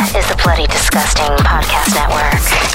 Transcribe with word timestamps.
is 0.00 0.28
the 0.28 0.40
Bloody 0.44 0.66
Disgusting 0.68 1.26
Podcast 1.38 1.92
Network. 1.92 2.67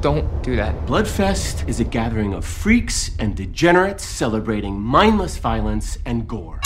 Don't 0.00 0.42
do 0.42 0.56
that. 0.56 0.74
Bloodfest 0.86 1.68
is 1.68 1.78
a 1.78 1.84
gathering 1.84 2.34
of 2.34 2.44
freaks 2.44 3.12
and 3.18 3.36
degenerates 3.36 4.04
celebrating 4.04 4.80
mindless 4.80 5.36
violence 5.36 5.98
and 6.04 6.26
gore. 6.26 6.60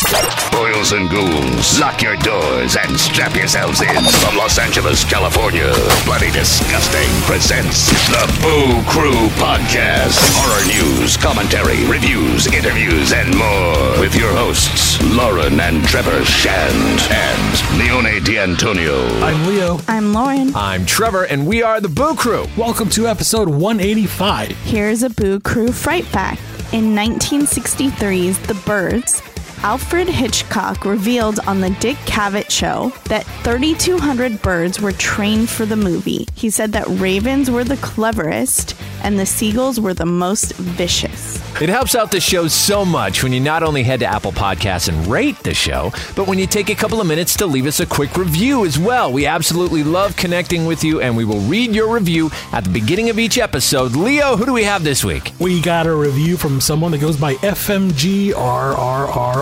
Boils 0.50 0.92
and 0.92 1.10
ghouls, 1.10 1.78
lock 1.78 2.00
your 2.00 2.16
doors 2.16 2.76
and 2.76 2.98
strap 2.98 3.34
yourselves 3.36 3.82
in. 3.82 3.88
From 4.24 4.36
Los 4.36 4.58
Angeles, 4.58 5.04
California, 5.04 5.70
Bloody 6.06 6.30
Disgusting 6.30 7.08
presents 7.22 7.90
the 8.08 8.24
Boo 8.40 8.82
Crew 8.88 9.28
Podcast. 9.36 10.16
Horror 10.32 10.64
news, 10.66 11.18
commentary, 11.18 11.84
reviews, 11.86 12.46
interviews, 12.46 13.12
and 13.12 13.36
more. 13.36 14.00
With 14.00 14.14
your 14.14 14.32
hosts, 14.32 15.02
Lauren 15.14 15.60
and 15.60 15.84
Trevor 15.84 16.24
Shand 16.24 17.00
and 17.10 17.78
Leone 17.78 18.24
D'Antonio. 18.24 19.06
I'm 19.20 19.46
Leo. 19.46 19.78
I'm 19.88 20.14
Lauren. 20.14 20.54
I'm 20.54 20.86
Trevor, 20.86 21.24
and 21.24 21.46
we 21.46 21.62
are 21.62 21.80
the 21.82 21.88
Boo 21.90 22.14
Crew. 22.14 22.46
Welcome 22.56 22.88
to 22.90 23.06
episode 23.16 23.48
185. 23.48 24.50
Here's 24.64 25.02
a 25.02 25.08
Boo 25.08 25.40
Crew 25.40 25.72
Fright 25.72 26.04
Fact. 26.04 26.38
In 26.74 26.94
1963's 26.94 28.38
The 28.40 28.52
Birds, 28.66 29.22
Alfred 29.62 30.08
Hitchcock 30.08 30.84
revealed 30.84 31.40
on 31.46 31.60
the 31.60 31.70
Dick 31.70 31.96
Cavett 32.06 32.50
show 32.50 32.92
that 33.06 33.24
3,200 33.42 34.40
birds 34.42 34.80
were 34.80 34.92
trained 34.92 35.48
for 35.48 35.66
the 35.66 35.76
movie. 35.76 36.26
He 36.34 36.50
said 36.50 36.72
that 36.72 36.86
ravens 36.88 37.50
were 37.50 37.64
the 37.64 37.76
cleverest 37.78 38.76
and 39.02 39.18
the 39.18 39.26
seagulls 39.26 39.80
were 39.80 39.94
the 39.94 40.06
most 40.06 40.52
vicious. 40.54 41.36
It 41.60 41.68
helps 41.68 41.94
out 41.94 42.10
the 42.10 42.20
show 42.20 42.48
so 42.48 42.84
much 42.84 43.22
when 43.22 43.32
you 43.32 43.40
not 43.40 43.62
only 43.62 43.82
head 43.82 44.00
to 44.00 44.06
Apple 44.06 44.32
Podcasts 44.32 44.88
and 44.88 45.06
rate 45.06 45.38
the 45.38 45.54
show, 45.54 45.90
but 46.14 46.26
when 46.26 46.38
you 46.38 46.46
take 46.46 46.68
a 46.70 46.74
couple 46.74 47.00
of 47.00 47.06
minutes 47.06 47.36
to 47.38 47.46
leave 47.46 47.66
us 47.66 47.80
a 47.80 47.86
quick 47.86 48.16
review 48.16 48.66
as 48.66 48.78
well. 48.78 49.12
We 49.12 49.24
absolutely 49.26 49.82
love 49.82 50.16
connecting 50.16 50.66
with 50.66 50.84
you, 50.84 51.00
and 51.00 51.16
we 51.16 51.24
will 51.24 51.40
read 51.40 51.74
your 51.74 51.94
review 51.94 52.30
at 52.52 52.64
the 52.64 52.70
beginning 52.70 53.08
of 53.08 53.18
each 53.18 53.38
episode. 53.38 53.92
Leo, 53.92 54.36
who 54.36 54.44
do 54.44 54.52
we 54.52 54.64
have 54.64 54.84
this 54.84 55.04
week? 55.04 55.32
We 55.38 55.62
got 55.62 55.86
a 55.86 55.94
review 55.94 56.36
from 56.36 56.60
someone 56.60 56.92
that 56.92 56.98
goes 56.98 57.16
by 57.16 57.36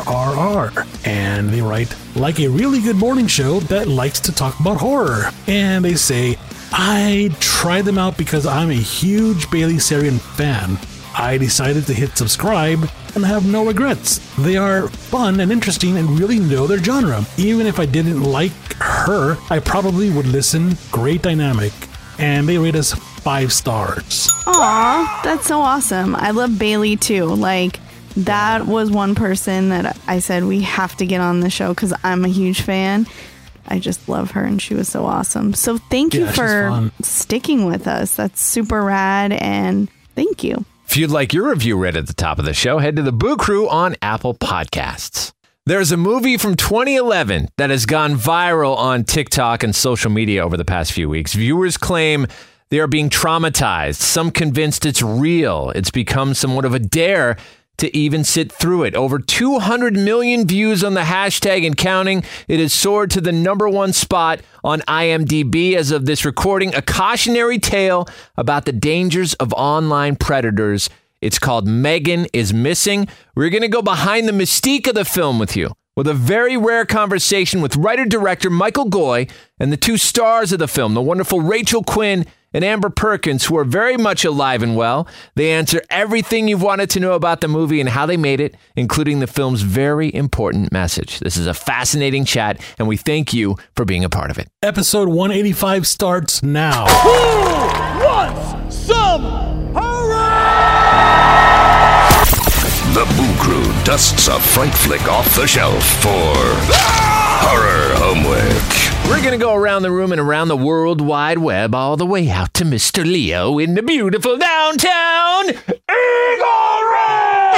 FMGRRRRR. 0.04 1.06
And 1.06 1.50
they 1.50 1.60
write, 1.60 1.94
like 2.16 2.40
a 2.40 2.48
really 2.48 2.80
good 2.80 2.96
morning 2.96 3.26
show 3.26 3.60
that 3.60 3.88
likes 3.88 4.20
to 4.20 4.32
talk 4.32 4.58
about 4.60 4.78
horror. 4.78 5.30
And 5.46 5.84
they 5.84 5.94
say, 5.94 6.36
I 6.72 7.34
tried 7.40 7.82
them 7.82 7.98
out 7.98 8.16
because 8.16 8.46
I'm 8.46 8.70
a 8.70 8.74
huge 8.74 9.50
Bailey 9.50 9.74
Sarian 9.74 10.20
fan. 10.20 10.78
I 11.16 11.38
decided 11.38 11.86
to 11.86 11.94
hit 11.94 12.16
subscribe 12.16 12.88
and 13.14 13.24
have 13.24 13.46
no 13.46 13.64
regrets. 13.64 14.18
They 14.36 14.56
are 14.56 14.88
fun 14.88 15.38
and 15.38 15.52
interesting 15.52 15.96
and 15.96 16.18
really 16.18 16.40
know 16.40 16.66
their 16.66 16.82
genre. 16.82 17.24
Even 17.36 17.66
if 17.66 17.78
I 17.78 17.86
didn't 17.86 18.22
like 18.22 18.52
her, 18.80 19.36
I 19.50 19.60
probably 19.60 20.10
would 20.10 20.26
listen. 20.26 20.76
Great 20.90 21.22
dynamic. 21.22 21.72
And 22.18 22.48
they 22.48 22.58
rate 22.58 22.74
us 22.74 22.94
five 22.94 23.52
stars. 23.52 24.28
Aw, 24.46 25.20
that's 25.22 25.46
so 25.46 25.60
awesome. 25.60 26.16
I 26.16 26.32
love 26.32 26.58
Bailey 26.58 26.96
too. 26.96 27.26
Like, 27.26 27.78
that 28.16 28.66
was 28.66 28.90
one 28.90 29.14
person 29.14 29.70
that 29.70 29.96
I 30.06 30.18
said 30.20 30.44
we 30.44 30.60
have 30.62 30.96
to 30.96 31.06
get 31.06 31.20
on 31.20 31.40
the 31.40 31.50
show 31.50 31.74
because 31.74 31.92
I'm 32.02 32.24
a 32.24 32.28
huge 32.28 32.62
fan. 32.62 33.06
I 33.66 33.78
just 33.78 34.08
love 34.08 34.32
her 34.32 34.44
and 34.44 34.60
she 34.60 34.74
was 34.74 34.88
so 34.88 35.04
awesome. 35.06 35.54
So 35.54 35.78
thank 35.78 36.14
you 36.14 36.24
Yeah, 36.26 36.32
for 36.32 36.90
sticking 37.02 37.64
with 37.66 37.86
us. 37.86 38.16
That's 38.16 38.40
super 38.40 38.82
rad 38.82 39.32
and 39.32 39.88
thank 40.14 40.44
you. 40.44 40.64
If 40.86 40.98
you'd 40.98 41.10
like 41.10 41.32
your 41.32 41.48
review 41.48 41.76
read 41.78 41.96
at 41.96 42.06
the 42.06 42.12
top 42.12 42.38
of 42.38 42.44
the 42.44 42.52
show, 42.54 42.78
head 42.78 42.96
to 42.96 43.02
the 43.02 43.10
Boo 43.10 43.36
Crew 43.36 43.68
on 43.68 43.96
Apple 44.02 44.34
Podcasts. 44.34 45.32
There's 45.66 45.92
a 45.92 45.96
movie 45.96 46.36
from 46.36 46.56
2011 46.56 47.48
that 47.56 47.70
has 47.70 47.86
gone 47.86 48.16
viral 48.16 48.76
on 48.76 49.02
TikTok 49.04 49.62
and 49.62 49.74
social 49.74 50.10
media 50.10 50.44
over 50.44 50.58
the 50.58 50.64
past 50.64 50.92
few 50.92 51.08
weeks. 51.08 51.32
Viewers 51.32 51.78
claim 51.78 52.26
they 52.68 52.80
are 52.80 52.86
being 52.86 53.08
traumatized, 53.08 53.94
some 53.96 54.30
convinced 54.30 54.84
it's 54.84 55.00
real. 55.00 55.70
It's 55.70 55.90
become 55.90 56.34
somewhat 56.34 56.66
of 56.66 56.74
a 56.74 56.78
dare 56.78 57.38
to 57.78 57.94
even 57.96 58.24
sit 58.24 58.52
through 58.52 58.84
it. 58.84 58.94
Over 58.94 59.18
200 59.18 59.94
million 59.94 60.46
views 60.46 60.84
on 60.84 60.94
the 60.94 61.02
hashtag 61.02 61.66
and 61.66 61.76
counting. 61.76 62.24
It 62.48 62.60
has 62.60 62.72
soared 62.72 63.10
to 63.12 63.20
the 63.20 63.32
number 63.32 63.68
one 63.68 63.92
spot 63.92 64.40
on 64.62 64.80
IMDb 64.82 65.74
as 65.74 65.90
of 65.90 66.06
this 66.06 66.24
recording. 66.24 66.74
A 66.74 66.82
cautionary 66.82 67.58
tale 67.58 68.06
about 68.36 68.64
the 68.64 68.72
dangers 68.72 69.34
of 69.34 69.52
online 69.54 70.16
predators. 70.16 70.88
It's 71.20 71.38
called 71.38 71.66
Megan 71.66 72.26
is 72.32 72.52
Missing. 72.52 73.08
We're 73.34 73.50
going 73.50 73.62
to 73.62 73.68
go 73.68 73.82
behind 73.82 74.28
the 74.28 74.32
mystique 74.32 74.86
of 74.86 74.94
the 74.94 75.04
film 75.04 75.38
with 75.38 75.56
you 75.56 75.72
with 75.96 76.08
a 76.08 76.14
very 76.14 76.56
rare 76.56 76.84
conversation 76.84 77.60
with 77.60 77.76
writer 77.76 78.04
director 78.04 78.50
Michael 78.50 78.90
Goi 78.90 79.30
and 79.58 79.72
the 79.72 79.76
two 79.76 79.96
stars 79.96 80.52
of 80.52 80.58
the 80.58 80.68
film, 80.68 80.94
the 80.94 81.02
wonderful 81.02 81.40
Rachel 81.40 81.82
Quinn 81.82 82.26
and 82.54 82.64
Amber 82.64 82.88
Perkins, 82.88 83.44
who 83.44 83.58
are 83.58 83.64
very 83.64 83.96
much 83.98 84.24
alive 84.24 84.62
and 84.62 84.76
well. 84.76 85.06
They 85.34 85.52
answer 85.52 85.82
everything 85.90 86.48
you've 86.48 86.62
wanted 86.62 86.88
to 86.90 87.00
know 87.00 87.12
about 87.12 87.40
the 87.40 87.48
movie 87.48 87.80
and 87.80 87.88
how 87.90 88.06
they 88.06 88.16
made 88.16 88.40
it, 88.40 88.56
including 88.76 89.18
the 89.18 89.26
film's 89.26 89.62
very 89.62 90.14
important 90.14 90.72
message. 90.72 91.18
This 91.18 91.36
is 91.36 91.46
a 91.46 91.54
fascinating 91.54 92.24
chat, 92.24 92.60
and 92.78 92.88
we 92.88 92.96
thank 92.96 93.34
you 93.34 93.56
for 93.74 93.84
being 93.84 94.04
a 94.04 94.08
part 94.08 94.30
of 94.30 94.38
it. 94.38 94.48
Episode 94.62 95.08
185 95.08 95.86
starts 95.86 96.42
now. 96.42 96.86
Who 96.86 98.04
wants 98.04 98.76
some 98.76 99.22
horror? 99.74 100.14
The 102.94 103.04
Boo 103.16 103.42
Crew 103.42 103.84
dusts 103.84 104.28
a 104.28 104.38
fright 104.38 104.72
flick 104.72 105.08
off 105.08 105.34
the 105.34 105.48
shelf 105.48 105.84
for 106.00 107.13
horror 107.46 107.94
homework. 107.96 109.08
We're 109.08 109.20
going 109.20 109.38
to 109.38 109.44
go 109.44 109.54
around 109.54 109.82
the 109.82 109.90
room 109.90 110.12
and 110.12 110.20
around 110.20 110.48
the 110.48 110.56
world 110.56 111.00
wide 111.00 111.38
web, 111.38 111.74
all 111.74 111.96
the 111.96 112.06
way 112.06 112.30
out 112.30 112.54
to 112.54 112.64
Mr. 112.64 113.04
Leo 113.04 113.58
in 113.58 113.74
the 113.74 113.82
beautiful 113.82 114.38
downtown 114.38 115.48
Eagle 115.50 116.80
Rock. 116.90 117.54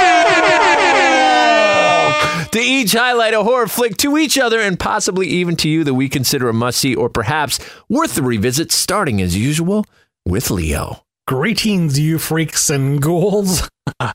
To 2.51 2.59
each 2.59 2.93
highlight 2.93 3.33
a 3.33 3.43
horror 3.43 3.67
flick 3.67 3.97
to 3.97 4.17
each 4.17 4.37
other 4.37 4.59
and 4.59 4.79
possibly 4.79 5.27
even 5.27 5.55
to 5.57 5.69
you 5.69 5.83
that 5.83 5.93
we 5.93 6.09
consider 6.09 6.49
a 6.49 6.53
must 6.53 6.79
see 6.79 6.95
or 6.95 7.09
perhaps 7.09 7.59
worth 7.87 8.15
the 8.15 8.23
revisit, 8.23 8.71
starting 8.71 9.21
as 9.21 9.37
usual 9.37 9.85
with 10.25 10.49
Leo. 10.49 11.03
Greetings, 11.27 11.99
you 11.99 12.19
freaks 12.19 12.69
and 12.69 13.01
ghouls. 13.01 13.69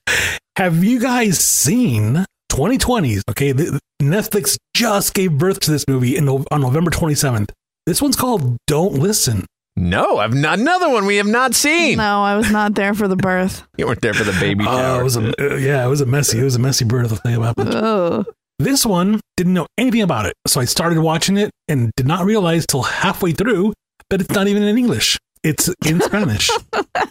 Have 0.57 0.85
you 0.85 1.01
guys 1.01 1.39
seen 1.39 2.25
2020s? 2.53 3.23
Okay, 3.31 3.53
th- 3.53 3.71
Netflix 4.01 4.57
just 4.75 5.15
gave 5.15 5.33
birth 5.39 5.61
to 5.61 5.71
this 5.71 5.87
movie 5.89 6.17
in, 6.17 6.29
on 6.29 6.61
November 6.61 6.91
27th. 6.91 7.51
This 7.87 8.01
one's 8.03 8.17
called 8.17 8.57
Don't 8.67 8.95
Listen. 8.95 9.47
No, 9.75 10.19
I've 10.19 10.35
not, 10.35 10.59
another 10.59 10.91
one 10.91 11.07
we 11.07 11.17
have 11.17 11.27
not 11.27 11.55
seen. 11.55 11.97
No, 11.97 12.23
I 12.23 12.37
was 12.37 12.51
not 12.51 12.75
there 12.75 12.93
for 12.95 13.09
the 13.09 13.17
birth. 13.17 13.63
You 13.79 13.87
weren't 13.87 14.03
there 14.03 14.13
for 14.13 14.25
the 14.25 14.37
baby 14.39 14.65
Oh, 14.69 14.77
shower. 14.77 15.01
it 15.01 15.05
was 15.05 15.17
a, 15.17 15.53
uh, 15.53 15.57
yeah, 15.57 15.85
it 15.85 15.89
was 15.89 16.03
a 16.03 16.07
messy, 16.07 16.39
it 16.41 16.45
was 16.45 16.55
a 16.57 16.59
messy 16.59 16.85
birth. 16.85 17.11
I'll 17.11 17.19
tell 17.19 17.33
you 17.33 17.39
what 17.41 17.47
happened. 17.47 17.75
Oh, 17.75 18.25
This 18.59 18.85
one 18.85 19.19
didn't 19.39 19.55
know 19.55 19.67
anything 19.79 20.03
about 20.03 20.27
it, 20.27 20.35
so 20.47 20.61
I 20.61 20.67
started 20.67 20.99
watching 20.99 21.39
it 21.39 21.51
and 21.69 21.91
did 21.97 22.07
not 22.07 22.27
realize 22.27 22.67
till 22.67 22.83
halfway 22.83 23.33
through 23.33 23.73
that 24.11 24.21
it's 24.21 24.31
not 24.31 24.47
even 24.47 24.63
in 24.63 24.77
English. 24.77 25.17
It's 25.45 25.69
in 25.85 26.01
Spanish. 26.01 26.51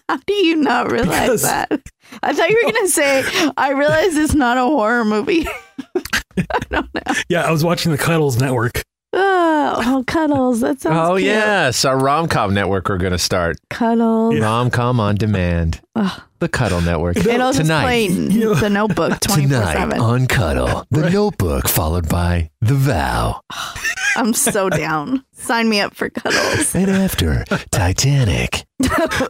how 0.07 0.17
do 0.25 0.33
you 0.33 0.55
not 0.55 0.91
realize 0.91 1.21
Because- 1.21 1.41
that? 1.43 1.81
I 2.23 2.33
thought 2.33 2.49
you 2.49 2.61
were 2.65 2.71
going 2.71 2.85
to 2.85 2.91
say, 2.91 3.23
I 3.57 3.71
realize 3.71 4.15
it's 4.17 4.33
not 4.33 4.57
a 4.57 4.61
horror 4.61 5.05
movie. 5.05 5.47
I 6.37 6.59
don't 6.69 6.93
know. 6.93 7.13
yeah, 7.29 7.43
I 7.45 7.51
was 7.51 7.63
watching 7.63 7.91
the 7.91 7.97
Cuddles 7.97 8.39
Network. 8.39 8.83
Oh, 9.13 9.75
oh, 9.85 10.03
cuddles. 10.07 10.61
That 10.61 10.79
sounds 10.81 10.97
Oh, 11.09 11.15
cute. 11.15 11.25
yes. 11.25 11.83
Our 11.85 11.97
rom 11.97 12.27
com 12.27 12.53
network 12.53 12.87
we're 12.87 12.97
going 12.97 13.11
to 13.11 13.17
start. 13.17 13.57
Cuddles. 13.69 14.39
Rom 14.39 14.69
com 14.69 14.99
on 14.99 15.15
demand. 15.15 15.81
Ugh. 15.95 16.21
The 16.39 16.47
Cuddle 16.49 16.81
Network. 16.81 17.17
It'll 17.17 17.51
just 17.53 17.69
play 17.69 18.07
You 18.07 18.39
know- 18.39 18.53
the 18.55 18.69
notebook 18.69 19.19
24 19.21 19.59
Tonight 19.59 19.73
7. 19.73 19.99
on 19.99 20.25
Cuddle, 20.25 20.85
the 20.89 21.07
notebook 21.11 21.67
followed 21.67 22.09
by 22.09 22.49
The 22.61 22.73
Vow. 22.73 23.41
I'm 24.15 24.33
so 24.33 24.67
down. 24.69 25.23
Sign 25.33 25.69
me 25.69 25.81
up 25.81 25.93
for 25.93 26.09
cuddles. 26.09 26.73
And 26.73 26.89
after 26.89 27.43
Titanic. 27.69 28.65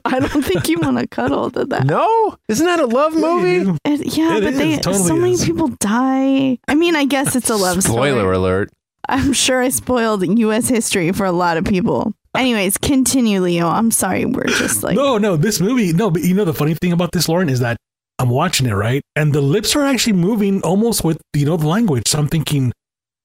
I 0.05 0.19
don't 0.21 0.41
think 0.43 0.69
you 0.69 0.79
want 0.79 0.99
to 0.99 1.07
cuddle 1.07 1.51
to 1.51 1.65
that. 1.65 1.85
No? 1.85 2.37
Isn't 2.47 2.65
that 2.65 2.79
a 2.79 2.85
love 2.85 3.13
movie? 3.13 3.77
It- 3.83 4.15
yeah, 4.17 4.37
It 4.37 4.43
but 4.45 4.53
is, 4.53 4.57
they 4.59 4.77
totally 4.77 5.03
so 5.03 5.15
many 5.17 5.33
is. 5.33 5.43
people 5.45 5.67
die. 5.81 6.59
I 6.69 6.75
mean, 6.75 6.95
I 6.95 7.03
guess 7.03 7.35
it's 7.35 7.49
a 7.49 7.55
love 7.57 7.83
story. 7.83 7.93
Spoiler 8.11 8.21
story. 8.21 8.35
alert. 8.37 8.69
I'm 9.11 9.33
sure 9.33 9.61
I 9.61 9.69
spoiled 9.69 10.25
U.S. 10.39 10.69
history 10.69 11.11
for 11.11 11.25
a 11.25 11.31
lot 11.33 11.57
of 11.57 11.65
people. 11.65 12.13
Anyways, 12.35 12.77
continue, 12.77 13.41
Leo. 13.41 13.67
I'm 13.67 13.91
sorry. 13.91 14.23
We're 14.23 14.45
just 14.45 14.83
like, 14.83 14.95
no, 14.95 15.17
no, 15.17 15.35
this 15.35 15.59
movie, 15.59 15.91
no, 15.91 16.09
but 16.09 16.23
you 16.23 16.33
know 16.33 16.45
the 16.45 16.53
funny 16.53 16.75
thing 16.75 16.93
about 16.93 17.11
this, 17.11 17.27
Lauren, 17.27 17.49
is 17.49 17.59
that 17.59 17.75
I'm 18.19 18.29
watching 18.29 18.67
it, 18.67 18.73
right? 18.73 19.01
And 19.17 19.33
the 19.33 19.41
lips 19.41 19.75
are 19.75 19.83
actually 19.83 20.13
moving 20.13 20.61
almost 20.61 21.03
with, 21.03 21.19
you 21.33 21.45
know, 21.45 21.57
the 21.57 21.67
language. 21.67 22.07
So 22.07 22.19
I'm 22.19 22.29
thinking, 22.29 22.71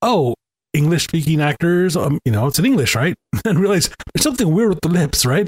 oh, 0.03 0.35
English 0.73 1.05
speaking 1.05 1.41
actors, 1.41 1.97
um, 1.97 2.19
you 2.25 2.33
know, 2.33 2.49
it's 2.49 2.59
in 2.59 2.67
English, 2.67 2.97
right? 2.97 3.15
And 3.45 3.61
realize 3.61 3.89
there's 4.13 4.25
something 4.25 4.53
weird 4.53 4.71
with 4.71 4.81
the 4.81 4.89
lips, 4.89 5.25
right? 5.25 5.47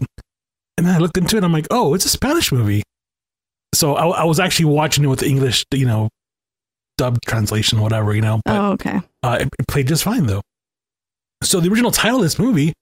And 0.76 0.87
then 0.87 0.94
I 0.94 0.99
looked 0.99 1.19
into 1.19 1.37
it 1.37 1.43
I'm 1.43 1.52
like, 1.52 1.67
oh, 1.73 1.94
it's 1.94 2.05
a 2.05 2.08
Spanish 2.11 2.52
movie. 2.52 2.84
So 3.75 3.96
I, 3.96 4.20
I 4.20 4.25
was 4.25 4.38
actually 4.38 4.67
watching 4.67 5.02
it 5.02 5.08
with 5.08 5.25
English, 5.25 5.64
you 5.73 5.87
know, 5.87 6.11
dub 6.99 7.19
translation, 7.27 7.81
whatever, 7.81 8.15
you 8.15 8.21
know. 8.21 8.43
But 8.45 8.56
oh, 8.56 8.73
okay. 8.73 9.00
uh, 9.23 9.39
it, 9.41 9.49
it 9.59 9.67
played 9.67 9.89
just 9.89 10.05
fine, 10.05 10.27
though. 10.27 10.43
So 11.43 11.61
the 11.61 11.71
original 11.71 11.91
title 11.91 12.19
of 12.19 12.25
this 12.25 12.39
movie 12.39 12.75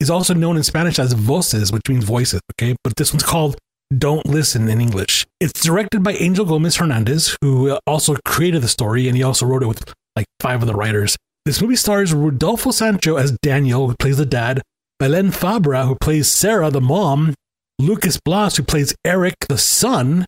is 0.00 0.08
also 0.10 0.32
known 0.32 0.56
in 0.56 0.62
Spanish 0.62 0.98
as 0.98 1.12
Voces, 1.12 1.72
which 1.72 1.82
means 1.88 2.04
voices, 2.04 2.40
okay? 2.54 2.76
But 2.82 2.96
this 2.96 3.12
one's 3.12 3.24
called 3.24 3.56
Don't 3.96 4.26
Listen 4.26 4.68
in 4.68 4.80
English. 4.80 5.26
It's 5.40 5.60
directed 5.60 6.02
by 6.02 6.12
Angel 6.12 6.44
Gomez 6.44 6.76
Hernandez, 6.76 7.36
who 7.42 7.78
also 7.86 8.16
created 8.24 8.62
the 8.62 8.68
story, 8.68 9.08
and 9.08 9.16
he 9.16 9.22
also 9.22 9.44
wrote 9.46 9.62
it 9.62 9.66
with 9.66 9.92
like 10.14 10.26
five 10.40 10.62
of 10.62 10.68
the 10.68 10.74
writers. 10.74 11.16
This 11.44 11.60
movie 11.60 11.76
stars 11.76 12.12
Rodolfo 12.12 12.70
Sancho 12.70 13.16
as 13.16 13.36
Daniel, 13.42 13.88
who 13.88 13.94
plays 13.96 14.16
the 14.16 14.26
dad, 14.26 14.62
Belen 14.98 15.30
Fabra, 15.30 15.86
who 15.86 15.94
plays 15.94 16.30
Sarah, 16.30 16.70
the 16.70 16.80
mom, 16.80 17.34
Lucas 17.78 18.18
Blas, 18.24 18.56
who 18.56 18.62
plays 18.62 18.94
Eric, 19.04 19.34
the 19.48 19.58
son, 19.58 20.24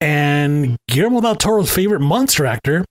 and 0.00 0.76
Guillermo 0.88 1.20
del 1.20 1.36
Toro's 1.36 1.72
favorite 1.72 2.00
monster 2.00 2.46
actor, 2.46 2.84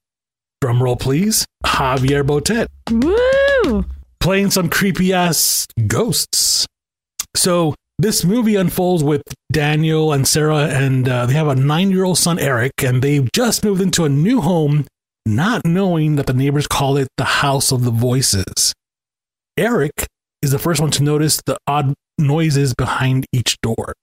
drumroll 0.63 0.99
please, 0.99 1.45
Javier 1.65 2.23
Botet 2.23 2.67
Woo! 2.91 3.85
playing 4.19 4.51
some 4.51 4.69
creepy 4.69 5.13
ass 5.13 5.67
ghosts. 5.87 6.65
So 7.35 7.75
this 7.99 8.23
movie 8.23 8.55
unfolds 8.55 9.03
with 9.03 9.21
Daniel 9.51 10.13
and 10.13 10.27
Sarah, 10.27 10.67
and 10.67 11.07
uh, 11.07 11.25
they 11.25 11.33
have 11.33 11.47
a 11.47 11.55
nine 11.55 11.91
year 11.91 12.03
old 12.03 12.17
son, 12.17 12.39
Eric, 12.39 12.71
and 12.83 13.01
they've 13.01 13.29
just 13.33 13.63
moved 13.63 13.81
into 13.81 14.05
a 14.05 14.09
new 14.09 14.41
home, 14.41 14.85
not 15.25 15.65
knowing 15.65 16.15
that 16.15 16.25
the 16.25 16.33
neighbors 16.33 16.67
call 16.67 16.97
it 16.97 17.07
the 17.17 17.23
House 17.23 17.71
of 17.71 17.83
the 17.83 17.91
Voices. 17.91 18.73
Eric 19.57 20.07
is 20.41 20.51
the 20.51 20.59
first 20.59 20.81
one 20.81 20.91
to 20.91 21.03
notice 21.03 21.41
the 21.45 21.57
odd 21.67 21.93
noises 22.17 22.73
behind 22.73 23.25
each 23.31 23.57
door. 23.61 23.93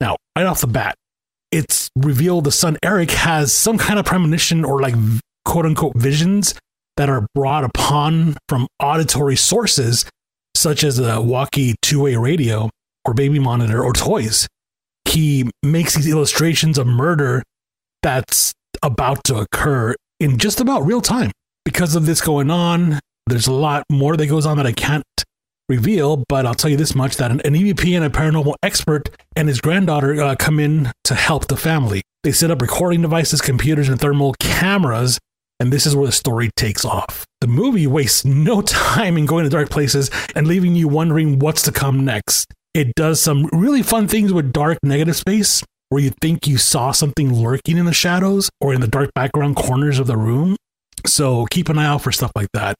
Now, 0.00 0.16
right 0.36 0.46
off 0.46 0.60
the 0.60 0.66
bat, 0.66 0.94
it's 1.50 1.90
revealed 1.96 2.44
the 2.44 2.52
son 2.52 2.76
Eric 2.82 3.10
has 3.12 3.52
some 3.52 3.78
kind 3.78 3.98
of 3.98 4.04
premonition 4.04 4.64
or 4.64 4.80
like 4.80 4.94
quote 5.44 5.66
unquote 5.66 5.96
visions 5.96 6.54
that 6.96 7.08
are 7.08 7.26
brought 7.34 7.64
upon 7.64 8.36
from 8.48 8.66
auditory 8.78 9.36
sources, 9.36 10.04
such 10.54 10.84
as 10.84 10.98
a 10.98 11.20
walkie 11.20 11.74
two 11.82 12.02
way 12.02 12.16
radio 12.16 12.70
or 13.04 13.14
baby 13.14 13.38
monitor 13.38 13.82
or 13.82 13.92
toys. 13.92 14.46
He 15.08 15.50
makes 15.62 15.94
these 15.94 16.08
illustrations 16.08 16.78
of 16.78 16.86
murder 16.86 17.42
that's 18.02 18.52
about 18.82 19.24
to 19.24 19.36
occur 19.36 19.94
in 20.20 20.38
just 20.38 20.60
about 20.60 20.84
real 20.84 21.00
time. 21.00 21.32
Because 21.64 21.94
of 21.94 22.06
this 22.06 22.20
going 22.20 22.50
on, 22.50 23.00
there's 23.26 23.46
a 23.46 23.52
lot 23.52 23.84
more 23.90 24.16
that 24.16 24.26
goes 24.26 24.46
on 24.46 24.56
that 24.56 24.66
I 24.66 24.72
can't 24.72 25.04
reveal, 25.70 26.24
but 26.28 26.44
I'll 26.44 26.54
tell 26.54 26.70
you 26.70 26.76
this 26.76 26.94
much 26.94 27.16
that 27.16 27.30
an, 27.30 27.40
an 27.46 27.54
EVP 27.54 27.96
and 27.96 28.04
a 28.04 28.10
paranormal 28.10 28.56
expert 28.62 29.08
and 29.36 29.48
his 29.48 29.62
granddaughter 29.62 30.20
uh, 30.20 30.36
come 30.36 30.60
in 30.60 30.92
to 31.04 31.14
help 31.14 31.46
the 31.46 31.56
family. 31.56 32.02
They 32.24 32.32
set 32.32 32.50
up 32.50 32.60
recording 32.60 33.00
devices, 33.00 33.40
computers, 33.40 33.88
and 33.88 33.98
thermal 33.98 34.34
cameras 34.38 35.18
and 35.60 35.70
this 35.70 35.86
is 35.86 35.94
where 35.94 36.06
the 36.06 36.12
story 36.12 36.50
takes 36.56 36.86
off. 36.86 37.26
The 37.42 37.46
movie 37.46 37.86
wastes 37.86 38.24
no 38.24 38.62
time 38.62 39.16
in 39.18 39.26
going 39.26 39.44
to 39.44 39.50
dark 39.50 39.68
places 39.68 40.10
and 40.34 40.46
leaving 40.46 40.74
you 40.74 40.88
wondering 40.88 41.38
what's 41.38 41.62
to 41.62 41.72
come 41.72 42.04
next. 42.04 42.52
It 42.72 42.94
does 42.94 43.20
some 43.20 43.48
really 43.52 43.82
fun 43.82 44.08
things 44.08 44.32
with 44.32 44.52
dark 44.52 44.78
negative 44.82 45.16
space 45.16 45.62
where 45.90 46.02
you 46.02 46.10
think 46.22 46.46
you 46.46 46.56
saw 46.56 46.92
something 46.92 47.34
lurking 47.34 47.76
in 47.76 47.84
the 47.84 47.92
shadows 47.92 48.48
or 48.60 48.72
in 48.72 48.80
the 48.80 48.88
dark 48.88 49.10
background 49.14 49.56
corners 49.56 49.98
of 49.98 50.06
the 50.06 50.16
room. 50.16 50.56
So 51.04 51.46
keep 51.46 51.68
an 51.68 51.78
eye 51.78 51.86
out 51.86 52.02
for 52.02 52.12
stuff 52.12 52.32
like 52.34 52.48
that. 52.54 52.76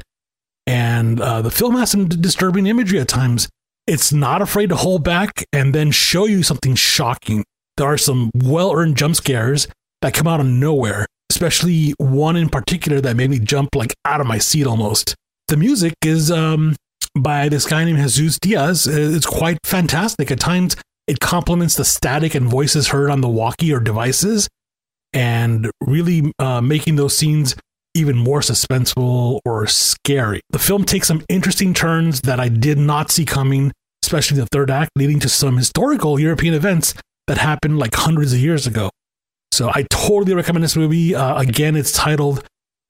And 0.71 1.21
uh, 1.21 1.43
the 1.43 1.51
film 1.51 1.75
has 1.77 1.91
some 1.91 2.09
disturbing 2.09 2.67
imagery 2.67 3.01
at 3.01 3.09
times. 3.09 3.49
It's 3.87 4.13
not 4.13 4.41
afraid 4.41 4.69
to 4.69 4.77
hold 4.77 5.03
back 5.03 5.45
and 5.53 5.75
then 5.75 5.91
show 5.91 6.27
you 6.27 6.43
something 6.43 6.75
shocking. 6.75 7.45
There 7.77 7.87
are 7.87 7.99
some 7.99 8.31
well 8.35 8.73
earned 8.73 8.97
jump 8.97 9.17
scares 9.17 9.67
that 10.03 10.15
come 10.15 10.27
out 10.27 10.41
of 10.41 10.47
nowhere 10.47 11.07
especially 11.31 11.95
one 11.99 12.37
in 12.37 12.49
particular 12.49 13.01
that 13.01 13.17
made 13.17 13.31
me 13.31 13.39
jump 13.39 13.75
like 13.75 13.95
out 14.05 14.21
of 14.21 14.27
my 14.27 14.37
seat 14.37 14.67
almost. 14.67 15.15
The 15.49 15.57
music 15.57 15.95
is 16.05 16.31
um, 16.31 16.75
by 17.17 17.49
this 17.49 17.67
guy 17.67 17.85
named 17.85 17.99
Jesus 17.99 18.39
Diaz. 18.39 18.87
It's 18.87 19.27
quite 19.27 19.59
fantastic. 19.65 20.31
At 20.31 20.41
times, 20.41 20.77
it 21.07 21.21
complements 21.21 21.77
the 21.77 21.85
static 21.85 22.35
and 22.35 22.49
voices 22.49 22.89
heard 22.89 23.11
on 23.11 23.21
the 23.21 23.29
walkie 23.29 23.73
or 23.73 23.81
devices, 23.81 24.49
and 25.13 25.71
really 25.81 26.33
uh, 26.39 26.61
making 26.61 26.97
those 26.97 27.17
scenes 27.17 27.57
even 27.95 28.17
more 28.17 28.41
suspenseful 28.41 29.41
or 29.45 29.67
scary. 29.67 30.41
The 30.51 30.59
film 30.59 30.85
takes 30.85 31.09
some 31.09 31.25
interesting 31.29 31.75
turns 31.75 32.23
that 32.23 32.41
I 32.41 32.49
did 32.49 32.79
not 32.79 33.11
see 33.11 33.25
coming, 33.25 33.73
especially 34.05 34.39
the 34.39 34.47
third 34.47 34.71
act, 34.71 34.91
leading 34.97 35.21
to 35.21 35.29
some 35.29 35.57
historical 35.57 36.19
European 36.21 36.55
events 36.55 36.95
that 37.27 37.39
happened 37.39 37.79
like 37.79 37.95
hundreds 37.95 38.33
of 38.33 38.39
years 38.39 38.67
ago. 38.67 38.91
So 39.53 39.71
I 39.75 39.85
totally 39.91 40.35
recommend 40.35 40.65
this 40.65 40.77
movie. 40.77 41.15
Uh, 41.15 41.39
again, 41.39 41.77
it's 41.77 41.93
titled 41.93 42.45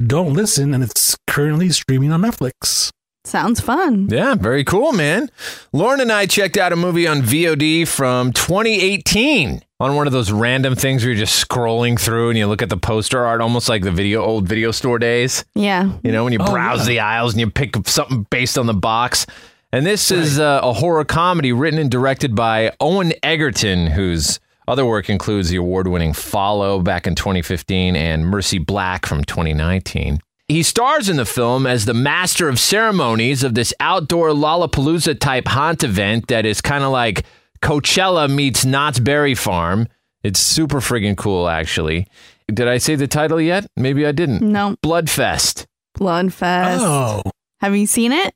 Don't 0.04 0.34
Listen, 0.34 0.74
and 0.74 0.84
it's 0.84 1.16
currently 1.26 1.70
streaming 1.70 2.12
on 2.12 2.22
Netflix. 2.22 2.90
Sounds 3.24 3.60
fun. 3.60 4.08
Yeah, 4.10 4.34
very 4.34 4.64
cool, 4.64 4.92
man. 4.92 5.30
Lauren 5.72 6.00
and 6.00 6.10
I 6.10 6.26
checked 6.26 6.56
out 6.56 6.72
a 6.72 6.76
movie 6.76 7.06
on 7.06 7.22
VOD 7.22 7.86
from 7.86 8.32
2018 8.32 9.62
on 9.80 9.96
one 9.96 10.06
of 10.06 10.12
those 10.12 10.30
random 10.30 10.74
things 10.76 11.02
where 11.02 11.12
you're 11.12 11.18
just 11.24 11.48
scrolling 11.48 11.98
through 11.98 12.28
and 12.28 12.38
you 12.38 12.46
look 12.46 12.60
at 12.62 12.68
the 12.68 12.76
poster 12.76 13.24
art, 13.24 13.40
almost 13.40 13.68
like 13.68 13.82
the 13.82 13.90
video 13.90 14.22
old 14.22 14.46
video 14.46 14.70
store 14.70 14.98
days. 14.98 15.44
Yeah. 15.54 15.92
You 16.04 16.12
know, 16.12 16.22
when 16.24 16.32
you 16.34 16.38
Oh, 16.40 16.50
browse 16.52 16.80
yeah. 16.80 16.86
the 16.94 17.00
aisles 17.00 17.32
and 17.32 17.40
you 17.40 17.50
pick 17.50 17.76
up 17.76 17.88
something 17.88 18.26
based 18.30 18.58
on 18.58 18.66
the 18.66 18.74
box. 18.74 19.26
And 19.72 19.86
this 19.86 20.10
is 20.10 20.38
uh, 20.38 20.60
a 20.62 20.72
horror 20.74 21.04
comedy 21.04 21.52
written 21.52 21.78
and 21.78 21.90
directed 21.90 22.34
by 22.34 22.72
Owen 22.80 23.12
Egerton, 23.22 23.86
whose 23.86 24.38
other 24.68 24.84
work 24.84 25.08
includes 25.08 25.48
the 25.48 25.56
award 25.56 25.88
winning 25.88 26.12
Follow 26.12 26.80
back 26.80 27.06
in 27.06 27.14
2015 27.14 27.96
and 27.96 28.26
Mercy 28.26 28.58
Black 28.58 29.06
from 29.06 29.24
2019. 29.24 30.20
He 30.48 30.62
stars 30.64 31.08
in 31.08 31.16
the 31.16 31.24
film 31.24 31.66
as 31.66 31.84
the 31.84 31.94
master 31.94 32.48
of 32.48 32.58
ceremonies 32.58 33.44
of 33.44 33.54
this 33.54 33.72
outdoor 33.78 34.30
Lollapalooza 34.30 35.18
type 35.20 35.46
haunt 35.46 35.84
event 35.84 36.26
that 36.26 36.44
is 36.44 36.60
kind 36.60 36.82
of 36.82 36.90
like 36.90 37.24
Coachella 37.62 38.32
meets 38.32 38.64
Knott's 38.64 38.98
Berry 38.98 39.34
Farm. 39.34 39.86
It's 40.22 40.40
super 40.40 40.80
friggin' 40.80 41.16
cool, 41.16 41.48
actually. 41.48 42.06
Did 42.48 42.68
I 42.68 42.78
say 42.78 42.94
the 42.94 43.06
title 43.06 43.40
yet? 43.40 43.66
Maybe 43.76 44.06
I 44.06 44.12
didn't. 44.12 44.42
No. 44.42 44.76
Bloodfest. 44.84 45.66
Bloodfest. 45.98 46.78
Oh. 46.80 47.22
Have 47.60 47.76
you 47.76 47.86
seen 47.86 48.12
it? 48.12 48.34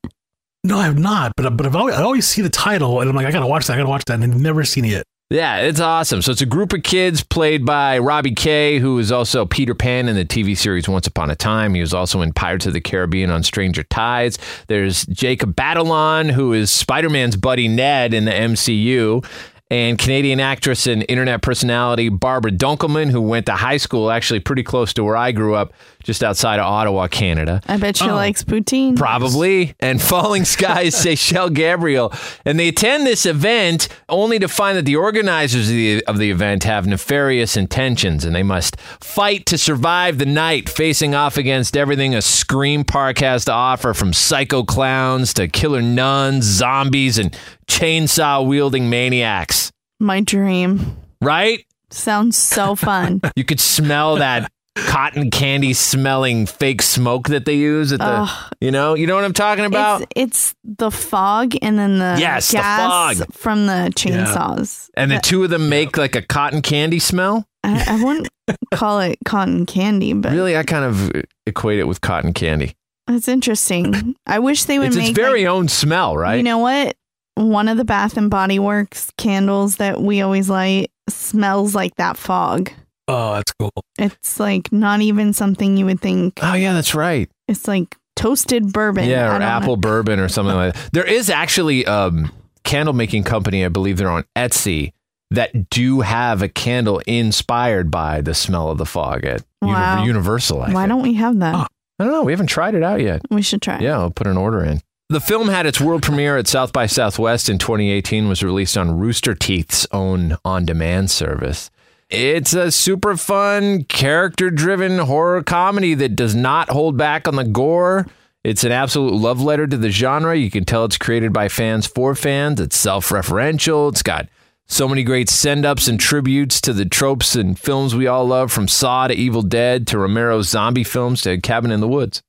No, 0.62 0.78
I 0.78 0.84
have 0.84 0.98
not, 0.98 1.32
but 1.36 1.56
but 1.56 1.66
I've 1.66 1.76
always, 1.76 1.94
I 1.94 2.02
always 2.02 2.26
see 2.26 2.40
the 2.40 2.48
title 2.48 3.00
and 3.00 3.10
I'm 3.10 3.16
like, 3.16 3.26
I 3.26 3.30
gotta 3.30 3.46
watch 3.46 3.66
that, 3.66 3.74
I 3.74 3.76
gotta 3.76 3.88
watch 3.88 4.04
that, 4.06 4.14
and 4.20 4.32
I've 4.32 4.40
never 4.40 4.64
seen 4.64 4.86
it 4.86 4.92
yet. 4.92 5.04
Yeah, 5.30 5.60
it's 5.60 5.80
awesome. 5.80 6.20
So 6.20 6.32
it's 6.32 6.42
a 6.42 6.46
group 6.46 6.74
of 6.74 6.82
kids 6.82 7.24
played 7.24 7.64
by 7.64 7.98
Robbie 7.98 8.34
Kay, 8.34 8.78
who 8.78 8.98
is 8.98 9.10
also 9.10 9.46
Peter 9.46 9.74
Pan 9.74 10.06
in 10.06 10.16
the 10.16 10.24
TV 10.24 10.56
series 10.56 10.86
Once 10.86 11.06
Upon 11.06 11.30
a 11.30 11.34
Time. 11.34 11.74
He 11.74 11.80
was 11.80 11.94
also 11.94 12.20
in 12.20 12.34
Pirates 12.34 12.66
of 12.66 12.74
the 12.74 12.80
Caribbean 12.80 13.30
on 13.30 13.42
Stranger 13.42 13.84
Tides. 13.84 14.38
There's 14.68 15.06
Jacob 15.06 15.56
Batalon, 15.56 16.30
who 16.30 16.52
is 16.52 16.70
Spider 16.70 17.08
Man's 17.08 17.36
buddy 17.36 17.68
Ned 17.68 18.12
in 18.12 18.26
the 18.26 18.32
MCU. 18.32 19.24
And 19.70 19.98
Canadian 19.98 20.40
actress 20.40 20.86
and 20.86 21.06
internet 21.08 21.40
personality 21.40 22.10
Barbara 22.10 22.52
Dunkelman, 22.52 23.10
who 23.10 23.22
went 23.22 23.46
to 23.46 23.52
high 23.52 23.78
school 23.78 24.10
actually 24.10 24.40
pretty 24.40 24.62
close 24.62 24.92
to 24.92 25.02
where 25.02 25.16
I 25.16 25.32
grew 25.32 25.54
up, 25.54 25.72
just 26.04 26.22
outside 26.22 26.60
of 26.60 26.66
Ottawa, 26.66 27.08
Canada. 27.08 27.60
I 27.66 27.76
bet 27.78 27.96
she 27.96 28.08
Oh. 28.08 28.14
likes 28.14 28.44
poutine. 28.44 28.94
Probably. 28.96 29.74
And 29.80 30.00
Falling 30.00 30.44
Skies, 30.44 30.94
Seychelle 30.94 31.52
Gabriel. 31.52 32.12
And 32.44 32.60
they 32.60 32.68
attend 32.68 33.06
this 33.06 33.26
event 33.26 33.88
only 34.08 34.38
to 34.38 34.46
find 34.46 34.76
that 34.78 34.84
the 34.84 34.94
organizers 34.96 35.68
of 35.68 35.74
the, 35.74 36.04
of 36.06 36.18
the 36.18 36.30
event 36.30 36.62
have 36.64 36.86
nefarious 36.86 37.56
intentions 37.56 38.24
and 38.24 38.36
they 38.36 38.42
must 38.42 38.78
fight 39.00 39.46
to 39.46 39.58
survive 39.58 40.18
the 40.18 40.26
night, 40.26 40.68
facing 40.68 41.14
off 41.14 41.36
against 41.36 41.76
everything 41.76 42.14
a 42.14 42.22
Scream 42.22 42.84
Park 42.84 43.18
has 43.18 43.44
to 43.46 43.52
offer 43.52 43.94
from 43.94 44.12
psycho 44.12 44.62
clowns 44.62 45.32
to 45.34 45.48
killer 45.48 45.82
nuns, 45.82 46.44
zombies, 46.44 47.18
and 47.18 47.36
chainsaw 47.66 48.46
wielding 48.46 48.88
maniacs. 48.90 49.72
My 49.98 50.20
dream. 50.20 50.96
Right? 51.22 51.64
Sounds 51.90 52.36
so 52.36 52.74
fun. 52.74 53.20
You 53.36 53.44
could 53.44 53.60
smell 53.60 54.16
that. 54.16 54.50
Cotton 54.76 55.30
candy 55.30 55.72
smelling 55.72 56.46
fake 56.46 56.82
smoke 56.82 57.28
that 57.28 57.44
they 57.44 57.54
use 57.54 57.92
at 57.92 58.00
the, 58.00 58.06
Ugh. 58.06 58.54
you 58.60 58.70
know, 58.72 58.94
you 58.94 59.06
know 59.06 59.14
what 59.14 59.24
I'm 59.24 59.32
talking 59.32 59.64
about? 59.64 60.02
it's, 60.02 60.10
it's 60.16 60.54
the 60.64 60.90
fog 60.90 61.54
and 61.62 61.78
then 61.78 61.98
the 61.98 62.16
Yes, 62.18 62.50
the 62.50 62.58
fog. 62.58 63.16
from 63.32 63.66
the 63.66 63.92
chainsaws. 63.94 64.90
And 64.96 65.10
the 65.12 65.18
two 65.20 65.44
of 65.44 65.50
them 65.50 65.68
make 65.68 65.96
like 65.96 66.16
a 66.16 66.22
cotton 66.22 66.60
candy 66.60 66.98
smell. 66.98 67.46
I, 67.62 67.84
I 67.86 68.04
wouldn't 68.04 68.28
call 68.74 68.98
it 69.00 69.18
cotton 69.24 69.64
candy, 69.64 70.12
but 70.12 70.32
Really, 70.32 70.56
I 70.56 70.64
kind 70.64 70.84
of 70.84 71.10
equate 71.46 71.78
it 71.78 71.86
with 71.86 72.00
cotton 72.00 72.32
candy. 72.32 72.74
that's 73.06 73.28
interesting. 73.28 74.16
I 74.26 74.40
wish 74.40 74.64
they 74.64 74.78
would 74.80 74.88
It's 74.88 74.96
make 74.96 75.10
its 75.10 75.16
very 75.18 75.44
like, 75.44 75.50
own 75.54 75.68
smell, 75.68 76.16
right? 76.16 76.36
You 76.36 76.42
know 76.42 76.58
what? 76.58 76.96
One 77.36 77.68
of 77.68 77.76
the 77.76 77.84
Bath 77.84 78.16
and 78.16 78.28
Body 78.30 78.58
Works 78.58 79.10
candles 79.16 79.76
that 79.76 80.00
we 80.00 80.20
always 80.20 80.50
light 80.50 80.90
smells 81.08 81.74
like 81.74 81.94
that 81.96 82.16
fog. 82.16 82.70
Oh, 83.08 83.34
that's 83.34 83.52
cool. 83.52 83.70
It's 83.98 84.40
like 84.40 84.72
not 84.72 85.00
even 85.02 85.32
something 85.32 85.76
you 85.76 85.84
would 85.86 86.00
think. 86.00 86.38
oh 86.42 86.54
yeah, 86.54 86.72
that's 86.72 86.94
right. 86.94 87.30
It's 87.48 87.68
like 87.68 87.96
toasted 88.16 88.72
bourbon. 88.72 89.08
Yeah, 89.08 89.26
or 89.28 89.30
don't 89.32 89.40
know. 89.40 89.46
apple 89.46 89.76
bourbon 89.76 90.18
or 90.20 90.28
something 90.28 90.54
like 90.54 90.74
that. 90.74 90.90
There 90.92 91.04
is 91.04 91.28
actually 91.30 91.84
um 91.86 92.32
candle 92.64 92.94
making 92.94 93.24
company, 93.24 93.64
I 93.64 93.68
believe 93.68 93.98
they're 93.98 94.08
on 94.10 94.24
Etsy, 94.36 94.92
that 95.30 95.68
do 95.68 96.00
have 96.00 96.40
a 96.42 96.48
candle 96.48 97.00
inspired 97.06 97.90
by 97.90 98.20
the 98.22 98.32
smell 98.34 98.70
of 98.70 98.78
the 98.78 98.86
fog 98.86 99.24
at 99.24 99.42
Uni- 99.60 99.72
Wow. 99.74 100.04
Universal. 100.04 100.62
I 100.62 100.72
Why 100.72 100.82
think. 100.82 100.88
don't 100.88 101.02
we 101.02 101.14
have 101.14 101.38
that? 101.40 101.54
Oh. 101.54 101.66
I 101.98 102.04
don't 102.04 102.12
know. 102.12 102.22
We 102.24 102.32
haven't 102.32 102.48
tried 102.48 102.74
it 102.74 102.82
out 102.82 103.00
yet. 103.00 103.20
We 103.30 103.40
should 103.42 103.62
try. 103.62 103.78
Yeah, 103.78 103.98
I'll 103.98 104.10
put 104.10 104.26
an 104.26 104.36
order 104.36 104.64
in. 104.64 104.80
The 105.10 105.20
film 105.20 105.48
had 105.48 105.64
its 105.66 105.80
world 105.80 106.02
premiere 106.02 106.36
at 106.38 106.48
South 106.48 106.72
by 106.72 106.86
Southwest 106.86 107.48
in 107.48 107.58
2018, 107.58 108.28
was 108.28 108.42
released 108.42 108.76
on 108.76 108.98
Rooster 108.98 109.34
Teeth's 109.34 109.86
own 109.92 110.36
on 110.44 110.64
demand 110.64 111.10
service. 111.12 111.70
It's 112.14 112.54
a 112.54 112.70
super 112.70 113.16
fun, 113.16 113.82
character 113.84 114.48
driven 114.48 114.98
horror 114.98 115.42
comedy 115.42 115.94
that 115.94 116.14
does 116.14 116.32
not 116.32 116.70
hold 116.70 116.96
back 116.96 117.26
on 117.26 117.34
the 117.34 117.42
gore. 117.42 118.06
It's 118.44 118.62
an 118.62 118.70
absolute 118.70 119.14
love 119.14 119.40
letter 119.40 119.66
to 119.66 119.76
the 119.76 119.90
genre. 119.90 120.36
You 120.36 120.48
can 120.48 120.64
tell 120.64 120.84
it's 120.84 120.96
created 120.96 121.32
by 121.32 121.48
fans 121.48 121.88
for 121.88 122.14
fans. 122.14 122.60
It's 122.60 122.76
self 122.76 123.08
referential. 123.08 123.90
It's 123.90 124.04
got 124.04 124.28
so 124.66 124.86
many 124.86 125.02
great 125.02 125.28
send 125.28 125.66
ups 125.66 125.88
and 125.88 125.98
tributes 125.98 126.60
to 126.60 126.72
the 126.72 126.84
tropes 126.84 127.34
and 127.34 127.58
films 127.58 127.96
we 127.96 128.06
all 128.06 128.24
love 128.24 128.52
from 128.52 128.68
Saw 128.68 129.08
to 129.08 129.14
Evil 129.14 129.42
Dead 129.42 129.88
to 129.88 129.98
Romero's 129.98 130.48
zombie 130.48 130.84
films 130.84 131.20
to 131.22 131.40
Cabin 131.40 131.72
in 131.72 131.80
the 131.80 131.88
Woods. 131.88 132.22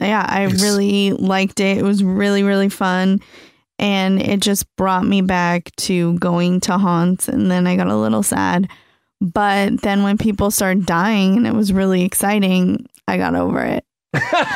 Yeah, 0.00 0.24
I 0.26 0.44
really 0.44 1.12
liked 1.12 1.60
it. 1.60 1.76
It 1.76 1.84
was 1.84 2.02
really, 2.02 2.42
really 2.42 2.70
fun. 2.70 3.20
And 3.78 4.22
it 4.22 4.40
just 4.40 4.64
brought 4.76 5.04
me 5.04 5.20
back 5.20 5.76
to 5.76 6.18
going 6.20 6.60
to 6.60 6.78
haunts. 6.78 7.28
And 7.28 7.50
then 7.50 7.66
I 7.66 7.76
got 7.76 7.88
a 7.88 7.96
little 7.96 8.22
sad. 8.22 8.70
But 9.20 9.80
then 9.82 10.02
when 10.02 10.18
people 10.18 10.50
started 10.50 10.86
dying 10.86 11.36
and 11.36 11.46
it 11.46 11.54
was 11.54 11.72
really 11.72 12.02
exciting, 12.02 12.86
I 13.08 13.16
got 13.16 13.34
over 13.34 13.62
it. 13.62 13.84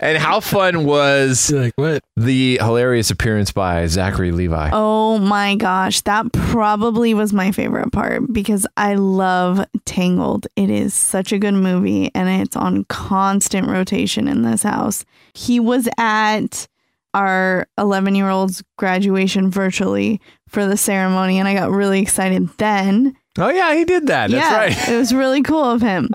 And 0.00 0.18
how 0.18 0.40
fun 0.40 0.84
was 0.84 1.50
You're 1.50 1.62
like, 1.62 1.72
what? 1.76 2.04
the 2.16 2.58
hilarious 2.58 3.10
appearance 3.10 3.50
by 3.52 3.86
Zachary 3.86 4.30
Levi? 4.30 4.70
Oh 4.72 5.18
my 5.18 5.54
gosh, 5.56 6.02
that 6.02 6.32
probably 6.32 7.14
was 7.14 7.32
my 7.32 7.52
favorite 7.52 7.90
part 7.92 8.32
because 8.32 8.66
I 8.76 8.94
love 8.94 9.64
Tangled. 9.84 10.46
It 10.56 10.70
is 10.70 10.94
such 10.94 11.32
a 11.32 11.38
good 11.38 11.54
movie 11.54 12.10
and 12.14 12.28
it's 12.28 12.56
on 12.56 12.84
constant 12.84 13.68
rotation 13.68 14.28
in 14.28 14.42
this 14.42 14.62
house. 14.62 15.04
He 15.34 15.58
was 15.58 15.88
at 15.98 16.68
our 17.14 17.66
11 17.78 18.14
year 18.14 18.28
old's 18.28 18.62
graduation 18.76 19.50
virtually 19.50 20.20
for 20.48 20.66
the 20.66 20.76
ceremony 20.76 21.38
and 21.38 21.46
I 21.46 21.54
got 21.54 21.70
really 21.70 22.00
excited 22.00 22.48
then. 22.58 23.16
Oh, 23.38 23.50
yeah, 23.50 23.74
he 23.74 23.84
did 23.84 24.08
that. 24.08 24.30
That's 24.30 24.32
yeah, 24.32 24.56
right. 24.56 24.88
it 24.88 24.96
was 24.96 25.14
really 25.14 25.42
cool 25.42 25.64
of 25.64 25.80
him 25.80 26.08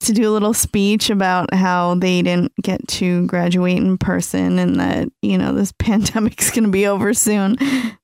to 0.00 0.12
do 0.12 0.30
a 0.30 0.32
little 0.32 0.54
speech 0.54 1.10
about 1.10 1.52
how 1.52 1.96
they 1.96 2.22
didn't 2.22 2.52
get 2.62 2.86
to 2.86 3.26
graduate 3.26 3.78
in 3.78 3.98
person 3.98 4.60
and 4.60 4.78
that, 4.78 5.08
you 5.20 5.36
know, 5.36 5.52
this 5.52 5.72
pandemic's 5.78 6.50
going 6.50 6.64
to 6.64 6.70
be 6.70 6.86
over 6.86 7.12
soon. 7.14 7.56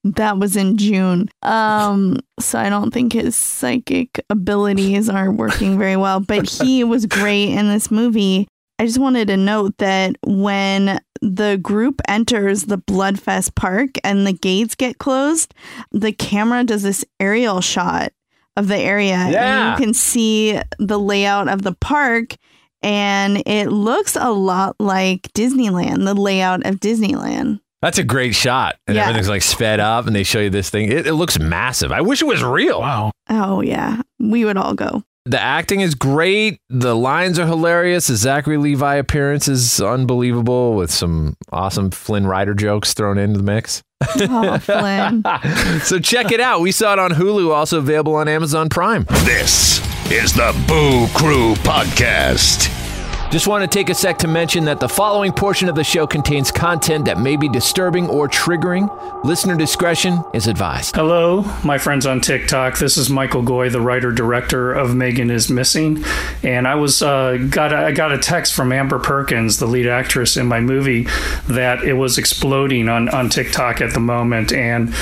That 0.02 0.38
was 0.38 0.56
in 0.56 0.76
June. 0.76 1.28
Um, 1.42 2.18
so 2.40 2.58
I 2.58 2.68
don't 2.68 2.92
think 2.92 3.12
his 3.12 3.36
psychic 3.36 4.24
abilities 4.28 5.08
are 5.08 5.30
working 5.30 5.78
very 5.78 5.96
well, 5.96 6.18
but 6.18 6.48
he 6.48 6.82
was 6.82 7.06
great 7.06 7.50
in 7.50 7.68
this 7.68 7.92
movie. 7.92 8.48
I 8.78 8.86
just 8.86 8.98
wanted 8.98 9.28
to 9.28 9.36
note 9.36 9.78
that 9.78 10.16
when 10.26 11.00
the 11.24 11.58
group 11.62 12.00
enters 12.06 12.64
the 12.64 12.78
Bloodfest 12.78 13.54
Park 13.54 13.90
and 14.04 14.26
the 14.26 14.32
gates 14.32 14.74
get 14.74 14.98
closed, 14.98 15.54
the 15.90 16.12
camera 16.12 16.64
does 16.64 16.82
this 16.82 17.04
aerial 17.18 17.60
shot 17.60 18.12
of 18.56 18.68
the 18.68 18.76
area. 18.76 19.26
Yeah. 19.30 19.72
And 19.72 19.80
you 19.80 19.84
can 19.86 19.94
see 19.94 20.60
the 20.78 20.98
layout 20.98 21.48
of 21.48 21.62
the 21.62 21.72
park, 21.74 22.34
and 22.82 23.42
it 23.46 23.68
looks 23.68 24.16
a 24.16 24.30
lot 24.30 24.76
like 24.78 25.22
Disneyland, 25.32 26.04
the 26.04 26.14
layout 26.14 26.66
of 26.66 26.76
Disneyland. 26.80 27.60
That's 27.80 27.98
a 27.98 28.04
great 28.04 28.34
shot. 28.34 28.76
And 28.86 28.96
Yeah. 28.96 29.02
everything's 29.02 29.28
like 29.28 29.42
sped 29.42 29.80
up 29.80 30.06
and 30.06 30.14
they 30.16 30.22
show 30.22 30.40
you 30.40 30.50
this 30.50 30.70
thing. 30.70 30.90
It, 30.90 31.06
it 31.06 31.14
looks 31.14 31.38
massive. 31.38 31.92
I 31.92 32.00
wish 32.00 32.22
it 32.22 32.26
was 32.26 32.42
real. 32.42 32.80
Wow. 32.80 33.10
Oh, 33.28 33.60
yeah. 33.60 34.00
We 34.18 34.44
would 34.44 34.56
all 34.56 34.74
go. 34.74 35.02
The 35.26 35.40
acting 35.40 35.80
is 35.80 35.94
great. 35.94 36.60
The 36.68 36.94
lines 36.94 37.38
are 37.38 37.46
hilarious. 37.46 38.08
The 38.08 38.16
Zachary 38.16 38.58
Levi 38.58 38.96
appearance 38.96 39.48
is 39.48 39.80
unbelievable 39.80 40.74
with 40.74 40.90
some 40.90 41.36
awesome 41.50 41.90
Flynn 41.90 42.26
Rider 42.26 42.52
jokes 42.52 42.92
thrown 42.92 43.16
into 43.16 43.38
the 43.38 43.42
mix. 43.44 43.82
Oh, 44.16 44.58
Flynn. 44.58 45.22
So 45.82 45.98
check 45.98 46.30
it 46.30 46.40
out. 46.40 46.60
We 46.60 46.72
saw 46.72 46.92
it 46.92 46.98
on 46.98 47.12
Hulu, 47.12 47.54
also 47.54 47.78
available 47.78 48.14
on 48.16 48.28
Amazon 48.28 48.68
Prime. 48.68 49.04
This 49.24 49.78
is 50.12 50.34
the 50.34 50.52
Boo 50.68 51.06
Crew 51.18 51.54
Podcast. 51.64 52.83
Just 53.30 53.48
want 53.48 53.62
to 53.62 53.78
take 53.78 53.90
a 53.90 53.94
sec 53.94 54.18
to 54.18 54.28
mention 54.28 54.64
that 54.66 54.78
the 54.78 54.88
following 54.88 55.32
portion 55.32 55.68
of 55.68 55.74
the 55.74 55.82
show 55.82 56.06
contains 56.06 56.52
content 56.52 57.06
that 57.06 57.18
may 57.18 57.36
be 57.36 57.48
disturbing 57.48 58.06
or 58.06 58.28
triggering. 58.28 58.88
Listener 59.24 59.56
discretion 59.56 60.22
is 60.32 60.46
advised. 60.46 60.94
Hello, 60.94 61.42
my 61.64 61.76
friends 61.76 62.06
on 62.06 62.20
TikTok. 62.20 62.78
This 62.78 62.96
is 62.96 63.10
Michael 63.10 63.42
Goi, 63.42 63.72
the 63.72 63.80
writer 63.80 64.12
director 64.12 64.72
of 64.72 64.94
Megan 64.94 65.32
is 65.32 65.50
Missing, 65.50 66.04
and 66.44 66.68
I 66.68 66.76
was 66.76 67.02
uh, 67.02 67.38
got 67.50 67.72
a, 67.72 67.76
I 67.86 67.92
got 67.92 68.12
a 68.12 68.18
text 68.18 68.54
from 68.54 68.70
Amber 68.70 69.00
Perkins, 69.00 69.58
the 69.58 69.66
lead 69.66 69.88
actress 69.88 70.36
in 70.36 70.46
my 70.46 70.60
movie, 70.60 71.08
that 71.48 71.82
it 71.82 71.94
was 71.94 72.18
exploding 72.18 72.88
on 72.88 73.08
on 73.08 73.30
TikTok 73.30 73.80
at 73.80 73.94
the 73.94 74.00
moment, 74.00 74.52
and 74.52 74.94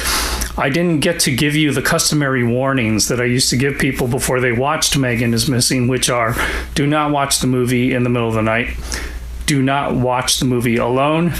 I 0.57 0.69
didn't 0.71 1.01
get 1.01 1.21
to 1.21 1.35
give 1.35 1.55
you 1.55 1.73
the 1.73 1.83
customary 1.83 2.45
warnings 2.45 3.09
that 3.09 3.21
I 3.21 3.25
used 3.25 3.51
to 3.51 3.57
give 3.57 3.79
people 3.79 4.07
before 4.07 4.41
they 4.41 4.53
watched 4.53 4.97
Megan 4.97 5.35
is 5.35 5.49
Missing, 5.49 5.89
which 5.89 6.09
are: 6.09 6.35
do 6.75 6.87
not 6.87 7.11
watch 7.11 7.41
the 7.41 7.47
movie 7.47 7.93
in 7.93 8.05
the 8.05 8.11
middle 8.13 8.29
of 8.29 8.35
the 8.35 8.43
night. 8.43 8.77
Do 9.47 9.63
not 9.63 9.95
watch 9.95 10.39
the 10.39 10.45
movie 10.45 10.77
alone. 10.77 11.33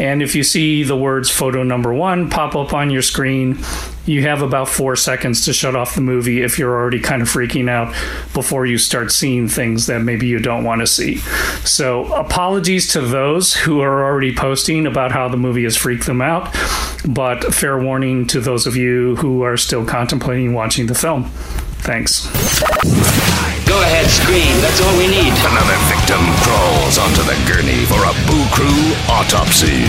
And 0.00 0.22
if 0.22 0.34
you 0.36 0.44
see 0.44 0.84
the 0.84 0.96
words 0.96 1.28
photo 1.28 1.62
number 1.64 1.92
one 1.92 2.30
pop 2.30 2.54
up 2.54 2.72
on 2.72 2.90
your 2.90 3.02
screen, 3.02 3.58
you 4.06 4.22
have 4.22 4.42
about 4.42 4.68
four 4.68 4.96
seconds 4.96 5.44
to 5.44 5.52
shut 5.52 5.74
off 5.74 5.94
the 5.94 6.00
movie 6.00 6.40
if 6.40 6.58
you're 6.58 6.74
already 6.74 7.00
kind 7.00 7.20
of 7.20 7.28
freaking 7.28 7.68
out 7.68 7.92
before 8.32 8.64
you 8.64 8.78
start 8.78 9.10
seeing 9.12 9.48
things 9.48 9.86
that 9.86 10.00
maybe 10.00 10.26
you 10.26 10.38
don't 10.38 10.64
want 10.64 10.80
to 10.80 10.86
see. 10.86 11.16
So, 11.64 12.12
apologies 12.14 12.92
to 12.92 13.00
those 13.00 13.54
who 13.54 13.80
are 13.80 14.04
already 14.04 14.34
posting 14.34 14.86
about 14.86 15.12
how 15.12 15.28
the 15.28 15.36
movie 15.36 15.64
has 15.64 15.76
freaked 15.76 16.06
them 16.06 16.22
out, 16.22 16.54
but 17.06 17.52
fair 17.52 17.78
warning 17.78 18.26
to 18.28 18.40
those 18.40 18.66
of 18.66 18.76
you 18.76 19.16
who 19.16 19.42
are 19.42 19.56
still 19.56 19.84
contemplating 19.84 20.54
watching 20.54 20.86
the 20.86 20.94
film. 20.94 21.30
Thanks. 21.80 22.26
Go 23.68 23.82
ahead, 23.82 24.06
scream. 24.06 24.60
That's 24.62 24.80
all 24.80 24.96
we 24.96 25.06
need. 25.08 25.32
Another 25.44 25.76
victim 25.92 26.20
crawls 26.42 26.96
onto 26.96 27.22
the 27.22 27.36
gurney 27.46 27.84
for 27.84 28.00
a 28.00 28.12
Boo 28.26 28.46
Crew 28.50 28.94
autopsy. 29.08 29.84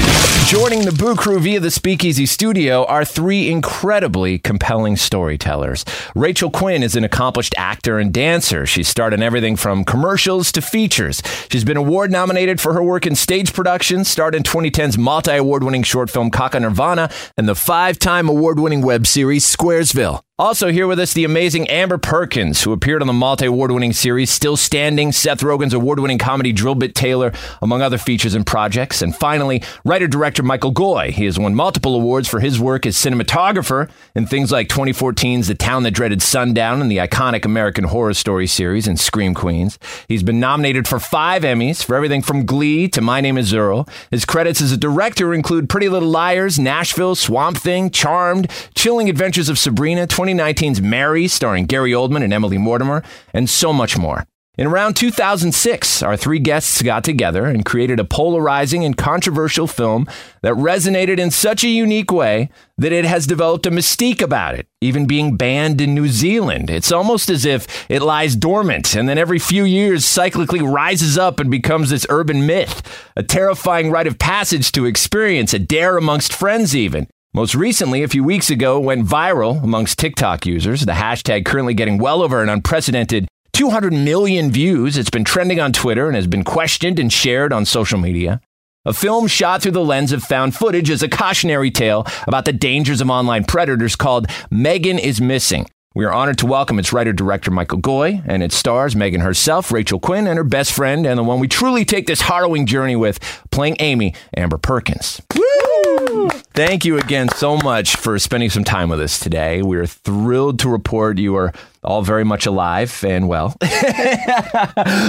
Joining 0.45 0.83
the 0.83 0.91
Boo 0.91 1.15
Crew 1.15 1.39
via 1.39 1.61
the 1.61 1.71
Speakeasy 1.71 2.25
Studio 2.25 2.83
are 2.85 3.05
three 3.05 3.49
incredibly 3.49 4.37
compelling 4.37 4.97
storytellers. 4.97 5.85
Rachel 6.13 6.49
Quinn 6.49 6.83
is 6.83 6.97
an 6.97 7.05
accomplished 7.05 7.55
actor 7.57 7.99
and 7.99 8.13
dancer. 8.13 8.65
She's 8.65 8.89
starred 8.89 9.13
in 9.13 9.23
everything 9.23 9.55
from 9.55 9.85
commercials 9.85 10.51
to 10.51 10.61
features. 10.61 11.21
She's 11.49 11.63
been 11.63 11.77
award 11.77 12.11
nominated 12.11 12.59
for 12.59 12.73
her 12.73 12.83
work 12.83 13.07
in 13.07 13.15
stage 13.15 13.53
productions, 13.53 14.09
starred 14.09 14.35
in 14.35 14.43
2010's 14.43 14.97
multi 14.97 15.37
award 15.37 15.63
winning 15.63 15.83
short 15.83 16.09
film 16.09 16.31
Kaka 16.31 16.59
Nirvana, 16.59 17.09
and 17.37 17.47
the 17.47 17.55
five 17.55 17.97
time 17.97 18.27
award 18.27 18.59
winning 18.59 18.81
web 18.81 19.07
series 19.07 19.45
Squaresville. 19.45 20.21
Also 20.39 20.71
here 20.71 20.87
with 20.87 20.99
us, 20.99 21.11
the 21.11 21.25
amazing 21.25 21.67
Amber 21.67 21.97
Perkins, 21.97 22.61
who 22.61 22.71
appeared 22.71 23.01
on 23.01 23.07
the 23.07 23.13
multi-award 23.13 23.73
winning 23.73 23.91
series 23.91 24.29
Still 24.29 24.55
Standing, 24.55 25.11
Seth 25.11 25.41
Rogen's 25.41 25.73
award-winning 25.73 26.17
comedy 26.17 26.53
Drillbit 26.53 26.93
Taylor, 26.93 27.33
among 27.61 27.81
other 27.81 27.97
features 27.97 28.35
and 28.35 28.47
projects. 28.47 29.01
And 29.01 29.13
finally, 29.13 29.61
writer-director 29.83 30.41
Michael 30.41 30.71
Goi. 30.73 31.09
He 31.09 31.25
has 31.25 31.37
won 31.37 31.55
multiple 31.55 31.93
awards 31.93 32.29
for 32.29 32.39
his 32.39 32.57
work 32.57 32.85
as 32.85 32.95
cinematographer 32.95 33.91
in 34.15 34.27
things 34.27 34.49
like 34.49 34.69
2014's 34.69 35.49
The 35.49 35.55
Town 35.55 35.83
That 35.83 35.91
Dreaded 35.91 36.21
Sundown 36.21 36.81
and 36.81 36.89
the 36.89 36.99
iconic 36.99 37.43
American 37.43 37.83
Horror 37.83 38.13
Story 38.13 38.47
series 38.47 38.87
and 38.87 38.97
Scream 38.97 39.33
Queens. 39.33 39.77
He's 40.07 40.23
been 40.23 40.39
nominated 40.39 40.87
for 40.87 41.01
five 41.01 41.41
Emmys 41.41 41.83
for 41.83 41.97
everything 41.97 42.21
from 42.21 42.45
Glee 42.45 42.87
to 42.87 43.01
My 43.01 43.19
Name 43.19 43.37
is 43.37 43.53
Earl. 43.53 43.89
His 44.09 44.23
credits 44.23 44.61
as 44.61 44.71
a 44.71 44.77
director 44.77 45.33
include 45.33 45.67
Pretty 45.67 45.89
Little 45.89 46.07
Liars, 46.07 46.57
Nashville, 46.57 47.15
Swamp 47.15 47.57
Thing, 47.57 47.89
Charmed, 47.89 48.49
Chilling 48.73 49.09
Adventures 49.09 49.49
of 49.49 49.59
Sabrina, 49.59 50.07
2019's 50.37 50.81
Mary, 50.81 51.27
starring 51.27 51.65
Gary 51.65 51.91
Oldman 51.91 52.23
and 52.23 52.33
Emily 52.33 52.57
Mortimer, 52.57 53.03
and 53.33 53.49
so 53.49 53.73
much 53.73 53.97
more. 53.97 54.25
In 54.57 54.67
around 54.67 54.95
2006, 54.95 56.03
our 56.03 56.17
three 56.17 56.39
guests 56.39 56.81
got 56.81 57.05
together 57.05 57.45
and 57.45 57.63
created 57.63 57.97
a 57.97 58.03
polarizing 58.03 58.83
and 58.83 58.97
controversial 58.97 59.67
film 59.67 60.05
that 60.41 60.53
resonated 60.53 61.17
in 61.17 61.31
such 61.31 61.63
a 61.63 61.69
unique 61.69 62.11
way 62.11 62.49
that 62.77 62.91
it 62.91 63.05
has 63.05 63.25
developed 63.25 63.65
a 63.65 63.71
mystique 63.71 64.21
about 64.21 64.55
it, 64.55 64.67
even 64.81 65.05
being 65.05 65.37
banned 65.37 65.79
in 65.79 65.95
New 65.95 66.09
Zealand. 66.09 66.69
It's 66.69 66.91
almost 66.91 67.29
as 67.29 67.45
if 67.45 67.89
it 67.89 68.01
lies 68.01 68.35
dormant 68.35 68.95
and 68.95 69.07
then 69.07 69.17
every 69.17 69.39
few 69.39 69.63
years 69.63 70.03
cyclically 70.03 70.61
rises 70.61 71.17
up 71.17 71.39
and 71.39 71.49
becomes 71.49 71.89
this 71.89 72.05
urban 72.09 72.45
myth, 72.45 72.81
a 73.15 73.23
terrifying 73.23 73.91
rite 73.91 74.07
of 74.07 74.19
passage 74.19 74.73
to 74.73 74.85
experience, 74.85 75.53
a 75.53 75.59
dare 75.59 75.95
amongst 75.95 76.33
friends, 76.33 76.75
even. 76.75 77.07
Most 77.31 77.53
recently, 77.53 78.01
a 78.01 78.07
few 78.07 78.23
weeks 78.23 78.49
ago, 78.49 78.79
went 78.79 79.05
viral 79.05 79.63
amongst 79.63 79.99
TikTok 79.99 80.47
users. 80.47 80.81
The 80.81 80.93
hashtag 80.93 81.45
currently 81.45 81.75
getting 81.75 81.99
well 81.99 82.23
over 82.23 82.41
an 82.41 82.49
unprecedented 82.49 83.27
200 83.53 83.93
million 83.93 84.49
views. 84.49 84.97
It's 84.97 85.11
been 85.11 85.25
trending 85.25 85.59
on 85.59 85.71
Twitter 85.71 86.07
and 86.07 86.15
has 86.15 86.25
been 86.25 86.43
questioned 86.43 86.97
and 86.97 87.13
shared 87.13 87.53
on 87.53 87.65
social 87.65 87.99
media. 87.99 88.41
A 88.83 88.93
film 88.93 89.27
shot 89.27 89.61
through 89.61 89.73
the 89.73 89.85
lens 89.85 90.11
of 90.11 90.23
found 90.23 90.55
footage 90.55 90.89
is 90.89 91.03
a 91.03 91.07
cautionary 91.07 91.69
tale 91.69 92.07
about 92.25 92.45
the 92.45 92.53
dangers 92.53 92.99
of 92.99 93.11
online 93.11 93.43
predators 93.43 93.95
called 93.95 94.25
Megan 94.49 94.97
is 94.97 95.21
Missing. 95.21 95.67
We 95.95 96.05
are 96.05 96.13
honored 96.13 96.37
to 96.37 96.45
welcome 96.45 96.77
its 96.77 96.93
writer 96.93 97.11
director 97.13 97.49
Michael 97.49 97.79
Goi 97.79 98.21
and 98.27 98.43
its 98.43 98.55
stars 98.55 98.95
Megan 98.95 99.21
herself, 99.21 99.71
Rachel 99.71 99.99
Quinn, 99.99 100.27
and 100.27 100.37
her 100.37 100.43
best 100.43 100.71
friend, 100.71 101.03
and 101.07 101.17
the 101.17 101.23
one 101.23 101.39
we 101.39 101.47
truly 101.47 101.83
take 101.83 102.05
this 102.05 102.21
harrowing 102.21 102.67
journey 102.67 102.95
with, 102.95 103.19
playing 103.49 103.75
Amy, 103.79 104.13
Amber 104.37 104.59
Perkins. 104.59 105.19
Woo! 105.35 106.29
Thank 106.53 106.85
you 106.85 106.99
again 106.99 107.27
so 107.29 107.57
much 107.57 107.95
for 107.95 108.19
spending 108.19 108.51
some 108.51 108.63
time 108.63 108.89
with 108.89 109.01
us 109.01 109.19
today. 109.19 109.63
We 109.63 109.77
are 109.77 109.87
thrilled 109.87 110.59
to 110.59 110.69
report 110.69 111.17
you 111.17 111.35
are 111.37 111.53
all 111.83 112.03
very 112.03 112.23
much 112.23 112.45
alive 112.45 113.03
and 113.03 113.27
well. 113.27 113.55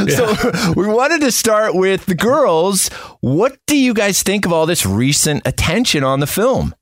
So 0.08 0.34
we 0.76 0.86
wanted 0.86 1.20
to 1.20 1.30
start 1.30 1.74
with 1.74 2.06
the 2.06 2.14
girls. 2.14 2.88
What 3.20 3.58
do 3.66 3.76
you 3.76 3.92
guys 3.94 4.22
think 4.22 4.46
of 4.46 4.52
all 4.52 4.66
this 4.66 4.86
recent 4.86 5.46
attention 5.46 6.04
on 6.04 6.20
the 6.20 6.26
film? 6.26 6.74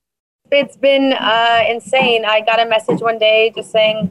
It's 0.50 0.76
been 0.76 1.12
uh, 1.12 1.62
insane. 1.68 2.24
I 2.24 2.40
got 2.40 2.60
a 2.60 2.68
message 2.68 3.00
one 3.00 3.18
day 3.18 3.52
just 3.54 3.70
saying 3.70 4.08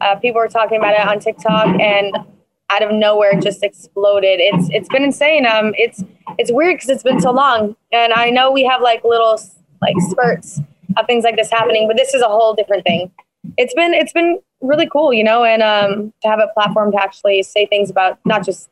uh, 0.00 0.16
people 0.16 0.40
were 0.40 0.48
talking 0.48 0.78
about 0.78 0.94
it 0.94 1.06
on 1.06 1.18
TikTok, 1.18 1.80
and 1.80 2.16
out 2.70 2.82
of 2.82 2.92
nowhere, 2.92 3.36
it 3.36 3.42
just 3.42 3.62
exploded. 3.62 4.38
It's 4.40 4.68
it's 4.70 4.88
been 4.88 5.02
insane. 5.02 5.44
Um, 5.44 5.72
it's 5.76 6.04
it's 6.38 6.52
weird 6.52 6.76
because 6.76 6.88
it's 6.88 7.02
been 7.02 7.20
so 7.20 7.32
long, 7.32 7.76
and 7.92 8.12
I 8.12 8.30
know 8.30 8.52
we 8.52 8.64
have 8.64 8.80
like 8.80 9.02
little 9.04 9.40
like 9.80 9.96
spurts 10.10 10.60
of 10.96 11.06
things 11.06 11.24
like 11.24 11.36
this 11.36 11.50
happening, 11.50 11.88
but 11.88 11.96
this 11.96 12.14
is 12.14 12.22
a 12.22 12.28
whole 12.28 12.54
different 12.54 12.84
thing. 12.84 13.10
It's 13.56 13.74
been 13.74 13.92
it's 13.92 14.12
been 14.12 14.38
really 14.60 14.88
cool, 14.88 15.12
you 15.12 15.24
know, 15.24 15.42
and 15.42 15.62
um, 15.62 16.12
to 16.22 16.28
have 16.28 16.38
a 16.38 16.48
platform 16.54 16.92
to 16.92 17.02
actually 17.02 17.42
say 17.42 17.66
things 17.66 17.90
about 17.90 18.20
not 18.24 18.44
just 18.44 18.70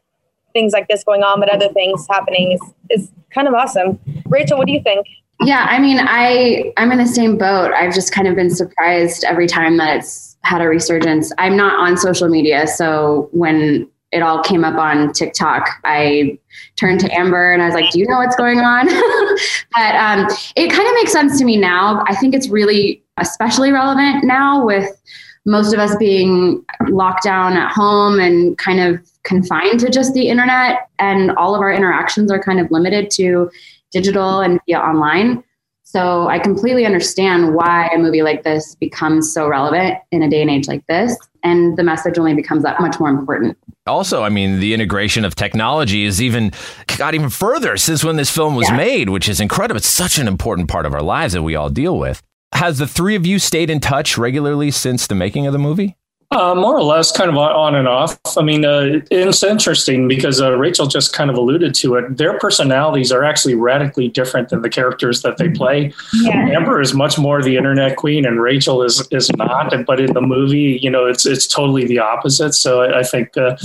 things 0.53 0.73
like 0.73 0.87
this 0.89 1.03
going 1.03 1.23
on, 1.23 1.41
but 1.41 1.49
other 1.49 1.69
things 1.73 2.07
happening 2.09 2.53
is 2.53 2.61
is 2.89 3.11
kind 3.31 3.49
of 3.49 3.55
awesome. 3.55 3.99
Rachel, 4.27 4.59
what 4.59 4.69
do 4.69 4.73
you 4.73 4.83
think? 4.83 5.07
Yeah, 5.43 5.67
I 5.71 5.79
mean, 5.79 5.99
I 6.01 6.73
I'm 6.77 6.93
in 6.93 6.99
the 6.99 7.07
same 7.07 7.39
boat. 7.39 7.73
I've 7.73 7.95
just 7.95 8.13
kind 8.13 8.29
of 8.29 8.35
been 8.35 8.51
surprised 8.51 9.25
every 9.25 9.47
time 9.47 9.79
that 9.79 9.99
it's 9.99 10.37
had 10.43 10.61
a 10.61 10.69
resurgence. 10.69 11.33
I'm 11.39 11.57
not 11.57 11.79
on 11.79 11.97
social 11.97 12.29
media, 12.29 12.67
so 12.67 13.29
when 13.33 13.89
it 14.13 14.23
all 14.23 14.43
came 14.43 14.65
up 14.65 14.75
on 14.77 15.13
TikTok, 15.13 15.69
I 15.85 16.39
turned 16.77 17.01
to 17.01 17.15
Amber 17.15 17.53
and 17.53 17.63
I 17.63 17.67
was 17.67 17.75
like, 17.75 17.91
"Do 17.91 17.99
you 17.99 18.07
know 18.07 18.19
what's 18.19 18.37
going 18.37 18.59
on?" 18.59 18.87
but 19.75 19.95
um, 19.95 20.27
it 20.57 20.71
kind 20.71 20.87
of 20.87 20.95
makes 20.95 21.13
sense 21.13 21.39
to 21.39 21.45
me 21.45 21.57
now. 21.57 22.05
I 22.07 22.15
think 22.17 22.35
it's 22.35 22.49
really 22.49 23.03
especially 23.17 23.73
relevant 23.73 24.25
now 24.25 24.65
with 24.65 25.01
most 25.47 25.73
of 25.73 25.79
us 25.79 25.97
being 25.97 26.63
locked 26.89 27.25
down 27.25 27.55
at 27.55 27.73
home 27.73 28.21
and 28.21 28.59
kind 28.59 28.81
of 28.81 29.01
confined 29.23 29.81
to 29.81 29.89
just 29.89 30.13
the 30.13 30.29
internet, 30.29 30.89
and 30.99 31.31
all 31.33 31.55
of 31.55 31.63
our 31.63 31.73
interactions 31.73 32.31
are 32.31 32.43
kind 32.43 32.61
of 32.61 32.71
limited 32.71 33.11
to 33.13 33.51
digital 33.91 34.41
and 34.41 34.61
via 34.67 34.79
online. 34.79 35.43
So 35.85 36.29
I 36.29 36.39
completely 36.39 36.87
understand 36.87 37.55
why 37.55 37.89
a 37.89 37.99
movie 37.99 38.23
like 38.23 38.45
this 38.45 38.77
becomes 38.77 39.33
so 39.33 39.49
relevant 39.49 39.99
in 40.13 40.23
a 40.23 40.31
day 40.31 40.41
and 40.41 40.49
age 40.51 40.69
like 40.69 40.87
this. 40.87 41.17
And 41.43 41.77
the 41.77 41.83
message 41.83 42.17
only 42.19 42.35
becomes 42.35 42.63
that 42.63 42.81
much 42.81 43.01
more 43.01 43.09
important. 43.09 43.57
Also, 43.87 44.23
I 44.23 44.29
mean, 44.29 44.61
the 44.61 44.73
integration 44.73 45.25
of 45.25 45.35
technology 45.35 46.05
is 46.05 46.23
even 46.23 46.53
got 46.97 47.15
even 47.15 47.29
further 47.31 47.77
since 47.77 48.05
when 48.05 48.17
this 48.17 48.31
film 48.31 48.55
was 48.55 48.69
Yeah. 48.69 48.77
made, 48.77 49.09
which 49.09 49.29
is 49.29 49.41
incredible. 49.41 49.79
It's 49.79 49.89
such 49.89 50.19
an 50.19 50.29
important 50.29 50.69
part 50.69 50.87
of 50.87 50.95
our 50.95 51.03
lives 51.03 51.33
that 51.33 51.43
we 51.43 51.57
all 51.57 51.71
deal 51.71 51.99
with. 51.99 52.23
Has 52.53 52.79
the 52.79 52.87
three 52.87 53.17
of 53.17 53.27
you 53.27 53.39
stayed 53.39 53.71
in 53.71 53.81
touch 53.81 54.17
regularly 54.19 54.71
since 54.71 55.07
the 55.07 55.15
making 55.15 55.47
of 55.47 55.53
the 55.53 55.59
movie? 55.59 55.97
Uh, 56.33 56.55
more 56.55 56.77
or 56.77 56.83
less, 56.85 57.11
kind 57.11 57.29
of 57.29 57.37
on- 57.37 57.51
on 57.51 57.75
and 57.75 57.89
off. 57.89 58.17
I 58.39 58.43
mean, 58.43 58.65
uh, 58.65 59.01
it's 59.11 59.43
interesting 59.43 60.07
because 60.07 60.41
uh, 60.41 60.53
Rachel 60.57 60.87
just 60.87 61.13
kind 61.13 61.29
of 61.29 61.37
alluded 61.37 61.75
to 61.77 61.97
it. 61.97 62.19
Their 62.19 62.39
personalities 62.39 63.11
are 63.11 63.25
actually 63.25 63.57
radically 63.57 64.07
different 64.07 64.49
than 64.51 64.63
the 64.63 64.71
characters 64.71 65.23
that 65.23 65.39
they 65.39 65.49
play. 65.49 65.93
Yeah. 66.15 66.51
Amber 66.57 66.81
is 66.81 66.95
much 66.95 67.19
more 67.19 67.43
the 67.43 67.57
internet 67.57 67.97
queen, 67.97 68.25
and 68.25 68.41
Rachel 68.41 68.85
is 68.85 69.07
is 69.11 69.29
not. 69.33 69.75
But 69.85 69.99
in 69.99 70.13
the 70.13 70.21
movie, 70.21 70.79
you 70.81 70.89
know, 70.89 71.05
it's 71.05 71.27
it's 71.27 71.49
totally 71.49 71.85
the 71.87 71.99
opposite. 71.99 72.55
So 72.55 72.83
I, 72.83 73.01
I 73.01 73.03
think 73.03 73.37
uh, 73.37 73.57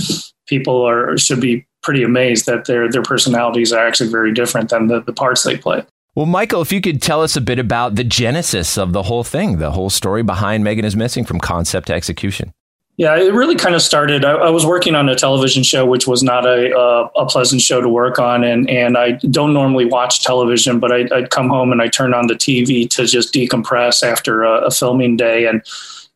people 0.48 0.82
are 0.82 1.16
should 1.16 1.40
be 1.40 1.64
pretty 1.84 2.02
amazed 2.02 2.46
that 2.46 2.64
their 2.64 2.90
their 2.90 3.02
personalities 3.02 3.72
are 3.72 3.86
actually 3.86 4.10
very 4.10 4.32
different 4.34 4.70
than 4.70 4.88
the, 4.88 5.00
the 5.02 5.12
parts 5.12 5.44
they 5.44 5.56
play. 5.56 5.84
Well, 6.16 6.26
Michael, 6.26 6.62
if 6.62 6.72
you 6.72 6.80
could 6.80 7.02
tell 7.02 7.22
us 7.22 7.36
a 7.36 7.42
bit 7.42 7.58
about 7.58 7.94
the 7.94 8.02
genesis 8.02 8.78
of 8.78 8.94
the 8.94 9.02
whole 9.02 9.22
thing, 9.22 9.58
the 9.58 9.72
whole 9.72 9.90
story 9.90 10.22
behind 10.22 10.64
Megan 10.64 10.86
is 10.86 10.96
Missing 10.96 11.26
from 11.26 11.38
concept 11.38 11.88
to 11.88 11.94
execution. 11.94 12.52
Yeah, 12.98 13.14
it 13.16 13.34
really 13.34 13.56
kind 13.56 13.74
of 13.74 13.82
started. 13.82 14.24
I, 14.24 14.32
I 14.32 14.48
was 14.50 14.64
working 14.64 14.94
on 14.94 15.06
a 15.10 15.14
television 15.14 15.62
show, 15.62 15.84
which 15.84 16.06
was 16.06 16.22
not 16.22 16.46
a 16.46 16.74
a 17.14 17.26
pleasant 17.26 17.60
show 17.60 17.82
to 17.82 17.88
work 17.88 18.18
on, 18.18 18.42
and 18.42 18.68
and 18.70 18.96
I 18.96 19.12
don't 19.30 19.52
normally 19.52 19.84
watch 19.84 20.24
television, 20.24 20.80
but 20.80 20.90
I, 20.92 21.06
I'd 21.14 21.28
come 21.28 21.50
home 21.50 21.72
and 21.72 21.82
I 21.82 21.88
turned 21.88 22.14
on 22.14 22.26
the 22.26 22.34
TV 22.34 22.88
to 22.90 23.04
just 23.06 23.34
decompress 23.34 24.02
after 24.02 24.44
a, 24.44 24.66
a 24.66 24.70
filming 24.70 25.18
day, 25.18 25.46
and 25.46 25.62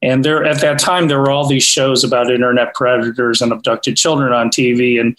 and 0.01 0.25
there 0.25 0.43
at 0.45 0.63
that 0.63 0.79
time 0.79 1.09
there 1.09 1.19
were 1.19 1.31
all 1.31 1.47
these 1.47 1.65
shows 1.65 2.03
about 2.03 2.31
internet 2.31 2.73
predators 2.73 3.43
and 3.43 3.53
abducted 3.53 3.99
children 3.99 4.33
on 4.33 4.49
TV, 4.49 4.99
and 4.99 5.19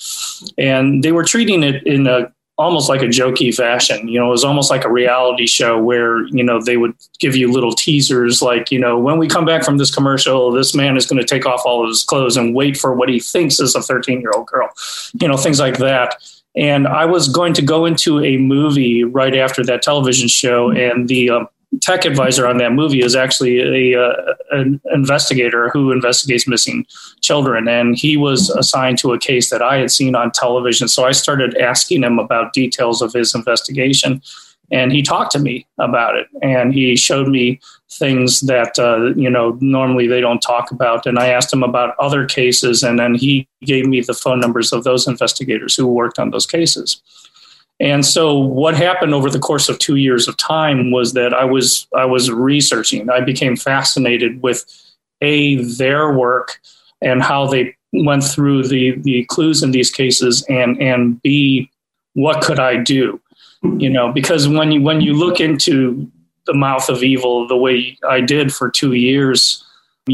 and 0.58 1.04
they 1.04 1.12
were 1.12 1.24
treating 1.24 1.62
it 1.62 1.86
in 1.86 2.08
a 2.08 2.32
almost 2.62 2.90
like 2.90 3.02
a 3.02 3.06
jokey 3.06 3.54
fashion. 3.54 4.08
You 4.08 4.20
know, 4.20 4.28
it 4.28 4.32
was 4.32 4.44
almost 4.44 4.70
like 4.70 4.86
a 4.86 4.92
reality 4.92 5.48
show 5.48 5.82
where, 5.82 6.26
you 6.28 6.44
know, 6.44 6.62
they 6.62 6.78
would 6.78 6.94
give 7.20 7.36
you 7.36 7.52
little 7.52 7.72
teasers 7.74 8.42
like, 8.42 8.72
you 8.72 8.80
know, 8.80 9.00
when 9.00 9.18
we 9.18 9.28
come 9.28 9.46
back 9.46 9.64
from 9.64 9.78
this 9.78 9.94
commercial, 9.94 10.52
this 10.52 10.76
man 10.76 10.96
is 10.96 11.08
going 11.08 11.20
to 11.20 11.28
take 11.28 11.48
off 11.48 11.62
all 11.66 11.84
of 11.84 11.90
his 11.90 12.04
clothes 12.04 12.38
and 12.38 12.54
wait 12.54 12.78
for 12.78 12.94
what 12.94 13.10
he 13.10 13.20
thinks 13.20 13.60
is 13.60 13.74
a 13.74 13.82
13 13.82 14.22
year 14.22 14.32
old 14.36 14.46
girl, 14.46 14.70
you 15.20 15.28
know, 15.28 15.38
things 15.38 15.60
like 15.60 15.80
that. 15.80 16.16
And 16.56 16.88
I 16.88 17.06
was 17.06 17.30
going 17.30 17.54
to 17.54 17.62
go 17.62 17.86
into 17.86 18.24
a 18.24 18.38
movie 18.38 19.04
right 19.04 19.36
after 19.36 19.64
that 19.66 19.82
television 19.82 20.28
show, 20.28 20.70
and 20.70 21.08
the 21.08 21.30
um, 21.30 21.48
tech 21.82 22.06
advisor 22.06 22.48
on 22.48 22.58
that 22.58 22.72
movie 22.72 23.02
is 23.02 23.16
actually 23.16 23.94
a 23.94 24.02
uh, 24.02 24.34
an 24.52 24.80
investigator 24.94 25.70
who 25.70 25.92
investigates 25.92 26.48
missing 26.48 26.86
children, 27.22 27.68
and 27.68 27.98
he 27.98 28.16
was 28.18 28.50
assigned 28.52 28.98
to 29.00 29.14
a 29.14 29.20
case 29.20 29.50
that 29.50 29.62
I 29.62 29.78
had 29.78 29.92
seen 29.92 30.16
on 30.16 30.32
television. 30.32 30.88
So 30.88 31.06
I 31.06 31.12
started 31.12 31.58
asking 31.58 32.04
him 32.04 32.20
about 32.20 32.54
details 32.54 33.02
of 33.02 33.14
his 33.14 33.36
investigation, 33.36 34.22
and 34.72 34.92
he 34.92 35.02
talked 35.02 35.32
to 35.34 35.40
me 35.40 35.68
about 35.80 36.16
it, 36.16 36.28
and 36.42 36.74
he 36.74 36.96
showed 36.96 37.28
me 37.28 37.60
things 37.90 38.42
that 38.42 38.80
uh, 38.80 39.14
you 39.16 39.30
know 39.30 39.58
normally 39.60 40.08
they 40.08 40.22
don't 40.22 40.42
talk 40.42 40.72
about. 40.72 41.06
And 41.06 41.20
I 41.20 41.28
asked 41.28 41.52
him 41.52 41.64
about 41.64 41.96
other 42.00 42.26
cases, 42.26 42.84
and 42.84 43.00
then 43.00 43.16
he 43.16 43.48
gave 43.64 43.86
me 43.86 44.02
the 44.02 44.14
phone 44.14 44.40
numbers 44.40 44.72
of 44.72 44.84
those 44.84 45.08
investigators 45.08 45.76
who 45.76 45.88
worked 45.88 46.20
on 46.20 46.30
those 46.30 46.46
cases. 46.46 47.02
And 47.82 48.06
so 48.06 48.38
what 48.38 48.76
happened 48.76 49.16
over 49.16 49.30
the 49.30 49.40
course 49.40 49.68
of 49.68 49.80
2 49.80 49.96
years 49.96 50.28
of 50.28 50.38
time 50.38 50.92
was 50.92 51.14
that 51.14 51.34
I 51.34 51.46
was 51.46 51.88
I 51.98 52.06
was 52.06 52.30
researching. 52.30 53.10
I 53.10 53.22
became 53.22 53.56
fascinated 53.58 54.44
with 54.44 54.64
a 55.22 55.56
their 55.64 56.14
work 56.14 56.62
and 57.02 57.24
how 57.24 57.48
they 57.48 57.76
went 57.92 58.24
through 58.24 58.68
the 58.68 58.92
the 59.02 59.26
clues 59.26 59.64
in 59.64 59.72
these 59.72 59.90
cases 59.90 60.46
and 60.48 60.80
and 60.80 61.22
b 61.24 61.70
what 62.14 62.42
could 62.44 62.60
I 62.60 62.76
do? 62.78 63.20
You 63.64 63.90
know, 63.90 64.12
because 64.12 64.48
when 64.48 64.72
you 64.72 64.82
when 64.82 65.02
you 65.02 65.14
look 65.14 65.40
into 65.40 66.10
the 66.46 66.54
mouth 66.54 66.88
of 66.88 67.04
evil 67.04 67.48
the 67.48 67.58
way 67.58 67.98
I 68.08 68.22
did 68.22 68.54
for 68.54 68.70
2 68.70 68.94
years, 68.94 69.64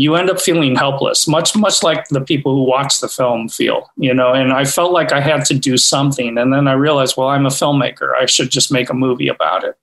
you 0.02 0.16
end 0.16 0.30
up 0.30 0.40
feeling 0.40 0.76
helpless, 0.76 1.28
much 1.28 1.56
much 1.56 1.84
like 1.84 2.08
the 2.10 2.22
people 2.22 2.54
who 2.56 2.64
watch 2.64 3.00
the 3.00 3.08
film 3.08 3.50
feel, 3.50 3.90
you 3.98 4.14
know. 4.14 4.34
And 4.34 4.52
I 4.52 4.66
felt 4.66 4.92
like 4.92 5.12
I 5.12 5.22
had 5.22 5.46
to 5.46 5.54
do 5.54 5.78
something, 5.78 6.38
and 6.38 6.54
then 6.54 6.68
I 6.68 6.74
realized, 6.74 7.16
well, 7.18 7.30
I'm 7.30 7.46
a 7.46 7.50
filmmaker. 7.50 8.14
I 8.16 8.26
should 8.26 8.50
just 8.50 8.72
make 8.72 8.90
a 8.90 8.94
movie 8.94 9.28
about 9.28 9.64
it. 9.64 9.78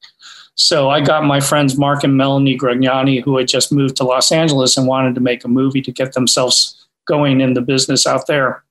So 0.56 0.88
I 0.90 1.00
got 1.00 1.24
my 1.24 1.40
friends 1.40 1.76
Mark 1.76 2.04
and 2.04 2.16
Melanie 2.16 2.56
Gragnani, 2.56 3.22
who 3.22 3.36
had 3.36 3.48
just 3.48 3.72
moved 3.72 3.96
to 3.96 4.04
Los 4.04 4.30
Angeles 4.30 4.76
and 4.76 4.86
wanted 4.86 5.14
to 5.16 5.20
make 5.20 5.44
a 5.44 5.48
movie 5.48 5.82
to 5.82 5.90
get 5.90 6.12
themselves 6.12 6.86
going 7.06 7.40
in 7.40 7.54
the 7.54 7.60
business 7.60 8.06
out 8.06 8.26
there, 8.26 8.64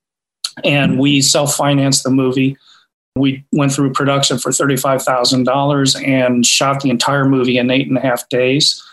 and 0.63 0.99
we 0.99 1.21
self-financed 1.21 2.03
the 2.03 2.09
movie. 2.09 2.57
We 3.15 3.43
went 3.51 3.71
through 3.71 3.93
production 3.93 4.39
for 4.39 4.51
thirty-five 4.51 5.03
thousand 5.03 5.43
dollars 5.43 5.95
and 5.95 6.45
shot 6.45 6.81
the 6.81 6.89
entire 6.89 7.25
movie 7.25 7.57
in 7.57 7.69
eight 7.69 7.87
and 7.87 7.97
a 7.97 8.01
half 8.01 8.27
days 8.29 8.83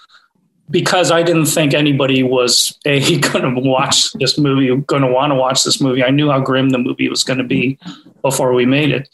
because 0.70 1.10
I 1.10 1.22
didn't 1.22 1.46
think 1.46 1.74
anybody 1.74 2.22
was 2.22 2.78
a 2.84 3.18
going 3.20 3.54
to 3.54 3.60
watch 3.60 4.12
this 4.14 4.38
movie, 4.38 4.74
going 4.82 5.02
to 5.02 5.08
want 5.08 5.32
to 5.32 5.34
watch 5.34 5.64
this 5.64 5.80
movie. 5.80 6.04
I 6.04 6.10
knew 6.10 6.30
how 6.30 6.40
grim 6.40 6.70
the 6.70 6.78
movie 6.78 7.08
was 7.08 7.24
going 7.24 7.38
to 7.38 7.44
be 7.44 7.78
before 8.22 8.52
we 8.52 8.66
made 8.66 8.90
it, 8.90 9.08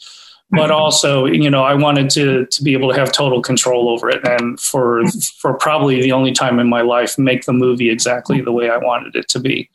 but 0.51 0.69
mm-hmm. 0.69 0.71
also, 0.73 1.25
you 1.25 1.49
know, 1.49 1.63
I 1.63 1.73
wanted 1.73 2.09
to 2.11 2.45
to 2.45 2.63
be 2.63 2.73
able 2.73 2.93
to 2.93 2.99
have 2.99 3.11
total 3.11 3.41
control 3.41 3.89
over 3.89 4.09
it, 4.09 4.25
and 4.27 4.59
for 4.59 5.03
mm-hmm. 5.03 5.19
for 5.39 5.55
probably 5.55 6.01
the 6.01 6.11
only 6.11 6.31
time 6.31 6.59
in 6.59 6.69
my 6.69 6.81
life, 6.81 7.17
make 7.17 7.45
the 7.45 7.53
movie 7.53 7.89
exactly 7.89 8.41
the 8.41 8.51
way 8.51 8.69
I 8.69 8.77
wanted 8.77 9.15
it 9.15 9.27
to 9.29 9.39
be. 9.39 9.69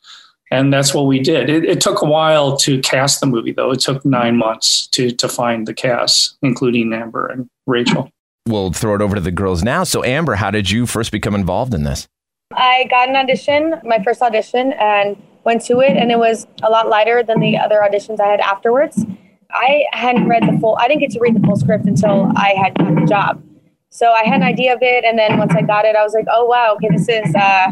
And 0.51 0.71
that's 0.71 0.93
what 0.93 1.07
we 1.07 1.19
did. 1.19 1.49
It, 1.49 1.65
it 1.65 1.81
took 1.81 2.03
a 2.03 2.05
while 2.05 2.55
to 2.57 2.79
cast 2.81 3.19
the 3.19 3.25
movie, 3.25 3.53
though. 3.53 3.71
It 3.71 3.79
took 3.79 4.05
nine 4.05 4.37
months 4.37 4.87
to 4.87 5.11
to 5.11 5.27
find 5.27 5.67
the 5.67 5.73
cast, 5.73 6.37
including 6.41 6.93
Amber 6.93 7.27
and 7.27 7.49
Rachel. 7.65 8.11
We'll 8.47 8.73
throw 8.73 8.95
it 8.95 9.01
over 9.01 9.15
to 9.15 9.21
the 9.21 9.31
girls 9.31 9.63
now. 9.63 9.85
So, 9.85 10.03
Amber, 10.03 10.35
how 10.35 10.51
did 10.51 10.69
you 10.69 10.85
first 10.85 11.11
become 11.11 11.33
involved 11.33 11.73
in 11.73 11.83
this? 11.83 12.07
I 12.51 12.85
got 12.89 13.07
an 13.07 13.15
audition, 13.15 13.75
my 13.83 14.03
first 14.03 14.21
audition, 14.21 14.73
and 14.73 15.15
went 15.45 15.63
to 15.65 15.79
it, 15.79 15.95
and 15.95 16.11
it 16.11 16.19
was 16.19 16.45
a 16.61 16.69
lot 16.69 16.89
lighter 16.89 17.23
than 17.23 17.39
the 17.39 17.57
other 17.57 17.79
auditions 17.79 18.19
I 18.19 18.27
had 18.27 18.41
afterwards. 18.41 19.05
I 19.51 19.85
hadn't 19.91 20.27
read 20.27 20.43
the 20.43 20.57
full, 20.59 20.77
I 20.79 20.87
didn't 20.87 21.01
get 21.01 21.11
to 21.11 21.19
read 21.19 21.35
the 21.35 21.45
full 21.45 21.55
script 21.55 21.85
until 21.85 22.31
I 22.35 22.53
had 22.61 22.77
got 22.77 22.95
the 22.95 23.05
job. 23.05 23.41
So 23.89 24.11
I 24.11 24.23
had 24.23 24.35
an 24.35 24.43
idea 24.43 24.73
of 24.73 24.79
it, 24.81 25.05
and 25.05 25.17
then 25.17 25.37
once 25.37 25.53
I 25.55 25.61
got 25.61 25.85
it, 25.85 25.95
I 25.95 26.03
was 26.03 26.13
like, 26.13 26.25
oh 26.29 26.45
wow, 26.45 26.75
okay, 26.75 26.89
this 26.91 27.07
is 27.07 27.33
uh, 27.35 27.71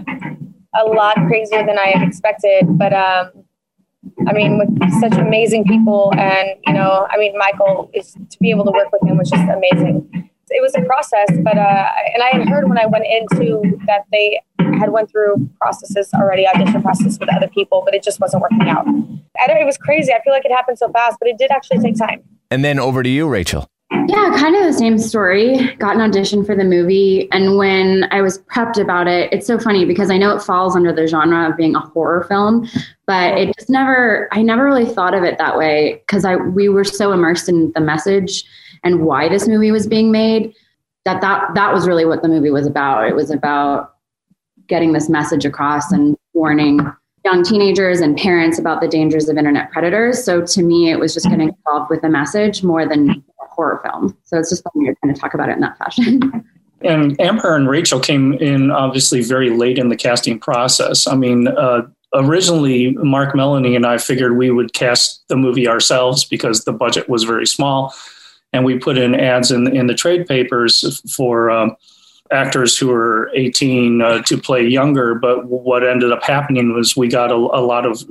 a 0.75 0.85
lot 0.85 1.15
crazier 1.27 1.65
than 1.65 1.77
I 1.79 1.87
had 1.87 2.07
expected. 2.07 2.77
But 2.77 2.93
um, 2.93 3.31
I 4.27 4.33
mean, 4.33 4.57
with 4.57 5.01
such 5.01 5.13
amazing 5.19 5.65
people, 5.65 6.13
and 6.17 6.49
you 6.67 6.73
know, 6.73 7.07
I 7.09 7.17
mean, 7.17 7.37
Michael 7.37 7.89
is 7.93 8.13
to 8.13 8.37
be 8.39 8.51
able 8.51 8.65
to 8.65 8.71
work 8.71 8.91
with 8.91 9.01
him 9.03 9.17
was 9.17 9.29
just 9.29 9.49
amazing. 9.49 10.20
It 10.51 10.61
was 10.61 10.75
a 10.75 10.81
process, 10.81 11.27
but 11.43 11.57
uh, 11.57 11.89
and 12.13 12.23
I 12.23 12.37
had 12.37 12.47
heard 12.47 12.67
when 12.67 12.77
I 12.77 12.85
went 12.85 13.05
into 13.05 13.77
that 13.87 14.05
they 14.11 14.39
had 14.79 14.91
went 14.91 15.09
through 15.09 15.49
processes 15.59 16.09
already, 16.13 16.47
audition 16.47 16.81
process 16.81 17.17
with 17.19 17.33
other 17.35 17.47
people, 17.47 17.81
but 17.85 17.93
it 17.93 18.03
just 18.03 18.19
wasn't 18.19 18.41
working 18.41 18.67
out. 18.67 18.85
I 19.41 19.47
don't, 19.47 19.57
it 19.57 19.65
was 19.65 19.77
crazy. 19.77 20.11
I 20.11 20.21
feel 20.23 20.33
like 20.33 20.45
it 20.45 20.51
happened 20.51 20.77
so 20.77 20.91
fast, 20.91 21.17
but 21.19 21.27
it 21.27 21.37
did 21.37 21.51
actually 21.51 21.79
take 21.79 21.97
time. 21.97 22.23
And 22.49 22.63
then 22.65 22.79
over 22.79 23.01
to 23.01 23.09
you, 23.09 23.27
Rachel. 23.27 23.67
Yeah, 24.07 24.31
kind 24.37 24.55
of 24.55 24.63
the 24.63 24.73
same 24.73 24.97
story. 24.97 25.75
Got 25.75 25.95
an 25.95 26.01
audition 26.01 26.43
for 26.43 26.55
the 26.55 26.63
movie. 26.63 27.29
And 27.31 27.57
when 27.57 28.07
I 28.11 28.21
was 28.21 28.39
prepped 28.39 28.81
about 28.81 29.07
it, 29.07 29.31
it's 29.31 29.45
so 29.45 29.59
funny 29.59 29.85
because 29.85 30.09
I 30.09 30.17
know 30.17 30.35
it 30.35 30.41
falls 30.41 30.75
under 30.75 30.93
the 30.93 31.07
genre 31.07 31.49
of 31.49 31.57
being 31.57 31.75
a 31.75 31.79
horror 31.79 32.23
film, 32.23 32.67
but 33.05 33.37
it 33.37 33.53
just 33.57 33.69
never, 33.69 34.29
I 34.31 34.41
never 34.41 34.63
really 34.63 34.85
thought 34.85 35.13
of 35.13 35.23
it 35.23 35.37
that 35.37 35.57
way 35.57 36.01
because 36.05 36.25
I, 36.25 36.35
we 36.37 36.69
were 36.69 36.83
so 36.83 37.11
immersed 37.11 37.49
in 37.49 37.71
the 37.73 37.81
message 37.81 38.45
and 38.83 39.05
why 39.05 39.29
this 39.29 39.47
movie 39.47 39.71
was 39.71 39.87
being 39.87 40.11
made 40.11 40.53
that 41.05 41.21
that, 41.21 41.53
that 41.55 41.73
was 41.73 41.87
really 41.87 42.05
what 42.05 42.21
the 42.21 42.27
movie 42.27 42.51
was 42.51 42.67
about. 42.67 43.07
It 43.07 43.15
was 43.15 43.31
about 43.31 43.95
getting 44.67 44.93
this 44.93 45.09
message 45.09 45.45
across 45.45 45.91
and 45.91 46.15
warning 46.33 46.79
young 47.25 47.43
teenagers 47.43 48.01
and 48.01 48.17
parents 48.17 48.57
about 48.57 48.81
the 48.81 48.87
dangers 48.87 49.29
of 49.29 49.37
internet 49.37 49.71
predators. 49.71 50.23
So 50.23 50.45
to 50.45 50.63
me, 50.63 50.91
it 50.91 50.99
was 50.99 51.13
just 51.13 51.29
getting 51.29 51.49
involved 51.49 51.89
with 51.89 52.01
the 52.01 52.09
message 52.09 52.63
more 52.63 52.87
than 52.87 53.09
a 53.09 53.45
horror 53.47 53.79
film. 53.83 54.17
So 54.23 54.39
it's 54.39 54.49
just 54.49 54.63
funny 54.63 54.87
to 54.87 54.95
kind 55.01 55.13
of 55.13 55.19
talk 55.19 55.33
about 55.33 55.49
it 55.49 55.53
in 55.53 55.61
that 55.61 55.77
fashion. 55.77 56.45
And 56.83 57.19
Amber 57.21 57.55
and 57.55 57.69
Rachel 57.69 57.99
came 57.99 58.33
in 58.33 58.71
obviously 58.71 59.21
very 59.21 59.51
late 59.51 59.77
in 59.77 59.89
the 59.89 59.95
casting 59.95 60.39
process. 60.39 61.05
I 61.05 61.15
mean, 61.15 61.47
uh, 61.47 61.83
originally 62.13 62.93
Mark 62.93 63.35
Melanie 63.35 63.75
and 63.75 63.85
I 63.85 63.99
figured 63.99 64.35
we 64.35 64.49
would 64.49 64.73
cast 64.73 65.23
the 65.27 65.35
movie 65.35 65.67
ourselves 65.67 66.25
because 66.25 66.63
the 66.63 66.73
budget 66.73 67.07
was 67.07 67.23
very 67.23 67.45
small, 67.45 67.93
and 68.53 68.65
we 68.65 68.77
put 68.77 68.97
in 68.97 69.15
ads 69.15 69.51
in 69.51 69.75
in 69.75 69.87
the 69.87 69.95
trade 69.95 70.27
papers 70.27 71.01
for. 71.11 71.51
Um, 71.51 71.75
actors 72.33 72.77
who 72.77 72.87
were 72.87 73.29
18 73.35 74.01
uh, 74.01 74.21
to 74.21 74.37
play 74.37 74.65
younger 74.65 75.15
but 75.15 75.47
what 75.47 75.85
ended 75.85 76.13
up 76.13 76.23
happening 76.23 76.73
was 76.73 76.95
we 76.95 77.09
got 77.09 77.29
a, 77.29 77.35
a 77.35 77.59
lot 77.59 77.85
of 77.85 78.01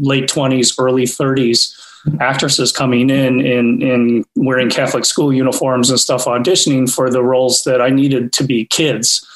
late 0.00 0.28
20s 0.28 0.74
early 0.80 1.04
30s 1.04 1.72
actresses 2.20 2.72
coming 2.72 3.10
in 3.10 3.40
in 3.40 3.82
in 3.82 4.24
wearing 4.36 4.70
Catholic 4.70 5.04
school 5.04 5.32
uniforms 5.32 5.90
and 5.90 6.00
stuff 6.00 6.24
auditioning 6.24 6.92
for 6.92 7.10
the 7.10 7.22
roles 7.22 7.64
that 7.64 7.80
I 7.80 7.90
needed 7.90 8.32
to 8.34 8.44
be 8.44 8.64
kids. 8.66 9.26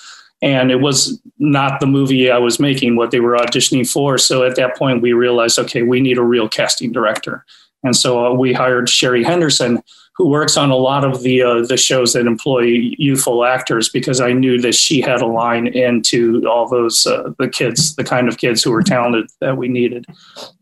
And 0.42 0.70
it 0.70 0.80
was 0.80 1.20
not 1.38 1.80
the 1.80 1.86
movie 1.86 2.30
I 2.30 2.38
was 2.38 2.60
making, 2.60 2.96
what 2.96 3.10
they 3.10 3.20
were 3.20 3.36
auditioning 3.36 3.90
for. 3.90 4.18
So 4.18 4.44
at 4.44 4.56
that 4.56 4.76
point, 4.76 5.00
we 5.00 5.14
realized, 5.14 5.58
okay, 5.58 5.82
we 5.82 6.00
need 6.00 6.18
a 6.18 6.22
real 6.22 6.48
casting 6.48 6.92
director. 6.92 7.44
And 7.86 7.96
so 7.96 8.26
uh, 8.26 8.34
we 8.34 8.52
hired 8.52 8.88
Sherry 8.88 9.24
Henderson, 9.24 9.82
who 10.16 10.28
works 10.28 10.56
on 10.56 10.70
a 10.70 10.76
lot 10.76 11.04
of 11.04 11.22
the 11.22 11.42
uh, 11.42 11.62
the 11.66 11.76
shows 11.76 12.12
that 12.14 12.26
employ 12.26 12.62
youthful 12.98 13.44
actors, 13.44 13.88
because 13.88 14.20
I 14.20 14.32
knew 14.32 14.60
that 14.60 14.74
she 14.74 15.00
had 15.00 15.20
a 15.20 15.26
line 15.26 15.66
into 15.66 16.42
all 16.48 16.68
those 16.68 17.06
uh, 17.06 17.30
the 17.38 17.48
kids, 17.48 17.96
the 17.96 18.04
kind 18.04 18.28
of 18.28 18.38
kids 18.38 18.62
who 18.62 18.70
were 18.70 18.82
talented 18.82 19.30
that 19.40 19.56
we 19.56 19.68
needed, 19.68 20.06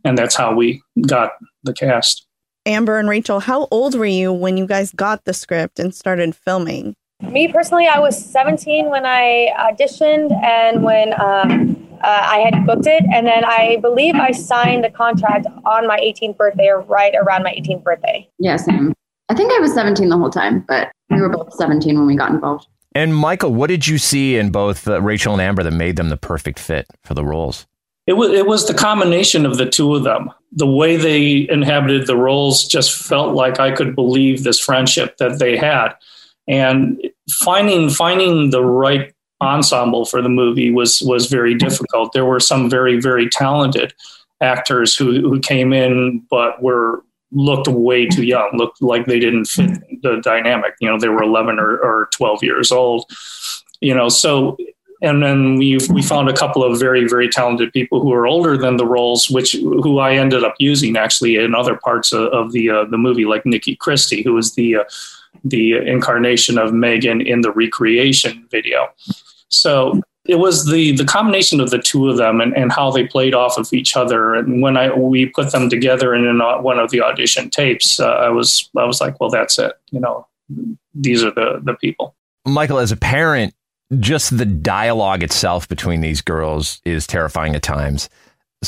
and 0.05 0.19
that's 0.19 0.35
how 0.35 0.55
we 0.55 0.83
got 1.07 1.33
the 1.63 1.73
cast. 1.73 2.27
Amber 2.67 2.99
and 2.99 3.09
Rachel, 3.09 3.41
how 3.41 3.69
old 3.71 3.95
were 3.95 4.07
you 4.07 4.33
when 4.33 4.57
you 4.57 4.67
guys 4.67 4.91
got 4.93 5.25
the 5.25 5.35
script 5.35 5.79
and 5.79 5.95
started 5.95 6.35
filming? 6.35 6.97
Me 7.31 7.49
personally, 7.49 7.87
I 7.87 7.99
was 7.99 8.23
17 8.23 8.91
when 8.91 9.05
I 9.07 9.53
auditioned 9.59 10.33
and 10.43 10.83
when 10.83 11.13
um, 11.21 11.85
uh, 12.03 12.07
I 12.07 12.39
had 12.39 12.67
booked 12.67 12.87
it. 12.87 13.03
And 13.13 13.27
then 13.27 13.45
I 13.45 13.79
believe 13.81 14.15
I 14.15 14.31
signed 14.33 14.85
the 14.85 14.91
contract 14.91 15.47
on 15.65 15.87
my 15.87 15.99
18th 15.99 16.37
birthday 16.37 16.69
or 16.69 16.83
right 16.83 17.15
around 17.15 17.43
my 17.43 17.53
18th 17.53 17.83
birthday. 17.83 18.29
Yeah, 18.39 18.57
same. 18.57 18.95
I 19.29 19.35
think 19.35 19.53
I 19.53 19.59
was 19.59 19.73
17 19.73 20.09
the 20.09 20.19
whole 20.19 20.31
time, 20.31 20.65
but 20.69 20.93
we 21.11 21.21
were 21.21 21.31
both 21.31 21.53
17 21.55 21.97
when 21.97 22.07
we 22.07 22.17
got 22.17 22.31
involved. 22.31 22.67
And 22.95 23.17
Michael, 23.17 23.53
what 23.53 23.69
did 23.69 23.87
you 23.89 23.99
see 23.99 24.37
in 24.37 24.51
both 24.51 24.87
uh, 24.87 25.01
Rachel 25.01 25.33
and 25.33 25.43
Amber 25.43 25.63
that 25.63 25.73
made 25.73 25.97
them 25.97 26.11
the 26.11 26.17
perfect 26.17 26.59
fit 26.59 26.87
for 27.03 27.15
the 27.15 27.25
roles? 27.25 27.67
It 28.07 28.13
was 28.13 28.31
it 28.31 28.47
was 28.47 28.67
the 28.67 28.75
combination 28.75 29.47
of 29.47 29.57
the 29.57 29.65
two 29.65 29.95
of 29.95 30.05
them. 30.05 30.31
The 30.53 30.67
way 30.67 30.97
they 30.97 31.49
inhabited 31.49 32.07
the 32.07 32.17
roles 32.17 32.65
just 32.65 32.93
felt 32.95 33.35
like 33.35 33.59
I 33.59 33.73
could 33.73 33.95
believe 33.95 34.45
this 34.45 34.61
friendship 34.61 35.17
that 35.17 35.39
they 35.39 35.57
had, 35.57 35.95
and 36.47 37.01
finding 37.31 37.91
finding 37.91 38.51
the 38.51 38.65
right 38.65 39.13
ensemble 39.41 40.05
for 40.05 40.23
the 40.23 40.29
movie 40.29 40.71
was 40.71 41.03
was 41.03 41.27
very 41.27 41.55
difficult. 41.55 42.13
There 42.13 42.25
were 42.25 42.41
some 42.41 42.71
very 42.71 43.01
very 43.01 43.29
talented 43.29 43.95
actors 44.41 44.97
who 44.97 45.21
who 45.21 45.41
came 45.41 45.73
in 45.73 46.23
but 46.31 46.63
were 46.63 47.05
looked 47.33 47.69
way 47.69 48.07
too 48.07 48.23
young, 48.23 48.51
looked 48.55 48.81
like 48.81 49.07
they 49.07 49.19
didn't 49.19 49.47
fit 49.47 49.71
the 50.03 50.21
dynamic. 50.23 50.75
You 50.81 50.89
know, 50.89 50.99
they 50.99 51.09
were 51.09 51.23
11 51.23 51.59
or, 51.59 51.79
or 51.79 52.09
12 52.13 52.45
years 52.45 52.71
old. 52.71 53.11
You 53.81 53.95
know, 53.95 54.09
so 54.09 54.57
and 55.03 55.23
then 55.23 55.57
we 55.57 55.79
we 55.91 56.03
found 56.03 56.29
a 56.29 56.37
couple 56.37 56.65
of 56.65 56.79
very 56.79 57.07
very 57.07 57.29
talented 57.29 57.73
people 57.73 58.01
who 58.01 58.13
are 58.13 58.27
older 58.27 58.57
than 58.57 58.77
the 58.77 58.87
roles, 58.87 59.29
which 59.29 59.53
who 59.53 59.99
I 59.99 60.15
ended 60.15 60.45
up 60.45 60.55
using 60.59 60.97
actually 60.97 61.37
in 61.37 61.55
other 61.55 61.77
parts 61.77 62.13
of, 62.13 62.33
of 62.33 62.53
the 62.53 62.71
uh, 62.71 62.85
the 62.85 62.99
movie, 62.99 63.27
like 63.27 63.45
Nikki 63.45 63.77
Christie, 63.77 64.23
who 64.23 64.35
was 64.35 64.55
the 64.55 64.77
uh, 64.77 64.85
the 65.43 65.77
incarnation 65.77 66.59
of 66.59 66.73
Megan 66.73 67.21
in 67.21 67.41
the 67.41 67.51
recreation 67.51 68.47
video. 68.51 68.89
So 69.49 70.01
it 70.27 70.37
was 70.37 70.67
the 70.67 70.93
the 70.93 71.05
combination 71.05 71.61
of 71.61 71.71
the 71.71 71.79
two 71.79 72.09
of 72.09 72.17
them 72.17 72.41
and, 72.41 72.57
and 72.57 72.73
how 72.73 72.91
they 72.91 73.07
played 73.07 73.35
off 73.35 73.59
of 73.59 73.73
each 73.73 73.97
other. 73.97 74.35
And 74.35 74.63
when 74.63 74.77
I 74.77 74.93
we 74.93 75.27
put 75.27 75.53
them 75.53 75.69
together 75.69 76.15
in, 76.15 76.25
in 76.25 76.39
one 76.39 76.79
of 76.79 76.91
the 76.91 77.03
audition 77.03 77.51
tapes, 77.51 78.01
uh, 78.01 78.07
I 78.07 78.29
was 78.31 78.71
I 78.77 78.85
was 78.85 79.01
like, 79.01 79.21
well, 79.21 79.31
that's 79.31 79.59
it. 79.59 79.73
You 79.91 80.01
know, 80.01 80.27
these 80.95 81.23
are 81.23 81.31
the 81.31 81.61
the 81.63 81.75
people. 81.75 82.15
Michael, 82.47 82.79
as 82.79 82.93
a 82.93 82.97
parent, 82.97 83.55
just 83.99 84.37
the 84.37 84.47
dialogue 84.47 85.23
itself 85.23 85.69
between 85.69 86.01
these 86.01 86.21
girls 86.21 86.81
is 86.85 87.07
terrifying 87.07 87.55
at 87.55 87.63
times 87.63 88.09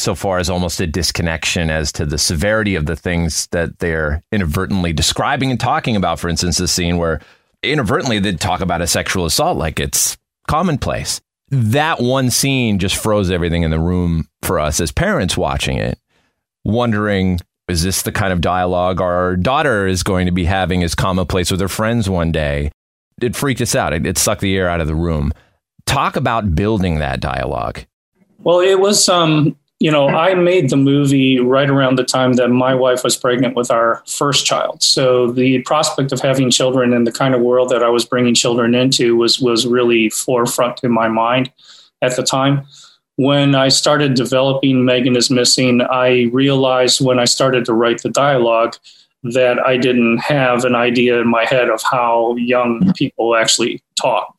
so 0.00 0.14
far 0.14 0.38
as 0.38 0.50
almost 0.50 0.80
a 0.80 0.87
disconnection 0.87 1.70
as 1.70 1.92
to 1.92 2.06
the 2.06 2.18
severity 2.18 2.74
of 2.74 2.87
the 2.87 2.96
things 2.96 3.46
that 3.48 3.78
they're 3.78 4.22
inadvertently 4.32 4.92
describing 4.92 5.50
and 5.50 5.61
talking 5.61 5.96
about. 5.96 6.18
For 6.18 6.28
instance, 6.28 6.59
the 6.59 6.68
scene 6.68 6.98
where 6.98 7.20
inadvertently 7.62 8.18
they 8.18 8.32
talk 8.32 8.61
about 8.61 8.82
a 8.82 8.87
sexual 8.87 9.26
assault 9.26 9.56
like 9.56 9.80
it's 9.80 10.16
commonplace. 10.48 11.20
That 11.50 12.00
one 12.00 12.30
scene 12.30 12.78
just 12.78 12.96
froze 12.96 13.30
everything 13.30 13.62
in 13.62 13.70
the 13.70 13.80
room 13.80 14.28
for 14.42 14.59
us 14.59 14.80
as 14.80 14.90
parents 14.92 15.37
watching 15.37 15.78
it, 15.78 15.98
wondering 16.64 17.40
is 17.68 17.82
this 17.82 18.02
the 18.02 18.12
kind 18.12 18.32
of 18.32 18.40
dialogue 18.40 19.00
our 19.00 19.35
daughter 19.35 19.88
is 19.88 20.04
going 20.04 20.26
to 20.26 20.32
be 20.32 20.44
having 20.44 20.85
as 20.85 20.94
commonplace 20.94 21.50
with 21.50 21.61
her 21.61 21.68
friends 21.68 22.09
one 22.09 22.30
day? 22.30 22.70
it 23.20 23.37
freaked 23.37 23.61
us 23.61 23.74
out. 23.74 23.92
It, 23.92 24.06
it 24.06 24.18
sucked 24.18 24.40
the 24.40 24.56
air 24.56 24.68
out 24.68 24.80
of 24.80 24.87
the 24.87 24.94
room. 24.94 25.32
Talk 25.87 26.16
about 26.16 26.54
building 26.54 26.98
that 26.98 27.20
dialogue. 27.20 27.80
Well, 28.38 28.61
it 28.61 28.78
was, 28.78 29.09
um, 29.09 29.56
you 29.79 29.91
know, 29.91 30.09
I 30.09 30.35
made 30.35 30.71
the 30.71 30.77
movie 30.77 31.39
right 31.39 31.69
around 31.69 31.97
the 31.97 32.05
time 32.05 32.35
that 32.35 32.49
my 32.49 32.75
wife 32.75 33.05
was 33.05 33.17
pregnant 33.17 33.57
with 33.57 33.71
our 33.71 34.03
first 34.07 34.47
child. 34.47 34.83
So 34.83 35.31
the 35.31 35.61
prospect 35.62 36.12
of 36.12 36.21
having 36.21 36.51
children 36.51 36.95
and 36.95 37.07
the 37.07 37.12
kind 37.12 37.35
of 37.35 37.43
world 37.43 37.69
that 37.71 37.83
I 37.83 37.91
was 37.91 38.05
bringing 38.05 38.35
children 38.35 38.75
into 38.75 39.17
was 39.17 39.39
was 39.39 39.67
really 39.67 40.09
forefront 40.09 40.83
in 40.83 40.91
my 40.91 41.09
mind 41.09 41.53
at 42.01 42.17
the 42.17 42.23
time. 42.23 42.67
When 43.17 43.55
I 43.55 43.69
started 43.69 44.15
developing 44.15 44.85
Megan 44.85 45.17
is 45.17 45.31
Missing, 45.31 45.83
I 45.83 46.31
realized 46.33 47.05
when 47.05 47.19
I 47.19 47.25
started 47.25 47.65
to 47.67 47.75
write 47.75 48.03
the 48.03 48.11
dialogue 48.11 48.77
that 49.25 49.59
I 49.59 49.77
didn't 49.77 50.19
have 50.19 50.65
an 50.65 50.75
idea 50.75 51.21
in 51.21 51.29
my 51.29 51.45
head 51.45 51.69
of 51.69 51.83
how 51.83 52.37
young 52.37 52.93
people 52.95 53.37
actually 53.37 53.83
talked. 53.97 54.36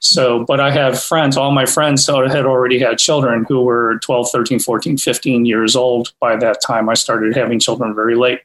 So, 0.00 0.44
but 0.44 0.60
I 0.60 0.70
have 0.70 1.02
friends, 1.02 1.36
all 1.36 1.50
my 1.50 1.66
friends 1.66 2.06
had 2.06 2.46
already 2.46 2.78
had 2.78 2.98
children 2.98 3.44
who 3.48 3.62
were 3.62 3.98
12, 4.02 4.30
13, 4.30 4.58
14, 4.60 4.96
15 4.96 5.44
years 5.44 5.74
old 5.74 6.12
by 6.20 6.36
that 6.36 6.60
time. 6.64 6.88
I 6.88 6.94
started 6.94 7.36
having 7.36 7.58
children 7.58 7.94
very 7.94 8.14
late. 8.14 8.40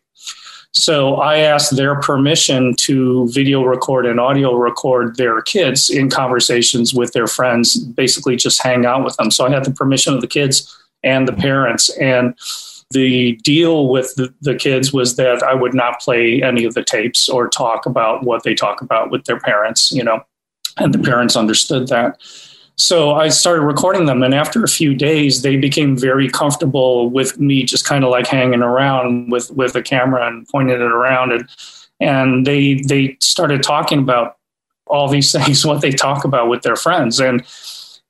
So 0.75 1.17
I 1.17 1.37
asked 1.37 1.75
their 1.75 1.99
permission 1.99 2.75
to 2.79 3.27
video 3.29 3.63
record 3.63 4.07
and 4.07 4.19
audio 4.19 4.55
record 4.55 5.17
their 5.17 5.41
kids 5.43 5.89
in 5.91 6.09
conversations 6.09 6.95
with 6.95 7.13
their 7.13 7.27
friends, 7.27 7.77
basically 7.77 8.35
just 8.35 8.61
hang 8.61 8.83
out 8.85 9.03
with 9.03 9.15
them. 9.17 9.29
So 9.29 9.45
I 9.45 9.51
had 9.51 9.65
the 9.65 9.71
permission 9.71 10.15
of 10.15 10.21
the 10.21 10.27
kids 10.27 10.75
and 11.03 11.27
the 11.27 11.33
parents. 11.33 11.89
And 11.97 12.35
the 12.89 13.33
deal 13.43 13.87
with 13.87 14.15
the, 14.15 14.33
the, 14.41 14.55
kids 14.55 14.93
was 14.93 15.15
that 15.15 15.43
I 15.43 15.53
would 15.53 15.73
not 15.73 15.99
play 15.99 16.41
any 16.41 16.63
of 16.65 16.73
the 16.73 16.83
tapes 16.83 17.29
or 17.29 17.47
talk 17.47 17.85
about 17.85 18.23
what 18.23 18.43
they 18.43 18.53
talk 18.53 18.81
about 18.81 19.09
with 19.09 19.25
their 19.25 19.39
parents, 19.39 19.91
you 19.91 20.03
know, 20.03 20.23
and 20.77 20.93
the 20.93 20.99
parents 20.99 21.35
understood 21.35 21.87
that. 21.89 22.21
So 22.75 23.11
I 23.11 23.29
started 23.29 23.61
recording 23.61 24.07
them, 24.07 24.23
and 24.23 24.33
after 24.33 24.63
a 24.63 24.67
few 24.67 24.95
days, 24.95 25.43
they 25.43 25.57
became 25.57 25.95
very 25.95 26.27
comfortable 26.27 27.09
with 27.09 27.39
me 27.39 27.63
just 27.63 27.85
kind 27.85 28.03
of 28.03 28.09
like 28.09 28.25
hanging 28.25 28.63
around 28.63 29.29
with 29.31 29.51
with 29.51 29.73
the 29.73 29.83
camera 29.83 30.27
and 30.27 30.47
pointing 30.47 30.75
it 30.75 30.81
around, 30.81 31.31
and 31.33 31.49
and 31.99 32.47
they 32.47 32.81
they 32.87 33.15
started 33.19 33.61
talking 33.61 33.99
about 33.99 34.37
all 34.87 35.07
these 35.07 35.31
things, 35.45 35.65
what 35.65 35.81
they 35.81 35.91
talk 35.91 36.25
about 36.25 36.49
with 36.49 36.63
their 36.63 36.75
friends, 36.75 37.19
and 37.19 37.45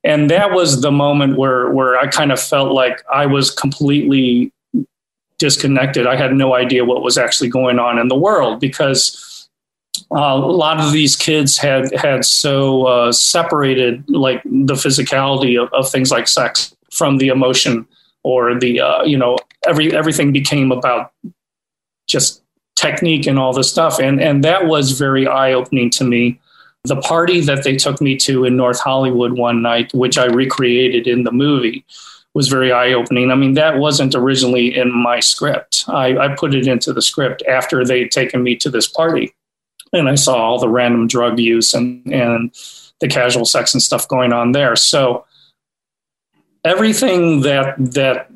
and 0.06 0.30
that 0.32 0.52
was 0.52 0.82
the 0.82 0.92
moment 0.92 1.38
where 1.38 1.70
where 1.70 1.98
I 1.98 2.08
kind 2.08 2.32
of 2.32 2.40
felt 2.40 2.72
like 2.72 3.04
I 3.14 3.26
was 3.26 3.52
completely 3.52 4.54
disconnected. 5.40 6.08
I 6.08 6.16
had 6.16 6.34
no 6.34 6.56
idea 6.56 6.86
what 6.86 7.02
was 7.02 7.18
actually 7.18 7.50
going 7.50 7.80
on 7.80 8.00
in 8.00 8.08
the 8.08 8.16
world 8.16 8.62
because 8.62 9.33
uh, 10.16 10.36
a 10.36 10.38
lot 10.38 10.80
of 10.80 10.92
these 10.92 11.16
kids 11.16 11.58
had 11.58 11.94
had 11.96 12.26
so 12.26 12.86
uh, 12.86 13.12
separated 13.12 14.08
like 14.10 14.42
the 14.44 14.76
physicality 14.76 15.62
of, 15.62 15.72
of, 15.74 15.90
things 15.90 16.12
like 16.12 16.28
sex 16.28 16.76
from 16.92 17.18
the 17.18 17.30
emotion 17.30 17.88
or 18.24 18.58
the 18.60 18.80
uh, 18.80 19.04
you 19.04 19.18
know 19.18 19.38
every 19.68 19.94
everything 19.94 20.32
became 20.32 20.72
about 20.72 21.12
just 22.08 22.42
technique 22.76 23.28
and 23.28 23.40
all 23.40 23.54
this 23.54 23.70
stuff 23.70 24.00
and 24.00 24.22
and 24.22 24.44
that 24.44 24.66
was 24.66 24.92
very 24.92 25.28
eye 25.28 25.54
opening 25.54 25.90
to 25.90 26.04
me 26.04 26.40
the 26.86 26.98
party 26.98 27.40
that 27.42 27.64
they 27.64 27.76
took 27.76 28.02
me 28.02 28.18
to 28.18 28.44
in 28.46 28.58
North 28.58 28.80
Hollywood 28.80 29.34
one 29.34 29.62
night, 29.62 29.94
which 29.94 30.18
I 30.18 30.26
recreated 30.26 31.08
in 31.08 31.24
the 31.24 31.32
movie, 31.32 31.86
was 32.34 32.50
very 32.50 32.72
eye 32.72 32.94
opening. 32.94 33.32
I 33.32 33.36
mean, 33.36 33.54
that 33.54 33.78
wasn't 33.78 34.16
originally 34.16 34.76
in 34.76 34.92
my 34.92 35.20
script. 35.20 35.86
I, 35.88 36.18
I 36.18 36.36
put 36.36 36.54
it 36.54 36.68
into 36.68 36.92
the 36.92 37.02
script 37.02 37.42
after 37.48 37.86
they'd 37.86 38.12
taken 38.12 38.44
me 38.44 38.56
to 38.58 38.70
this 38.70 38.88
party. 38.88 39.34
And 39.94 40.10
I 40.10 40.16
saw 40.16 40.36
all 40.36 40.60
the 40.60 40.70
random 40.70 41.08
drug 41.08 41.40
use 41.40 41.74
and, 41.74 42.06
and 42.12 42.54
the 43.00 43.08
casual 43.08 43.46
sex 43.46 43.74
and 43.74 43.82
stuff 43.82 44.08
going 44.08 44.34
on 44.34 44.52
there. 44.52 44.76
So 44.76 45.26
everything 46.66 47.42
that 47.42 47.76
that 47.78 48.30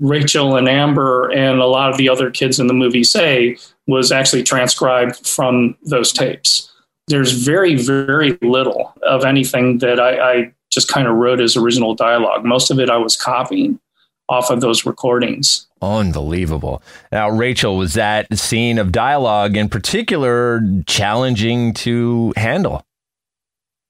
Rachel 0.00 0.56
and 0.56 0.68
Amber 0.68 1.28
and 1.30 1.60
a 1.60 1.66
lot 1.66 1.90
of 1.90 1.98
the 1.98 2.08
other 2.08 2.30
kids 2.30 2.60
in 2.60 2.68
the 2.68 2.74
movie 2.74 3.04
say 3.04 3.58
was 3.86 4.12
actually 4.12 4.44
transcribed 4.44 5.26
from 5.26 5.76
those 5.82 6.12
tapes 6.12 6.68
there's 7.08 7.32
very, 7.32 7.74
very 7.74 8.38
little 8.42 8.94
of 9.02 9.24
anything 9.24 9.78
that 9.78 9.98
I, 9.98 10.32
I 10.32 10.52
just 10.70 10.88
kind 10.88 11.08
of 11.08 11.16
wrote 11.16 11.40
as 11.40 11.56
original 11.56 11.94
dialogue. 11.94 12.44
Most 12.44 12.70
of 12.70 12.78
it 12.78 12.90
I 12.90 12.98
was 12.98 13.16
copying 13.16 13.80
off 14.28 14.50
of 14.50 14.60
those 14.60 14.84
recordings. 14.84 15.66
Unbelievable. 15.80 16.82
Now, 17.12 17.30
Rachel, 17.30 17.76
was 17.76 17.94
that 17.94 18.36
scene 18.36 18.78
of 18.78 18.92
dialogue 18.92 19.56
in 19.56 19.68
particular 19.68 20.60
challenging 20.86 21.72
to 21.74 22.32
handle? 22.36 22.84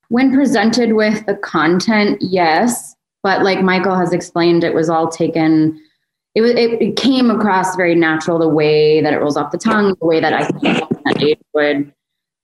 When 0.09 0.33
presented 0.33 0.95
with 0.95 1.27
the 1.27 1.35
content, 1.35 2.19
yes. 2.21 2.95
But 3.23 3.43
like 3.43 3.63
Michael 3.63 3.97
has 3.97 4.13
explained, 4.13 4.65
it 4.65 4.75
was 4.75 4.89
all 4.89 5.09
taken. 5.09 5.81
It, 6.35 6.41
was, 6.41 6.53
it, 6.53 6.81
it 6.81 6.97
came 6.97 7.31
across 7.31 7.75
very 7.75 7.95
natural 7.95 8.39
the 8.39 8.49
way 8.49 9.01
that 9.01 9.13
it 9.13 9.17
rolls 9.17 9.37
off 9.37 9.51
the 9.51 9.59
tongue, 9.59 9.97
the 10.01 10.07
way 10.07 10.21
that 10.21 10.33
I 10.33 10.47
think 10.47 10.89
that 11.05 11.17
Dave 11.19 11.39
would 11.55 11.93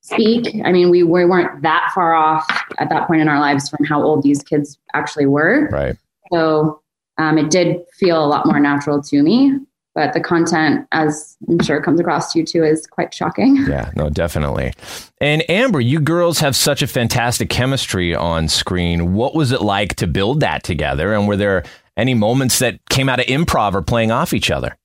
speak. 0.01 0.61
I 0.65 0.73
mean, 0.73 0.91
we, 0.91 1.03
we 1.03 1.25
weren't 1.25 1.63
that 1.63 1.91
far 1.95 2.15
off 2.15 2.47
at 2.79 2.89
that 2.91 3.07
point 3.07 3.21
in 3.21 3.29
our 3.29 3.41
lives 3.41 3.69
from 3.69 3.85
how 3.85 4.03
old 4.03 4.23
these 4.23 4.43
kids 4.43 4.79
actually 4.95 5.27
were. 5.27 5.69
Right. 5.71 5.97
So 6.33 6.83
um, 7.19 7.39
it 7.39 7.51
did 7.51 7.79
feel 7.99 8.25
a 8.25 8.27
lot 8.27 8.47
more 8.47 8.61
natural 8.61 9.03
to 9.03 9.23
me. 9.23 9.59
But 9.95 10.13
the 10.13 10.21
content, 10.21 10.89
as 10.91 11.37
I'm 11.49 11.63
sure 11.63 11.81
comes 11.81 12.01
across 12.01 12.33
to 12.33 12.41
you 12.41 12.45
too, 12.45 12.65
is 12.65 12.85
quite 12.85 13.15
shocking. 13.15 13.57
Yeah, 13.69 13.93
no, 13.95 14.11
definitely. 14.11 14.73
And 15.21 15.49
Amber, 15.49 15.81
you 15.81 16.01
girls 16.01 16.41
have 16.41 16.57
such 16.57 16.83
a 16.83 16.87
fantastic 16.87 17.49
chemistry 17.49 18.15
on 18.15 18.49
screen. 18.49 19.15
What 19.15 19.35
was 19.35 19.53
it 19.53 19.63
like 19.63 19.95
to 19.97 20.07
build 20.09 20.41
that 20.41 20.65
together? 20.65 21.15
And 21.15 21.29
were 21.29 21.37
there 21.37 21.63
any 21.97 22.15
moments 22.15 22.59
that 22.59 22.81
came 22.91 23.09
out 23.09 23.21
of 23.21 23.27
improv 23.27 23.75
or 23.75 23.83
playing 23.83 24.11
off 24.11 24.33
each 24.33 24.51
other? 24.51 24.77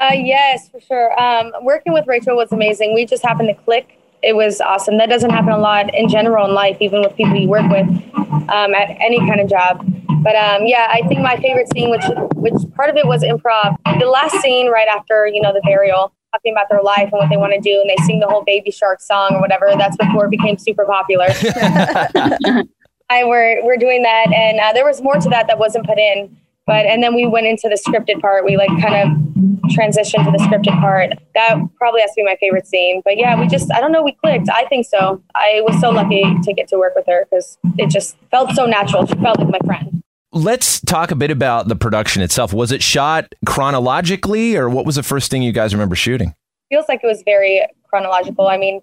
Uh, 0.00 0.14
yes, 0.14 0.68
for 0.70 0.80
sure. 0.80 1.20
Um, 1.20 1.52
working 1.62 1.92
with 1.92 2.06
Rachel 2.06 2.36
was 2.36 2.50
amazing. 2.52 2.94
We 2.94 3.04
just 3.04 3.22
happened 3.22 3.48
to 3.48 3.62
click 3.64 3.97
it 4.22 4.34
was 4.34 4.60
awesome. 4.60 4.98
That 4.98 5.08
doesn't 5.08 5.30
happen 5.30 5.52
a 5.52 5.58
lot 5.58 5.94
in 5.94 6.08
general 6.08 6.46
in 6.46 6.54
life, 6.54 6.76
even 6.80 7.00
with 7.00 7.14
people 7.16 7.36
you 7.36 7.48
work 7.48 7.70
with 7.70 7.88
um, 8.48 8.74
at 8.74 8.90
any 9.00 9.18
kind 9.18 9.40
of 9.40 9.48
job. 9.48 9.84
But 10.22 10.34
um, 10.36 10.66
yeah, 10.66 10.88
I 10.90 11.06
think 11.08 11.20
my 11.20 11.36
favorite 11.36 11.68
scene, 11.72 11.90
which 11.90 12.04
which 12.34 12.54
part 12.74 12.90
of 12.90 12.96
it 12.96 13.06
was 13.06 13.22
improv, 13.22 13.76
the 13.98 14.06
last 14.06 14.40
scene 14.40 14.70
right 14.70 14.88
after 14.88 15.26
you 15.26 15.40
know 15.40 15.52
the 15.52 15.60
burial, 15.64 16.12
talking 16.32 16.52
about 16.52 16.68
their 16.68 16.82
life 16.82 17.10
and 17.12 17.12
what 17.12 17.28
they 17.30 17.36
want 17.36 17.52
to 17.52 17.60
do, 17.60 17.80
and 17.80 17.88
they 17.88 17.96
sing 18.04 18.20
the 18.20 18.26
whole 18.26 18.42
Baby 18.42 18.70
Shark 18.70 19.00
song 19.00 19.34
or 19.34 19.40
whatever. 19.40 19.72
That's 19.76 19.96
before 19.96 20.26
it 20.26 20.30
became 20.30 20.58
super 20.58 20.84
popular. 20.84 21.28
I 23.10 23.24
were 23.24 23.60
we're 23.62 23.76
doing 23.76 24.02
that, 24.02 24.32
and 24.32 24.58
uh, 24.58 24.72
there 24.72 24.84
was 24.84 25.00
more 25.00 25.14
to 25.14 25.28
that 25.30 25.46
that 25.46 25.58
wasn't 25.58 25.86
put 25.86 25.98
in. 25.98 26.36
But 26.68 26.84
and 26.84 27.02
then 27.02 27.14
we 27.14 27.26
went 27.26 27.46
into 27.46 27.66
the 27.66 27.76
scripted 27.76 28.20
part. 28.20 28.44
We 28.44 28.58
like 28.58 28.68
kind 28.80 28.94
of 28.94 29.28
transitioned 29.68 30.24
to 30.26 30.30
the 30.30 30.38
scripted 30.38 30.78
part. 30.80 31.14
That 31.34 31.56
probably 31.76 32.02
has 32.02 32.10
to 32.10 32.16
be 32.16 32.24
my 32.24 32.36
favorite 32.38 32.66
scene. 32.66 33.00
But 33.06 33.16
yeah, 33.16 33.40
we 33.40 33.46
just, 33.48 33.72
I 33.72 33.80
don't 33.80 33.90
know, 33.90 34.02
we 34.02 34.12
clicked. 34.22 34.50
I 34.50 34.66
think 34.66 34.84
so. 34.86 35.22
I 35.34 35.62
was 35.66 35.80
so 35.80 35.88
lucky 35.88 36.22
to 36.42 36.52
get 36.52 36.68
to 36.68 36.76
work 36.76 36.94
with 36.94 37.06
her 37.06 37.24
because 37.24 37.56
it 37.78 37.88
just 37.88 38.18
felt 38.30 38.54
so 38.54 38.66
natural. 38.66 39.06
She 39.06 39.14
felt 39.14 39.38
like 39.38 39.48
my 39.48 39.58
friend. 39.64 40.02
Let's 40.30 40.78
talk 40.82 41.10
a 41.10 41.16
bit 41.16 41.30
about 41.30 41.68
the 41.68 41.74
production 41.74 42.20
itself. 42.20 42.52
Was 42.52 42.70
it 42.70 42.82
shot 42.82 43.34
chronologically, 43.46 44.54
or 44.54 44.68
what 44.68 44.84
was 44.84 44.96
the 44.96 45.02
first 45.02 45.30
thing 45.30 45.40
you 45.40 45.52
guys 45.52 45.72
remember 45.72 45.96
shooting? 45.96 46.34
Feels 46.68 46.84
like 46.86 47.00
it 47.02 47.06
was 47.06 47.22
very 47.24 47.66
chronological. 47.88 48.46
I 48.46 48.58
mean, 48.58 48.82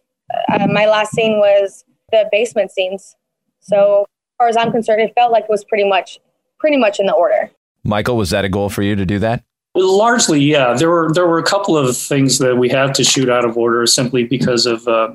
uh, 0.52 0.66
my 0.66 0.88
last 0.88 1.12
scene 1.12 1.38
was 1.38 1.86
the 2.12 2.28
basement 2.32 2.72
scenes. 2.72 3.16
So, 3.60 4.02
as 4.02 4.38
far 4.40 4.48
as 4.48 4.58
I'm 4.58 4.72
concerned, 4.72 5.02
it 5.02 5.14
felt 5.14 5.32
like 5.32 5.44
it 5.44 5.52
was 5.52 5.64
pretty 5.64 5.88
much, 5.88 6.20
pretty 6.58 6.78
much 6.78 7.00
in 7.00 7.06
the 7.06 7.14
order. 7.14 7.52
Michael, 7.86 8.18
was 8.18 8.32
that 8.32 8.44
a 8.44 8.50
goal 8.50 8.70
for 8.70 8.82
you 8.82 8.96
to 8.96 9.06
do 9.06 9.20
that? 9.20 9.44
Largely, 9.76 10.42
yeah. 10.42 10.74
There 10.74 10.90
were 10.90 11.12
there 11.14 11.28
were 11.28 11.38
a 11.38 11.44
couple 11.44 11.78
of 11.78 11.96
things 11.96 12.40
that 12.40 12.56
we 12.56 12.70
had 12.70 12.96
to 12.96 13.04
shoot 13.04 13.30
out 13.30 13.46
of 13.46 13.58
order 13.58 13.86
simply 13.86 14.24
because 14.24 14.66
of 14.66 14.88
uh, 14.88 15.14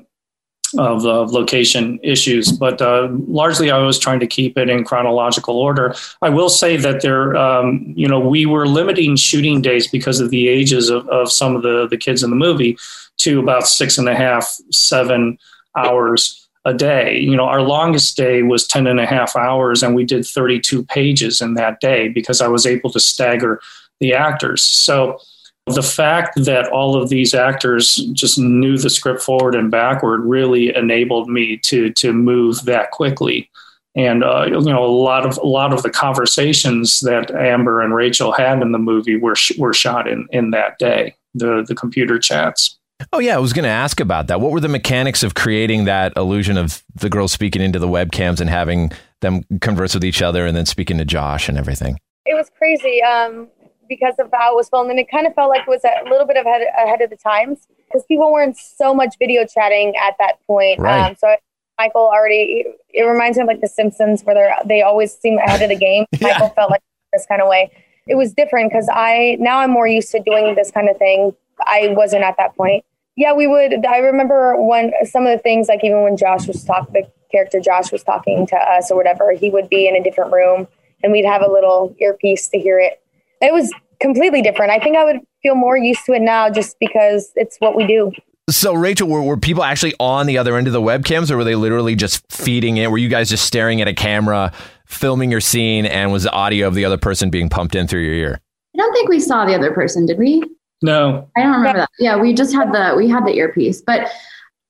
of 0.78 1.04
uh, 1.04 1.22
location 1.22 1.98
issues, 2.02 2.52
but 2.52 2.80
uh, 2.80 3.08
largely 3.26 3.70
I 3.70 3.78
was 3.78 3.98
trying 3.98 4.20
to 4.20 4.26
keep 4.26 4.56
it 4.56 4.70
in 4.70 4.84
chronological 4.84 5.56
order. 5.56 5.94
I 6.22 6.28
will 6.28 6.48
say 6.48 6.76
that 6.76 7.00
there, 7.00 7.36
um, 7.36 7.92
you 7.96 8.06
know, 8.06 8.20
we 8.20 8.46
were 8.46 8.68
limiting 8.68 9.16
shooting 9.16 9.62
days 9.62 9.88
because 9.88 10.20
of 10.20 10.30
the 10.30 10.46
ages 10.46 10.90
of, 10.90 11.08
of 11.08 11.32
some 11.32 11.56
of 11.56 11.62
the 11.62 11.88
the 11.88 11.96
kids 11.96 12.22
in 12.22 12.30
the 12.30 12.36
movie 12.36 12.78
to 13.18 13.40
about 13.40 13.66
six 13.66 13.98
and 13.98 14.08
a 14.08 14.14
half, 14.14 14.58
seven 14.70 15.38
hours 15.76 16.48
a 16.64 16.74
day. 16.74 17.18
You 17.18 17.36
know, 17.36 17.44
our 17.44 17.62
longest 17.62 18.16
day 18.16 18.42
was 18.42 18.66
10 18.66 18.86
and 18.86 19.00
a 19.00 19.06
half 19.06 19.36
hours, 19.36 19.82
and 19.82 19.94
we 19.94 20.04
did 20.04 20.26
32 20.26 20.84
pages 20.84 21.40
in 21.40 21.54
that 21.54 21.80
day 21.80 22.08
because 22.08 22.40
I 22.40 22.48
was 22.48 22.66
able 22.66 22.90
to 22.90 23.00
stagger 23.00 23.60
the 24.00 24.14
actors. 24.14 24.62
So 24.62 25.18
the 25.66 25.82
fact 25.82 26.44
that 26.44 26.66
all 26.68 27.00
of 27.00 27.08
these 27.08 27.34
actors 27.34 27.96
just 28.12 28.38
knew 28.38 28.76
the 28.76 28.90
script 28.90 29.22
forward 29.22 29.54
and 29.54 29.70
backward 29.70 30.24
really 30.24 30.74
enabled 30.74 31.28
me 31.28 31.56
to 31.58 31.90
to 31.90 32.12
move 32.12 32.64
that 32.64 32.90
quickly. 32.90 33.50
And 33.96 34.22
uh, 34.24 34.46
you 34.46 34.60
know, 34.60 34.84
a 34.84 34.86
lot 34.86 35.26
of 35.26 35.36
a 35.38 35.46
lot 35.46 35.72
of 35.72 35.82
the 35.82 35.90
conversations 35.90 37.00
that 37.00 37.30
Amber 37.30 37.80
and 37.82 37.94
Rachel 37.94 38.32
had 38.32 38.62
in 38.62 38.72
the 38.72 38.78
movie 38.78 39.16
were 39.16 39.36
sh- 39.36 39.58
were 39.58 39.74
shot 39.74 40.08
in 40.08 40.26
in 40.30 40.50
that 40.50 40.78
day. 40.78 41.14
The 41.34 41.64
the 41.66 41.74
computer 41.74 42.18
chats. 42.18 42.78
Oh 43.12 43.18
yeah, 43.18 43.34
I 43.34 43.38
was 43.38 43.52
going 43.52 43.64
to 43.64 43.70
ask 43.70 44.00
about 44.00 44.26
that. 44.28 44.40
What 44.40 44.52
were 44.52 44.60
the 44.60 44.68
mechanics 44.68 45.22
of 45.22 45.34
creating 45.34 45.84
that 45.84 46.12
illusion 46.16 46.56
of 46.56 46.82
the 46.94 47.08
girls 47.08 47.32
speaking 47.32 47.62
into 47.62 47.78
the 47.78 47.88
webcams 47.88 48.40
and 48.40 48.50
having 48.50 48.92
them 49.20 49.44
converse 49.60 49.94
with 49.94 50.04
each 50.04 50.22
other 50.22 50.46
and 50.46 50.56
then 50.56 50.66
speaking 50.66 50.98
to 50.98 51.04
Josh 51.04 51.48
and 51.48 51.56
everything? 51.58 51.98
It 52.26 52.34
was 52.34 52.50
crazy. 52.56 53.02
Um, 53.02 53.48
because 53.90 54.14
of 54.18 54.30
how 54.32 54.54
it 54.54 54.56
was 54.56 54.70
filmed. 54.70 54.88
And 54.88 54.98
it 54.98 55.10
kind 55.10 55.26
of 55.26 55.34
felt 55.34 55.50
like 55.50 55.62
it 55.62 55.68
was 55.68 55.84
a 55.84 56.08
little 56.08 56.26
bit 56.26 56.38
of 56.38 56.46
ahead, 56.46 56.62
ahead 56.78 57.02
of 57.02 57.10
the 57.10 57.16
times 57.16 57.66
because 57.86 58.06
people 58.06 58.32
weren't 58.32 58.56
so 58.56 58.94
much 58.94 59.16
video 59.18 59.44
chatting 59.44 59.94
at 59.96 60.14
that 60.18 60.38
point. 60.46 60.78
Right. 60.78 61.10
Um, 61.10 61.16
so 61.18 61.36
Michael 61.78 62.08
already, 62.08 62.64
it 62.88 63.02
reminds 63.02 63.36
me 63.36 63.42
of 63.42 63.48
like 63.48 63.60
The 63.60 63.68
Simpsons 63.68 64.22
where 64.22 64.34
they 64.34 64.76
they 64.76 64.82
always 64.82 65.12
seem 65.12 65.38
ahead 65.38 65.60
of 65.60 65.68
the 65.68 65.76
game. 65.76 66.06
yeah. 66.12 66.28
Michael 66.28 66.50
felt 66.50 66.70
like 66.70 66.82
this 67.12 67.26
kind 67.26 67.42
of 67.42 67.48
way. 67.48 67.70
It 68.06 68.14
was 68.14 68.32
different 68.32 68.70
because 68.70 68.88
I, 68.90 69.36
now 69.40 69.58
I'm 69.58 69.70
more 69.70 69.86
used 69.86 70.10
to 70.12 70.20
doing 70.20 70.54
this 70.54 70.70
kind 70.70 70.88
of 70.88 70.96
thing. 70.96 71.34
I 71.66 71.88
wasn't 71.88 72.22
at 72.22 72.36
that 72.38 72.56
point. 72.56 72.84
Yeah, 73.16 73.32
we 73.34 73.46
would. 73.46 73.84
I 73.84 73.98
remember 73.98 74.60
when 74.62 74.92
some 75.04 75.26
of 75.26 75.36
the 75.36 75.42
things, 75.42 75.68
like 75.68 75.84
even 75.84 76.02
when 76.02 76.16
Josh 76.16 76.46
was 76.46 76.64
talking, 76.64 76.92
the 76.92 77.10
character 77.30 77.60
Josh 77.60 77.92
was 77.92 78.02
talking 78.02 78.46
to 78.46 78.56
us 78.56 78.90
or 78.90 78.96
whatever, 78.96 79.32
he 79.32 79.50
would 79.50 79.68
be 79.68 79.88
in 79.88 79.96
a 79.96 80.02
different 80.02 80.32
room 80.32 80.66
and 81.02 81.12
we'd 81.12 81.24
have 81.24 81.42
a 81.42 81.50
little 81.50 81.94
earpiece 81.98 82.48
to 82.48 82.58
hear 82.58 82.78
it 82.78 83.00
it 83.40 83.52
was 83.52 83.72
completely 84.00 84.42
different. 84.42 84.70
I 84.70 84.78
think 84.78 84.96
I 84.96 85.04
would 85.04 85.20
feel 85.42 85.54
more 85.54 85.76
used 85.76 86.04
to 86.06 86.12
it 86.12 86.22
now 86.22 86.50
just 86.50 86.78
because 86.78 87.32
it's 87.36 87.56
what 87.58 87.76
we 87.76 87.86
do. 87.86 88.12
So, 88.48 88.74
Rachel, 88.74 89.08
were, 89.08 89.22
were 89.22 89.36
people 89.36 89.62
actually 89.62 89.94
on 90.00 90.26
the 90.26 90.38
other 90.38 90.56
end 90.56 90.66
of 90.66 90.72
the 90.72 90.80
webcams 90.80 91.30
or 91.30 91.36
were 91.36 91.44
they 91.44 91.54
literally 91.54 91.94
just 91.94 92.30
feeding 92.32 92.78
it? 92.78 92.90
Were 92.90 92.98
you 92.98 93.08
guys 93.08 93.28
just 93.28 93.46
staring 93.46 93.80
at 93.80 93.88
a 93.88 93.94
camera, 93.94 94.52
filming 94.86 95.30
your 95.30 95.40
scene, 95.40 95.86
and 95.86 96.10
was 96.10 96.24
the 96.24 96.32
audio 96.32 96.66
of 96.66 96.74
the 96.74 96.84
other 96.84 96.98
person 96.98 97.30
being 97.30 97.48
pumped 97.48 97.74
in 97.74 97.86
through 97.86 98.02
your 98.02 98.14
ear? 98.14 98.40
I 98.74 98.78
don't 98.78 98.92
think 98.92 99.08
we 99.08 99.20
saw 99.20 99.44
the 99.44 99.54
other 99.54 99.72
person, 99.72 100.04
did 100.04 100.18
we? 100.18 100.42
No. 100.82 101.28
I 101.36 101.42
don't 101.42 101.52
remember 101.52 101.80
that. 101.80 101.90
Yeah, 101.98 102.16
we 102.16 102.32
just 102.32 102.54
had 102.54 102.72
the 102.72 102.94
we 102.96 103.08
had 103.08 103.26
the 103.26 103.34
earpiece. 103.34 103.82
But 103.82 104.10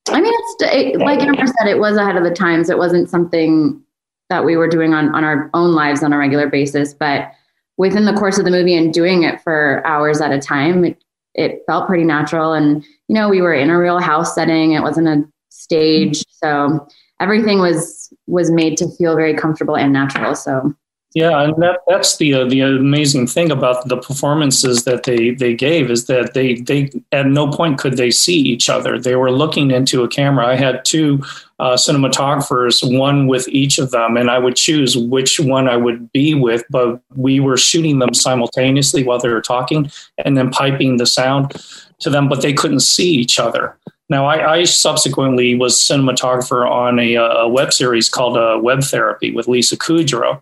I 0.08 0.20
mean, 0.20 0.32
it's 0.34 0.74
it, 0.74 0.98
like 0.98 1.20
Amber 1.20 1.46
said, 1.46 1.68
it 1.68 1.78
was 1.78 1.96
ahead 1.96 2.16
of 2.16 2.24
the 2.24 2.30
times. 2.30 2.68
It 2.68 2.78
wasn't 2.78 3.08
something 3.08 3.80
that 4.28 4.44
we 4.44 4.56
were 4.56 4.68
doing 4.68 4.94
on, 4.94 5.14
on 5.14 5.24
our 5.24 5.50
own 5.54 5.74
lives 5.74 6.02
on 6.02 6.12
a 6.12 6.18
regular 6.18 6.48
basis. 6.48 6.94
But 6.94 7.32
within 7.76 8.04
the 8.04 8.14
course 8.14 8.38
of 8.38 8.44
the 8.44 8.50
movie 8.50 8.76
and 8.76 8.94
doing 8.94 9.24
it 9.24 9.40
for 9.42 9.82
hours 9.86 10.20
at 10.20 10.32
a 10.32 10.38
time, 10.38 10.84
it, 10.84 11.04
it 11.34 11.62
felt 11.66 11.86
pretty 11.86 12.04
natural. 12.04 12.52
And, 12.52 12.84
you 13.08 13.14
know, 13.14 13.28
we 13.28 13.40
were 13.40 13.54
in 13.54 13.70
a 13.70 13.78
real 13.78 14.00
house 14.00 14.34
setting. 14.34 14.72
It 14.72 14.82
wasn't 14.82 15.08
a 15.08 15.24
stage. 15.50 16.24
So 16.30 16.86
everything 17.20 17.58
was 17.60 18.12
was 18.26 18.50
made 18.50 18.76
to 18.78 18.88
feel 18.96 19.16
very 19.16 19.34
comfortable 19.34 19.76
and 19.76 19.92
natural. 19.92 20.34
So 20.34 20.74
yeah, 21.12 21.42
and 21.42 21.60
that 21.60 21.80
that's 21.88 22.18
the 22.18 22.34
uh, 22.34 22.44
the 22.44 22.60
amazing 22.60 23.26
thing 23.26 23.50
about 23.50 23.88
the 23.88 23.96
performances 23.96 24.84
that 24.84 25.02
they 25.02 25.30
they 25.30 25.54
gave 25.54 25.90
is 25.90 26.06
that 26.06 26.34
they 26.34 26.54
they 26.54 26.88
at 27.10 27.26
no 27.26 27.50
point 27.50 27.78
could 27.78 27.96
they 27.96 28.12
see 28.12 28.38
each 28.38 28.70
other. 28.70 28.96
They 28.96 29.16
were 29.16 29.32
looking 29.32 29.72
into 29.72 30.04
a 30.04 30.08
camera. 30.08 30.46
I 30.46 30.54
had 30.54 30.84
two 30.84 31.20
uh, 31.58 31.74
cinematographers, 31.74 32.96
one 32.96 33.26
with 33.26 33.48
each 33.48 33.78
of 33.78 33.90
them, 33.90 34.16
and 34.16 34.30
I 34.30 34.38
would 34.38 34.54
choose 34.54 34.96
which 34.96 35.40
one 35.40 35.68
I 35.68 35.76
would 35.76 36.12
be 36.12 36.34
with. 36.34 36.62
But 36.70 37.02
we 37.16 37.40
were 37.40 37.56
shooting 37.56 37.98
them 37.98 38.14
simultaneously 38.14 39.02
while 39.02 39.18
they 39.18 39.30
were 39.30 39.42
talking, 39.42 39.90
and 40.24 40.36
then 40.36 40.50
piping 40.50 40.98
the 40.98 41.06
sound 41.06 41.60
to 42.00 42.10
them, 42.10 42.28
but 42.28 42.40
they 42.40 42.52
couldn't 42.52 42.80
see 42.80 43.10
each 43.10 43.40
other. 43.40 43.76
Now, 44.08 44.26
I, 44.26 44.58
I 44.58 44.64
subsequently 44.64 45.56
was 45.56 45.76
cinematographer 45.76 46.68
on 46.68 46.98
a, 47.00 47.14
a 47.14 47.48
web 47.48 47.72
series 47.72 48.08
called 48.08 48.36
uh, 48.36 48.58
Web 48.60 48.82
Therapy 48.82 49.32
with 49.32 49.48
Lisa 49.48 49.76
Kudrow 49.76 50.40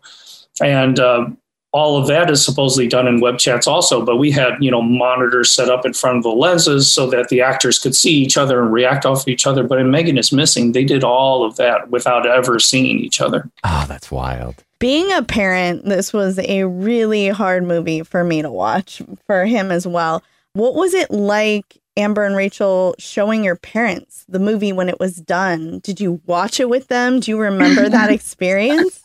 and 0.61 0.99
uh, 0.99 1.27
all 1.73 1.97
of 1.97 2.07
that 2.07 2.31
is 2.31 2.45
supposedly 2.45 2.89
done 2.89 3.07
in 3.07 3.21
web 3.21 3.39
chats 3.39 3.67
also 3.67 4.05
but 4.05 4.17
we 4.17 4.31
had 4.31 4.55
you 4.61 4.71
know 4.71 4.81
monitors 4.81 5.53
set 5.53 5.69
up 5.69 5.85
in 5.85 5.93
front 5.93 6.17
of 6.17 6.23
the 6.23 6.31
lenses 6.31 6.93
so 6.93 7.07
that 7.07 7.29
the 7.29 7.41
actors 7.41 7.79
could 7.79 7.95
see 7.95 8.15
each 8.15 8.39
other 8.39 8.63
and 8.63 8.73
react 8.73 9.05
off 9.05 9.29
each 9.29 9.47
other. 9.47 9.63
But 9.63 9.79
in 9.79 9.91
megan 9.91 10.19
is 10.19 10.33
missing 10.33 10.73
they 10.73 10.85
did 10.85 11.05
all 11.05 11.45
of 11.45 11.57
that 11.57 11.91
without 11.91 12.27
ever 12.27 12.59
seeing 12.59 12.99
each 12.99 13.21
other. 13.21 13.49
Oh 13.65 13.85
that's 13.89 14.11
wild. 14.11 14.65
Being 14.79 15.13
a 15.13 15.23
parent 15.23 15.85
this 15.85 16.13
was 16.13 16.39
a 16.39 16.65
really 16.65 17.29
hard 17.29 17.65
movie 17.65 18.03
for 18.03 18.25
me 18.25 18.43
to 18.43 18.51
watch 18.51 19.03
for 19.27 19.45
him 19.45 19.71
as 19.71 19.87
well. 19.87 20.23
What 20.55 20.75
was 20.75 20.95
it 20.95 21.11
like 21.11 21.79
amber 21.97 22.25
and 22.25 22.37
rachel 22.37 22.95
showing 22.99 23.45
your 23.45 23.57
parents 23.57 24.25
the 24.29 24.39
movie 24.39 24.73
when 24.73 24.89
it 24.89 24.99
was 24.99 25.17
done? 25.17 25.81
Did 25.81 26.01
you 26.01 26.23
watch 26.27 26.61
it 26.61 26.71
with 26.71 26.89
them? 26.89 27.21
Do 27.21 27.31
you 27.31 27.39
remember 27.39 27.89
that 27.89 28.11
experience 28.11 29.03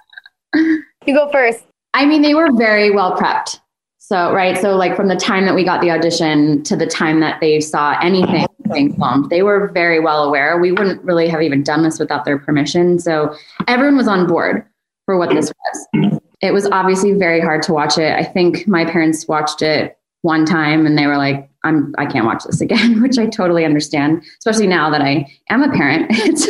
you 1.07 1.13
go 1.13 1.29
first. 1.31 1.63
I 1.93 2.05
mean, 2.05 2.21
they 2.21 2.33
were 2.33 2.51
very 2.53 2.91
well 2.91 3.15
prepped. 3.15 3.59
So, 3.99 4.33
right. 4.33 4.57
So, 4.57 4.75
like 4.75 4.95
from 4.95 5.07
the 5.07 5.15
time 5.15 5.45
that 5.45 5.55
we 5.55 5.63
got 5.63 5.81
the 5.81 5.89
audition 5.89 6.61
to 6.63 6.75
the 6.75 6.85
time 6.85 7.21
that 7.21 7.39
they 7.39 7.59
saw 7.61 7.97
anything 8.01 8.45
being 8.73 8.93
filmed, 8.95 9.29
they 9.29 9.43
were 9.43 9.69
very 9.69 9.99
well 9.99 10.23
aware. 10.23 10.59
We 10.59 10.71
wouldn't 10.71 11.01
really 11.03 11.27
have 11.29 11.41
even 11.41 11.63
done 11.63 11.83
this 11.83 11.99
without 11.99 12.25
their 12.25 12.37
permission. 12.37 12.99
So, 12.99 13.35
everyone 13.67 13.95
was 13.95 14.07
on 14.07 14.27
board 14.27 14.65
for 15.05 15.17
what 15.17 15.29
this 15.29 15.51
was. 15.93 16.19
It 16.41 16.51
was 16.51 16.65
obviously 16.67 17.13
very 17.13 17.39
hard 17.39 17.63
to 17.63 17.73
watch 17.73 17.97
it. 17.97 18.13
I 18.13 18.23
think 18.23 18.67
my 18.67 18.83
parents 18.83 19.27
watched 19.27 19.61
it 19.61 19.97
one 20.21 20.45
time 20.45 20.85
and 20.85 20.97
they 20.97 21.07
were 21.07 21.17
like, 21.17 21.49
I'm, 21.63 21.93
I 21.97 22.05
can't 22.05 22.25
watch 22.25 22.43
this 22.43 22.59
again, 22.59 23.01
which 23.01 23.17
I 23.17 23.27
totally 23.27 23.63
understand, 23.63 24.23
especially 24.39 24.67
now 24.67 24.89
that 24.89 25.01
I 25.01 25.31
am 25.49 25.63
a 25.63 25.71
parent. 25.71 26.07
It's 26.11 26.47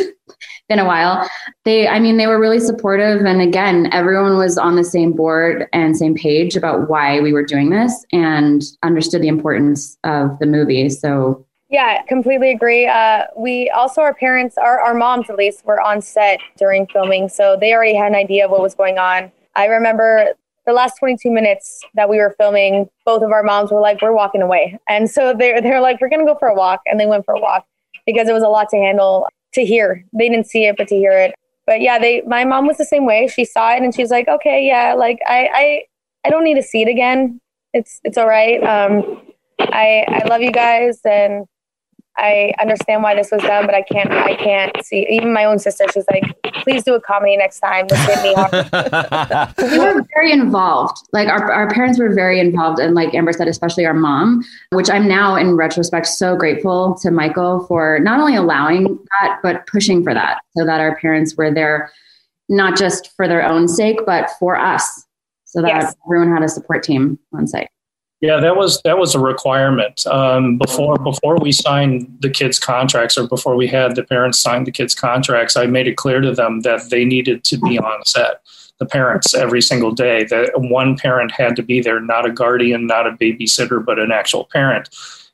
been 0.68 0.78
a 0.78 0.84
while. 0.84 1.28
They, 1.64 1.86
I 1.88 1.98
mean, 1.98 2.16
they 2.16 2.26
were 2.26 2.40
really 2.40 2.60
supportive. 2.60 3.24
And 3.24 3.40
again, 3.40 3.88
everyone 3.92 4.38
was 4.38 4.56
on 4.56 4.76
the 4.76 4.84
same 4.84 5.12
board 5.12 5.66
and 5.72 5.96
same 5.96 6.14
page 6.14 6.56
about 6.56 6.88
why 6.88 7.20
we 7.20 7.32
were 7.32 7.44
doing 7.44 7.70
this 7.70 8.04
and 8.12 8.62
understood 8.82 9.22
the 9.22 9.28
importance 9.28 9.98
of 10.04 10.38
the 10.38 10.46
movie. 10.46 10.88
So, 10.88 11.44
yeah, 11.68 12.02
completely 12.02 12.50
agree. 12.50 12.86
Uh, 12.86 13.24
we 13.36 13.68
also, 13.70 14.00
our 14.00 14.14
parents, 14.14 14.56
our, 14.56 14.80
our 14.80 14.94
moms 14.94 15.28
at 15.28 15.36
least, 15.36 15.64
were 15.64 15.80
on 15.80 16.00
set 16.00 16.40
during 16.56 16.86
filming. 16.86 17.28
So 17.28 17.56
they 17.60 17.72
already 17.72 17.94
had 17.94 18.08
an 18.08 18.14
idea 18.14 18.44
of 18.44 18.50
what 18.50 18.62
was 18.62 18.74
going 18.74 18.98
on. 18.98 19.32
I 19.56 19.66
remember 19.66 20.28
the 20.66 20.72
last 20.72 20.98
22 20.98 21.30
minutes 21.30 21.82
that 21.94 22.08
we 22.08 22.18
were 22.18 22.34
filming, 22.38 22.88
both 23.04 23.22
of 23.22 23.30
our 23.32 23.42
moms 23.42 23.70
were 23.70 23.80
like, 23.80 24.00
we're 24.00 24.14
walking 24.14 24.40
away. 24.40 24.78
And 24.88 25.10
so 25.10 25.34
they're, 25.34 25.60
they're 25.60 25.80
like, 25.80 26.00
we're 26.00 26.08
to 26.08 26.24
go 26.24 26.38
for 26.38 26.48
a 26.48 26.54
walk. 26.54 26.80
And 26.86 26.98
they 26.98 27.06
went 27.06 27.24
for 27.24 27.34
a 27.34 27.40
walk 27.40 27.66
because 28.06 28.28
it 28.28 28.32
was 28.32 28.42
a 28.42 28.48
lot 28.48 28.68
to 28.70 28.76
handle 28.76 29.26
to 29.54 29.64
hear. 29.64 30.04
They 30.12 30.28
didn't 30.28 30.46
see 30.46 30.66
it, 30.66 30.76
but 30.76 30.88
to 30.88 30.96
hear 30.96 31.12
it. 31.12 31.34
But 31.66 31.80
yeah, 31.80 31.98
they 31.98 32.22
my 32.26 32.44
mom 32.44 32.66
was 32.66 32.76
the 32.76 32.84
same 32.84 33.06
way. 33.06 33.28
She 33.28 33.44
saw 33.44 33.74
it 33.74 33.82
and 33.82 33.94
she's 33.94 34.10
like, 34.10 34.28
okay, 34.28 34.66
yeah, 34.66 34.94
like 34.94 35.18
I 35.26 35.48
I, 35.52 35.82
I 36.26 36.30
don't 36.30 36.44
need 36.44 36.54
to 36.54 36.62
see 36.62 36.82
it 36.82 36.88
again. 36.88 37.40
It's 37.72 38.00
it's 38.04 38.18
all 38.18 38.28
right. 38.28 38.62
Um, 38.62 39.22
I 39.58 40.04
I 40.08 40.28
love 40.28 40.42
you 40.42 40.52
guys 40.52 41.00
and 41.04 41.46
I 42.16 42.52
understand 42.60 43.02
why 43.02 43.16
this 43.16 43.30
was 43.32 43.42
done, 43.42 43.66
but 43.66 43.74
I 43.74 43.82
can't. 43.82 44.10
I 44.10 44.36
can't 44.36 44.84
see. 44.84 45.06
Even 45.10 45.32
my 45.32 45.44
own 45.44 45.58
sister, 45.58 45.84
she's 45.92 46.04
like, 46.10 46.22
"Please 46.62 46.84
do 46.84 46.94
a 46.94 47.00
comedy 47.00 47.36
next 47.36 47.58
time." 47.58 47.88
This 47.88 47.98
hit 48.06 48.22
me 48.22 48.34
hard. 48.34 49.54
we 49.58 49.78
were 49.78 50.06
very 50.14 50.30
involved. 50.30 50.96
Like 51.12 51.28
our 51.28 51.52
our 51.52 51.68
parents 51.70 51.98
were 51.98 52.14
very 52.14 52.38
involved, 52.38 52.78
and 52.78 52.94
like 52.94 53.14
Amber 53.14 53.32
said, 53.32 53.48
especially 53.48 53.84
our 53.84 53.94
mom, 53.94 54.44
which 54.70 54.88
I'm 54.88 55.08
now 55.08 55.34
in 55.34 55.56
retrospect 55.56 56.06
so 56.06 56.36
grateful 56.36 56.96
to 57.02 57.10
Michael 57.10 57.66
for 57.66 57.98
not 58.00 58.20
only 58.20 58.36
allowing 58.36 58.96
that, 59.20 59.40
but 59.42 59.66
pushing 59.66 60.04
for 60.04 60.14
that, 60.14 60.40
so 60.56 60.64
that 60.64 60.80
our 60.80 60.96
parents 60.96 61.36
were 61.36 61.52
there, 61.52 61.90
not 62.48 62.78
just 62.78 63.10
for 63.16 63.26
their 63.26 63.42
own 63.42 63.66
sake, 63.66 63.98
but 64.06 64.30
for 64.38 64.56
us, 64.56 65.04
so 65.44 65.60
that 65.62 65.68
yes. 65.68 65.94
everyone 66.06 66.32
had 66.32 66.44
a 66.44 66.48
support 66.48 66.84
team 66.84 67.18
on 67.32 67.48
site. 67.48 67.68
Yeah, 68.24 68.40
that 68.40 68.56
was 68.56 68.80
that 68.84 68.96
was 68.96 69.14
a 69.14 69.18
requirement 69.18 70.06
um, 70.06 70.56
before 70.56 70.96
before 70.96 71.36
we 71.36 71.52
signed 71.52 72.10
the 72.20 72.30
kids' 72.30 72.58
contracts 72.58 73.18
or 73.18 73.28
before 73.28 73.54
we 73.54 73.66
had 73.66 73.96
the 73.96 74.02
parents 74.02 74.40
sign 74.40 74.64
the 74.64 74.72
kids' 74.72 74.94
contracts. 74.94 75.58
I 75.58 75.66
made 75.66 75.86
it 75.86 75.98
clear 75.98 76.22
to 76.22 76.32
them 76.32 76.62
that 76.62 76.88
they 76.88 77.04
needed 77.04 77.44
to 77.44 77.58
be 77.58 77.78
on 77.78 78.02
set, 78.06 78.40
the 78.78 78.86
parents 78.86 79.34
every 79.34 79.60
single 79.60 79.92
day. 79.92 80.24
That 80.24 80.52
one 80.56 80.96
parent 80.96 81.32
had 81.32 81.54
to 81.56 81.62
be 81.62 81.82
there, 81.82 82.00
not 82.00 82.24
a 82.24 82.32
guardian, 82.32 82.86
not 82.86 83.06
a 83.06 83.10
babysitter, 83.10 83.84
but 83.84 83.98
an 83.98 84.10
actual 84.10 84.46
parent. 84.46 84.88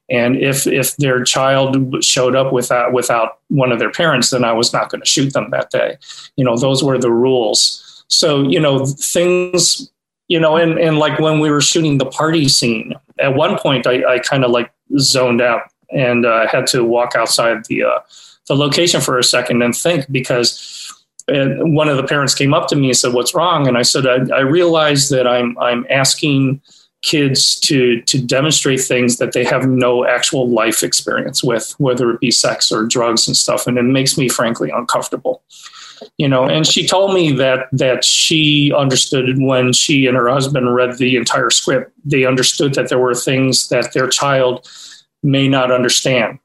And 0.09 0.37
if 0.37 0.67
if 0.67 0.97
their 0.97 1.23
child 1.23 2.03
showed 2.03 2.35
up 2.35 2.53
without 2.53 2.93
without 2.93 3.39
one 3.51 3.71
of 3.71 3.79
their 3.79 3.93
parents, 3.93 4.31
then 4.31 4.43
I 4.43 4.53
was 4.53 4.73
not 4.73 4.91
going 4.91 5.01
to 5.01 5.07
shoot 5.07 5.33
them 5.33 5.51
that 5.51 5.71
day. 5.71 5.97
You 6.35 6.45
know, 6.45 6.57
those 6.57 6.83
were 6.83 6.99
the 6.99 7.13
rules. 7.13 8.05
So 8.09 8.43
you 8.43 8.59
know, 8.59 8.85
things 8.85 9.89
you 10.31 10.39
know, 10.39 10.57
and, 10.57 10.79
and 10.79 10.97
like 10.97 11.19
when 11.19 11.41
we 11.41 11.51
were 11.51 11.61
shooting 11.61 11.99
the 11.99 12.07
party 12.07 12.49
scene, 12.49 12.95
at 13.19 13.35
one 13.35 13.59
point 13.59 13.85
I, 13.89 14.05
I 14.05 14.19
kind 14.21 14.45
of 14.45 14.53
like 14.53 14.73
zoned 15.01 15.43
out 15.43 15.63
and 15.91 16.25
uh, 16.25 16.47
had 16.47 16.69
to 16.69 16.85
walk 16.85 17.17
outside 17.17 17.65
the 17.65 17.83
uh, 17.83 17.99
the 18.47 18.55
location 18.55 19.01
for 19.01 19.19
a 19.19 19.25
second 19.25 19.61
and 19.61 19.77
think 19.77 20.07
because 20.13 21.05
uh, 21.29 21.57
one 21.59 21.89
of 21.89 21.97
the 21.97 22.05
parents 22.05 22.33
came 22.33 22.55
up 22.55 22.69
to 22.69 22.77
me 22.77 22.87
and 22.91 22.97
said, 22.97 23.13
"What's 23.13 23.35
wrong?" 23.35 23.67
And 23.67 23.77
I 23.77 23.83
said, 23.83 24.07
"I, 24.07 24.37
I 24.37 24.41
realize 24.41 25.11
that 25.11 25.27
I'm 25.27 25.59
I'm 25.59 25.85
asking." 25.91 26.63
kids 27.03 27.59
to 27.59 28.03
to 28.03 28.21
demonstrate 28.21 28.79
things 28.79 29.17
that 29.17 29.33
they 29.33 29.43
have 29.43 29.67
no 29.67 30.07
actual 30.07 30.47
life 30.51 30.83
experience 30.83 31.43
with 31.43 31.75
whether 31.79 32.11
it 32.11 32.21
be 32.21 32.31
sex 32.31 32.71
or 32.71 32.85
drugs 32.85 33.27
and 33.27 33.35
stuff 33.35 33.67
and 33.67 33.79
it 33.79 33.85
makes 33.85 34.19
me 34.19 34.29
frankly 34.29 34.69
uncomfortable 34.69 35.43
you 36.19 36.29
know 36.29 36.45
and 36.45 36.67
she 36.67 36.87
told 36.87 37.15
me 37.15 37.33
that 37.33 37.69
that 37.73 38.05
she 38.05 38.73
understood 38.77 39.39
when 39.39 39.73
she 39.73 40.07
and 40.07 40.17
her 40.17 40.29
husband 40.29 40.75
read 40.75 40.97
the 40.99 41.17
entire 41.17 41.51
script 41.51 41.93
they 42.05 42.25
understood 42.25 42.75
that 42.75 42.89
there 42.89 42.99
were 42.99 43.15
things 43.15 43.69
that 43.69 43.93
their 43.93 44.09
child 44.09 44.69
may 45.23 45.49
not 45.49 45.71
understand. 45.71 46.39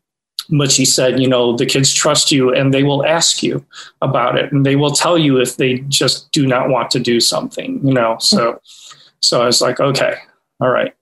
But 0.49 0.71
she 0.71 0.85
said 0.85 1.19
you 1.19 1.27
know 1.27 1.55
the 1.55 1.65
kids 1.65 1.93
trust 1.93 2.31
you 2.31 2.53
and 2.53 2.71
they 2.71 2.83
will 2.83 3.05
ask 3.05 3.41
you 3.41 3.65
about 4.01 4.37
it 4.37 4.51
and 4.51 4.65
they 4.65 4.75
will 4.75 4.91
tell 4.91 5.17
you 5.17 5.41
if 5.41 5.57
they 5.57 5.79
just 5.87 6.31
do 6.31 6.45
not 6.45 6.69
want 6.69 6.91
to 6.91 6.99
do 6.99 7.19
something 7.19 7.79
you 7.83 7.91
know 7.91 8.17
so 8.19 8.61
so 9.21 9.41
i 9.41 9.47
was 9.47 9.59
like 9.59 9.79
okay 9.79 10.17
all 10.59 10.69
right. 10.69 10.93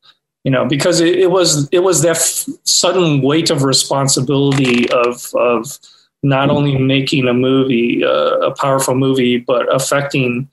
You 0.44 0.52
know 0.52 0.66
because 0.66 1.00
it, 1.00 1.16
it 1.18 1.32
was 1.32 1.70
it 1.72 1.80
was 1.80 2.02
that 2.02 2.18
f- 2.18 2.48
sudden 2.64 3.22
weight 3.22 3.50
of 3.50 3.64
responsibility 3.64 4.90
of 4.92 5.34
of 5.36 5.80
not 6.24 6.50
only 6.50 6.78
making 6.78 7.28
a 7.28 7.34
movie, 7.34 8.04
uh, 8.04 8.40
a 8.40 8.56
powerful 8.56 8.96
movie, 8.96 9.38
but 9.38 9.74
affecting 9.74 10.50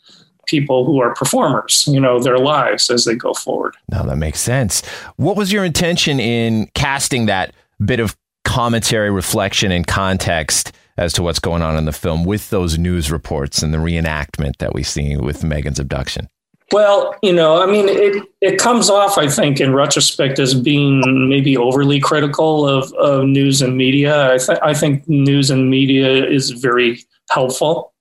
people 0.46 0.85
who 0.85 1.00
are 1.00 1.14
performers, 1.14 1.85
you 1.87 2.00
know, 2.00 2.20
their 2.20 2.38
lives 2.38 2.90
as 2.90 3.04
they 3.04 3.14
go 3.14 3.33
forward. 3.33 3.76
Now 3.88 4.02
that 4.02 4.16
makes 4.16 4.40
sense. 4.40 4.85
What 5.16 5.37
was 5.37 5.52
your 5.52 5.64
intention 5.64 6.18
in 6.18 6.68
casting 6.74 7.26
that 7.26 7.54
bit 7.83 8.00
of 8.00 8.16
commentary, 8.44 9.11
reflection, 9.11 9.70
and 9.70 9.87
context 9.87 10.72
as 10.96 11.12
to 11.14 11.22
what's 11.22 11.38
going 11.38 11.62
on 11.62 11.76
in 11.76 11.85
the 11.85 11.92
film 11.92 12.24
with 12.24 12.50
those 12.50 12.76
news 12.76 13.12
reports 13.12 13.62
and 13.62 13.72
the 13.72 13.78
reenactment 13.78 14.56
that 14.59 14.74
we 14.74 14.83
see 14.83 15.16
with 15.16 15.44
Megan's 15.44 15.78
abduction? 15.78 16.28
Well, 16.72 17.16
you 17.20 17.33
know, 17.33 17.61
I 17.61 17.66
mean, 17.66 17.88
it, 17.88 18.22
it 18.40 18.59
comes 18.59 18.88
off, 18.88 19.18
I 19.18 19.28
think, 19.28 19.61
in 19.61 19.74
retrospect, 19.74 20.38
as 20.38 20.55
being 20.55 21.28
maybe 21.28 21.57
overly 21.57 21.99
critical 21.99 22.68
of, 22.68 22.92
of 22.92 23.26
news 23.26 23.61
and 23.61 23.76
media. 23.76 24.34
I, 24.34 24.38
th- 24.38 24.59
I 24.62 24.74
think 24.74 25.09
news 25.09 25.51
and 25.51 25.68
media 25.68 26.24
is 26.24 26.51
very 26.51 27.05
helpful 27.30 27.92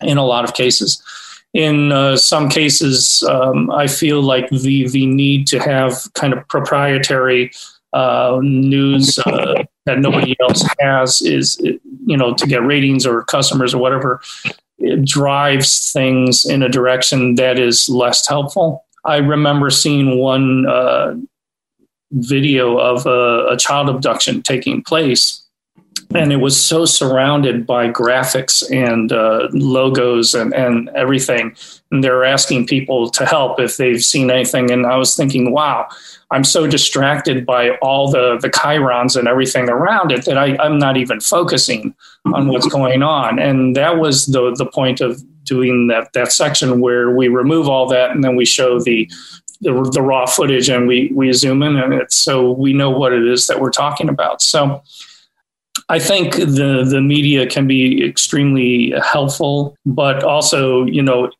in 0.00 0.18
a 0.18 0.24
lot 0.24 0.44
of 0.44 0.54
cases. 0.54 1.02
In 1.52 1.90
uh, 1.90 2.16
some 2.16 2.48
cases, 2.48 3.24
um, 3.28 3.70
I 3.72 3.86
feel 3.86 4.22
like 4.22 4.48
the 4.50 4.88
the 4.88 5.04
need 5.04 5.46
to 5.48 5.58
have 5.58 5.92
kind 6.14 6.32
of 6.32 6.46
proprietary 6.48 7.50
uh, 7.92 8.38
news 8.42 9.18
uh, 9.18 9.64
that 9.84 9.98
nobody 9.98 10.34
else 10.40 10.64
has 10.80 11.20
is, 11.20 11.60
you 11.60 12.16
know, 12.16 12.32
to 12.34 12.46
get 12.46 12.64
ratings 12.64 13.04
or 13.04 13.22
customers 13.24 13.74
or 13.74 13.78
whatever 13.82 14.22
it 14.82 15.04
drives 15.04 15.92
things 15.92 16.44
in 16.44 16.62
a 16.62 16.68
direction 16.68 17.36
that 17.36 17.58
is 17.58 17.88
less 17.88 18.26
helpful. 18.26 18.84
I 19.04 19.16
remember 19.16 19.70
seeing 19.70 20.18
one 20.18 20.66
uh, 20.66 21.16
video 22.12 22.78
of 22.78 23.06
a, 23.06 23.46
a, 23.52 23.56
child 23.56 23.88
abduction 23.88 24.42
taking 24.42 24.82
place, 24.82 25.41
and 26.14 26.32
it 26.32 26.36
was 26.36 26.60
so 26.60 26.84
surrounded 26.84 27.66
by 27.66 27.90
graphics 27.90 28.62
and 28.70 29.12
uh, 29.12 29.48
logos 29.52 30.34
and, 30.34 30.54
and 30.54 30.90
everything. 30.90 31.54
And 31.90 32.02
they're 32.02 32.24
asking 32.24 32.66
people 32.66 33.10
to 33.10 33.26
help 33.26 33.60
if 33.60 33.76
they've 33.76 34.02
seen 34.02 34.30
anything. 34.30 34.70
And 34.70 34.86
I 34.86 34.96
was 34.96 35.16
thinking, 35.16 35.52
wow, 35.52 35.88
I'm 36.30 36.44
so 36.44 36.66
distracted 36.66 37.44
by 37.44 37.76
all 37.76 38.10
the, 38.10 38.38
the 38.40 38.48
chyrons 38.48 39.16
and 39.16 39.28
everything 39.28 39.68
around 39.68 40.12
it 40.12 40.24
that 40.24 40.38
I, 40.38 40.56
I'm 40.58 40.78
not 40.78 40.96
even 40.96 41.20
focusing 41.20 41.94
on 42.26 42.48
what's 42.48 42.68
going 42.68 43.02
on. 43.02 43.38
And 43.38 43.76
that 43.76 43.98
was 43.98 44.26
the, 44.26 44.54
the 44.54 44.66
point 44.66 45.00
of 45.00 45.22
doing 45.44 45.88
that, 45.88 46.12
that 46.12 46.32
section 46.32 46.80
where 46.80 47.10
we 47.10 47.28
remove 47.28 47.68
all 47.68 47.86
that 47.88 48.10
and 48.10 48.22
then 48.22 48.36
we 48.36 48.44
show 48.44 48.80
the, 48.80 49.10
the, 49.60 49.72
the 49.92 50.02
raw 50.02 50.24
footage 50.24 50.68
and 50.68 50.86
we, 50.86 51.10
we 51.14 51.32
zoom 51.32 51.62
in 51.62 51.76
on 51.76 51.92
it 51.92 52.12
so 52.12 52.52
we 52.52 52.72
know 52.72 52.90
what 52.90 53.12
it 53.12 53.26
is 53.26 53.46
that 53.46 53.60
we're 53.60 53.70
talking 53.70 54.08
about. 54.08 54.40
So, 54.40 54.82
I 55.88 55.98
think 55.98 56.34
the 56.34 56.86
the 56.88 57.00
media 57.00 57.46
can 57.46 57.66
be 57.66 58.04
extremely 58.04 58.92
helpful, 59.02 59.76
but 59.84 60.22
also, 60.22 60.84
you 60.84 61.02
know, 61.02 61.30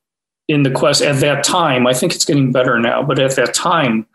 in 0.48 0.62
the 0.62 0.70
quest 0.70 1.02
at 1.02 1.20
that 1.20 1.44
time, 1.44 1.86
I 1.86 1.94
think 1.94 2.14
it's 2.14 2.24
getting 2.24 2.52
better 2.52 2.78
now, 2.78 3.02
but 3.02 3.18
at 3.18 3.36
that 3.36 3.54
time, 3.54 4.06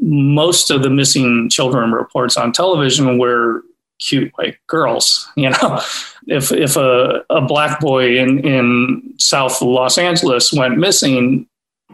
most 0.00 0.70
of 0.70 0.82
the 0.82 0.90
missing 0.90 1.48
children 1.50 1.92
reports 1.92 2.36
on 2.36 2.52
television 2.52 3.18
were 3.18 3.62
cute 4.00 4.32
white 4.36 4.56
girls. 4.66 5.28
You 5.36 5.50
know, 5.50 5.80
if 6.28 6.52
if 6.52 6.76
a, 6.76 7.24
a 7.28 7.40
black 7.40 7.80
boy 7.80 8.18
in, 8.18 8.38
in 8.46 9.14
South 9.18 9.60
Los 9.60 9.98
Angeles 9.98 10.52
went 10.52 10.78
missing, 10.78 11.46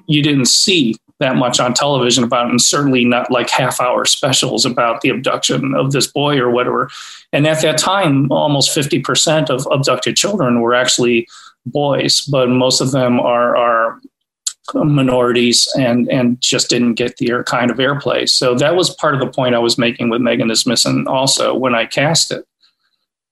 you 0.06 0.22
didn't 0.22 0.46
see 0.46 0.96
that 1.20 1.36
much 1.36 1.60
on 1.60 1.72
television 1.72 2.24
about 2.24 2.50
and 2.50 2.60
certainly 2.60 3.04
not 3.04 3.30
like 3.30 3.48
half 3.48 3.80
hour 3.80 4.04
specials 4.04 4.64
about 4.64 5.02
the 5.02 5.10
abduction 5.10 5.74
of 5.74 5.92
this 5.92 6.06
boy 6.06 6.38
or 6.38 6.50
whatever. 6.50 6.90
And 7.32 7.46
at 7.46 7.62
that 7.62 7.78
time, 7.78 8.30
almost 8.32 8.76
50% 8.76 9.50
of 9.50 9.68
abducted 9.70 10.16
children 10.16 10.60
were 10.60 10.74
actually 10.74 11.28
boys, 11.66 12.22
but 12.22 12.48
most 12.48 12.80
of 12.80 12.90
them 12.90 13.20
are, 13.20 13.56
are 13.56 14.00
minorities 14.74 15.68
and, 15.78 16.08
and 16.10 16.40
just 16.40 16.70
didn't 16.70 16.94
get 16.94 17.18
the 17.18 17.44
kind 17.46 17.70
of 17.70 17.76
airplay. 17.76 18.28
So 18.28 18.54
that 18.54 18.74
was 18.74 18.94
part 18.94 19.14
of 19.14 19.20
the 19.20 19.26
point 19.26 19.54
I 19.54 19.58
was 19.58 19.78
making 19.78 20.08
with 20.08 20.22
Megan 20.22 20.48
Missing 20.48 21.06
also 21.06 21.54
when 21.54 21.74
I 21.74 21.86
cast 21.86 22.32
it. 22.32 22.46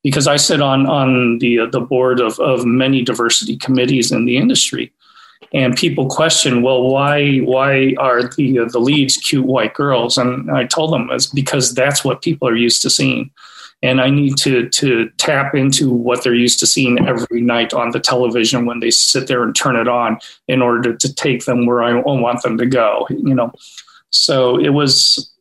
Because 0.04 0.28
I 0.28 0.36
sit 0.36 0.62
on, 0.62 0.86
on 0.86 1.38
the, 1.38 1.66
the 1.72 1.80
board 1.80 2.20
of, 2.20 2.38
of 2.38 2.64
many 2.64 3.02
diversity 3.02 3.56
committees 3.56 4.12
in 4.12 4.26
the 4.26 4.36
industry 4.36 4.92
and 5.52 5.76
people 5.76 6.08
question, 6.08 6.62
well, 6.62 6.82
why 6.82 7.38
why 7.38 7.94
are 7.98 8.22
the 8.22 8.66
the 8.70 8.78
leads 8.78 9.16
cute 9.16 9.46
white 9.46 9.74
girls? 9.74 10.18
And 10.18 10.50
I 10.50 10.64
told 10.64 10.92
them 10.92 11.08
it's 11.10 11.26
because 11.26 11.74
that's 11.74 12.04
what 12.04 12.22
people 12.22 12.48
are 12.48 12.56
used 12.56 12.82
to 12.82 12.90
seeing, 12.90 13.30
and 13.82 14.00
I 14.00 14.10
need 14.10 14.36
to 14.38 14.68
to 14.68 15.08
tap 15.16 15.54
into 15.54 15.90
what 15.90 16.22
they're 16.22 16.34
used 16.34 16.60
to 16.60 16.66
seeing 16.66 17.06
every 17.06 17.40
night 17.40 17.72
on 17.72 17.92
the 17.92 18.00
television 18.00 18.66
when 18.66 18.80
they 18.80 18.90
sit 18.90 19.26
there 19.26 19.42
and 19.42 19.56
turn 19.56 19.76
it 19.76 19.88
on 19.88 20.18
in 20.48 20.60
order 20.60 20.94
to 20.94 21.14
take 21.14 21.46
them 21.46 21.64
where 21.64 21.82
I 21.82 21.94
want 21.94 22.42
them 22.42 22.58
to 22.58 22.66
go. 22.66 23.06
You 23.08 23.34
know, 23.34 23.52
so 24.10 24.58
it 24.58 24.70
was 24.70 25.32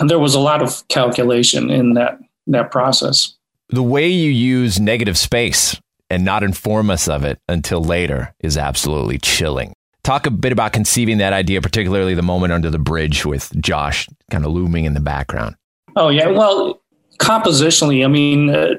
and 0.00 0.10
there 0.10 0.18
was 0.18 0.34
a 0.34 0.40
lot 0.40 0.62
of 0.62 0.86
calculation 0.88 1.70
in 1.70 1.94
that 1.94 2.18
that 2.46 2.70
process. 2.70 3.34
The 3.70 3.82
way 3.82 4.08
you 4.08 4.30
use 4.30 4.78
negative 4.78 5.18
space 5.18 5.80
and 6.10 6.24
not 6.24 6.42
inform 6.42 6.90
us 6.90 7.08
of 7.08 7.24
it 7.24 7.40
until 7.48 7.82
later 7.82 8.34
is 8.40 8.56
absolutely 8.56 9.18
chilling. 9.18 9.74
Talk 10.04 10.26
a 10.26 10.30
bit 10.30 10.52
about 10.52 10.72
conceiving 10.72 11.18
that 11.18 11.32
idea, 11.32 11.60
particularly 11.60 12.14
the 12.14 12.22
moment 12.22 12.52
under 12.52 12.70
the 12.70 12.78
bridge 12.78 13.26
with 13.26 13.52
Josh 13.60 14.08
kind 14.30 14.44
of 14.44 14.52
looming 14.52 14.84
in 14.84 14.94
the 14.94 15.00
background. 15.00 15.56
Oh, 15.96 16.10
yeah. 16.10 16.28
Well, 16.28 16.80
compositionally, 17.18 18.04
I 18.04 18.08
mean, 18.08 18.50
uh, 18.50 18.74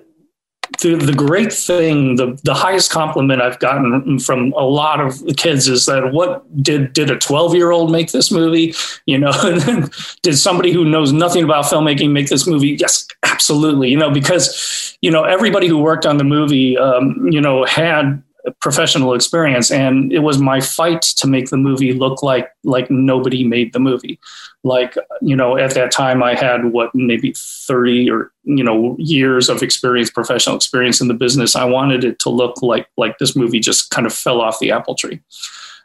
the, 0.82 0.96
the 0.96 1.14
great 1.14 1.52
thing, 1.52 2.16
the, 2.16 2.40
the 2.44 2.54
highest 2.54 2.92
compliment 2.92 3.42
I've 3.42 3.60
gotten 3.60 4.20
from 4.20 4.54
a 4.54 4.64
lot 4.64 5.00
of 5.00 5.22
kids 5.38 5.68
is 5.68 5.86
that 5.86 6.12
what 6.12 6.46
did 6.62 6.94
did 6.94 7.10
a 7.10 7.18
12 7.18 7.56
year 7.56 7.72
old 7.72 7.92
make 7.92 8.12
this 8.12 8.32
movie? 8.32 8.74
You 9.06 9.18
know, 9.20 9.32
did 10.22 10.38
somebody 10.38 10.72
who 10.72 10.86
knows 10.86 11.12
nothing 11.12 11.44
about 11.44 11.66
filmmaking 11.66 12.12
make 12.12 12.30
this 12.30 12.48
movie? 12.48 12.78
Yes, 12.80 13.08
absolutely. 13.24 13.90
You 13.90 13.98
know, 13.98 14.12
because 14.12 14.98
you 15.02 15.12
know 15.12 15.24
everybody 15.24 15.68
who 15.68 15.78
worked 15.78 16.06
on 16.06 16.18
the 16.18 16.24
movie, 16.24 16.78
um, 16.78 17.28
you 17.30 17.42
know, 17.42 17.66
had 17.66 18.22
professional 18.62 19.14
experience 19.14 19.72
and 19.72 20.12
it 20.14 20.20
was 20.20 20.40
my 20.40 20.60
fight 20.60 21.02
to 21.02 21.28
make 21.28 21.50
the 21.50 21.58
movie 21.58 21.94
look 21.94 22.24
like 22.24 22.50
like 22.64 22.90
nobody 22.90 23.44
made 23.44 23.74
the 23.74 23.80
movie. 23.80 24.20
Like 24.64 24.96
you 25.22 25.36
know 25.36 25.58
at 25.58 25.74
that 25.76 25.92
time 25.92 26.22
i 26.24 26.36
had 26.36 26.66
what 26.66 26.94
maybe 26.94 27.34
30 27.36 28.10
or 28.10 28.32
you 28.44 28.64
know 28.64 28.96
years 29.00 29.50
of 29.50 29.62
experience 29.62 30.10
professional 30.10 30.56
experience 30.56 31.02
in 31.02 31.08
the 31.08 31.14
business. 31.14 31.56
I 31.56 31.66
wanted 31.66 32.04
it 32.04 32.20
to 32.20 32.30
look 32.30 32.62
like 32.62 32.88
like 32.98 33.18
this 33.18 33.36
movie 33.36 33.60
just 33.60 33.90
kind 33.90 34.08
of 34.08 34.14
fell 34.14 34.42
off 34.42 34.60
the 34.60 34.72
apple 34.72 34.96
tree. 34.96 35.20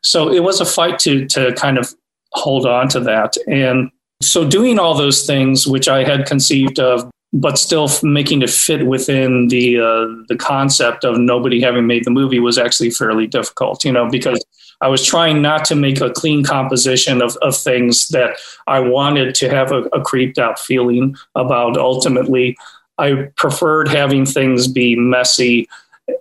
So 0.02 0.32
it 0.32 0.40
was 0.40 0.60
a 0.60 0.66
fight 0.66 0.98
to 1.00 1.26
to 1.28 1.52
kind 1.54 1.78
of 1.78 1.94
hold 2.32 2.66
on 2.66 2.88
to 2.88 3.00
that. 3.00 3.36
And 3.46 3.90
so 4.22 4.48
doing 4.48 4.78
all 4.78 4.94
those 4.94 5.26
things 5.26 5.66
which 5.66 5.88
i 5.88 6.04
had 6.04 6.26
conceived 6.26 6.78
of 6.78 7.10
but 7.32 7.58
still 7.58 7.88
making 8.02 8.42
it 8.42 8.50
fit 8.50 8.86
within 8.86 9.48
the 9.48 9.78
uh, 9.78 10.24
the 10.28 10.36
concept 10.38 11.04
of 11.04 11.18
nobody 11.18 11.60
having 11.60 11.86
made 11.86 12.04
the 12.04 12.10
movie 12.10 12.40
was 12.40 12.58
actually 12.58 12.90
fairly 12.90 13.26
difficult, 13.26 13.84
you 13.84 13.92
know, 13.92 14.08
because 14.08 14.44
I 14.82 14.88
was 14.88 15.04
trying 15.04 15.40
not 15.40 15.64
to 15.66 15.74
make 15.74 16.00
a 16.00 16.10
clean 16.10 16.44
composition 16.44 17.22
of, 17.22 17.36
of 17.40 17.56
things 17.56 18.08
that 18.08 18.36
I 18.66 18.80
wanted 18.80 19.34
to 19.36 19.48
have 19.48 19.72
a, 19.72 19.82
a 19.92 20.02
creeped 20.02 20.38
out 20.38 20.58
feeling 20.58 21.16
about. 21.34 21.78
Ultimately, 21.78 22.56
I 22.98 23.28
preferred 23.36 23.88
having 23.88 24.26
things 24.26 24.68
be 24.68 24.96
messy 24.96 25.68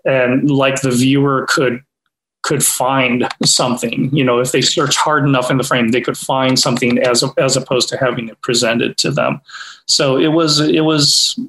and 0.06 0.50
like 0.50 0.82
the 0.82 0.92
viewer 0.92 1.48
could 1.50 1.84
could 2.44 2.64
find 2.64 3.28
something. 3.46 4.14
You 4.16 4.24
know, 4.24 4.40
if 4.40 4.52
they 4.52 4.62
search 4.62 4.96
hard 4.96 5.26
enough 5.26 5.52
in 5.52 5.58
the 5.58 5.64
frame, 5.64 5.90
they 5.90 6.02
could 6.02 6.18
find 6.18 6.60
something 6.60 7.00
as 7.00 7.24
as 7.38 7.56
opposed 7.56 7.90
to 7.90 7.98
having 7.98 8.30
it 8.30 8.42
presented 8.42 8.98
to 8.98 9.12
them. 9.12 9.42
So 9.88 10.18
it 10.18 10.30
was 10.30 10.60
it 10.60 10.82
was 10.82 11.40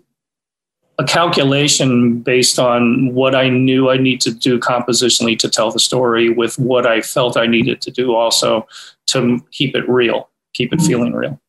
a 0.99 1.05
calculation 1.05 2.21
based 2.21 2.59
on 2.59 3.15
what 3.15 3.35
I 3.35 3.49
knew 3.49 3.91
I 3.91 3.97
need 3.97 4.21
to 4.23 4.31
do 4.31 4.59
compositionally 4.59 5.39
to 5.39 5.49
tell 5.49 5.71
the 5.71 5.81
story 5.81 6.29
with 6.29 6.59
what 6.59 6.87
I 6.87 7.01
felt 7.01 7.37
I 7.37 7.47
needed 7.47 7.81
to 7.83 7.91
do 7.91 8.15
also 8.15 8.67
to 9.07 9.45
keep 9.51 9.75
it 9.75 9.89
real, 9.89 10.29
keep 10.53 10.73
it 10.73 10.81
hmm. 10.81 10.87
feeling 10.87 11.13
real. 11.13 11.41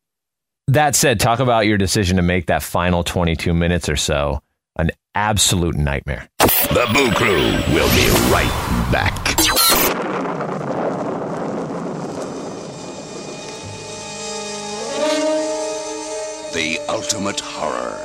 That 0.68 0.96
said, 0.96 1.20
talk 1.20 1.40
about 1.40 1.68
your 1.68 1.78
decision 1.78 2.18
to 2.18 2.24
make 2.24 2.46
that 2.48 2.64
final 2.64 3.04
22 3.04 3.54
minutes 3.54 3.90
or 3.90 3.98
so 3.98 4.42
an 4.78 4.92
absolute 5.14 5.76
nightmare. 5.76 6.30
The 6.40 6.90
Boo 6.94 7.12
Crew 7.12 7.52
will 7.76 7.90
be 7.96 8.10
right 8.32 8.90
back. 8.92 9.33
Ultimate 17.04 17.42
horror. 17.42 18.00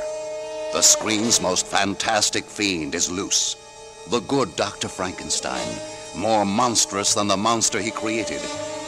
The 0.73 0.81
screen's 0.81 1.41
most 1.41 1.65
fantastic 1.65 2.43
fiend 2.43 2.93
is 2.93 3.09
loose. 3.09 3.55
The 4.09 4.19
good 4.19 4.53
Dr. 4.57 4.89
Frankenstein, 4.89 5.69
more 6.17 6.43
monstrous 6.43 7.13
than 7.13 7.29
the 7.29 7.37
monster 7.37 7.79
he 7.79 7.91
created, 7.91 8.41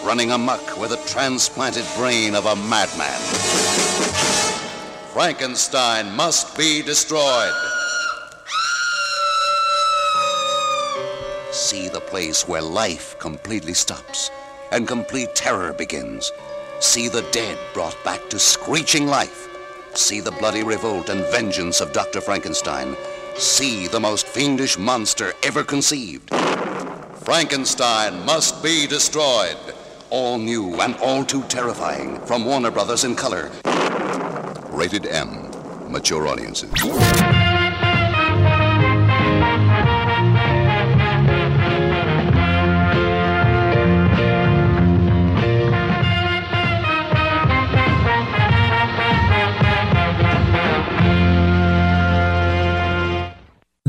running 0.04 0.32
amuck 0.32 0.78
with 0.78 0.90
the 0.90 1.02
transplanted 1.08 1.86
brain 1.96 2.36
of 2.36 2.46
a 2.46 2.58
madman. 2.58 3.22
Frankenstein 5.14 6.14
must 6.14 6.58
be 6.58 6.82
destroyed. 6.82 7.54
See 11.52 11.88
the 11.88 12.02
place 12.02 12.46
where 12.50 12.62
life 12.62 13.18
completely 13.18 13.74
stops 13.74 14.30
and 14.74 14.86
complete 14.86 15.36
terror 15.36 15.72
begins. 15.72 16.34
See 16.82 17.08
the 17.08 17.26
dead 17.32 17.58
brought 17.74 17.96
back 18.04 18.30
to 18.30 18.40
screeching 18.40 19.08
life. 19.08 19.48
See 19.94 20.22
the 20.22 20.32
bloody 20.32 20.64
revolt 20.64 21.10
and 21.10 21.22
vengeance 21.32 21.82
of 21.82 21.92
Dr. 21.92 22.22
Frankenstein. 22.22 22.96
See 23.36 23.88
the 23.88 24.00
most 24.00 24.26
fiendish 24.26 24.78
monster 24.78 25.34
ever 25.44 25.64
conceived. 25.64 26.30
Frankenstein 27.24 28.26
must 28.26 28.64
be 28.64 28.88
destroyed. 28.88 29.58
All 30.10 30.38
new 30.38 30.80
and 30.82 30.96
all 30.98 31.24
too 31.26 31.44
terrifying 31.44 32.20
from 32.22 32.46
Warner 32.46 32.72
Brothers 32.72 33.04
in 33.04 33.16
color. 33.16 33.52
Rated 34.70 35.06
M. 35.08 35.50
Mature 35.92 36.28
audiences. 36.28 36.72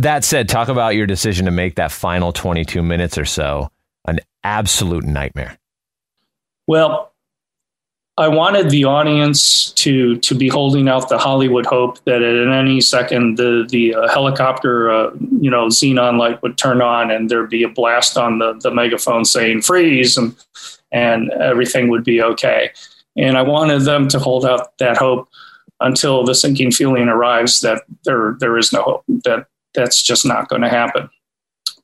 That 0.02 0.24
said, 0.24 0.48
talk 0.48 0.66
about 0.66 0.96
your 0.96 1.06
decision 1.06 1.46
to 1.46 1.52
make 1.52 1.76
that 1.76 1.92
final 1.92 2.32
22 2.32 2.82
minutes 2.82 3.16
or 3.16 3.24
so 3.24 3.70
an 4.04 4.18
absolute 4.42 5.04
nightmare. 5.04 5.56
Well, 6.66 7.12
I 8.18 8.26
wanted 8.26 8.70
the 8.70 8.84
audience 8.84 9.70
to 9.72 10.16
to 10.16 10.34
be 10.34 10.48
holding 10.48 10.88
out 10.88 11.08
the 11.08 11.18
Hollywood 11.18 11.66
hope 11.66 12.02
that 12.04 12.20
at 12.20 12.52
any 12.52 12.80
second 12.80 13.38
the 13.38 13.64
the 13.70 13.94
uh, 13.94 14.08
helicopter 14.08 14.90
uh, 14.90 15.10
you 15.40 15.50
know 15.50 15.68
xenon 15.68 16.18
light 16.18 16.42
would 16.42 16.58
turn 16.58 16.82
on 16.82 17.12
and 17.12 17.30
there'd 17.30 17.48
be 17.48 17.62
a 17.62 17.68
blast 17.68 18.18
on 18.18 18.40
the 18.40 18.54
the 18.54 18.72
megaphone 18.72 19.24
saying 19.24 19.62
freeze 19.62 20.16
and 20.16 20.34
and 20.90 21.30
everything 21.30 21.88
would 21.88 22.02
be 22.02 22.20
okay. 22.20 22.70
And 23.16 23.38
I 23.38 23.42
wanted 23.42 23.82
them 23.82 24.08
to 24.08 24.18
hold 24.18 24.44
out 24.44 24.76
that 24.78 24.96
hope 24.96 25.28
until 25.80 26.24
the 26.24 26.34
sinking 26.34 26.72
feeling 26.72 27.08
arrives 27.08 27.60
that 27.60 27.84
there 28.04 28.36
there 28.40 28.58
is 28.58 28.72
no 28.72 28.82
hope 28.82 29.04
that 29.24 29.46
that's 29.74 30.02
just 30.02 30.26
not 30.26 30.48
going 30.48 30.62
to 30.62 30.68
happen. 30.68 31.08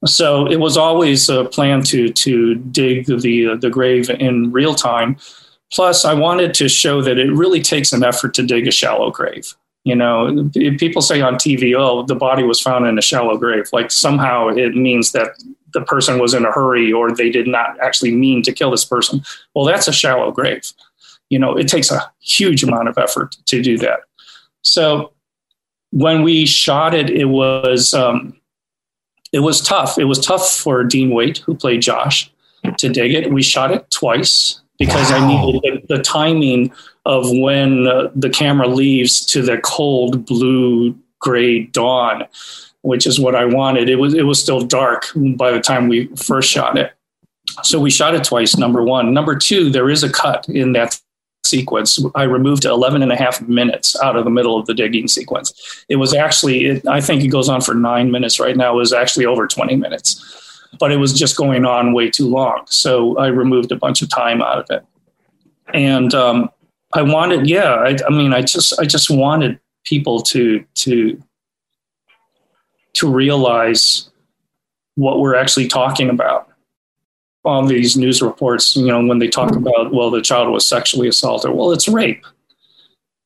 So 0.07 0.47
it 0.47 0.61
was 0.61 0.76
always 0.76 1.28
a 1.28 1.45
plan 1.45 1.82
to 1.84 2.11
to 2.11 2.55
dig 2.55 3.07
the 3.07 3.57
the 3.61 3.70
grave 3.70 4.11
in 4.11 4.53
real 4.53 4.74
time. 4.74 5.16
Plus, 5.72 6.05
I 6.05 6.14
wanted 6.14 6.55
to 6.55 6.68
show 6.68 7.03
that 7.03 7.18
it 7.18 7.32
really 7.32 7.61
takes 7.61 7.93
an 7.93 8.03
effort 8.03 8.32
to 8.34 8.43
dig 8.43 8.66
a 8.66 8.70
shallow 8.70 9.11
grave. 9.11 9.55
You 9.84 9.97
know, 9.97 10.51
people 10.78 11.03
say 11.03 11.20
on 11.20 11.34
TV, 11.34 11.74
"Oh, 11.76 12.05
the 12.05 12.14
body 12.14 12.43
was 12.43 12.61
found 12.61 12.86
in 12.86 12.99
a 12.99 13.03
shallow 13.03 13.36
grave." 13.36 13.68
Like 13.72 13.91
somehow 13.91 14.49
it 14.49 14.76
means 14.76 15.12
that 15.12 15.30
the 15.72 15.82
person 15.82 16.18
was 16.18 16.32
in 16.32 16.45
a 16.45 16.53
hurry 16.53 16.93
or 16.93 17.14
they 17.14 17.30
did 17.30 17.47
not 17.47 17.78
actually 17.80 18.14
mean 18.14 18.43
to 18.43 18.53
kill 18.53 18.70
this 18.70 18.84
person. 18.84 19.22
Well, 19.55 19.64
that's 19.64 19.89
a 19.89 19.93
shallow 19.93 20.30
grave. 20.30 20.72
You 21.28 21.39
know, 21.39 21.57
it 21.57 21.68
takes 21.68 21.91
a 21.91 22.11
huge 22.20 22.62
amount 22.62 22.89
of 22.89 22.97
effort 22.97 23.36
to 23.47 23.61
do 23.61 23.76
that. 23.78 24.01
So 24.62 25.12
when 25.91 26.22
we 26.22 26.47
shot 26.47 26.95
it, 26.95 27.11
it 27.11 27.26
was 27.26 27.95
um, 27.95 28.39
it 29.32 29.41
was 29.41 29.61
tough. 29.61 29.99
It 29.99 30.05
was 30.05 30.24
tough 30.24 30.51
for 30.51 30.84
Dean 30.84 31.11
Waite, 31.11 31.39
who 31.39 31.55
played 31.55 31.82
Josh, 31.82 32.30
to 32.78 32.89
dig 32.89 33.14
it. 33.14 33.32
We 33.32 33.43
shot 33.43 33.70
it 33.70 33.91
twice 33.91 34.61
because 34.78 35.11
wow. 35.11 35.18
I 35.18 35.26
needed 35.26 35.62
the, 35.89 35.97
the, 35.97 36.03
timing 36.03 36.72
of 37.05 37.24
when 37.30 37.86
uh, 37.86 38.11
the 38.14 38.30
camera 38.30 38.68
leaves 38.68 39.24
to 39.26 39.43
the 39.43 39.59
cold 39.59 40.24
blue 40.24 40.97
gray 41.18 41.64
dawn, 41.64 42.24
which 42.82 43.07
is 43.07 43.18
what 43.18 43.34
I 43.34 43.45
wanted. 43.45 43.89
It 43.89 43.97
was 43.97 44.14
it 44.14 44.24
was 44.24 44.41
still 44.41 44.61
dark 44.61 45.07
by 45.14 45.51
the 45.51 45.61
time 45.61 45.89
we 45.89 46.07
first 46.16 46.51
shot 46.51 46.78
it. 46.78 46.93
So 47.62 47.80
we 47.80 47.91
shot 47.91 48.14
it 48.14 48.24
twice, 48.24 48.57
number 48.57 48.84
one. 48.84 49.12
Number 49.14 49.34
two, 49.34 49.70
there 49.70 49.89
is 49.89 50.03
a 50.03 50.12
cut 50.12 50.49
in 50.49 50.72
that 50.72 51.01
sequence, 51.49 51.99
I 52.14 52.24
removed 52.24 52.64
11 52.64 53.03
and 53.03 53.12
a 53.12 53.16
half 53.16 53.40
minutes 53.42 53.99
out 54.03 54.16
of 54.16 54.24
the 54.24 54.30
middle 54.30 54.59
of 54.59 54.66
the 54.66 54.74
digging 54.74 55.09
sequence. 55.09 55.84
It 55.88 55.96
was 55.96 56.14
actually, 56.14 56.66
it, 56.66 56.86
I 56.86 57.01
think 57.01 57.22
it 57.22 57.28
goes 57.28 57.49
on 57.49 57.61
for 57.61 57.74
nine 57.74 58.11
minutes 58.11 58.38
right 58.38 58.57
now, 58.57 58.74
it 58.74 58.76
was 58.76 58.92
actually 58.92 59.26
over 59.26 59.46
20 59.46 59.76
minutes, 59.76 60.68
but 60.78 60.92
it 60.92 60.96
was 60.96 61.12
just 61.12 61.36
going 61.36 61.64
on 61.64 61.92
way 61.92 62.11
too 62.11 62.28
long. 62.28 62.64
So 62.66 63.16
I 63.18 63.28
removed 63.28 63.72
a 63.72 63.76
bunch 63.76 64.03
of 64.03 64.09
time 64.09 64.42
out 64.42 64.59
of 64.59 64.66
it. 64.70 64.84
And 65.74 66.14
um, 66.14 66.51
I 66.92 67.03
wanted, 67.03 67.49
yeah, 67.49 67.74
I, 67.74 67.96
I 68.07 68.11
mean, 68.11 68.32
I 68.32 68.42
just, 68.42 68.78
I 68.78 68.84
just 68.84 69.11
wanted 69.11 69.59
people 69.84 70.22
to, 70.22 70.64
to, 70.74 71.22
to 72.94 73.09
realize 73.11 74.11
what 74.94 75.20
we're 75.20 75.36
actually 75.36 75.68
talking 75.68 76.11
about 76.11 76.47
all 77.49 77.66
these 77.66 77.96
news 77.96 78.22
reports, 78.22 78.76
you 78.76 78.86
know, 78.86 79.05
when 79.05 79.18
they 79.18 79.28
talk 79.28 79.51
mm-hmm. 79.51 79.66
about, 79.66 79.92
well, 79.92 80.11
the 80.11 80.22
child 80.22 80.51
was 80.51 80.66
sexually 80.66 81.09
assaulted. 81.09 81.53
Well, 81.53 81.72
it's 81.72 81.88
rape. 81.88 82.24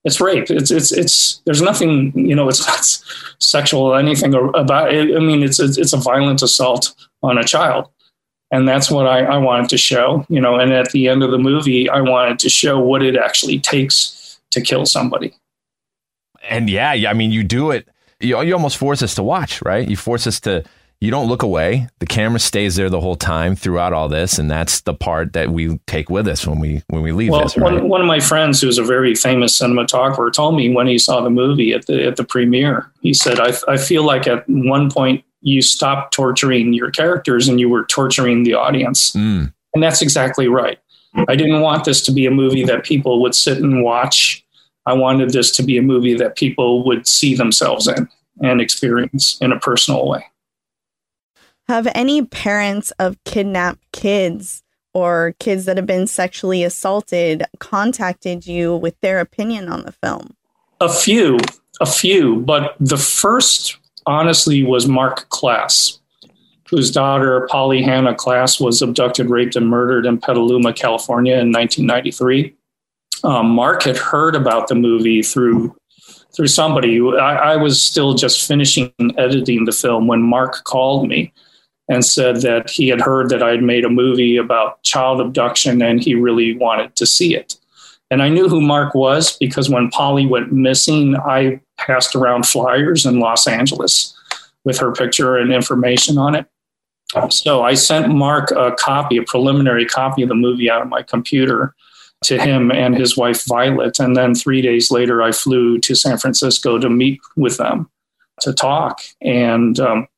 It's 0.05 0.21
rape. 0.21 0.51
It's 0.51 0.71
it's 0.71 0.91
it's. 0.91 1.43
There's 1.45 1.63
nothing, 1.63 2.13
you 2.19 2.35
know. 2.35 2.49
It's 2.49 2.67
not 2.67 2.85
sexual 3.39 3.83
or 3.83 3.99
anything 3.99 4.35
about 4.35 4.93
it. 4.93 5.17
I 5.17 5.21
mean, 5.21 5.43
it's 5.43 5.61
it's, 5.61 5.79
it's 5.79 5.93
a 5.93 5.97
violent 5.97 6.43
assault 6.43 6.95
on 7.23 7.39
a 7.39 7.45
child, 7.45 7.89
and 8.51 8.69
that's 8.69 8.91
what 8.91 9.07
I, 9.07 9.21
I 9.25 9.37
wanted 9.39 9.69
to 9.71 9.79
show. 9.79 10.27
You 10.29 10.41
know, 10.41 10.59
and 10.59 10.73
at 10.73 10.91
the 10.91 11.09
end 11.09 11.23
of 11.23 11.31
the 11.31 11.39
movie, 11.39 11.89
I 11.89 12.01
wanted 12.01 12.41
to 12.41 12.49
show 12.49 12.81
what 12.81 13.03
it 13.03 13.17
actually 13.17 13.61
takes 13.61 14.41
to 14.51 14.61
kill 14.61 14.87
somebody. 14.87 15.35
And 16.49 16.69
yeah, 16.69 16.91
I 16.91 17.13
mean, 17.13 17.31
you 17.31 17.45
do 17.45 17.71
it. 17.71 17.89
You, 18.19 18.41
you 18.43 18.55
almost 18.55 18.77
force 18.77 19.03
us 19.03 19.15
to 19.17 19.23
watch, 19.23 19.63
right? 19.63 19.89
You 19.89 19.97
force 19.97 20.27
us 20.27 20.41
to 20.41 20.65
you 21.03 21.11
don't 21.11 21.27
look 21.27 21.43
away. 21.43 21.89
The 21.99 22.07
camera 22.07 22.39
stays 22.39 22.77
there 22.77 22.89
the 22.89 23.01
whole 23.01 23.17
time 23.17 23.57
throughout 23.57 23.93
all 23.93 24.09
this, 24.09 24.39
and 24.39 24.49
that's 24.49 24.83
the 24.83 24.95
part 24.95 25.33
that 25.33 25.51
we 25.51 25.79
take 25.89 26.09
with 26.09 26.29
us 26.29 26.47
when 26.47 26.61
we 26.61 26.85
when 26.91 27.03
we 27.03 27.11
leave 27.11 27.33
well, 27.33 27.43
this. 27.43 27.57
Right? 27.57 27.73
One, 27.73 27.89
one 27.89 28.01
of 28.01 28.07
my 28.07 28.21
friends, 28.21 28.61
who's 28.61 28.79
a 28.79 28.85
very 28.85 29.17
famous 29.17 29.61
cinematographer, 29.61 30.33
told 30.33 30.57
me 30.57 30.73
when 30.73 30.87
he 30.87 30.99
saw 30.99 31.21
the 31.21 31.29
movie 31.29 31.73
at 31.73 31.87
the 31.87 32.07
at 32.07 32.15
the 32.15 32.23
premiere, 32.23 32.89
he 33.01 33.13
said, 33.13 33.41
"I 33.41 33.53
I 33.67 33.79
feel 33.79 34.05
like 34.05 34.29
at 34.29 34.49
one 34.49 34.93
point 34.93 35.25
you 35.41 35.61
stopped 35.61 36.15
torturing 36.15 36.73
your 36.73 36.93
characters 36.93 37.49
and 37.49 37.59
you 37.59 37.69
were 37.69 37.85
torturing 37.87 38.45
the 38.45 38.55
audience," 38.55 39.11
mm. 39.11 39.53
and 39.75 39.83
that's 39.83 40.03
exactly 40.03 40.47
right. 40.47 40.79
I 41.27 41.35
didn't 41.35 41.63
want 41.63 41.85
this 41.85 42.01
to 42.03 42.13
be 42.13 42.27
a 42.27 42.31
movie 42.31 42.65
that 42.65 42.85
people 42.85 43.21
would 43.23 43.35
sit 43.35 43.59
and 43.59 43.83
watch. 43.83 44.45
I 44.87 44.93
wanted 44.93 45.31
this 45.31 45.51
to 45.57 45.65
be 45.65 45.77
a 45.77 45.83
movie 45.83 46.15
that 46.15 46.37
people 46.37 46.85
would 46.87 47.09
see 47.09 47.35
themselves 47.35 47.89
in 47.89 48.09
and 48.41 48.61
experience 48.61 49.37
in 49.41 49.51
a 49.51 49.59
personal 49.59 50.09
way. 50.09 50.25
Have 51.73 51.89
any 51.95 52.23
parents 52.23 52.91
of 52.99 53.17
kidnapped 53.25 53.81
kids 53.93 54.63
or 54.93 55.35
kids 55.41 55.65
that 55.65 55.79
have 55.79 55.87
been 55.87 56.07
sexually 56.07 56.65
assaulted 56.65 57.45
contacted 57.61 58.47
you 58.47 58.77
with 58.77 59.01
their 59.01 59.21
opinion 59.21 59.71
on 59.71 59.85
the 59.85 59.93
film? 59.93 60.37
A 60.83 60.93
few, 60.93 61.39
a 61.81 61.87
few, 61.87 62.41
but 62.41 62.77
the 62.79 62.99
first 62.99 63.79
honestly 64.05 64.63
was 64.63 64.87
Marc 64.87 65.31
Klaas, 65.31 65.99
whose 66.69 66.91
daughter 66.91 67.49
Polly 67.51 67.81
Hannah 67.81 68.15
Klaas 68.15 68.61
was 68.61 68.83
abducted, 68.83 69.31
raped, 69.31 69.57
and 69.57 69.67
murdered 69.67 70.05
in 70.05 70.19
Petaluma, 70.19 70.75
California 70.75 71.39
in 71.39 71.53
1993. 71.53 72.55
Um, 73.25 73.49
Marc 73.49 73.85
had 73.85 73.97
heard 73.97 74.37
about 74.37 74.69
the 74.69 74.75
movie 74.75 75.23
through 75.23 75.75
through 76.37 76.49
somebody. 76.49 77.01
I, 77.01 77.55
I 77.55 77.57
was 77.57 77.81
still 77.81 78.13
just 78.13 78.47
finishing 78.47 78.93
editing 79.17 79.65
the 79.65 79.73
film 79.73 80.07
when 80.07 80.21
Marc 80.21 80.65
called 80.65 81.09
me 81.09 81.33
and 81.89 82.05
said 82.05 82.41
that 82.43 82.71
he 82.71 82.89
had 82.89 83.01
heard 83.01 83.29
that 83.29 83.43
I'd 83.43 83.63
made 83.63 83.85
a 83.85 83.91
movie 83.91 84.37
about 84.37 84.83
child 84.83 85.21
abduction 85.21 85.83
and 85.83 86.03
he 86.03 86.15
really 86.15 86.57
wanted 86.57 86.95
to 86.97 87.07
see 87.07 87.35
it. 87.35 87.57
And 88.11 88.23
I 88.23 88.29
knew 88.29 88.49
who 88.49 88.61
Marc 88.61 88.95
was 88.95 89.37
because 89.39 89.71
when 89.71 89.91
Polly 89.91 90.27
went 90.27 90.53
missing, 90.53 91.17
I 91.17 91.61
passed 91.79 92.15
around 92.15 92.47
flyers 92.47 93.07
in 93.07 93.21
Los 93.21 93.47
Angeles 93.47 94.15
with 94.65 94.79
her 94.79 94.93
picture 94.93 95.37
and 95.37 95.53
information 95.53 96.19
on 96.19 96.35
it. 96.35 96.47
So 97.31 97.63
I 97.63 97.75
sent 97.75 98.15
Marc 98.15 98.51
a 98.53 98.73
copy, 98.73 99.19
a 99.19 99.23
preliminary 99.23 99.85
copy 99.85 100.23
of 100.23 100.29
the 100.29 100.35
movie 100.35 100.71
out 100.71 100.83
of 100.83 100.89
my 100.89 101.03
computer 101.03 101.75
to 102.25 102.39
him 102.39 102.71
and 102.71 102.97
his 102.97 103.17
wife 103.17 103.45
Violet. 103.47 103.99
And 103.99 104.17
then 104.17 104.35
three 104.35 104.63
days 104.63 104.91
later, 104.91 105.23
I 105.23 105.33
flew 105.33 105.79
to 105.79 105.95
San 105.95 106.19
Francisco 106.19 106.79
to 106.79 106.89
meet 106.89 107.21
with 107.37 107.57
them 107.57 107.91
to 108.41 108.53
talk. 108.53 109.01
And 109.21 109.79
um, 109.81 110.09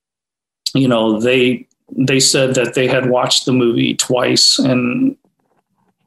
you 0.74 0.88
know, 0.88 1.20
they 1.20 1.66
they 1.96 2.20
said 2.20 2.54
that 2.54 2.74
they 2.74 2.88
had 2.88 3.08
watched 3.08 3.46
the 3.46 3.52
movie 3.52 3.94
twice, 3.94 4.58
and 4.58 5.16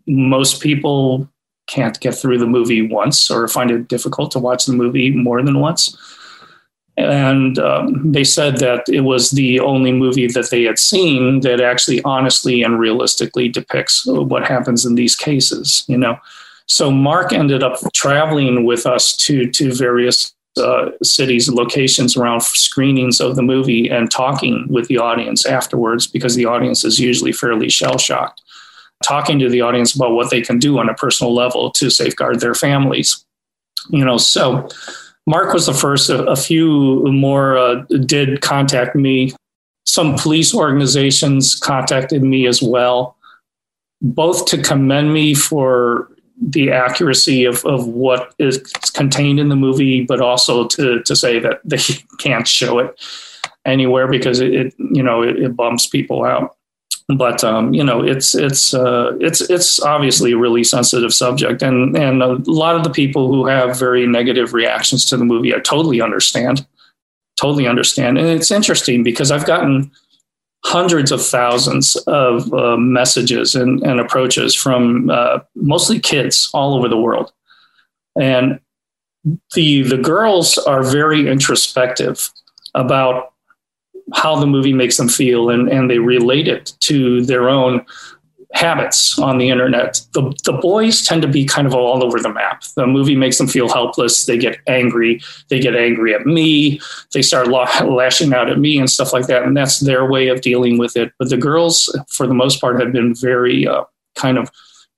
most 0.05 0.61
people 0.61 1.29
can't 1.67 1.99
get 1.99 2.15
through 2.15 2.37
the 2.37 2.47
movie 2.47 2.87
once 2.87 3.29
or 3.29 3.47
find 3.47 3.71
it 3.71 3.87
difficult 3.87 4.31
to 4.31 4.39
watch 4.39 4.65
the 4.65 4.73
movie 4.73 5.11
more 5.11 5.41
than 5.43 5.59
once. 5.59 5.97
And 6.95 7.59
um, 7.59 8.11
they 8.11 8.23
said 8.23 8.57
that 8.57 8.89
it 8.89 9.01
was 9.01 9.31
the 9.31 9.59
only 9.59 9.91
movie 9.91 10.27
that 10.27 10.49
they 10.49 10.63
had 10.63 10.79
seen 10.79 11.41
that 11.41 11.61
actually 11.61 12.01
honestly 12.03 12.63
and 12.63 12.79
realistically 12.79 13.49
depicts 13.49 14.05
what 14.07 14.47
happens 14.47 14.85
in 14.85 14.95
these 14.95 15.15
cases, 15.15 15.83
you 15.87 15.97
know. 15.97 16.17
So 16.65 16.89
Marc 16.89 17.33
ended 17.33 17.63
up 17.63 17.79
traveling 17.93 18.65
with 18.65 18.85
us 18.85 19.15
to 19.17 19.49
to 19.51 19.73
various 19.73 20.33
uh, 20.59 20.91
cities 21.03 21.47
and 21.47 21.57
locations 21.57 22.17
around 22.17 22.41
screenings 22.41 23.19
of 23.19 23.35
the 23.35 23.41
movie 23.41 23.89
and 23.89 24.11
talking 24.11 24.65
with 24.69 24.87
the 24.87 24.97
audience 24.97 25.45
afterwards 25.45 26.07
because 26.07 26.35
the 26.35 26.45
audience 26.45 26.83
is 26.83 26.99
usually 26.99 27.31
fairly 27.31 27.69
shell 27.69 27.97
shocked. 27.97 28.41
Talking 29.03 29.37
to 29.39 29.49
the 29.49 29.61
audience 29.61 29.95
about 29.95 30.13
what 30.13 30.31
they 30.31 30.41
can 30.41 30.59
do 30.59 30.79
on 30.79 30.89
a 30.89 30.93
personal 30.93 31.33
level 31.33 31.71
to 31.71 31.89
safeguard 31.89 32.39
their 32.39 32.55
families. 32.55 33.23
You 33.89 34.03
know, 34.03 34.17
so 34.17 34.67
Marc 35.27 35.53
was 35.53 35.67
the 35.67 35.73
first. 35.73 36.09
A, 36.09 36.23
a 36.23 36.35
few 36.35 37.03
more 37.03 37.57
uh, 37.57 37.83
did 38.05 38.41
contact 38.41 38.95
me. 38.95 39.33
Some 39.85 40.15
police 40.15 40.53
organizations 40.53 41.55
contacted 41.55 42.23
me 42.23 42.47
as 42.47 42.61
well, 42.61 43.15
both 44.01 44.45
to 44.47 44.61
commend 44.61 45.13
me 45.13 45.33
for 45.33 46.09
the 46.39 46.71
accuracy 46.71 47.45
of, 47.45 47.65
of 47.65 47.87
what 47.87 48.33
is 48.37 48.59
contained 48.93 49.39
in 49.39 49.49
the 49.49 49.55
movie, 49.55 50.03
but 50.03 50.21
also 50.21 50.67
to, 50.67 51.01
to 51.03 51.15
say 51.15 51.39
that 51.39 51.61
they 51.63 51.77
can't 52.19 52.47
show 52.47 52.79
it 52.79 52.99
anywhere 53.65 54.07
because 54.07 54.39
it, 54.39 54.53
it 54.53 54.73
you 54.77 55.03
know 55.03 55.21
it, 55.21 55.37
it, 55.37 55.55
bumps 55.55 55.87
people 55.87 56.23
out. 56.23 56.55
But 57.15 57.43
um, 57.43 57.73
you 57.73 57.83
know 57.83 58.03
it's 58.03 58.35
it's 58.35 58.73
uh, 58.73 59.15
it's 59.19 59.41
it's 59.49 59.79
obviously 59.81 60.33
a 60.33 60.37
really 60.37 60.63
sensitive 60.63 61.13
subject, 61.13 61.61
and 61.61 61.95
and 61.95 62.21
a 62.21 62.37
lot 62.45 62.75
of 62.75 62.83
the 62.83 62.89
people 62.89 63.27
who 63.27 63.45
have 63.45 63.77
very 63.77 64.05
negative 64.05 64.53
reactions 64.53 65.05
to 65.05 65.17
the 65.17 65.25
movie, 65.25 65.55
I 65.55 65.59
totally 65.59 66.01
understand, 66.01 66.65
totally 67.39 67.67
understand, 67.67 68.17
and 68.17 68.27
it's 68.27 68.51
interesting 68.51 69.03
because 69.03 69.31
I've 69.31 69.45
gotten 69.45 69.91
hundreds 70.67 71.13
of 71.13 71.25
thousands 71.25 71.95
of 72.07 72.53
uh, 72.53 72.75
messages 72.75 73.55
and, 73.55 73.81
and, 73.83 74.01
approaches 74.01 74.53
from 74.53 75.09
uh, 75.09 75.39
mostly 75.55 75.97
kids 75.97 76.49
all 76.53 76.75
over 76.75 76.89
the 76.89 76.97
world. 76.97 77.31
And 78.19 78.59
the 79.53 79.83
the 79.83 79.97
girls 79.97 80.57
are 80.57 80.83
very 80.83 81.29
introspective 81.29 82.29
about 82.75 83.31
how 84.13 84.37
the 84.37 84.45
movie 84.45 84.73
makes 84.73 84.97
them 84.97 85.07
feel 85.07 85.49
and, 85.49 85.69
and 85.69 85.89
they 85.89 85.99
relate 85.99 86.49
it 86.49 86.73
to 86.81 87.25
their 87.25 87.47
own 87.47 87.85
habits 88.53 89.19
on 89.19 89.37
the 89.37 89.49
internet. 89.49 90.01
The, 90.13 90.33
the 90.45 90.53
boys 90.53 91.05
tend 91.05 91.21
to 91.21 91.27
be 91.27 91.45
kind 91.45 91.67
of 91.67 91.73
all 91.73 92.03
over 92.03 92.19
the 92.19 92.33
map. 92.33 92.63
The 92.75 92.87
movie 92.87 93.15
makes 93.15 93.37
them 93.37 93.47
feel 93.47 93.69
helpless. 93.69 94.25
They 94.25 94.37
get 94.37 94.59
angry. 94.67 95.21
They 95.49 95.59
get 95.59 95.75
angry 95.75 96.13
at 96.13 96.25
me. 96.25 96.79
They 97.13 97.21
start 97.21 97.47
lashing 97.49 98.33
out 98.33 98.49
at 98.49 98.59
me 98.59 98.79
and 98.79 98.89
stuff 98.89 99.13
like 99.13 99.27
that. 99.27 99.43
And 99.43 99.55
that's 99.55 99.79
their 99.79 100.09
way 100.09 100.29
of 100.29 100.41
dealing 100.41 100.77
with 100.77 100.95
it. 100.95 101.11
But 101.19 101.29
the 101.29 101.37
girls, 101.37 101.93
for 102.09 102.25
the 102.25 102.33
most 102.33 102.61
part, 102.61 102.79
have 102.79 102.91
been 102.91 103.13
very 103.13 103.67
uh, 103.67 103.83
kind 104.15 104.37
of 104.37 104.49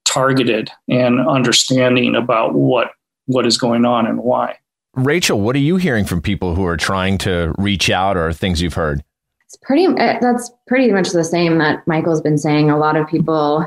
targeted 0.06 0.72
and 0.88 1.20
understanding 1.28 2.16
about 2.16 2.54
what 2.54 2.92
what 3.26 3.46
is 3.46 3.60
going 3.60 3.86
on 3.86 4.08
and 4.08 4.20
why. 4.24 4.58
Rachel, 4.96 5.40
what 5.40 5.56
are 5.56 5.60
you 5.60 5.78
hearing 5.78 6.04
from 6.04 6.20
people 6.20 6.56
who 6.56 6.66
are 6.66 6.78
trying 6.78 7.20
to 7.20 7.54
reach 7.60 7.92
out 7.92 8.18
or 8.18 8.34
things 8.34 8.60
you've 8.60 8.74
heard? 8.74 9.04
It's 9.50 9.58
pretty. 9.64 9.88
Uh, 9.88 10.20
that's 10.22 10.52
pretty 10.68 10.92
much 10.92 11.10
the 11.10 11.24
same 11.24 11.58
that 11.58 11.86
Michael's 11.88 12.22
been 12.22 12.38
saying. 12.38 12.70
A 12.70 12.78
lot 12.78 12.96
of 12.96 13.08
people, 13.08 13.66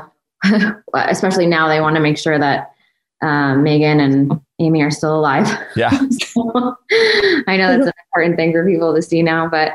especially 0.93 1.45
now, 1.45 1.67
they 1.67 1.81
want 1.81 1.97
to 1.97 2.01
make 2.01 2.17
sure 2.17 2.39
that 2.39 2.71
um, 3.21 3.63
Megan 3.63 3.99
and 3.99 4.39
Amy 4.59 4.81
are 4.81 4.89
still 4.89 5.13
alive. 5.13 5.45
Yeah. 5.75 5.89
so, 6.09 6.77
I 7.47 7.57
know 7.57 7.67
that's 7.67 7.87
an 7.87 7.93
important 8.07 8.37
thing 8.37 8.53
for 8.53 8.65
people 8.65 8.95
to 8.95 9.01
see 9.01 9.21
now, 9.21 9.49
but 9.49 9.73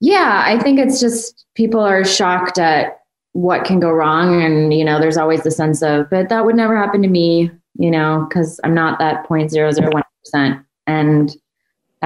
yeah, 0.00 0.42
I 0.46 0.58
think 0.58 0.78
it's 0.78 1.00
just 1.00 1.44
people 1.54 1.80
are 1.80 2.02
shocked 2.02 2.58
at 2.58 3.00
what 3.32 3.66
can 3.66 3.78
go 3.78 3.90
wrong, 3.90 4.42
and 4.42 4.72
you 4.72 4.86
know, 4.86 4.98
there's 4.98 5.18
always 5.18 5.42
the 5.42 5.50
sense 5.50 5.82
of, 5.82 6.08
but 6.08 6.30
that 6.30 6.46
would 6.46 6.56
never 6.56 6.74
happen 6.74 7.02
to 7.02 7.08
me, 7.08 7.50
you 7.74 7.90
know, 7.90 8.24
because 8.26 8.58
I'm 8.64 8.72
not 8.72 8.98
that 9.00 9.28
0.001 9.28 10.02
percent, 10.24 10.64
and 10.86 11.36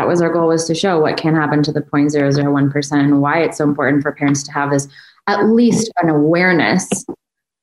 that 0.00 0.08
was 0.08 0.22
our 0.22 0.32
goal 0.32 0.48
was 0.48 0.64
to 0.64 0.74
show 0.74 0.98
what 0.98 1.18
can 1.18 1.34
happen 1.34 1.62
to 1.62 1.70
the 1.70 1.82
0.001% 1.82 2.92
and 2.92 3.20
why 3.20 3.42
it's 3.42 3.58
so 3.58 3.64
important 3.64 4.02
for 4.02 4.12
parents 4.12 4.42
to 4.42 4.50
have 4.50 4.70
this 4.70 4.88
at 5.26 5.44
least 5.50 5.92
an 6.02 6.08
awareness 6.08 6.88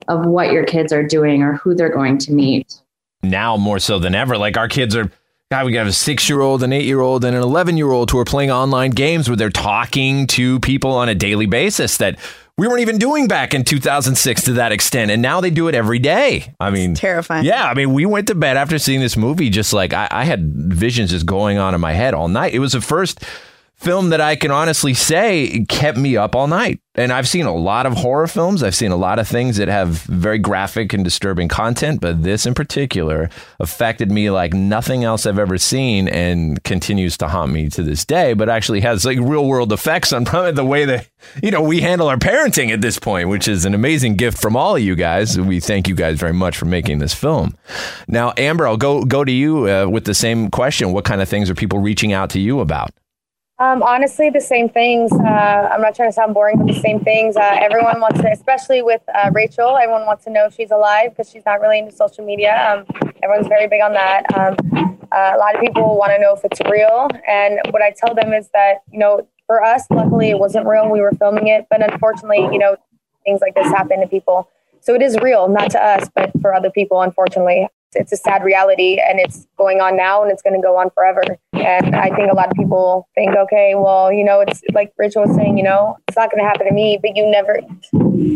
of 0.08 0.24
what 0.24 0.52
your 0.52 0.64
kids 0.64 0.94
are 0.94 1.02
doing 1.02 1.42
or 1.42 1.54
who 1.54 1.74
they're 1.74 1.90
going 1.90 2.20
to 2.20 2.32
meet. 2.32 2.76
Now 3.24 3.58
more 3.58 3.80
so 3.80 3.98
than 3.98 4.14
ever, 4.14 4.38
like 4.38 4.56
our 4.56 4.68
kids 4.68 4.96
are 4.96 5.12
God, 5.50 5.66
we 5.66 5.76
have 5.78 5.88
a 5.88 5.94
six 5.94 6.30
year 6.30 6.42
old, 6.42 6.62
an 6.62 6.72
eight 6.72 6.86
year 6.86 7.00
old, 7.00 7.26
and 7.26 7.36
an 7.36 7.42
11 7.42 7.76
year 7.76 7.90
old 7.90 8.12
who 8.12 8.20
are 8.20 8.26
playing 8.26 8.52
online 8.52 8.92
games 8.92 9.28
where 9.28 9.36
they're 9.36 9.50
talking 9.50 10.28
to 10.28 10.60
people 10.60 10.92
on 10.92 11.10
a 11.10 11.16
daily 11.16 11.48
basis 11.48 11.98
that 11.98 12.20
we 12.58 12.68
weren't 12.68 12.82
even 12.82 12.98
doing 12.98 13.28
back 13.28 13.54
in 13.54 13.64
2006 13.64 14.44
to 14.46 14.54
that 14.54 14.72
extent. 14.72 15.12
And 15.12 15.22
now 15.22 15.42
they 15.42 15.52
do 15.52 15.68
it 15.68 15.76
every 15.76 16.00
day. 16.00 16.56
I 16.60 16.72
mean, 16.72 16.92
it's 16.92 17.00
terrifying. 17.00 17.46
Yeah. 17.46 17.66
I 17.66 17.76
mean, 17.76 17.94
we 17.94 18.08
went 18.08 18.28
to 18.30 18.36
bed 18.36 18.58
after 18.58 18.80
seeing 18.80 19.00
this 19.00 19.16
movie, 19.16 19.52
just 19.52 19.74
like 19.74 19.94
I, 19.94 20.08
I 20.10 20.24
had 20.24 20.54
visions 20.54 21.12
just 21.12 21.28
going 21.28 21.60
on 21.60 21.76
in 21.76 21.82
my 21.82 21.94
head 21.94 22.16
all 22.16 22.28
night. 22.28 22.56
It 22.56 22.60
was 22.60 22.72
the 22.72 22.82
first 22.82 23.24
film 23.78 24.10
that 24.10 24.20
I 24.20 24.36
can 24.36 24.50
honestly 24.50 24.94
say 24.96 25.64
kept 25.70 25.98
me 25.98 26.18
up 26.18 26.36
all 26.36 26.48
night. 26.48 26.80
And 26.96 27.14
I've 27.14 27.28
seen 27.28 27.46
a 27.46 27.54
lot 27.54 27.86
of 27.86 27.94
horror 27.94 28.26
films. 28.26 28.64
I've 28.64 28.74
seen 28.74 28.90
a 28.92 28.96
lot 28.96 29.20
of 29.20 29.28
things 29.28 29.58
that 29.58 29.68
have 29.68 29.90
very 29.90 30.40
graphic 30.40 30.94
and 30.94 31.04
disturbing 31.04 31.48
content, 31.48 32.02
but 32.02 32.24
this 32.24 32.48
in 32.48 32.56
particular 32.56 33.30
affected 33.60 34.12
me 34.12 34.32
like 34.32 34.52
nothing 34.52 35.04
else 35.04 35.28
I've 35.28 35.38
ever 35.38 35.60
seen 35.60 36.08
and 36.08 36.62
continues 36.64 37.16
to 37.20 37.28
haunt 37.28 37.52
me 37.52 37.70
to 37.70 37.84
this 37.84 38.04
day, 38.04 38.34
but 38.34 38.50
actually 38.50 38.82
has 38.82 39.06
like 39.06 39.20
real 39.20 39.46
world 39.46 39.72
effects 39.72 40.12
on 40.12 40.26
probably 40.26 40.54
the 40.54 40.66
way 40.66 40.86
that, 40.86 41.08
you 41.44 41.52
know, 41.52 41.62
we 41.62 41.82
handle 41.82 42.08
our 42.08 42.18
parenting 42.18 42.74
at 42.74 42.82
this 42.82 42.98
point, 42.98 43.30
which 43.30 43.48
is 43.48 43.64
an 43.64 43.76
amazing 43.76 44.16
gift 44.16 44.42
from 44.42 44.56
all 44.56 44.76
of 44.76 44.82
you 44.82 44.96
guys. 44.96 45.40
We 45.40 45.60
thank 45.60 45.88
you 45.88 45.94
guys 45.94 46.18
very 46.18 46.34
much 46.34 46.58
for 46.58 46.66
making 46.66 46.98
this 46.98 47.14
film. 47.14 47.56
Now, 48.08 48.34
Amber, 48.38 48.68
I'll 48.68 48.76
go, 48.76 49.06
go 49.06 49.24
to 49.24 49.32
you 49.32 49.70
uh, 49.70 49.86
with 49.86 50.06
the 50.06 50.16
same 50.16 50.50
question. 50.50 50.94
What 50.94 51.06
kind 51.06 51.22
of 51.22 51.30
things 51.30 51.48
are 51.48 51.56
people 51.56 51.78
reaching 51.78 52.12
out 52.12 52.32
to 52.32 52.40
you 52.40 52.60
about? 52.60 52.92
Um, 53.60 53.82
honestly, 53.82 54.30
the 54.30 54.40
same 54.40 54.70
things. 54.70 55.12
Uh, 55.12 55.18
I'm 55.72 55.82
not 55.82 55.96
trying 55.96 56.10
to 56.10 56.14
sound 56.14 56.36
boring, 56.36 56.58
but 56.58 56.68
the 56.68 56.80
same 56.80 57.00
things. 57.00 57.36
Uh, 57.36 57.58
everyone 57.60 58.00
wants 58.00 58.22
to, 58.22 58.32
especially 58.32 58.84
with 58.84 59.02
uh, 59.14 59.32
Rachel, 59.34 59.78
everyone 59.78 60.06
wants 60.06 60.26
to 60.26 60.30
know 60.30 60.46
if 60.46 60.54
she's 60.54 60.70
alive 60.70 61.10
because 61.10 61.32
she's 61.32 61.44
not 61.44 61.60
really 61.60 61.80
into 61.80 61.92
social 61.92 62.24
media. 62.24 62.54
Um, 62.72 62.86
everyone's 63.24 63.48
very 63.48 63.68
big 63.68 63.82
on 63.82 63.94
that. 63.94 64.26
Um, 64.38 64.56
uh, 65.12 65.32
a 65.36 65.38
lot 65.40 65.56
of 65.56 65.62
people 65.62 65.98
want 65.98 66.12
to 66.12 66.20
know 66.20 66.36
if 66.36 66.46
it's 66.46 66.62
real. 66.70 67.08
And 67.28 67.60
what 67.72 67.82
I 67.82 67.96
tell 67.98 68.14
them 68.14 68.32
is 68.32 68.50
that, 68.54 68.84
you 68.92 69.00
know, 69.00 69.28
for 69.48 69.64
us, 69.64 69.86
luckily 69.90 70.30
it 70.30 70.38
wasn't 70.38 70.68
real. 70.68 70.88
We 70.92 71.02
were 71.02 71.14
filming 71.14 71.48
it. 71.48 71.66
But 71.68 71.82
unfortunately, 71.82 72.48
you 72.52 72.60
know, 72.60 72.76
things 73.26 73.42
like 73.42 73.56
this 73.56 73.68
happen 73.70 74.02
to 74.02 74.08
people. 74.08 74.52
So 74.82 74.94
it 74.94 75.02
is 75.02 75.18
real, 75.18 75.48
not 75.48 75.72
to 75.72 75.84
us, 75.84 76.10
but 76.14 76.32
for 76.42 76.54
other 76.54 76.70
people, 76.70 77.02
unfortunately 77.02 77.68
it's 77.98 78.12
a 78.12 78.18
sad 78.18 78.44
reality 78.44 79.00
and 79.00 79.20
it's 79.20 79.48
going 79.58 79.82
on 79.82 79.98
now 79.98 80.22
and 80.22 80.32
it's 80.32 80.42
going 80.42 80.56
to 80.56 80.62
go 80.62 80.78
on 80.78 80.90
forever. 80.92 81.24
And 81.54 81.96
I 81.96 82.16
think 82.16 82.32
a 82.32 82.36
lot 82.36 82.50
of 82.50 82.54
people 82.56 83.08
think, 83.16 83.36
okay, 83.36 83.74
well, 83.76 84.12
you 84.12 84.24
know, 84.24 84.40
it's 84.40 84.62
like 84.74 84.94
Rachel 84.98 85.24
was 85.24 85.36
saying, 85.36 85.58
you 85.58 85.64
know, 85.64 85.98
it's 86.08 86.16
not 86.16 86.32
going 86.32 86.44
to 86.44 86.48
happen 86.48 86.68
to 86.68 86.74
me, 86.74 87.00
but 87.02 87.16
you 87.16 87.30
never, 87.30 87.60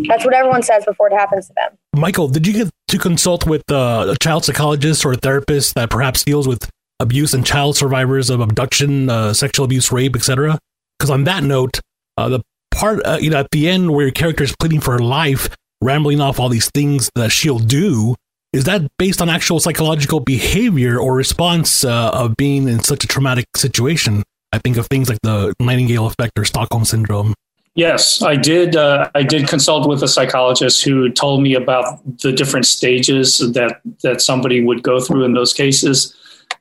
that's 0.07 0.25
what 0.25 0.33
everyone 0.33 0.63
says 0.63 0.85
before 0.85 1.07
it 1.07 1.13
happens 1.13 1.47
to 1.47 1.53
them. 1.53 1.77
Michael, 1.95 2.27
did 2.27 2.47
you 2.47 2.53
get 2.53 2.69
to 2.87 2.97
consult 2.97 3.45
with 3.45 3.63
uh, 3.71 4.07
a 4.09 4.15
child 4.17 4.45
psychologist 4.45 5.05
or 5.05 5.13
a 5.13 5.17
therapist 5.17 5.75
that 5.75 5.89
perhaps 5.89 6.23
deals 6.23 6.47
with 6.47 6.69
abuse 6.99 7.33
and 7.33 7.45
child 7.45 7.77
survivors 7.77 8.29
of 8.29 8.39
abduction, 8.39 9.09
uh, 9.09 9.33
sexual 9.33 9.65
abuse, 9.65 9.91
rape, 9.91 10.15
etc.? 10.15 10.57
Because 10.97 11.09
on 11.09 11.23
that 11.25 11.43
note, 11.43 11.79
uh, 12.17 12.29
the 12.29 12.41
part, 12.71 13.05
uh, 13.05 13.17
you 13.21 13.29
know, 13.29 13.37
at 13.37 13.51
the 13.51 13.69
end 13.69 13.91
where 13.91 14.05
your 14.05 14.11
character 14.11 14.43
is 14.43 14.55
pleading 14.59 14.79
for 14.79 14.93
her 14.93 14.99
life, 14.99 15.49
rambling 15.81 16.21
off 16.21 16.39
all 16.39 16.49
these 16.49 16.69
things 16.71 17.09
that 17.15 17.31
she'll 17.31 17.59
do, 17.59 18.15
is 18.53 18.65
that 18.65 18.81
based 18.97 19.21
on 19.21 19.29
actual 19.29 19.59
psychological 19.59 20.19
behavior 20.19 20.99
or 20.99 21.15
response 21.15 21.83
uh, 21.83 22.11
of 22.11 22.35
being 22.35 22.67
in 22.67 22.79
such 22.81 23.03
a 23.03 23.07
traumatic 23.07 23.45
situation? 23.55 24.23
I 24.51 24.57
think 24.57 24.77
of 24.77 24.87
things 24.87 25.07
like 25.07 25.19
the 25.23 25.53
Nightingale 25.59 26.07
effect 26.07 26.37
or 26.37 26.43
Stockholm 26.43 26.83
syndrome. 26.83 27.33
Yes, 27.75 28.21
I 28.21 28.35
did. 28.35 28.75
Uh, 28.75 29.09
I 29.15 29.23
did 29.23 29.47
consult 29.47 29.87
with 29.87 30.03
a 30.03 30.07
psychologist 30.07 30.83
who 30.83 31.09
told 31.09 31.41
me 31.41 31.53
about 31.53 32.01
the 32.19 32.33
different 32.33 32.65
stages 32.65 33.37
that 33.53 33.79
that 34.03 34.19
somebody 34.19 34.61
would 34.61 34.83
go 34.83 34.99
through 34.99 35.23
in 35.23 35.33
those 35.33 35.53
cases, 35.53 36.13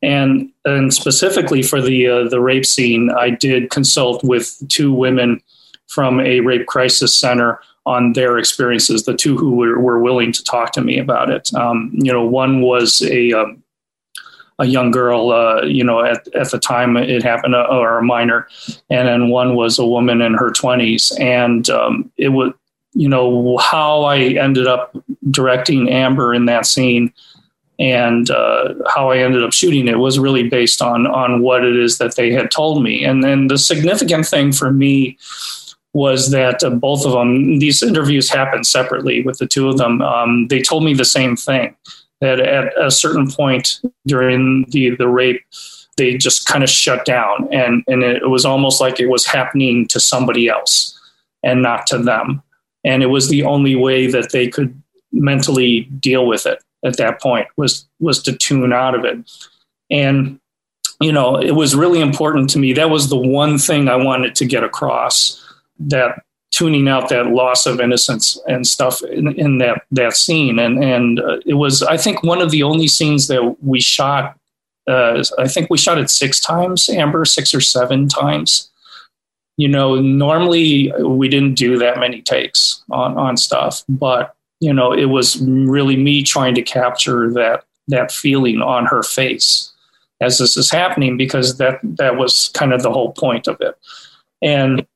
and 0.02 0.48
and 0.64 0.94
specifically 0.94 1.62
for 1.62 1.82
the 1.82 2.06
uh, 2.06 2.28
the 2.28 2.40
rape 2.40 2.64
scene, 2.64 3.10
I 3.10 3.30
did 3.30 3.70
consult 3.70 4.22
with 4.22 4.56
two 4.68 4.92
women 4.92 5.42
from 5.88 6.20
a 6.20 6.38
rape 6.40 6.66
crisis 6.66 7.18
center 7.18 7.60
on 7.86 8.12
their 8.12 8.38
experiences, 8.38 9.04
the 9.04 9.16
two 9.16 9.36
who 9.36 9.52
were, 9.52 9.78
were 9.80 10.00
willing 10.00 10.32
to 10.32 10.44
talk 10.44 10.72
to 10.72 10.80
me 10.80 10.98
about 10.98 11.30
it. 11.30 11.52
Um, 11.54 11.90
you 11.94 12.12
know, 12.12 12.24
one 12.24 12.60
was 12.60 13.02
a, 13.02 13.32
um, 13.32 13.62
a 14.58 14.66
young 14.66 14.90
girl, 14.90 15.30
uh, 15.30 15.62
you 15.62 15.82
know, 15.82 16.04
at, 16.04 16.28
at 16.34 16.50
the 16.50 16.58
time 16.58 16.96
it 16.96 17.22
happened, 17.22 17.54
uh, 17.54 17.66
or 17.70 17.98
a 17.98 18.02
minor, 18.02 18.46
and 18.90 19.08
then 19.08 19.28
one 19.30 19.54
was 19.54 19.78
a 19.78 19.86
woman 19.86 20.20
in 20.20 20.34
her 20.34 20.50
20s. 20.50 21.18
And 21.18 21.68
um, 21.70 22.12
it 22.18 22.28
was, 22.28 22.52
you 22.92 23.08
know, 23.08 23.56
how 23.56 24.02
I 24.02 24.18
ended 24.18 24.66
up 24.66 24.94
directing 25.30 25.88
Amber 25.88 26.34
in 26.34 26.44
that 26.46 26.66
scene 26.66 27.12
and 27.78 28.30
uh, 28.30 28.74
how 28.94 29.10
I 29.10 29.18
ended 29.18 29.42
up 29.42 29.54
shooting 29.54 29.88
it 29.88 29.98
was 29.98 30.18
really 30.18 30.46
based 30.46 30.82
on 30.82 31.06
on 31.06 31.40
what 31.40 31.64
it 31.64 31.76
is 31.76 31.96
that 31.96 32.14
they 32.14 32.30
had 32.30 32.50
told 32.50 32.82
me. 32.82 33.04
And 33.04 33.24
then 33.24 33.46
the 33.46 33.56
significant 33.56 34.26
thing 34.26 34.52
for 34.52 34.70
me 34.70 35.16
was 35.92 36.30
that 36.30 36.62
uh, 36.62 36.70
both 36.70 37.04
of 37.04 37.12
them, 37.12 37.58
these 37.58 37.82
interviews 37.82 38.30
happened 38.30 38.66
separately 38.66 39.22
with 39.22 39.38
the 39.38 39.46
two 39.46 39.68
of 39.68 39.76
them. 39.76 40.00
Um, 40.02 40.46
they 40.48 40.62
told 40.62 40.84
me 40.84 40.94
the 40.94 41.04
same 41.04 41.36
thing 41.36 41.74
that 42.20 42.38
at 42.38 42.72
a 42.80 42.90
certain 42.90 43.30
point 43.30 43.80
during 44.06 44.66
the, 44.68 44.94
the 44.96 45.08
rape, 45.08 45.42
they 45.96 46.16
just 46.16 46.46
kind 46.46 46.62
of 46.62 46.70
shut 46.70 47.04
down. 47.04 47.48
And, 47.52 47.82
and 47.88 48.02
it 48.02 48.28
was 48.28 48.44
almost 48.44 48.80
like 48.80 49.00
it 49.00 49.08
was 49.08 49.26
happening 49.26 49.86
to 49.88 49.98
somebody 49.98 50.48
else 50.48 50.98
and 51.42 51.62
not 51.62 51.86
to 51.88 51.98
them. 51.98 52.42
And 52.84 53.02
it 53.02 53.06
was 53.06 53.28
the 53.28 53.42
only 53.42 53.74
way 53.74 54.06
that 54.06 54.32
they 54.32 54.48
could 54.48 54.80
mentally 55.12 55.82
deal 55.98 56.26
with 56.26 56.46
it 56.46 56.62
at 56.84 56.96
that 56.98 57.20
point 57.20 57.48
was, 57.56 57.86
was 57.98 58.22
to 58.22 58.36
tune 58.36 58.72
out 58.72 58.94
of 58.94 59.04
it. 59.04 59.18
And, 59.90 60.38
you 61.00 61.10
know, 61.10 61.36
it 61.36 61.52
was 61.52 61.74
really 61.74 62.00
important 62.00 62.48
to 62.50 62.58
me. 62.58 62.72
That 62.74 62.90
was 62.90 63.10
the 63.10 63.16
one 63.16 63.58
thing 63.58 63.88
I 63.88 63.96
wanted 63.96 64.34
to 64.36 64.44
get 64.44 64.62
across 64.62 65.44
that 65.80 66.22
tuning 66.50 66.88
out 66.88 67.08
that 67.08 67.28
loss 67.28 67.66
of 67.66 67.80
innocence 67.80 68.38
and 68.46 68.66
stuff 68.66 69.02
in, 69.02 69.28
in 69.38 69.58
that 69.58 69.82
that 69.90 70.14
scene. 70.14 70.58
And 70.58 70.82
and 70.82 71.20
uh, 71.20 71.38
it 71.46 71.54
was 71.54 71.82
i 71.82 71.96
think 71.96 72.22
one 72.22 72.40
of 72.40 72.50
the 72.50 72.62
only 72.62 72.88
scenes 72.88 73.28
that 73.28 73.56
we 73.62 73.80
shot 73.80 74.36
uh, 74.88 75.22
i 75.38 75.48
think 75.48 75.70
we 75.70 75.78
shot 75.78 75.98
it 75.98 76.10
six 76.10 76.40
times 76.40 76.88
amber 76.88 77.24
six 77.24 77.54
or 77.54 77.60
seven 77.60 78.08
times. 78.08 78.68
You 79.56 79.68
know 79.68 80.00
normally 80.00 80.92
we 81.02 81.28
didn't 81.28 81.54
do 81.54 81.78
that 81.78 81.98
many 81.98 82.22
takes 82.22 82.82
on 82.90 83.16
on 83.18 83.36
stuff 83.36 83.84
but 83.88 84.34
you 84.60 84.72
know 84.72 84.92
it 84.92 85.06
was 85.06 85.38
really 85.42 85.96
me 85.96 86.22
trying 86.22 86.54
to 86.54 86.62
capture 86.62 87.30
that 87.32 87.64
that 87.88 88.10
feeling 88.10 88.62
on 88.62 88.86
her 88.86 89.02
face 89.02 89.72
as 90.20 90.38
this 90.38 90.56
is 90.56 90.70
happening 90.70 91.16
because 91.16 91.58
that 91.58 91.78
that 91.82 92.16
was 92.16 92.48
kind 92.54 92.72
of 92.72 92.82
the 92.82 92.92
whole 92.92 93.12
point 93.12 93.46
of 93.46 93.60
it. 93.60 93.76
And 94.42 94.86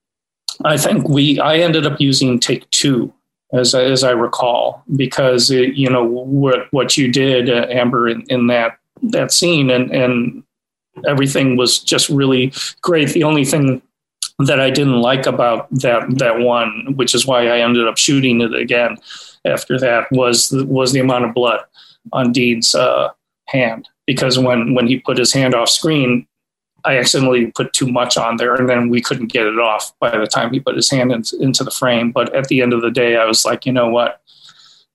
I 0.65 0.77
think 0.77 1.09
we 1.09 1.39
I 1.41 1.59
ended 1.59 1.87
up 1.87 2.01
using 2.01 2.39
take 2.39 2.69
two 2.71 3.13
as 3.53 3.75
as 3.75 4.05
I 4.05 4.11
recall 4.11 4.83
because 4.97 5.51
it, 5.51 5.75
you 5.75 5.89
know 5.89 6.05
what 6.05 6.73
what 6.73 6.97
you 6.97 7.11
did 7.11 7.49
uh, 7.49 7.67
Amber 7.71 8.09
in, 8.09 8.23
in 8.29 8.47
that 8.49 8.79
that 9.03 9.33
scene 9.33 9.71
and 9.71 9.91
and 9.91 10.43
everything 11.07 11.57
was 11.57 11.79
just 11.79 12.09
really 12.09 12.53
great. 12.83 13.11
The 13.11 13.25
only 13.25 13.45
thing 13.45 13.83
that 14.39 14.61
I 14.61 14.71
didn't 14.71 15.01
like 15.01 15.27
about 15.27 15.69
that 15.71 16.19
that 16.19 16.39
one, 16.39 16.95
which 16.97 17.15
is 17.15 17.27
why 17.27 17.49
I 17.49 17.61
ended 17.61 17.87
up 17.87 17.97
shooting 17.97 18.41
it 18.41 18.55
again 18.55 18.97
after 19.45 19.79
that, 19.79 20.11
was 20.11 20.51
was 20.53 20.93
the 20.93 21.01
amount 21.01 21.25
of 21.25 21.35
blood 21.35 21.61
on 22.13 22.33
Dean's 22.33 22.75
uh, 22.75 23.11
hand. 23.47 23.89
Because 24.07 24.39
when 24.39 24.75
when 24.75 24.87
he 24.87 24.99
put 24.99 25.19
his 25.19 25.33
hand 25.33 25.55
off 25.55 25.69
screen, 25.69 26.27
I 26.85 26.99
accidentally 26.99 27.47
put 27.53 27.73
too 27.73 27.91
much 27.91 28.17
on 28.17 28.37
there, 28.37 28.55
and 28.55 28.69
then 28.69 28.91
we 28.91 29.01
couldn't 29.01 29.33
get 29.33 29.47
it 29.47 29.59
off 29.59 29.99
by 30.01 30.17
the 30.17 30.27
time 30.27 30.53
he 30.53 30.61
put 30.61 30.77
his 30.77 30.91
hand 30.91 31.13
in, 31.13 31.23
into 31.41 31.65
the 31.65 31.71
frame. 31.71 32.13
But 32.13 32.35
at 32.35 32.49
the 32.49 32.61
end 32.61 32.73
of 32.73 32.83
the 32.83 32.91
day, 32.91 33.17
I 33.17 33.25
was 33.25 33.45
like, 33.45 33.65
you 33.65 33.73
know 33.73 33.89
what? 33.89 34.21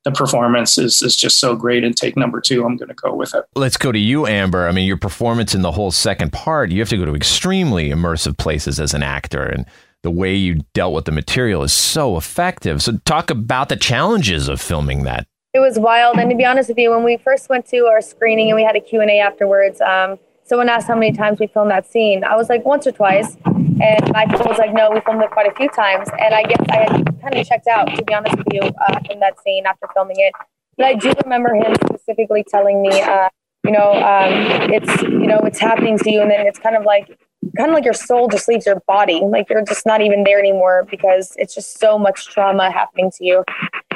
The 0.06 0.12
performance 0.12 0.78
is 0.78 1.02
is 1.02 1.18
just 1.18 1.40
so 1.40 1.56
great 1.56 1.84
and 1.84 1.96
take 1.96 2.16
number 2.16 2.40
two. 2.40 2.64
I'm 2.64 2.78
going 2.78 2.90
to 2.90 2.96
go 2.96 3.14
with 3.14 3.36
it. 3.36 3.44
Let's 3.56 3.76
go 3.76 3.92
to 3.92 4.00
you, 4.00 4.28
Amber. 4.28 4.68
I 4.68 4.72
mean, 4.72 4.88
your 4.88 4.98
performance 4.98 5.54
in 5.54 5.62
the 5.62 5.72
whole 5.72 5.92
second 5.92 6.32
part, 6.32 6.72
you 6.72 6.80
have 6.80 6.90
to 6.90 6.98
go 6.98 7.06
to 7.06 7.16
extremely 7.16 7.90
immersive 7.90 8.38
places 8.38 8.80
as 8.80 8.94
an 8.94 9.04
actor, 9.04 9.44
and 9.44 9.66
the 10.04 10.12
way 10.12 10.36
you 10.36 10.62
dealt 10.74 10.94
with 10.94 11.06
the 11.06 11.12
material 11.12 11.64
is 11.64 11.74
so 11.74 12.16
effective. 12.16 12.82
So, 12.82 12.98
talk 13.04 13.30
about 13.30 13.68
the 13.68 13.76
challenges 13.76 14.48
of 14.48 14.62
filming 14.62 15.04
that. 15.04 15.28
It 15.54 15.60
was 15.60 15.78
wild, 15.80 16.18
and 16.18 16.30
to 16.30 16.36
be 16.36 16.46
honest 16.46 16.70
with 16.70 16.78
you, 16.78 16.92
when 16.92 17.04
we 17.04 17.18
first 17.18 17.50
went 17.50 17.66
to 17.70 17.88
our 17.88 18.02
screening 18.02 18.50
and 18.50 18.56
we 18.56 18.64
had 18.64 18.76
a 18.76 18.80
Q 18.80 19.02
and 19.02 19.10
A 19.10 19.20
afterwards. 19.20 19.82
Um, 19.82 20.20
someone 20.50 20.68
asked 20.68 20.88
how 20.88 20.96
many 20.96 21.12
times 21.12 21.40
we 21.40 21.48
filmed 21.48 21.70
that 21.70 21.90
scene. 21.90 22.24
I 22.24 22.36
was 22.36 22.50
like, 22.50 22.66
once 22.66 22.88
or 22.88 22.92
twice. 22.92 23.38
And 23.46 24.12
Michael 24.12 24.40
was 24.46 24.58
like, 24.58 24.74
no, 24.74 24.90
we 24.90 25.00
filmed 25.02 25.22
it 25.22 25.30
quite 25.30 25.50
a 25.50 25.56
few 25.56 25.70
times. 25.70 26.10
And 26.20 26.34
I 26.34 26.44
guess 26.44 26.66
I 26.70 26.78
had 26.78 27.22
kind 27.22 27.36
of 27.36 27.48
checked 27.48 27.68
out, 27.68 27.86
to 27.96 28.04
be 28.04 28.14
honest 28.14 28.36
with 28.36 28.48
you, 28.52 28.62
uh, 28.62 29.00
from 29.08 29.20
that 29.20 29.40
scene 29.42 29.66
after 29.68 29.88
filming 29.94 30.18
it. 30.20 30.34
But 30.76 30.88
I 30.88 30.96
do 30.96 31.14
remember 31.24 31.54
him 31.54 31.76
specifically 31.86 32.44
telling 32.50 32.82
me, 32.82 33.00
uh, 33.00 33.30
you 33.64 33.72
know, 33.72 33.94
um, 33.94 34.72
it's, 34.74 35.02
you 35.04 35.28
know, 35.28 35.40
it's 35.44 35.60
happening 35.60 36.00
to 36.00 36.12
you. 36.12 36.22
And 36.22 36.32
then 36.32 36.48
it's 36.48 36.60
kind 36.60 36.76
of 36.76 36.84
like, 36.84 37.08
kind 37.56 37.70
of 37.70 37.76
like 37.76 37.86
your 37.86 37.94
soul 37.94 38.28
just 38.28 38.48
leaves 38.48 38.66
your 38.66 38.82
body. 38.88 39.22
Like 39.24 39.50
you're 39.50 39.64
just 39.64 39.86
not 39.86 40.02
even 40.02 40.24
there 40.24 40.40
anymore 40.40 40.88
because 40.90 41.34
it's 41.38 41.54
just 41.54 41.80
so 41.80 42.00
much 42.00 42.28
trauma 42.28 42.72
happening 42.72 43.12
to 43.18 43.26
you. 43.26 43.44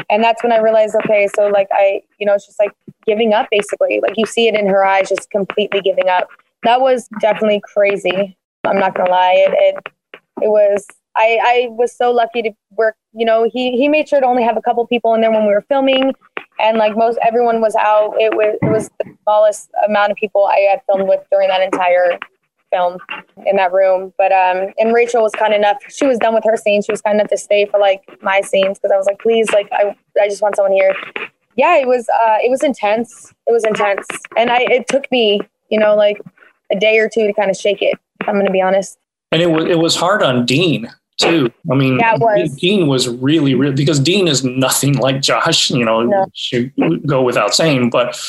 And 0.09 0.23
that's 0.23 0.43
when 0.43 0.51
I 0.51 0.59
realized, 0.59 0.95
okay, 1.03 1.27
so 1.35 1.47
like 1.47 1.67
I, 1.71 2.03
you 2.19 2.25
know, 2.25 2.35
it's 2.35 2.45
just 2.45 2.59
like 2.59 2.71
giving 3.05 3.33
up 3.33 3.47
basically. 3.49 3.99
Like 4.01 4.13
you 4.17 4.25
see 4.25 4.47
it 4.47 4.55
in 4.55 4.67
her 4.67 4.85
eyes, 4.85 5.09
just 5.09 5.29
completely 5.31 5.81
giving 5.81 6.09
up 6.09 6.27
that 6.63 6.81
was 6.81 7.07
definitely 7.19 7.61
crazy. 7.63 8.37
I'm 8.65 8.79
not 8.79 8.95
gonna 8.95 9.09
lie. 9.09 9.35
It 9.47 9.53
it, 9.75 9.93
it 10.43 10.49
was 10.49 10.85
I, 11.15 11.39
I 11.43 11.67
was 11.69 11.95
so 11.95 12.11
lucky 12.11 12.41
to 12.41 12.51
work, 12.71 12.95
you 13.13 13.25
know, 13.25 13.47
he, 13.51 13.77
he 13.77 13.87
made 13.87 14.09
sure 14.09 14.19
to 14.19 14.25
only 14.25 14.43
have 14.43 14.57
a 14.57 14.61
couple 14.61 14.85
people 14.87 15.13
in 15.13 15.21
there 15.21 15.31
when 15.31 15.45
we 15.45 15.53
were 15.53 15.63
filming 15.69 16.13
and 16.59 16.77
like 16.77 16.95
most 16.95 17.17
everyone 17.25 17.61
was 17.61 17.75
out. 17.75 18.15
It 18.17 18.35
was 18.35 18.57
it 18.61 18.69
was 18.69 18.89
the 18.99 19.15
smallest 19.23 19.69
amount 19.87 20.11
of 20.11 20.17
people 20.17 20.45
I 20.45 20.59
had 20.71 20.81
filmed 20.87 21.07
with 21.07 21.21
during 21.31 21.49
that 21.49 21.61
entire 21.61 22.17
film 22.71 22.97
in 23.45 23.55
that 23.57 23.71
room. 23.71 24.13
But 24.17 24.31
um 24.31 24.73
and 24.77 24.93
Rachel 24.93 25.21
was 25.21 25.33
kind 25.33 25.53
enough 25.53 25.77
she 25.89 26.05
was 26.05 26.17
done 26.19 26.33
with 26.33 26.43
her 26.45 26.57
scene. 26.57 26.81
She 26.81 26.91
was 26.91 27.01
kind 27.01 27.19
enough 27.19 27.29
to 27.29 27.37
stay 27.37 27.65
for 27.65 27.79
like 27.79 28.01
my 28.21 28.41
scenes 28.41 28.79
because 28.79 28.91
I 28.91 28.97
was 28.97 29.05
like, 29.05 29.19
please, 29.19 29.49
like 29.51 29.67
I 29.71 29.95
I 30.21 30.27
just 30.27 30.41
want 30.41 30.55
someone 30.55 30.73
here. 30.73 30.95
Yeah, 31.55 31.77
it 31.77 31.87
was 31.87 32.07
uh 32.09 32.37
it 32.43 32.49
was 32.49 32.63
intense. 32.63 33.33
It 33.47 33.51
was 33.51 33.63
intense. 33.63 34.07
And 34.37 34.49
I 34.49 34.59
it 34.61 34.87
took 34.87 35.11
me, 35.11 35.41
you 35.69 35.79
know, 35.79 35.95
like 35.95 36.21
a 36.73 36.79
day 36.79 36.99
or 36.99 37.09
two 37.09 37.27
to 37.27 37.33
kind 37.33 37.49
of 37.49 37.57
shake 37.57 37.81
it. 37.81 37.97
I'm 38.27 38.35
going 38.35 38.45
to 38.45 38.51
be 38.51 38.61
honest. 38.61 38.97
And 39.31 39.41
it 39.41 39.47
was 39.47 39.65
it 39.65 39.79
was 39.79 39.95
hard 39.95 40.21
on 40.21 40.45
Dean 40.45 40.89
too. 41.17 41.51
I 41.71 41.75
mean, 41.75 41.99
yeah, 41.99 42.15
was. 42.17 42.55
Dean 42.55 42.87
was 42.87 43.07
really, 43.07 43.55
really 43.55 43.75
because 43.75 43.99
Dean 43.99 44.27
is 44.27 44.43
nothing 44.43 44.97
like 44.97 45.21
Josh. 45.21 45.69
You 45.69 45.85
know, 45.85 46.03
no. 46.03 46.25
should 46.33 46.71
go 47.07 47.21
without 47.21 47.53
saying, 47.53 47.89
but 47.89 48.19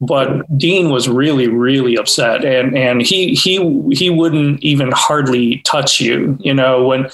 but 0.00 0.58
Dean 0.58 0.90
was 0.90 1.08
really, 1.08 1.48
really 1.48 1.96
upset, 1.96 2.44
and 2.44 2.76
and 2.76 3.02
he 3.02 3.34
he 3.34 3.56
he 3.92 4.10
wouldn't 4.10 4.62
even 4.62 4.90
hardly 4.92 5.58
touch 5.64 6.00
you. 6.00 6.36
You 6.40 6.54
know 6.54 6.86
when 6.86 7.08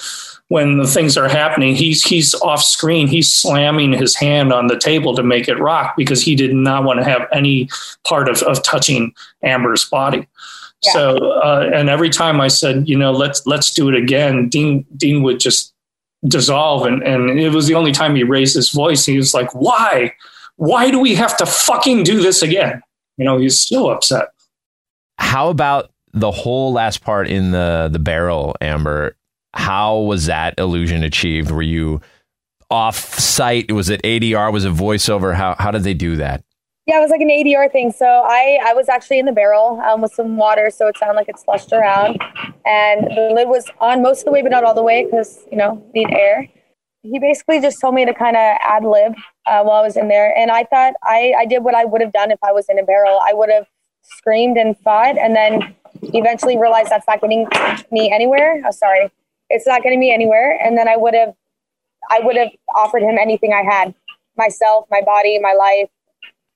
when 0.49 0.77
the 0.77 0.87
things 0.87 1.17
are 1.17 1.27
happening, 1.27 1.75
he's 1.75 2.03
he's 2.03 2.33
off 2.35 2.63
screen. 2.63 3.07
He's 3.07 3.31
slamming 3.31 3.93
his 3.93 4.15
hand 4.15 4.53
on 4.53 4.67
the 4.67 4.77
table 4.77 5.15
to 5.15 5.23
make 5.23 5.47
it 5.47 5.59
rock 5.59 5.95
because 5.97 6.21
he 6.21 6.35
did 6.35 6.53
not 6.53 6.83
want 6.83 6.99
to 6.99 7.05
have 7.05 7.27
any 7.31 7.69
part 8.05 8.29
of, 8.29 8.41
of 8.43 8.63
touching 8.63 9.13
Amber's 9.43 9.85
body. 9.85 10.27
So, 10.83 11.17
uh, 11.17 11.69
and 11.73 11.89
every 11.89 12.09
time 12.09 12.39
I 12.39 12.47
said, 12.47 12.87
you 12.87 12.97
know, 12.97 13.11
let's 13.11 13.45
let's 13.45 13.73
do 13.73 13.89
it 13.89 13.95
again, 13.95 14.47
Dean 14.47 14.85
Dean 14.95 15.23
would 15.23 15.39
just 15.39 15.73
dissolve, 16.25 16.85
and 16.85 17.01
and 17.03 17.39
it 17.39 17.49
was 17.49 17.67
the 17.67 17.75
only 17.75 17.91
time 17.91 18.15
he 18.15 18.23
raised 18.23 18.55
his 18.55 18.69
voice. 18.69 19.05
He 19.05 19.17
was 19.17 19.33
like, 19.33 19.53
"Why? 19.53 20.13
Why 20.57 20.91
do 20.91 20.99
we 20.99 21.15
have 21.15 21.35
to 21.37 21.45
fucking 21.45 22.03
do 22.03 22.21
this 22.21 22.41
again?" 22.41 22.81
You 23.17 23.25
know, 23.25 23.37
he's 23.37 23.59
so 23.59 23.89
upset. 23.89 24.29
How 25.17 25.49
about 25.49 25.91
the 26.13 26.31
whole 26.31 26.71
last 26.73 27.03
part 27.03 27.27
in 27.27 27.51
the 27.51 27.89
the 27.91 27.99
barrel, 27.99 28.55
Amber? 28.61 29.15
How 29.53 29.97
was 29.97 30.27
that 30.27 30.53
illusion 30.59 31.03
achieved? 31.03 31.49
Were 31.49 31.63
you 31.63 32.01
off 32.69 32.97
site? 33.19 33.71
Was 33.71 33.89
it 33.89 34.01
ADR? 34.03 34.53
Was 34.53 34.65
it 34.65 34.73
voiceover? 34.73 35.33
How 35.33 35.55
how 35.57 35.71
did 35.71 35.83
they 35.83 35.95
do 35.95 36.17
that? 36.17 36.43
Yeah, 36.87 36.99
it 36.99 37.01
was 37.01 37.11
like 37.11 37.19
an 37.19 37.27
ADR 37.27 37.69
thing. 37.69 37.91
So 37.91 38.05
I, 38.05 38.59
I 38.65 38.73
was 38.73 38.87
actually 38.87 39.19
in 39.19 39.25
the 39.25 39.33
barrel 39.33 39.81
um, 39.81 39.99
with 40.01 40.13
some 40.13 40.37
water, 40.37 40.69
so 40.69 40.87
it 40.87 40.97
sounded 40.97 41.15
like 41.15 41.27
it 41.27 41.37
slushed 41.37 41.73
around. 41.73 42.17
And 42.65 43.07
the 43.07 43.31
lid 43.35 43.49
was 43.49 43.65
on 43.81 44.01
most 44.01 44.19
of 44.19 44.25
the 44.25 44.31
way, 44.31 44.41
but 44.41 44.51
not 44.51 44.63
all 44.63 44.73
the 44.73 44.83
way 44.83 45.03
because, 45.03 45.43
you 45.51 45.57
know, 45.57 45.85
need 45.93 46.09
air. 46.11 46.47
He 47.03 47.19
basically 47.19 47.59
just 47.59 47.81
told 47.81 47.93
me 47.93 48.05
to 48.05 48.13
kind 48.13 48.37
of 48.37 48.57
ad 48.65 48.85
lib 48.85 49.15
uh, 49.45 49.63
while 49.63 49.81
I 49.81 49.81
was 49.81 49.97
in 49.97 50.07
there. 50.07 50.33
And 50.37 50.49
I 50.49 50.63
thought 50.63 50.93
I, 51.03 51.33
I 51.37 51.45
did 51.45 51.61
what 51.61 51.75
I 51.75 51.83
would 51.83 51.99
have 51.99 52.13
done 52.13 52.31
if 52.31 52.39
I 52.41 52.53
was 52.53 52.67
in 52.69 52.79
a 52.79 52.83
barrel. 52.83 53.19
I 53.21 53.33
would 53.33 53.49
have 53.49 53.67
screamed 54.03 54.55
and 54.55 54.77
fought 54.79 55.17
and 55.17 55.35
then 55.35 55.75
eventually 56.13 56.57
realized 56.57 56.89
that's 56.89 57.07
not 57.07 57.19
getting 57.19 57.49
me 57.91 58.13
anywhere. 58.13 58.63
Oh, 58.65 58.71
sorry. 58.71 59.11
It's 59.49 59.67
not 59.67 59.83
getting 59.83 59.99
me 59.99 60.13
anywhere. 60.13 60.57
And 60.63 60.77
then 60.77 60.87
I 60.87 60.95
would 60.95 61.13
have, 61.13 61.35
I 62.09 62.21
would 62.21 62.37
have 62.37 62.51
offered 62.73 63.01
him 63.01 63.17
anything 63.19 63.51
I 63.51 63.63
had 63.63 63.93
myself, 64.37 64.85
my 64.89 65.01
body, 65.01 65.37
my 65.39 65.51
life 65.51 65.89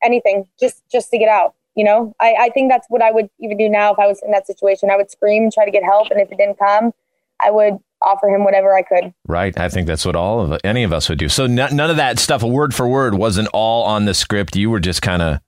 anything 0.04 0.48
just 0.60 0.84
just 0.92 1.10
to 1.12 1.18
get 1.18 1.30
out 1.30 1.56
you 1.76 1.86
know? 1.86 2.14
I, 2.20 2.36
I 2.40 2.50
think 2.50 2.70
that's 2.70 2.86
what 2.90 3.02
i 3.02 3.12
would 3.12 3.30
even 3.40 3.58
do 3.58 3.70
now 3.70 3.94
if 3.94 4.00
i 4.00 4.08
was 4.08 4.22
in 4.24 4.32
that 4.32 4.48
situation. 4.48 4.90
I 4.90 4.98
would 4.98 5.12
scream 5.12 5.44
and 5.44 5.54
try 5.54 5.66
to 5.66 5.72
get 5.72 5.84
help 5.84 6.10
and 6.12 6.20
if 6.20 6.32
it 6.32 6.38
didn't 6.38 6.60
come 6.60 6.92
i 7.40 7.50
would 7.50 7.78
offer 8.02 8.28
him 8.28 8.44
whatever 8.44 8.76
i 8.76 8.82
could. 8.82 9.14
Right. 9.28 9.58
I 9.60 9.70
think 9.70 9.88
that's 9.88 10.06
what 10.06 10.16
all 10.16 10.42
of 10.42 10.60
any 10.64 10.84
of 10.84 10.92
us 10.92 11.08
would 11.08 11.20
do. 11.20 11.30
So 11.30 11.46
n- 11.46 11.56
none 11.56 11.90
of 11.90 11.98
that 11.98 12.20
stuff 12.20 12.44
a 12.44 12.48
word 12.48 12.74
for 12.74 12.88
word 12.88 13.16
wasn't 13.16 13.48
all 13.54 13.84
on 13.84 14.06
the 14.06 14.14
script. 14.14 14.56
You 14.56 14.70
were 14.70 14.80
just 14.80 15.02
kind 15.02 15.22
of 15.22 15.40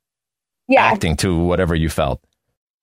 yeah. 0.67 0.83
acting 0.83 1.17
to 1.17 1.37
whatever 1.37 1.75
you 1.75 1.89
felt. 1.89 2.21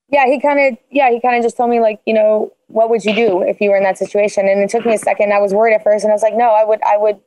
Yeah 0.08 0.26
he 0.26 0.40
kind 0.40 0.60
of 0.60 0.78
yeah 0.90 1.10
he 1.10 1.20
kind 1.20 1.36
of 1.36 1.42
just 1.42 1.56
told 1.56 1.70
me 1.70 1.80
like 1.80 2.00
you 2.04 2.14
know 2.14 2.52
what 2.66 2.90
would 2.90 3.04
you 3.04 3.14
do 3.14 3.42
if 3.42 3.60
you 3.60 3.70
were 3.70 3.76
in 3.76 3.84
that 3.84 3.98
situation? 3.98 4.48
And 4.48 4.60
it 4.60 4.70
took 4.70 4.84
me 4.84 4.94
a 4.94 4.98
second. 4.98 5.32
I 5.32 5.38
was 5.38 5.54
worried 5.54 5.74
at 5.74 5.82
first 5.82 6.04
and 6.04 6.12
i 6.12 6.14
was 6.14 6.22
like 6.22 6.34
no 6.34 6.50
i 6.50 6.64
would 6.64 6.82
i 6.82 6.96
would 6.96 7.20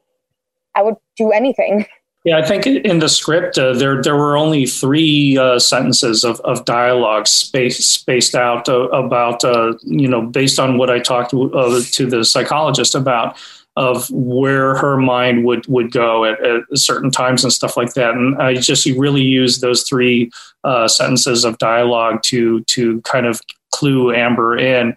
i 0.76 0.82
would 0.82 0.96
do 1.18 1.32
anything 1.32 1.86
Yeah, 2.24 2.38
I 2.38 2.46
think 2.46 2.66
in 2.66 3.00
the 3.00 3.10
script 3.10 3.58
uh, 3.58 3.74
there 3.74 4.02
there 4.02 4.16
were 4.16 4.38
only 4.38 4.66
three 4.66 5.38
uh, 5.38 5.60
sentences 5.60 6.24
of, 6.24 6.40
of 6.42 6.64
dialogue 6.64 7.28
spaced 7.28 7.84
spaced 7.84 8.34
out 8.34 8.70
uh, 8.70 8.88
about 8.90 9.44
uh, 9.44 9.74
you 9.82 10.08
know 10.08 10.22
based 10.22 10.58
on 10.58 10.78
what 10.78 10.90
I 10.90 11.00
talked 11.00 11.32
to, 11.32 11.54
uh, 11.54 11.82
to 11.92 12.06
the 12.06 12.24
psychologist 12.24 12.96
about 12.96 13.38
of 13.76 14.10
where 14.10 14.76
her 14.76 14.96
mind 14.96 15.44
would 15.44 15.68
would 15.68 15.92
go 15.92 16.24
at, 16.24 16.40
at, 16.46 16.64
certain 16.76 17.12
times 17.12 17.44
and 17.44 17.52
stuff 17.52 17.76
like 17.76 17.94
that. 17.96 18.14
And 18.14 18.42
I 18.42 18.54
just 18.54 18.86
really 18.86 19.24
used 19.24 19.60
those 19.60 19.84
three 19.84 20.32
uh, 20.64 20.88
sentences 20.88 21.44
of 21.44 21.58
dialogue 21.58 22.24
to 22.24 22.64
to 22.66 23.02
kind 23.02 23.26
of 23.26 23.42
clue 23.72 24.14
Amber 24.14 24.58
in 24.58 24.96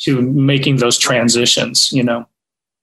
to 0.00 0.20
making 0.20 0.76
those 0.76 0.98
transitions. 0.98 1.90
You 1.90 2.02
know, 2.02 2.28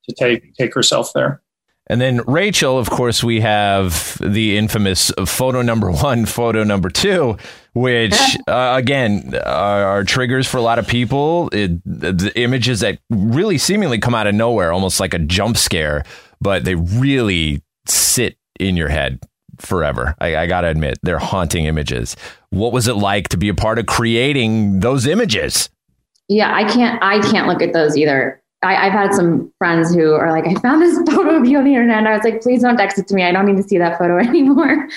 to 0.09 0.15
take 0.15 0.55
take 0.55 0.73
herself 0.73 1.13
there. 1.13 1.43
And 1.87 1.99
then 1.99 2.21
Rachel, 2.27 2.77
of 2.77 2.89
course, 2.89 3.23
we 3.23 3.41
have 3.41 4.17
the 4.21 4.57
infamous 4.57 5.11
photo 5.25 5.61
number 5.61 5.91
one, 5.91 6.25
photo 6.25 6.63
number 6.63 6.89
two, 6.89 7.37
which 7.73 8.13
uh, 8.47 8.73
again 8.77 9.33
are, 9.45 9.83
are, 9.83 10.03
triggers 10.03 10.47
for 10.47 10.57
a 10.57 10.61
lot 10.61 10.79
of 10.79 10.87
people. 10.87 11.49
It, 11.51 11.81
the 11.83 12.31
images 12.35 12.81
that 12.81 12.99
really 13.09 13.57
seemingly 13.57 13.99
come 13.99 14.15
out 14.15 14.27
of 14.27 14.35
nowhere, 14.35 14.71
almost 14.71 14.99
like 14.99 15.13
a 15.13 15.19
jump 15.19 15.57
scare, 15.57 16.03
but 16.39 16.63
they 16.63 16.75
really 16.75 17.61
sit 17.87 18.37
in 18.59 18.77
your 18.77 18.89
head 18.89 19.19
forever. 19.59 20.15
I, 20.19 20.37
I 20.37 20.47
got 20.47 20.61
to 20.61 20.67
admit, 20.67 20.99
they're 21.03 21.19
haunting 21.19 21.65
images. 21.65 22.15
What 22.51 22.73
was 22.73 22.87
it 22.87 22.95
like 22.95 23.29
to 23.29 23.37
be 23.37 23.49
a 23.49 23.55
part 23.55 23.79
of 23.79 23.85
creating 23.85 24.79
those 24.79 25.07
images? 25.07 25.69
Yeah, 26.27 26.53
I 26.53 26.63
can't. 26.63 27.01
I 27.03 27.19
can't 27.19 27.47
look 27.47 27.61
at 27.61 27.73
those 27.73 27.97
either. 27.97 28.40
I, 28.63 28.89
have 28.89 28.93
had 28.93 29.13
some 29.13 29.51
friends 29.57 29.93
who 29.93 30.13
are 30.13 30.31
like, 30.31 30.45
I 30.45 30.53
found 30.59 30.81
this 30.81 30.97
photo 31.15 31.35
of 31.35 31.45
you 31.45 31.57
on 31.57 31.63
the 31.63 31.71
internet. 31.71 31.97
And 31.97 32.07
I 32.07 32.15
was 32.15 32.23
like, 32.23 32.41
please 32.41 32.61
don't 32.61 32.77
text 32.77 32.99
it 32.99 33.07
to 33.07 33.15
me. 33.15 33.23
I 33.23 33.31
don't 33.31 33.45
need 33.45 33.57
to 33.57 33.67
see 33.67 33.77
that 33.77 33.97
photo 33.97 34.17
anymore. 34.27 34.87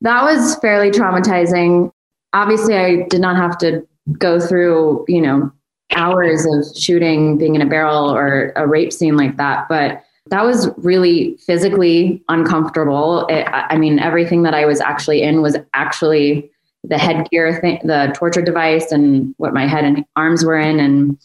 that 0.00 0.22
was 0.22 0.56
fairly 0.56 0.90
traumatizing. 0.90 1.92
Obviously, 2.32 2.76
I 2.76 3.06
did 3.08 3.20
not 3.20 3.36
have 3.36 3.58
to 3.58 3.86
go 4.18 4.40
through, 4.40 5.04
you 5.08 5.20
know, 5.20 5.52
hours 5.94 6.46
of 6.46 6.76
shooting 6.76 7.36
being 7.36 7.54
in 7.54 7.62
a 7.62 7.66
barrel 7.66 8.10
or 8.10 8.52
a 8.56 8.66
rape 8.66 8.92
scene 8.92 9.16
like 9.16 9.36
that. 9.36 9.68
But 9.68 10.02
that 10.28 10.44
was 10.44 10.70
really 10.78 11.36
physically 11.38 12.22
uncomfortable. 12.28 13.26
It, 13.26 13.46
I 13.52 13.76
mean, 13.76 13.98
everything 13.98 14.44
that 14.44 14.54
I 14.54 14.64
was 14.64 14.80
actually 14.80 15.22
in 15.22 15.42
was 15.42 15.56
actually 15.74 16.50
the 16.84 16.98
headgear 16.98 17.60
thing, 17.60 17.80
the 17.84 18.12
torture 18.14 18.42
device, 18.42 18.92
and 18.92 19.34
what 19.38 19.52
my 19.52 19.66
head 19.66 19.84
and 19.84 20.04
arms 20.16 20.44
were 20.44 20.58
in. 20.58 20.80
And 20.80 21.18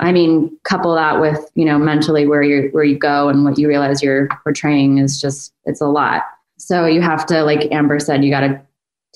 I 0.00 0.12
mean, 0.12 0.56
couple 0.64 0.94
that 0.94 1.20
with 1.20 1.50
you 1.54 1.64
know 1.64 1.78
mentally 1.78 2.26
where 2.26 2.42
you 2.42 2.68
where 2.72 2.84
you 2.84 2.98
go 2.98 3.28
and 3.28 3.44
what 3.44 3.58
you 3.58 3.68
realize 3.68 4.02
you're 4.02 4.28
portraying 4.42 4.98
is 4.98 5.20
just 5.20 5.52
it's 5.64 5.80
a 5.80 5.86
lot. 5.86 6.22
So 6.58 6.86
you 6.86 7.02
have 7.02 7.26
to, 7.26 7.42
like 7.42 7.72
Amber 7.72 7.98
said, 7.98 8.24
you 8.24 8.30
got 8.30 8.40
to 8.40 8.60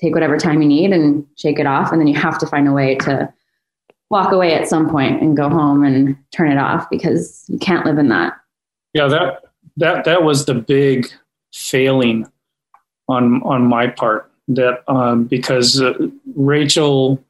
take 0.01 0.14
whatever 0.14 0.37
time 0.37 0.61
you 0.61 0.68
need 0.68 0.93
and 0.93 1.27
shake 1.37 1.59
it 1.59 1.66
off, 1.66 1.93
and 1.93 2.01
then 2.01 2.09
you 2.09 2.14
have 2.18 2.39
to 2.39 2.47
find 2.47 2.68
a 2.68 2.72
way 2.72 2.97
to 2.97 3.33
walk 4.11 4.33
away 4.33 4.55
at 4.55 4.68
some 4.68 4.89
point 4.89 5.22
and 5.22 5.37
go 5.37 5.49
home 5.49 5.85
and 5.85 6.16
turn 6.33 6.51
it 6.53 6.59
off 6.59 6.89
because 6.91 7.45
you 7.49 7.59
can't 7.59 7.87
live 7.87 7.99
in 7.99 8.09
that. 8.09 8.35
Yeah, 8.93 9.09
that 9.09 9.45
that 9.77 10.05
that 10.05 10.22
was 10.22 10.45
the 10.45 10.55
big 10.55 11.09
failing 11.53 12.31
on 13.09 13.43
on 13.43 13.66
my 13.66 13.89
part. 13.89 14.31
That 14.49 14.85
um, 14.89 15.24
because 15.24 15.81
uh, 15.81 15.95
Rachel 16.35 17.22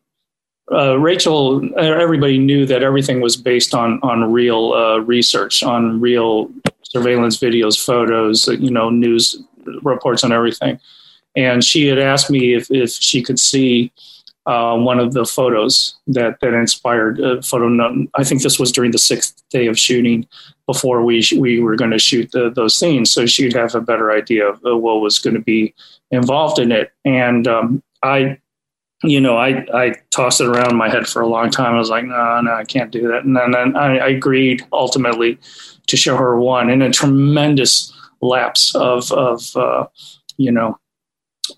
uh, 0.72 0.98
Rachel, 0.98 1.62
everybody 1.78 2.38
knew 2.38 2.66
that 2.66 2.82
everything 2.82 3.20
was 3.20 3.36
based 3.36 3.74
on 3.74 4.00
on 4.02 4.32
real 4.32 4.72
uh, 4.72 4.98
research, 4.98 5.62
on 5.62 6.00
real 6.00 6.50
surveillance 6.82 7.38
videos, 7.38 7.82
photos, 7.82 8.48
you 8.48 8.70
know, 8.70 8.90
news 8.90 9.42
reports, 9.82 10.22
and 10.24 10.32
everything. 10.32 10.78
And 11.36 11.62
she 11.62 11.86
had 11.86 11.98
asked 11.98 12.30
me 12.30 12.54
if 12.54 12.70
if 12.70 12.90
she 12.90 13.22
could 13.22 13.38
see 13.38 13.92
uh, 14.46 14.76
one 14.76 14.98
of 14.98 15.12
the 15.12 15.24
photos 15.24 15.96
that 16.08 16.40
that 16.40 16.54
inspired 16.54 17.20
a 17.20 17.42
photo. 17.42 18.06
I 18.14 18.24
think 18.24 18.42
this 18.42 18.58
was 18.58 18.72
during 18.72 18.90
the 18.90 18.98
sixth 18.98 19.42
day 19.50 19.66
of 19.66 19.78
shooting 19.78 20.26
before 20.66 21.04
we 21.04 21.24
we 21.38 21.60
were 21.60 21.76
going 21.76 21.92
to 21.92 21.98
shoot 21.98 22.32
the, 22.32 22.50
those 22.50 22.76
scenes, 22.76 23.12
so 23.12 23.24
she'd 23.26 23.54
have 23.54 23.74
a 23.76 23.80
better 23.80 24.10
idea 24.10 24.48
of 24.48 24.60
what 24.62 25.00
was 25.00 25.20
going 25.20 25.34
to 25.34 25.42
be 25.42 25.74
involved 26.10 26.58
in 26.58 26.72
it. 26.72 26.92
And 27.04 27.46
um, 27.46 27.82
I, 28.02 28.38
you 29.08 29.20
know, 29.20 29.36
I 29.36 29.66
I 29.72 29.94
tossed 30.10 30.40
it 30.40 30.48
around 30.48 30.72
in 30.72 30.76
my 30.76 30.88
head 30.88 31.06
for 31.06 31.22
a 31.22 31.26
long 31.26 31.50
time. 31.50 31.74
I 31.74 31.78
was 31.78 31.90
like, 31.90 32.04
no, 32.04 32.40
no, 32.40 32.52
I 32.52 32.64
can't 32.64 32.90
do 32.90 33.08
that. 33.08 33.24
And 33.24 33.36
then, 33.36 33.76
I, 33.76 33.98
I 33.98 34.08
agreed 34.08 34.62
ultimately 34.72 35.38
to 35.86 35.96
show 35.96 36.16
her 36.16 36.38
one 36.38 36.70
in 36.70 36.82
a 36.82 36.90
tremendous 36.90 37.92
lapse 38.20 38.74
of 38.74 39.10
of 39.12 39.56
uh, 39.56 39.86
you 40.36 40.52
know 40.52 40.78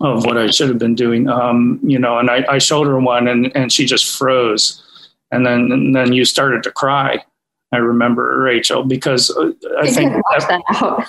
of 0.01 0.25
what 0.25 0.37
I 0.37 0.47
should 0.51 0.69
have 0.69 0.77
been 0.77 0.95
doing. 0.95 1.27
Um, 1.27 1.79
you 1.83 1.99
know, 1.99 2.19
and 2.19 2.29
I, 2.29 2.45
I 2.47 2.57
showed 2.57 2.87
her 2.87 2.99
one 2.99 3.27
and, 3.27 3.51
and 3.55 3.71
she 3.71 3.85
just 3.85 4.17
froze. 4.17 4.83
And 5.31 5.45
then, 5.45 5.71
and 5.71 5.95
then 5.95 6.13
you 6.13 6.25
started 6.25 6.63
to 6.63 6.71
cry. 6.71 7.23
I 7.71 7.77
remember 7.77 8.39
Rachel 8.39 8.83
because 8.83 9.29
uh, 9.29 9.51
I, 9.77 9.81
I 9.81 10.39
think 10.39 11.07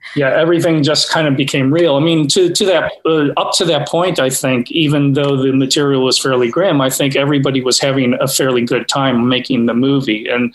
yeah, 0.16 0.30
everything 0.30 0.82
just 0.82 1.10
kind 1.10 1.28
of 1.28 1.36
became 1.36 1.72
real. 1.72 1.96
I 1.96 2.00
mean, 2.00 2.26
to 2.28 2.50
to 2.50 2.64
that 2.64 2.92
uh, 3.04 3.28
up 3.40 3.52
to 3.56 3.64
that 3.66 3.88
point, 3.88 4.18
I 4.18 4.30
think 4.30 4.70
even 4.70 5.12
though 5.12 5.36
the 5.36 5.52
material 5.52 6.04
was 6.04 6.18
fairly 6.18 6.48
grim, 6.50 6.80
I 6.80 6.88
think 6.88 7.14
everybody 7.14 7.60
was 7.60 7.78
having 7.78 8.14
a 8.20 8.26
fairly 8.26 8.62
good 8.62 8.88
time 8.88 9.28
making 9.28 9.66
the 9.66 9.74
movie, 9.74 10.26
and 10.28 10.54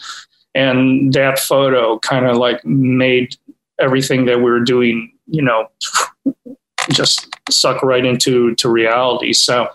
and 0.56 1.14
that 1.14 1.38
photo 1.38 2.00
kind 2.00 2.26
of 2.26 2.38
like 2.38 2.66
made 2.66 3.36
everything 3.80 4.26
that 4.26 4.38
we 4.38 4.50
were 4.50 4.60
doing, 4.60 5.12
you 5.28 5.42
know, 5.42 5.70
just 6.90 7.28
suck 7.50 7.84
right 7.84 8.06
into 8.06 8.56
to 8.56 8.70
reality. 8.70 9.34
So, 9.34 9.70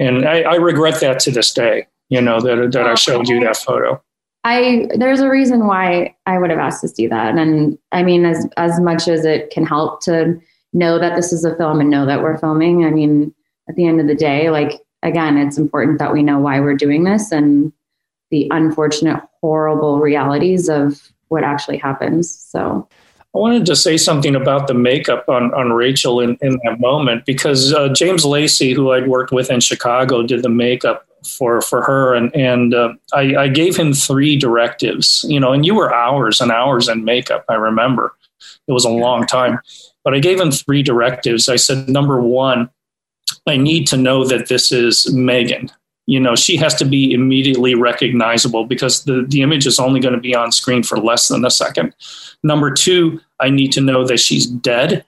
and 0.00 0.26
I, 0.26 0.42
I 0.42 0.54
regret 0.56 1.00
that 1.00 1.20
to 1.20 1.30
this 1.30 1.52
day. 1.52 1.86
You 2.08 2.20
know 2.20 2.40
that 2.40 2.72
that 2.72 2.86
I 2.86 2.94
showed 2.96 3.28
you 3.28 3.38
that 3.44 3.56
photo. 3.56 4.02
I 4.44 4.88
there's 4.96 5.20
a 5.20 5.30
reason 5.30 5.66
why 5.66 6.14
I 6.26 6.38
would 6.38 6.50
have 6.50 6.58
asked 6.58 6.82
to 6.82 6.88
see 6.88 7.06
that, 7.06 7.36
and 7.36 7.78
I 7.92 8.02
mean, 8.02 8.24
as 8.26 8.46
as 8.56 8.78
much 8.78 9.08
as 9.08 9.24
it 9.24 9.50
can 9.50 9.64
help 9.66 10.02
to 10.02 10.40
know 10.72 10.98
that 10.98 11.16
this 11.16 11.32
is 11.32 11.44
a 11.44 11.56
film 11.56 11.80
and 11.80 11.88
know 11.88 12.04
that 12.04 12.22
we're 12.22 12.38
filming. 12.38 12.84
I 12.84 12.90
mean, 12.90 13.34
at 13.68 13.76
the 13.76 13.86
end 13.86 14.00
of 14.00 14.06
the 14.06 14.14
day, 14.14 14.50
like 14.50 14.80
again, 15.02 15.38
it's 15.38 15.58
important 15.58 15.98
that 15.98 16.12
we 16.12 16.22
know 16.22 16.38
why 16.38 16.60
we're 16.60 16.76
doing 16.76 17.04
this 17.04 17.32
and 17.32 17.72
the 18.30 18.48
unfortunate, 18.50 19.22
horrible 19.40 19.98
realities 19.98 20.68
of 20.68 21.12
what 21.28 21.44
actually 21.44 21.78
happens. 21.78 22.34
So 22.34 22.88
I 23.34 23.38
wanted 23.38 23.66
to 23.66 23.76
say 23.76 23.96
something 23.96 24.34
about 24.34 24.66
the 24.66 24.74
makeup 24.74 25.28
on, 25.28 25.52
on 25.54 25.72
Rachel 25.72 26.20
in, 26.20 26.36
in 26.40 26.58
that 26.64 26.80
moment 26.80 27.26
because 27.26 27.72
uh, 27.72 27.88
James 27.88 28.24
Lacey, 28.24 28.72
who 28.72 28.92
I'd 28.92 29.08
worked 29.08 29.32
with 29.32 29.50
in 29.50 29.60
Chicago, 29.60 30.22
did 30.22 30.42
the 30.42 30.48
makeup 30.48 31.06
for 31.24 31.60
for 31.60 31.82
her, 31.82 32.14
and 32.14 32.34
and 32.34 32.74
uh, 32.74 32.94
I, 33.12 33.36
I 33.36 33.48
gave 33.48 33.76
him 33.76 33.92
three 33.92 34.36
directives. 34.36 35.24
You 35.28 35.40
know, 35.40 35.52
and 35.52 35.64
you 35.64 35.74
were 35.74 35.94
hours 35.94 36.40
and 36.40 36.50
hours 36.50 36.88
in 36.88 37.04
makeup. 37.04 37.44
I 37.48 37.54
remember 37.54 38.14
it 38.68 38.72
was 38.72 38.84
a 38.84 38.90
long 38.90 39.26
time, 39.26 39.60
but 40.04 40.14
I 40.14 40.18
gave 40.18 40.40
him 40.40 40.50
three 40.50 40.82
directives. 40.82 41.48
I 41.48 41.56
said, 41.56 41.88
number 41.88 42.20
one, 42.20 42.70
I 43.46 43.56
need 43.56 43.86
to 43.88 43.96
know 43.96 44.24
that 44.24 44.48
this 44.48 44.72
is 44.72 45.12
Megan 45.12 45.70
you 46.06 46.20
know 46.20 46.34
she 46.34 46.56
has 46.56 46.74
to 46.74 46.84
be 46.84 47.12
immediately 47.12 47.74
recognizable 47.74 48.64
because 48.64 49.04
the, 49.04 49.24
the 49.28 49.42
image 49.42 49.66
is 49.66 49.78
only 49.78 50.00
going 50.00 50.14
to 50.14 50.20
be 50.20 50.34
on 50.34 50.52
screen 50.52 50.82
for 50.82 50.98
less 50.98 51.28
than 51.28 51.44
a 51.44 51.50
second 51.50 51.94
number 52.42 52.70
two 52.70 53.20
i 53.40 53.48
need 53.48 53.72
to 53.72 53.80
know 53.80 54.06
that 54.06 54.20
she's 54.20 54.46
dead 54.46 55.04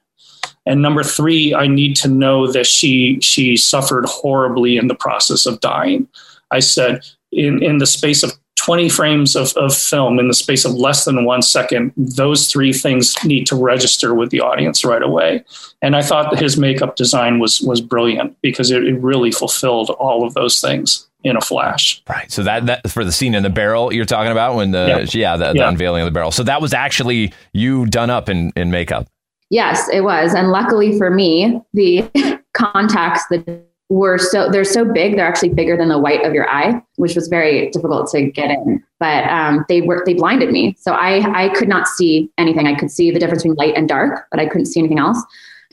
and 0.67 0.83
number 0.83 1.03
three 1.03 1.55
i 1.55 1.67
need 1.67 1.97
to 1.97 2.09
know 2.09 2.51
that 2.51 2.67
she 2.67 3.19
she 3.21 3.57
suffered 3.57 4.05
horribly 4.07 4.77
in 4.77 4.89
the 4.89 4.95
process 4.95 5.47
of 5.47 5.61
dying 5.61 6.07
i 6.51 6.61
said 6.61 7.01
in 7.33 7.63
in 7.63 7.79
the 7.79 7.87
space 7.87 8.23
of 8.23 8.33
20 8.67 8.89
frames 8.89 9.37
of, 9.37 9.53
of 9.57 9.73
film 9.73 10.19
in 10.19 10.27
the 10.27 10.35
space 10.35 10.65
of 10.65 10.73
less 10.73 11.05
than 11.05 11.25
one 11.25 11.41
second, 11.41 11.93
those 11.97 12.49
three 12.49 12.73
things 12.73 13.15
need 13.25 13.47
to 13.47 13.55
register 13.55 14.13
with 14.13 14.31
the 14.31 14.41
audience 14.41 14.85
right 14.85 15.03
away. 15.03 15.45
And 15.83 15.95
I 15.95 16.03
thought 16.03 16.33
that 16.33 16.41
his 16.41 16.57
makeup 16.57 16.97
design 16.97 17.39
was 17.39 17.61
was 17.61 17.81
brilliant 17.81 18.37
because 18.43 18.73
it, 18.73 18.83
it 18.83 18.95
really 18.95 19.31
fulfilled 19.31 19.91
all 20.01 20.27
of 20.27 20.35
those 20.35 20.61
things 20.61 21.07
in 21.23 21.37
a 21.37 21.41
flash. 21.41 22.03
Right. 22.09 22.29
So 22.33 22.43
that 22.43 22.67
that 22.67 22.91
for 22.91 23.05
the 23.05 23.13
scene 23.13 23.37
in 23.37 23.45
the 23.45 23.51
barrel 23.51 23.93
you're 23.93 24.05
talking 24.05 24.33
about 24.33 24.57
when 24.57 24.73
the 24.73 25.09
yeah, 25.13 25.37
the, 25.37 25.53
the 25.53 25.69
unveiling 25.69 26.03
of 26.03 26.07
the 26.07 26.13
barrel. 26.13 26.33
So 26.33 26.43
that 26.43 26.61
was 26.61 26.75
actually 26.75 27.33
you 27.53 27.87
done 27.87 28.11
up 28.11 28.29
in, 28.29 28.53
in 28.57 28.73
makeup. 28.73 29.07
Yes, 29.51 29.89
it 29.93 30.01
was. 30.01 30.35
And 30.35 30.51
luckily 30.51 30.99
for 30.99 31.11
me, 31.11 31.61
the 31.73 32.09
contacts, 32.55 33.25
that 33.31 33.67
were 33.89 34.19
so 34.19 34.51
they're 34.51 34.65
so 34.65 34.85
big 34.85 35.15
they're 35.15 35.27
actually 35.27 35.51
bigger 35.51 35.77
than 35.77 35.89
the 35.89 35.99
white 35.99 36.25
of 36.25 36.35
your 36.35 36.49
eye 36.51 36.83
which 36.97 37.15
was 37.15 37.29
very 37.29 37.71
difficult 37.71 38.11
to 38.11 38.31
get 38.31 38.51
in. 38.51 38.83
But 38.99 39.25
um, 39.29 39.65
they 39.69 39.81
were 39.83 40.03
they 40.05 40.15
blinded 40.15 40.51
me. 40.51 40.75
So 40.79 40.93
i 40.93 41.45
i 41.45 41.49
could 41.51 41.69
not 41.69 41.87
see 41.87 42.31
anything. 42.39 42.67
I 42.67 42.75
could 42.75 42.91
see 42.91 43.11
the 43.11 43.21
difference 43.21 43.43
between 43.43 43.57
light 43.57 43.75
and 43.77 43.89
dark 43.89 44.27
but 44.31 44.41
i 44.41 44.47
couldn't 44.47 44.67
see 44.67 44.81
anything 44.81 44.99
else. 44.99 45.23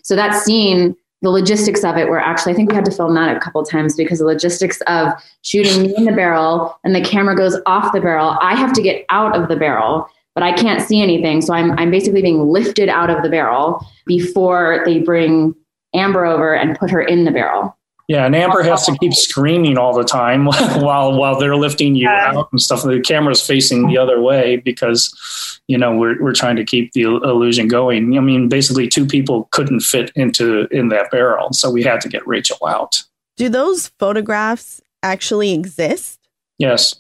So 0.04 0.16
that 0.16 0.34
scene 0.36 0.96
the 1.24 1.30
logistics 1.30 1.84
of 1.84 1.98
it 1.98 2.10
were 2.10 2.20
actually 2.20 2.52
i 2.52 2.56
think 2.56 2.70
we 2.70 2.76
had 2.76 2.86
to 2.86 2.92
film 2.92 3.16
that 3.16 3.36
a 3.36 3.40
couple 3.40 3.64
times 3.64 3.96
because 3.96 4.20
the 4.20 4.26
logistics 4.26 4.82
of 4.88 5.14
shooting 5.42 5.82
me 5.82 5.96
in 5.96 6.04
the 6.04 6.12
barrel 6.12 6.78
and 6.84 6.94
the 6.94 7.02
camera 7.02 7.36
goes 7.36 7.58
off 7.66 7.94
the 7.94 8.02
barrel. 8.02 8.38
I 8.42 8.56
have 8.56 8.74
to 8.74 8.82
get 8.82 9.06
out 9.10 9.36
of 9.36 9.48
the 9.48 9.56
barrel 9.56 10.08
but 10.36 10.44
i 10.44 10.52
can't 10.52 10.82
see 10.82 11.02
anything 11.02 11.42
so 11.42 11.54
i'm, 11.54 11.72
I'm 11.74 11.92
basically 11.92 12.22
being 12.22 12.48
lifted 12.48 12.90
out 12.90 13.10
of 13.10 13.24
the 13.24 13.30
barrel 13.30 13.86
before 14.06 14.84
they 14.86 15.00
bring 15.00 15.56
amber 15.94 16.26
over 16.26 16.54
and 16.54 16.78
put 16.78 16.90
her 16.90 17.02
in 17.02 17.26
the 17.26 17.32
barrel 17.32 17.78
yeah, 18.08 18.26
and 18.26 18.36
Amber 18.36 18.64
has 18.64 18.86
to 18.86 18.98
keep 19.00 19.14
screaming 19.14 19.78
all 19.78 19.94
the 19.94 20.04
time 20.04 20.46
while 20.46 21.18
while 21.18 21.40
they're 21.40 21.56
lifting 21.56 21.96
you 21.96 22.10
out 22.10 22.50
and 22.52 22.62
stuff. 22.62 22.84
The 22.84 23.00
camera's 23.00 23.46
facing 23.46 23.88
the 23.88 23.98
other 23.98 24.22
way 24.22 24.58
because 24.58 25.62
you 25.68 25.78
know 25.78 25.96
we're 25.96 26.22
we're 26.22 26.34
trying 26.34 26.58
to 26.58 26.66
keep 26.66 26.92
the 26.94 27.04
illusion 27.04 27.68
going. 27.68 28.18
I 28.18 28.22
mean, 28.22 28.50
basically, 28.50 28.88
two 28.88 29.06
people 29.06 29.48
couldn't 29.52 29.82
fit 29.82 30.12
into 30.16 30.68
in 30.68 30.90
that 30.90 31.12
barrel, 31.12 31.54
so 31.54 31.72
we 31.72 31.84
had 31.84 32.02
to 32.02 32.10
get 32.10 32.28
Rachel 32.28 32.58
out. 32.68 33.02
Do 33.38 33.50
those 33.50 33.88
photographs 34.00 34.82
actually 35.02 35.54
exist? 35.54 36.20
Yes, 36.58 36.96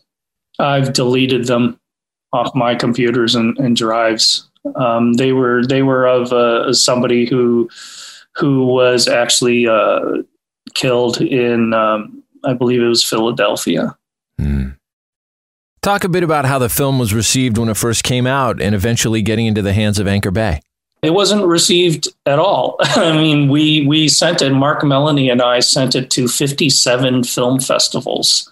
I've 0.58 0.94
deleted 0.94 1.46
them 1.46 1.80
off 2.34 2.54
my 2.54 2.76
computers 2.76 3.36
and, 3.36 3.58
and 3.58 3.76
drives. 3.76 4.50
Um, 4.76 5.14
they 5.14 5.32
were 5.32 5.66
they 5.66 5.84
were 5.84 6.06
of 6.06 6.34
uh, 6.34 6.74
somebody 6.74 7.26
who 7.26 7.70
who 8.36 8.66
was 8.66 9.08
actually. 9.08 9.68
Uh, 9.68 10.24
killed 10.74 11.22
in, 11.22 11.74
um, 11.74 12.24
I 12.44 12.54
believe 12.54 12.82
it 12.82 12.88
was 12.88 13.04
Philadelphia. 13.04 13.96
Mm. 14.40 14.78
Talk 15.82 16.04
a 16.04 16.10
bit 16.10 16.24
about 16.24 16.46
how 16.46 16.60
the 16.60 16.70
film 16.70 17.00
was 17.00 17.14
received 17.14 17.58
when 17.58 17.70
it 17.70 17.78
first 17.78 18.04
came 18.04 18.26
out 18.26 18.62
and 18.62 18.74
eventually 18.74 19.22
getting 19.22 19.46
into 19.46 19.62
the 19.62 19.74
hands 19.74 20.00
of 20.00 20.08
Anchor 20.08 20.32
Bay. 20.32 20.62
It 21.02 21.14
wasn't 21.14 21.46
received 21.46 22.08
at 22.26 22.40
all. 22.40 22.78
I 22.80 23.12
mean, 23.16 23.50
we 23.50 23.86
we 23.86 24.08
sent 24.08 24.42
it. 24.42 24.52
Mark 24.52 24.84
Melanie 24.84 25.30
and 25.30 25.42
I 25.42 25.60
sent 25.60 25.96
it 25.96 26.10
to 26.12 26.28
57 26.30 27.26
film 27.26 27.60
festivals 27.60 28.50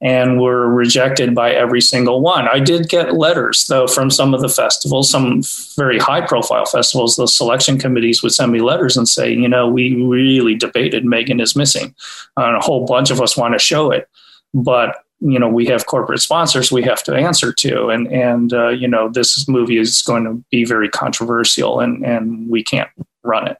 and 0.00 0.40
were 0.40 0.68
rejected 0.68 1.34
by 1.34 1.52
every 1.52 1.80
single 1.80 2.20
one. 2.20 2.48
I 2.48 2.58
did 2.58 2.88
get 2.88 3.14
letters, 3.14 3.66
though, 3.66 3.86
from 3.86 4.10
some 4.10 4.34
of 4.34 4.40
the 4.40 4.48
festivals, 4.48 5.10
some 5.10 5.42
very 5.76 5.98
high 5.98 6.20
profile 6.20 6.66
festivals. 6.66 7.16
The 7.16 7.26
selection 7.26 7.78
committees 7.78 8.22
would 8.22 8.32
send 8.32 8.52
me 8.52 8.60
letters 8.60 8.96
and 8.96 9.08
say, 9.08 9.32
you 9.32 9.48
know, 9.48 9.68
we 9.68 10.02
really 10.02 10.54
debated 10.54 11.04
Megan 11.04 11.40
is 11.40 11.56
missing. 11.56 11.94
And 12.36 12.56
a 12.56 12.60
whole 12.60 12.86
bunch 12.86 13.10
of 13.10 13.20
us 13.20 13.36
want 13.36 13.54
to 13.54 13.58
show 13.58 13.90
it. 13.90 14.08
But 14.54 15.02
you 15.22 15.38
know 15.38 15.48
we 15.48 15.66
have 15.66 15.86
corporate 15.86 16.20
sponsors 16.20 16.72
we 16.72 16.82
have 16.82 17.02
to 17.02 17.14
answer 17.14 17.52
to 17.52 17.88
and 17.88 18.08
and 18.08 18.52
uh, 18.52 18.68
you 18.68 18.88
know 18.88 19.08
this 19.08 19.48
movie 19.48 19.78
is 19.78 20.02
going 20.02 20.24
to 20.24 20.44
be 20.50 20.64
very 20.64 20.88
controversial 20.88 21.80
and 21.80 22.04
and 22.04 22.48
we 22.48 22.62
can't 22.62 22.90
run 23.22 23.46
it 23.46 23.56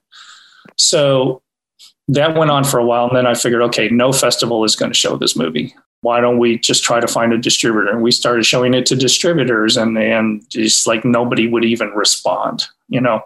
so 0.76 1.40
that 2.08 2.36
went 2.36 2.50
on 2.50 2.64
for 2.64 2.78
a 2.78 2.84
while 2.84 3.06
and 3.06 3.16
then 3.16 3.26
i 3.26 3.34
figured 3.34 3.62
okay 3.62 3.88
no 3.88 4.12
festival 4.12 4.64
is 4.64 4.74
going 4.74 4.90
to 4.90 4.98
show 4.98 5.16
this 5.16 5.36
movie 5.36 5.74
why 6.02 6.20
don't 6.20 6.38
we 6.38 6.58
just 6.58 6.84
try 6.84 7.00
to 7.00 7.08
find 7.08 7.32
a 7.32 7.38
distributor 7.38 7.88
and 7.88 8.02
we 8.02 8.10
started 8.10 8.44
showing 8.44 8.74
it 8.74 8.86
to 8.86 8.94
distributors 8.94 9.76
and 9.76 9.96
and 9.98 10.48
just 10.50 10.86
like 10.86 11.04
nobody 11.04 11.48
would 11.48 11.64
even 11.64 11.88
respond 11.90 12.64
you 12.88 13.00
know 13.00 13.24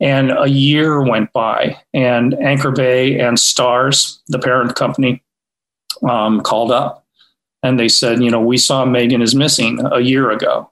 and 0.00 0.30
a 0.30 0.48
year 0.48 1.02
went 1.02 1.32
by 1.32 1.76
and 1.92 2.34
anchor 2.34 2.70
bay 2.70 3.18
and 3.18 3.36
Starz, 3.36 4.18
the 4.28 4.38
parent 4.38 4.76
company 4.76 5.22
um, 6.08 6.40
called 6.40 6.70
up 6.70 7.04
and 7.62 7.78
they 7.78 7.88
said, 7.88 8.22
you 8.22 8.30
know, 8.30 8.40
we 8.40 8.56
saw 8.56 8.84
Megan 8.84 9.22
is 9.22 9.34
missing 9.34 9.80
a 9.92 10.00
year 10.00 10.30
ago. 10.30 10.70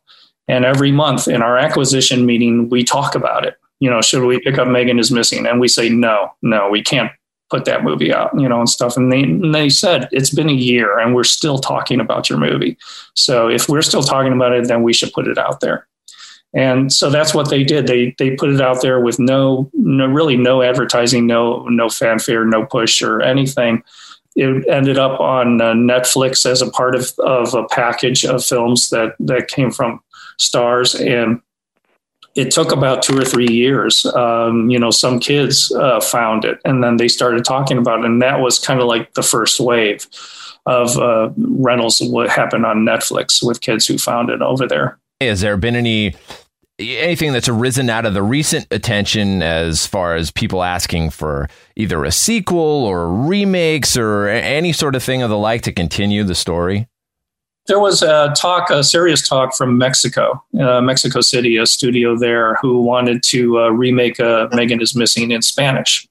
And 0.48 0.64
every 0.64 0.92
month 0.92 1.26
in 1.26 1.42
our 1.42 1.58
acquisition 1.58 2.24
meeting, 2.24 2.68
we 2.68 2.84
talk 2.84 3.14
about 3.14 3.44
it. 3.44 3.56
You 3.80 3.90
know, 3.90 4.00
should 4.00 4.24
we 4.24 4.40
pick 4.40 4.58
up 4.58 4.68
Megan 4.68 4.98
is 4.98 5.10
missing? 5.10 5.46
And 5.46 5.60
we 5.60 5.68
say, 5.68 5.88
no, 5.88 6.32
no, 6.42 6.68
we 6.70 6.82
can't 6.82 7.10
put 7.51 7.64
that 7.64 7.84
movie 7.84 8.12
out, 8.12 8.30
you 8.38 8.49
know, 8.49 8.61
and 8.61 8.68
stuff. 8.68 8.97
And 8.97 9.12
they, 9.12 9.22
and 9.22 9.55
they 9.55 9.68
said, 9.68 10.09
it's 10.12 10.30
been 10.30 10.49
a 10.49 10.55
year 10.55 10.99
and 10.99 11.14
we're 11.14 11.24
still 11.24 11.59
talking 11.59 12.01
about 12.01 12.28
your 12.28 12.38
movie. 12.38 12.76
So 13.14 13.49
if 13.49 13.68
we're 13.68 13.82
still 13.82 14.03
talking 14.03 14.32
about 14.32 14.53
it, 14.53 14.68
then 14.68 14.82
we 14.82 14.92
should 14.92 15.12
put 15.12 15.28
it 15.28 15.38
out 15.38 15.61
there. 15.61 15.86
And 16.55 16.92
so 16.92 17.11
that's 17.11 17.34
what 17.34 17.51
they 17.51 17.64
did. 17.64 17.86
They 17.86 18.14
they 18.18 18.30
put 18.30 18.49
it 18.49 18.61
out 18.61 18.80
there 18.80 19.01
with 19.01 19.18
no, 19.18 19.70
no 19.74 20.07
really 20.07 20.36
no 20.36 20.62
advertising, 20.62 21.26
no 21.26 21.64
no 21.68 21.88
fanfare, 21.88 22.47
no 22.47 22.64
push 22.64 23.03
or 23.03 23.20
anything 23.20 23.82
it 24.36 24.68
ended 24.68 24.99
up 24.99 25.18
on 25.18 25.61
uh, 25.61 25.72
Netflix 25.72 26.49
as 26.49 26.61
a 26.61 26.70
part 26.70 26.94
of, 26.94 27.11
of 27.20 27.55
a 27.55 27.64
package 27.68 28.24
of 28.24 28.44
films 28.44 28.90
that, 28.90 29.14
that 29.18 29.49
came 29.49 29.70
from 29.70 30.01
Starz 30.38 30.94
And 30.94 31.40
it 32.37 32.51
took 32.51 32.70
about 32.70 33.03
two 33.03 33.18
or 33.18 33.24
three 33.24 33.49
years. 33.49 34.05
Um, 34.07 34.70
you 34.70 34.78
know, 34.78 34.91
some 34.91 35.18
kids 35.18 35.72
uh, 35.72 36.01
found 36.01 36.45
it 36.45 36.61
and 36.64 36.84
then 36.84 36.99
they 36.99 37.09
started 37.09 37.45
talking 37.45 37.78
about 37.78 38.01
it. 38.01 38.05
And 38.05 38.22
that 38.22 38.41
was 38.41 38.59
kind 38.59 38.80
of 38.80 38.87
like 38.87 39.14
the 39.14 39.22
first 39.22 39.59
wave 39.59 40.07
of 40.66 40.99
uh, 40.99 41.30
rentals, 41.37 42.01
what 42.01 42.28
happened 42.28 42.66
on 42.66 42.78
Netflix 42.78 43.43
with 43.43 43.61
kids 43.61 43.87
who 43.87 43.99
found 43.99 44.30
it 44.30 44.43
over 44.43 44.66
there. 44.66 44.99
Has 45.20 45.41
there 45.41 45.57
been 45.57 45.76
any 45.76 46.14
anything 46.78 47.32
that's 47.32 47.49
arisen 47.49 47.89
out 47.89 48.05
of 48.05 48.12
the 48.12 48.22
recent 48.22 48.66
attention 48.70 49.43
as 49.43 49.87
far 49.87 50.14
as 50.14 50.30
people 50.30 50.62
asking 50.62 51.09
for 51.09 51.49
either 51.74 52.05
a 52.05 52.12
sequel 52.12 52.59
or 52.59 53.09
remakes 53.11 53.97
or 53.97 54.28
any 54.28 54.74
sort 54.74 54.95
of 54.95 55.03
thing 55.03 55.22
of 55.22 55.30
the 55.30 55.39
like 55.39 55.62
to 55.62 55.72
continue 55.72 56.22
the 56.22 56.34
story? 56.34 56.87
There 57.68 57.80
was 57.80 58.02
a 58.02 58.32
talk, 58.36 58.70
a 58.70 58.84
serious 58.84 59.26
talk 59.26 59.54
from 59.54 59.76
Mexico, 59.76 60.42
uh, 60.60 60.80
Mexico 60.80 61.20
City, 61.20 61.56
a 61.56 61.66
studio 61.66 62.16
there 62.16 62.56
who 62.56 62.80
wanted 62.82 63.22
to 63.24 63.58
uh, 63.58 63.68
remake 63.70 64.20
uh, 64.20 64.48
Megan 64.52 64.80
is 64.80 64.94
Missing 64.94 65.32
in 65.32 65.42
Spanish. 65.42 66.06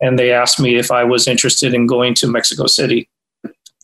And 0.00 0.18
they 0.18 0.32
asked 0.32 0.60
me 0.60 0.76
if 0.76 0.90
I 0.90 1.04
was 1.04 1.28
interested 1.28 1.74
in 1.74 1.86
going 1.86 2.14
to 2.14 2.28
Mexico 2.28 2.66
City 2.66 3.08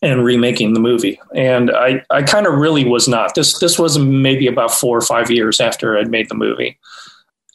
and 0.00 0.24
remaking 0.24 0.74
the 0.74 0.80
movie. 0.80 1.18
And 1.34 1.70
I, 1.70 2.02
I 2.11 2.22
kind 2.22 2.46
of 2.46 2.55
really 2.55 2.84
was 2.84 3.09
not. 3.09 3.34
This 3.34 3.59
this 3.59 3.78
was 3.78 3.98
maybe 3.98 4.46
about 4.46 4.70
four 4.70 4.96
or 4.96 5.00
five 5.00 5.30
years 5.30 5.61
after 5.61 5.98
I'd 5.98 6.11
made 6.11 6.28
the 6.28 6.34
movie. 6.34 6.78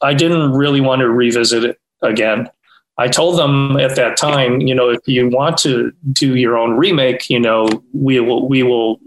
I 0.01 0.13
didn't 0.13 0.53
really 0.53 0.81
want 0.81 0.99
to 1.01 1.09
revisit 1.09 1.63
it 1.63 1.79
again. 2.01 2.49
I 2.97 3.07
told 3.07 3.39
them 3.39 3.77
at 3.77 3.95
that 3.95 4.17
time, 4.17 4.59
you 4.61 4.75
know, 4.75 4.89
if 4.89 4.99
you 5.05 5.29
want 5.29 5.57
to 5.59 5.91
do 6.11 6.35
your 6.35 6.57
own 6.57 6.75
remake, 6.75 7.29
you 7.29 7.39
know, 7.39 7.69
we 7.93 8.19
will 8.19 8.47
we 8.47 8.63
will 8.63 8.99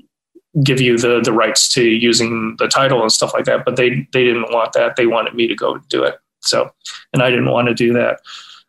give 0.62 0.80
you 0.80 0.98
the 0.98 1.20
the 1.20 1.32
rights 1.32 1.68
to 1.74 1.82
using 1.82 2.56
the 2.58 2.68
title 2.68 3.02
and 3.02 3.12
stuff 3.12 3.32
like 3.34 3.44
that. 3.46 3.64
But 3.64 3.76
they 3.76 4.08
they 4.12 4.24
didn't 4.24 4.52
want 4.52 4.72
that. 4.74 4.96
They 4.96 5.06
wanted 5.06 5.34
me 5.34 5.46
to 5.48 5.54
go 5.54 5.78
do 5.88 6.02
it. 6.02 6.18
So, 6.40 6.72
and 7.12 7.22
I 7.22 7.30
didn't 7.30 7.50
want 7.50 7.68
to 7.68 7.74
do 7.74 7.92
that 7.92 8.20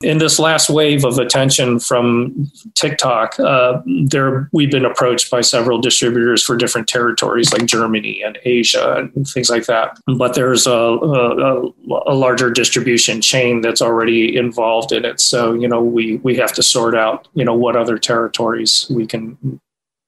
in 0.03 0.17
this 0.17 0.37
last 0.37 0.69
wave 0.69 1.05
of 1.05 1.17
attention 1.17 1.79
from 1.79 2.51
TikTok, 2.75 3.39
uh, 3.39 3.81
there 4.05 4.49
we've 4.51 4.69
been 4.69 4.85
approached 4.85 5.31
by 5.31 5.41
several 5.41 5.79
distributors 5.79 6.43
for 6.43 6.55
different 6.55 6.87
territories 6.87 7.51
like 7.53 7.65
Germany 7.65 8.21
and 8.21 8.37
Asia 8.43 8.95
and 8.95 9.27
things 9.27 9.49
like 9.49 9.65
that. 9.65 9.97
But 10.17 10.35
there's 10.35 10.67
a, 10.67 10.71
a, 10.71 11.67
a, 12.07 12.13
larger 12.13 12.51
distribution 12.51 13.21
chain 13.21 13.61
that's 13.61 13.81
already 13.81 14.35
involved 14.35 14.91
in 14.91 15.05
it. 15.05 15.19
So 15.19 15.53
you 15.53 15.67
know 15.67 15.81
we 15.81 16.17
we 16.17 16.35
have 16.35 16.53
to 16.53 16.63
sort 16.63 16.95
out 16.95 17.27
you 17.33 17.45
know 17.45 17.55
what 17.55 17.75
other 17.75 17.97
territories 17.97 18.87
we 18.93 19.07
can 19.07 19.59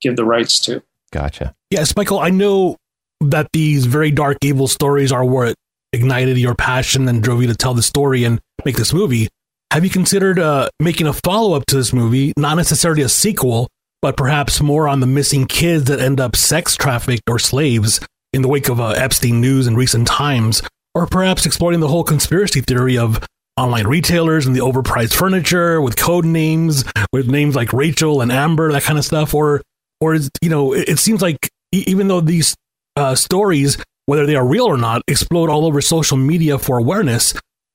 give 0.01 0.15
the 0.15 0.26
rights 0.26 0.59
to. 0.61 0.84
Gotcha. 1.11 1.55
Yes, 1.76 1.93
Michael. 1.97 2.19
I 2.19 2.30
know 2.30 2.78
that 3.19 3.49
these 3.51 3.86
very 3.86 4.09
dark, 4.09 4.38
evil 4.41 4.69
stories 4.69 5.11
are 5.11 5.26
what 5.26 5.55
ignited 5.91 6.38
your 6.38 6.55
passion 6.55 7.09
and 7.09 7.21
drove 7.21 7.41
you 7.41 7.49
to 7.49 7.53
tell 7.53 7.73
the 7.73 7.84
story 7.84 8.23
and 8.23 8.39
make 8.63 8.78
this 8.78 8.93
movie. 8.93 9.28
Have 9.73 9.84
you 9.84 9.89
considered 9.89 10.39
uh, 10.39 10.69
making 10.80 11.05
a 11.05 11.11
follow 11.11 11.53
up 11.53 11.65
to 11.65 11.76
this 11.76 11.91
movie, 11.91 12.32
not 12.38 12.55
necessarily 12.55 13.01
a 13.01 13.09
sequel, 13.09 13.67
but 14.01 14.15
perhaps 14.15 14.61
more 14.61 14.88
on 14.88 15.01
the 15.01 15.05
missing 15.05 15.47
kids 15.47 15.84
that 15.89 15.99
end 15.99 16.21
up 16.21 16.38
sex 16.38 16.78
trafficked 16.78 17.30
or 17.30 17.39
slaves 17.39 17.99
in 18.32 18.41
the 18.41 18.47
wake 18.47 18.69
of 18.69 18.80
uh, 18.80 18.91
Epstein 18.91 19.41
news 19.41 19.67
in 19.67 19.76
recent 19.76 20.07
times, 20.07 20.61
or 20.93 21.05
perhaps 21.07 21.45
exploring 21.45 21.82
the 21.82 21.89
whole 21.89 22.05
conspiracy 22.05 22.61
theory 22.61 22.97
of 22.97 23.19
online 23.57 23.86
retailers 23.86 24.47
and 24.47 24.55
the 24.55 24.61
overpriced 24.61 25.13
furniture 25.13 25.82
with 25.82 25.97
code 25.97 26.23
names, 26.23 26.86
with 27.11 27.28
names 27.28 27.53
like 27.53 27.73
Rachel 27.73 28.21
and 28.21 28.32
Amber, 28.32 28.71
that 28.71 28.84
kind 28.84 28.97
of 28.97 29.03
stuff, 29.03 29.34
or 29.34 29.61
or 29.99 30.15
you 30.15 30.49
know, 30.49 30.71
it, 30.71 30.88
it 30.88 30.99
seems 30.99 31.21
like 31.21 31.49
even 31.88 32.07
though 32.07 32.21
these 32.21 32.55
uh, 32.95 33.15
stories, 33.15 33.78
whether 34.05 34.26
they 34.26 34.36
are 34.36 34.45
real 34.45 34.65
or 34.65 34.78
not, 34.78 35.01
explode 35.07 35.49
all 35.49 35.65
over 35.65 35.82
social 35.82 36.17
media 36.17 36.57
for 36.57 36.78
awareness, 36.78 37.34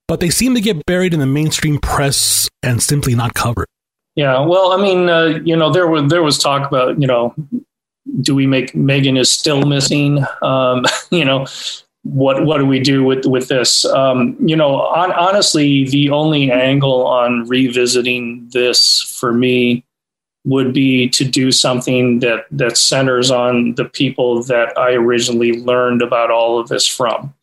but 0.08 0.20
they 0.20 0.30
seem 0.30 0.54
to 0.54 0.60
get 0.60 0.84
buried 0.86 1.14
in 1.14 1.20
the 1.20 1.26
mainstream 1.26 1.78
press 1.78 2.48
and 2.62 2.82
simply 2.82 3.14
not 3.14 3.34
covered. 3.34 3.66
Yeah, 4.16 4.40
well, 4.40 4.72
I 4.72 4.82
mean, 4.82 5.08
uh, 5.08 5.40
you 5.44 5.56
know, 5.56 5.72
there 5.72 5.86
was 5.86 6.10
there 6.10 6.22
was 6.22 6.38
talk 6.38 6.66
about, 6.66 7.00
you 7.00 7.06
know, 7.06 7.34
do 8.20 8.34
we 8.34 8.46
make 8.46 8.74
Megan 8.74 9.16
is 9.16 9.30
still 9.30 9.62
missing? 9.62 10.24
Um, 10.42 10.84
you 11.10 11.24
know, 11.24 11.46
what 12.02 12.44
what 12.44 12.58
do 12.58 12.66
we 12.66 12.80
do 12.80 13.04
with 13.04 13.24
with 13.26 13.48
this? 13.48 13.84
Um, 13.84 14.36
you 14.40 14.56
know, 14.56 14.80
on, 14.80 15.12
honestly, 15.12 15.84
the 15.84 16.10
only 16.10 16.50
angle 16.50 17.06
on 17.06 17.46
revisiting 17.48 18.48
this 18.52 19.00
for 19.00 19.32
me 19.32 19.84
would 20.44 20.72
be 20.72 21.08
to 21.08 21.24
do 21.24 21.52
something 21.52 22.20
that 22.20 22.46
that 22.50 22.76
centers 22.76 23.30
on 23.30 23.74
the 23.74 23.84
people 23.84 24.42
that 24.44 24.76
I 24.78 24.92
originally 24.92 25.60
learned 25.60 26.02
about 26.02 26.30
all 26.30 26.58
of 26.58 26.68
this 26.68 26.86
from 26.86 27.34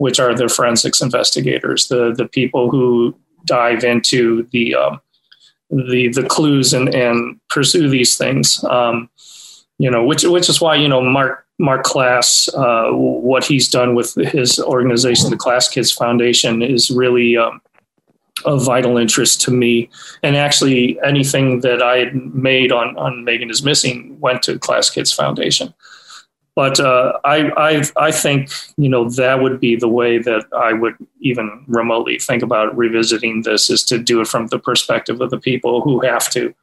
which 0.00 0.18
are 0.18 0.34
the 0.34 0.48
forensics 0.48 1.02
investigators, 1.02 1.88
the 1.88 2.14
the 2.14 2.26
people 2.26 2.70
who 2.70 3.14
dive 3.44 3.84
into 3.84 4.44
the 4.50 4.74
um, 4.74 4.98
the 5.68 6.08
the 6.08 6.22
clues 6.22 6.72
and 6.72 6.88
and 6.94 7.38
pursue 7.50 7.86
these 7.90 8.16
things. 8.16 8.64
Um, 8.64 9.10
you 9.76 9.90
know, 9.90 10.02
which 10.02 10.24
which 10.24 10.48
is 10.48 10.58
why 10.58 10.76
you 10.76 10.88
know 10.88 11.02
Marc 11.02 11.44
Marc 11.58 11.84
Klaas, 11.84 12.48
uh, 12.54 12.90
what 12.92 13.44
he's 13.44 13.68
done 13.68 13.94
with 13.94 14.14
his 14.14 14.58
organization, 14.58 15.28
the 15.28 15.36
Klaas 15.36 15.68
Kids 15.68 15.92
Foundation, 15.92 16.62
is 16.62 16.90
really 16.90 17.36
um, 17.36 17.60
of 18.44 18.64
vital 18.64 18.96
interest 18.96 19.40
to 19.42 19.50
me. 19.50 19.90
And 20.22 20.36
actually, 20.36 20.98
anything 21.02 21.60
that 21.60 21.82
I 21.82 21.98
had 21.98 22.14
made 22.14 22.72
on 22.72 22.96
on 22.96 23.24
Megan 23.24 23.50
is 23.50 23.62
Missing 23.62 24.18
went 24.20 24.42
to 24.44 24.58
Klaas 24.58 24.90
Kids 24.90 25.12
Foundation. 25.12 25.74
But 26.56 26.80
uh, 26.80 27.18
I, 27.24 27.50
I, 27.56 27.82
I 27.96 28.10
think 28.10 28.50
you 28.76 28.88
know 28.88 29.08
that 29.10 29.40
would 29.40 29.60
be 29.60 29.76
the 29.76 29.88
way 29.88 30.18
that 30.18 30.44
I 30.54 30.72
would 30.72 30.94
even 31.20 31.64
remotely 31.68 32.18
think 32.18 32.42
about 32.42 32.76
revisiting 32.76 33.42
this 33.42 33.70
is 33.70 33.84
to 33.84 33.98
do 33.98 34.20
it 34.20 34.28
from 34.28 34.48
the 34.48 34.58
perspective 34.58 35.20
of 35.20 35.30
the 35.30 35.38
people 35.38 35.80
who 35.80 36.00
have 36.00 36.28
to 36.30 36.54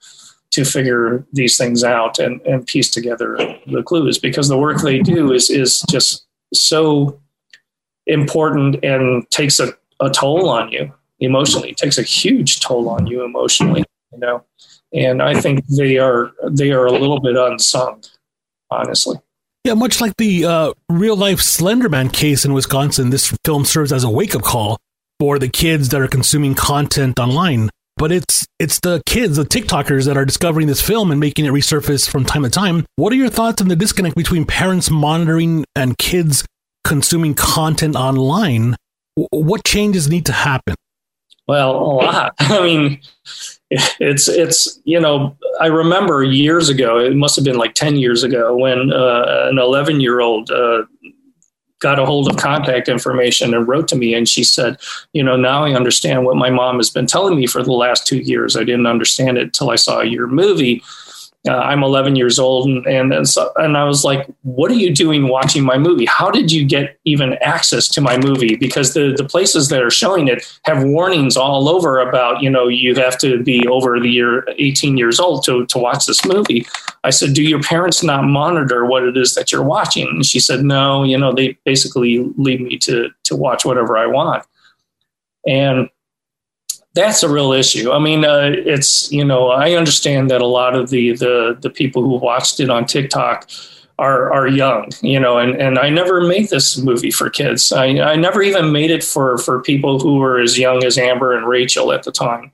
to 0.51 0.63
figure 0.63 1.25
these 1.33 1.57
things 1.57 1.83
out 1.83 2.19
and, 2.19 2.41
and 2.41 2.65
piece 2.65 2.89
together 2.89 3.37
the 3.67 3.83
clues. 3.83 4.17
Because 4.17 4.47
the 4.47 4.57
work 4.57 4.81
they 4.81 4.99
do 4.99 5.31
is 5.33 5.49
is 5.49 5.81
just 5.89 6.25
so 6.53 7.19
important 8.05 8.83
and 8.83 9.29
takes 9.31 9.59
a, 9.59 9.73
a 9.99 10.09
toll 10.09 10.49
on 10.49 10.71
you 10.71 10.93
emotionally 11.19 11.69
it 11.69 11.77
takes 11.77 11.97
a 11.97 12.03
huge 12.03 12.59
toll 12.59 12.89
on 12.89 13.07
you 13.07 13.23
emotionally 13.23 13.83
you 14.11 14.19
know 14.19 14.43
and 14.93 15.21
I 15.21 15.39
think 15.39 15.65
they 15.67 15.97
are 15.97 16.31
they 16.49 16.71
are 16.71 16.85
a 16.85 16.91
little 16.91 17.19
bit 17.19 17.35
unsung 17.35 18.03
honestly 18.69 19.17
yeah, 19.67 19.73
much 19.73 19.99
like 19.99 20.15
the 20.15 20.45
uh, 20.45 20.73
real 20.87 21.17
life 21.17 21.39
Slenderman 21.39 22.13
case 22.13 22.45
in 22.45 22.53
Wisconsin, 22.53 23.09
this 23.09 23.35
film 23.43 23.65
serves 23.65 23.91
as 23.91 24.05
a 24.05 24.09
wake 24.09 24.33
up 24.33 24.41
call 24.41 24.77
for 25.19 25.39
the 25.39 25.49
kids 25.49 25.89
that 25.89 25.99
are 25.99 26.07
consuming 26.07 26.55
content 26.55 27.19
online. 27.19 27.69
But 27.97 28.13
it's 28.13 28.45
it's 28.59 28.79
the 28.79 29.03
kids, 29.05 29.35
the 29.35 29.43
TikTokers 29.43 30.05
that 30.05 30.15
are 30.15 30.23
discovering 30.23 30.67
this 30.67 30.81
film 30.81 31.11
and 31.11 31.19
making 31.19 31.43
it 31.43 31.51
resurface 31.51 32.07
from 32.07 32.23
time 32.23 32.43
to 32.43 32.49
time. 32.49 32.85
What 32.95 33.11
are 33.11 33.17
your 33.17 33.29
thoughts 33.29 33.61
on 33.61 33.67
the 33.67 33.75
disconnect 33.75 34.15
between 34.15 34.45
parents 34.45 34.89
monitoring 34.89 35.65
and 35.75 35.97
kids 35.97 36.45
consuming 36.85 37.33
content 37.33 37.97
online? 37.97 38.77
What 39.15 39.65
changes 39.65 40.07
need 40.07 40.27
to 40.27 40.31
happen? 40.31 40.75
Well, 41.47 41.75
a 41.75 41.83
lot. 41.83 42.35
I 42.39 42.61
mean, 42.61 43.01
it's 43.69 44.27
it's 44.27 44.79
you 44.83 44.99
know 44.99 45.35
I 45.59 45.67
remember 45.67 46.23
years 46.23 46.69
ago. 46.69 46.99
It 46.99 47.15
must 47.15 47.35
have 47.35 47.45
been 47.45 47.57
like 47.57 47.73
ten 47.73 47.95
years 47.95 48.23
ago 48.23 48.55
when 48.55 48.91
uh, 48.91 49.47
an 49.49 49.57
eleven 49.57 49.99
year 49.99 50.19
old 50.19 50.51
uh, 50.51 50.83
got 51.79 51.99
a 51.99 52.05
hold 52.05 52.29
of 52.29 52.37
contact 52.37 52.89
information 52.89 53.53
and 53.53 53.67
wrote 53.67 53.87
to 53.87 53.95
me 53.95 54.13
and 54.13 54.27
she 54.27 54.43
said 54.43 54.77
you 55.13 55.23
know 55.23 55.35
now 55.35 55.63
i 55.63 55.73
understand 55.73 56.25
what 56.25 56.35
my 56.35 56.49
mom 56.49 56.77
has 56.77 56.89
been 56.89 57.05
telling 57.05 57.35
me 57.35 57.45
for 57.45 57.61
the 57.61 57.71
last 57.71 58.07
two 58.07 58.17
years 58.17 58.57
i 58.57 58.63
didn't 58.63 58.87
understand 58.87 59.37
it 59.37 59.43
until 59.43 59.69
i 59.69 59.75
saw 59.75 60.01
your 60.01 60.25
movie 60.25 60.81
uh, 61.47 61.51
I'm 61.51 61.83
11 61.83 62.15
years 62.15 62.39
old, 62.39 62.67
and 62.67 62.85
and 62.87 63.13
and, 63.13 63.29
so, 63.29 63.51
and 63.55 63.77
I 63.77 63.83
was 63.85 64.03
like, 64.03 64.27
"What 64.41 64.71
are 64.71 64.75
you 64.75 64.93
doing 64.93 65.27
watching 65.27 65.63
my 65.63 65.77
movie? 65.77 66.05
How 66.05 66.29
did 66.29 66.51
you 66.51 66.65
get 66.65 66.97
even 67.05 67.33
access 67.41 67.87
to 67.89 68.01
my 68.01 68.17
movie? 68.17 68.55
Because 68.55 68.93
the 68.93 69.13
the 69.15 69.23
places 69.23 69.69
that 69.69 69.81
are 69.81 69.91
showing 69.91 70.27
it 70.27 70.45
have 70.63 70.83
warnings 70.83 71.37
all 71.37 71.69
over 71.69 71.99
about 71.99 72.41
you 72.41 72.49
know 72.49 72.67
you 72.67 72.95
have 72.95 73.17
to 73.19 73.41
be 73.43 73.65
over 73.67 73.99
the 73.99 74.09
year 74.09 74.45
18 74.57 74.97
years 74.97 75.19
old 75.19 75.43
to 75.45 75.65
to 75.67 75.77
watch 75.77 76.05
this 76.05 76.25
movie." 76.25 76.65
I 77.03 77.11
said, 77.11 77.33
"Do 77.33 77.43
your 77.43 77.61
parents 77.61 78.03
not 78.03 78.25
monitor 78.25 78.85
what 78.85 79.03
it 79.03 79.15
is 79.15 79.35
that 79.35 79.51
you're 79.51 79.63
watching?" 79.63 80.07
And 80.07 80.25
she 80.25 80.39
said, 80.39 80.63
"No, 80.63 81.03
you 81.03 81.17
know 81.17 81.33
they 81.33 81.57
basically 81.65 82.29
leave 82.37 82.61
me 82.61 82.77
to 82.79 83.09
to 83.23 83.35
watch 83.35 83.63
whatever 83.63 83.97
I 83.97 84.07
want." 84.07 84.43
And 85.47 85.89
that's 86.97 87.23
a 87.23 87.29
real 87.29 87.53
issue. 87.53 87.91
I 87.91 87.99
mean, 87.99 88.25
uh, 88.25 88.51
it's 88.53 89.11
you 89.11 89.23
know 89.23 89.49
I 89.49 89.73
understand 89.73 90.29
that 90.31 90.41
a 90.41 90.47
lot 90.47 90.75
of 90.75 90.89
the 90.89 91.13
the 91.13 91.57
the 91.59 91.69
people 91.69 92.01
who 92.01 92.17
watched 92.17 92.59
it 92.59 92.69
on 92.69 92.85
TikTok 92.85 93.49
are 93.99 94.31
are 94.33 94.47
young, 94.47 94.89
you 95.01 95.19
know, 95.19 95.37
and 95.37 95.55
and 95.55 95.77
I 95.79 95.89
never 95.89 96.21
made 96.21 96.49
this 96.49 96.77
movie 96.77 97.11
for 97.11 97.29
kids. 97.29 97.71
I 97.71 97.85
I 97.99 98.15
never 98.15 98.41
even 98.41 98.71
made 98.71 98.91
it 98.91 99.03
for 99.03 99.37
for 99.37 99.61
people 99.61 99.99
who 99.99 100.17
were 100.17 100.39
as 100.39 100.57
young 100.57 100.83
as 100.83 100.97
Amber 100.97 101.35
and 101.37 101.47
Rachel 101.47 101.91
at 101.91 102.03
the 102.03 102.11
time 102.11 102.51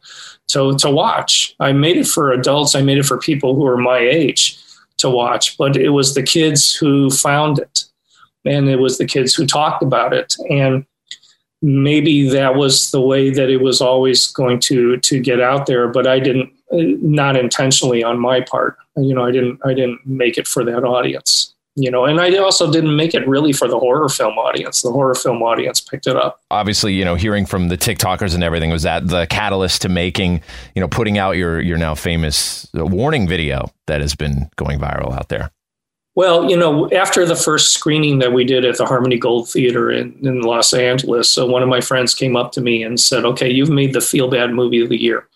to 0.49 0.77
to 0.77 0.89
watch. 0.89 1.55
I 1.59 1.71
made 1.71 1.97
it 1.97 2.07
for 2.07 2.31
adults. 2.31 2.75
I 2.75 2.81
made 2.81 2.97
it 2.97 3.05
for 3.05 3.17
people 3.17 3.55
who 3.55 3.65
are 3.65 3.77
my 3.77 3.97
age 3.97 4.59
to 4.97 5.09
watch, 5.09 5.57
but 5.57 5.75
it 5.75 5.89
was 5.89 6.13
the 6.13 6.23
kids 6.23 6.75
who 6.75 7.09
found 7.09 7.59
it, 7.59 7.85
and 8.45 8.69
it 8.69 8.79
was 8.79 8.97
the 8.97 9.05
kids 9.05 9.33
who 9.33 9.45
talked 9.45 9.83
about 9.83 10.13
it, 10.13 10.35
and 10.49 10.85
maybe 11.63 12.27
that 12.27 12.55
was 12.55 12.91
the 12.91 12.99
way 12.99 13.29
that 13.29 13.49
it 13.49 13.61
was 13.61 13.79
always 13.79 14.27
going 14.27 14.59
to 14.59 14.97
to 14.97 15.19
get 15.19 15.39
out 15.39 15.65
there 15.65 15.87
but 15.87 16.05
i 16.05 16.19
didn't 16.19 16.51
uh, 16.73 16.77
not 17.01 17.35
intentionally 17.37 18.03
on 18.03 18.19
my 18.19 18.41
part. 18.41 18.77
You 18.97 19.15
know 19.15 19.25
i 19.25 19.31
didn't 19.31 19.59
i 19.65 19.73
didn't 19.73 20.05
make 20.05 20.37
it 20.37 20.45
for 20.47 20.63
that 20.65 20.83
audience 20.83 21.55
you 21.75 21.89
know 21.89 22.05
and 22.05 22.19
i 22.19 22.35
also 22.37 22.71
didn't 22.71 22.95
make 22.95 23.15
it 23.15 23.27
really 23.27 23.53
for 23.53 23.67
the 23.67 23.79
horror 23.79 24.09
film 24.09 24.37
audience. 24.37 24.81
The 24.81 24.91
horror 24.91 25.15
film 25.15 25.41
audience 25.41 25.79
picked 25.79 26.05
it 26.05 26.17
up. 26.17 26.41
Obviously 26.51 26.93
you 26.93 27.05
know 27.05 27.15
hearing 27.15 27.45
from 27.45 27.69
the 27.69 27.77
tiktokers 27.77 28.35
and 28.35 28.43
everything 28.43 28.69
was 28.69 28.83
that 28.83 29.07
the 29.07 29.25
catalyst 29.27 29.81
to 29.83 29.89
making 29.89 30.41
you 30.75 30.81
know 30.81 30.89
putting 30.89 31.17
out 31.17 31.37
your 31.37 31.61
your 31.61 31.77
now 31.77 31.95
famous 31.95 32.67
warning 32.73 33.25
video 33.25 33.71
that 33.87 34.01
has 34.01 34.15
been 34.15 34.49
going 34.57 34.79
viral 34.79 35.13
out 35.13 35.29
there 35.29 35.49
well, 36.15 36.49
you 36.49 36.55
know, 36.55 36.89
after 36.91 37.25
the 37.25 37.35
first 37.35 37.73
screening 37.73 38.19
that 38.19 38.33
we 38.33 38.43
did 38.43 38.65
at 38.65 38.77
the 38.77 38.85
Harmony 38.85 39.17
Gold 39.17 39.49
Theater 39.49 39.89
in, 39.89 40.15
in 40.21 40.41
Los 40.41 40.73
Angeles, 40.73 41.29
so 41.29 41.45
one 41.47 41.63
of 41.63 41.69
my 41.69 41.81
friends 41.81 42.13
came 42.13 42.35
up 42.35 42.51
to 42.51 42.61
me 42.61 42.83
and 42.83 42.99
said, 42.99 43.25
Okay, 43.25 43.49
you've 43.49 43.69
made 43.69 43.93
the 43.93 44.01
feel 44.01 44.29
bad 44.29 44.53
movie 44.53 44.81
of 44.81 44.89
the 44.89 45.01
year. 45.01 45.27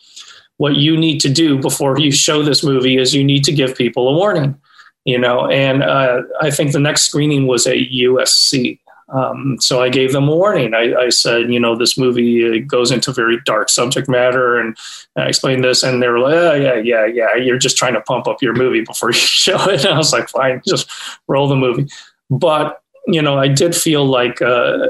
What 0.57 0.75
you 0.75 0.95
need 0.95 1.19
to 1.21 1.29
do 1.29 1.59
before 1.59 1.99
you 1.99 2.11
show 2.11 2.43
this 2.43 2.63
movie 2.63 2.97
is 2.97 3.13
you 3.13 3.23
need 3.23 3.43
to 3.45 3.51
give 3.51 3.75
people 3.75 4.07
a 4.07 4.13
warning, 4.13 4.59
you 5.05 5.17
know. 5.17 5.47
And 5.49 5.83
uh, 5.83 6.21
I 6.41 6.51
think 6.51 6.71
the 6.71 6.79
next 6.79 7.03
screening 7.03 7.47
was 7.47 7.65
at 7.65 7.77
USC. 7.77 8.79
Um, 9.09 9.57
so 9.61 9.81
I 9.81 9.89
gave 9.89 10.11
them 10.11 10.27
a 10.27 10.35
warning. 10.35 10.73
I, 10.73 10.93
I, 10.93 11.09
said, 11.09 11.51
you 11.51 11.59
know, 11.59 11.77
this 11.77 11.97
movie 11.97 12.59
goes 12.59 12.91
into 12.91 13.13
very 13.13 13.39
dark 13.45 13.69
subject 13.69 14.09
matter, 14.09 14.59
and 14.59 14.77
I 15.15 15.27
explained 15.27 15.63
this, 15.63 15.81
and 15.81 16.03
they 16.03 16.09
were 16.09 16.19
like, 16.19 16.33
oh, 16.33 16.53
yeah, 16.55 16.75
yeah, 16.75 17.05
yeah, 17.05 17.35
you're 17.35 17.57
just 17.57 17.77
trying 17.77 17.93
to 17.93 18.01
pump 18.01 18.27
up 18.27 18.41
your 18.41 18.53
movie 18.53 18.81
before 18.81 19.09
you 19.09 19.13
show 19.17 19.69
it. 19.69 19.85
And 19.85 19.93
I 19.93 19.97
was 19.97 20.11
like, 20.11 20.29
fine, 20.29 20.61
just 20.67 20.89
roll 21.27 21.47
the 21.47 21.55
movie. 21.55 21.87
But 22.29 22.81
you 23.07 23.21
know, 23.21 23.37
I 23.37 23.47
did 23.47 23.75
feel 23.75 24.05
like 24.05 24.41
uh, 24.41 24.89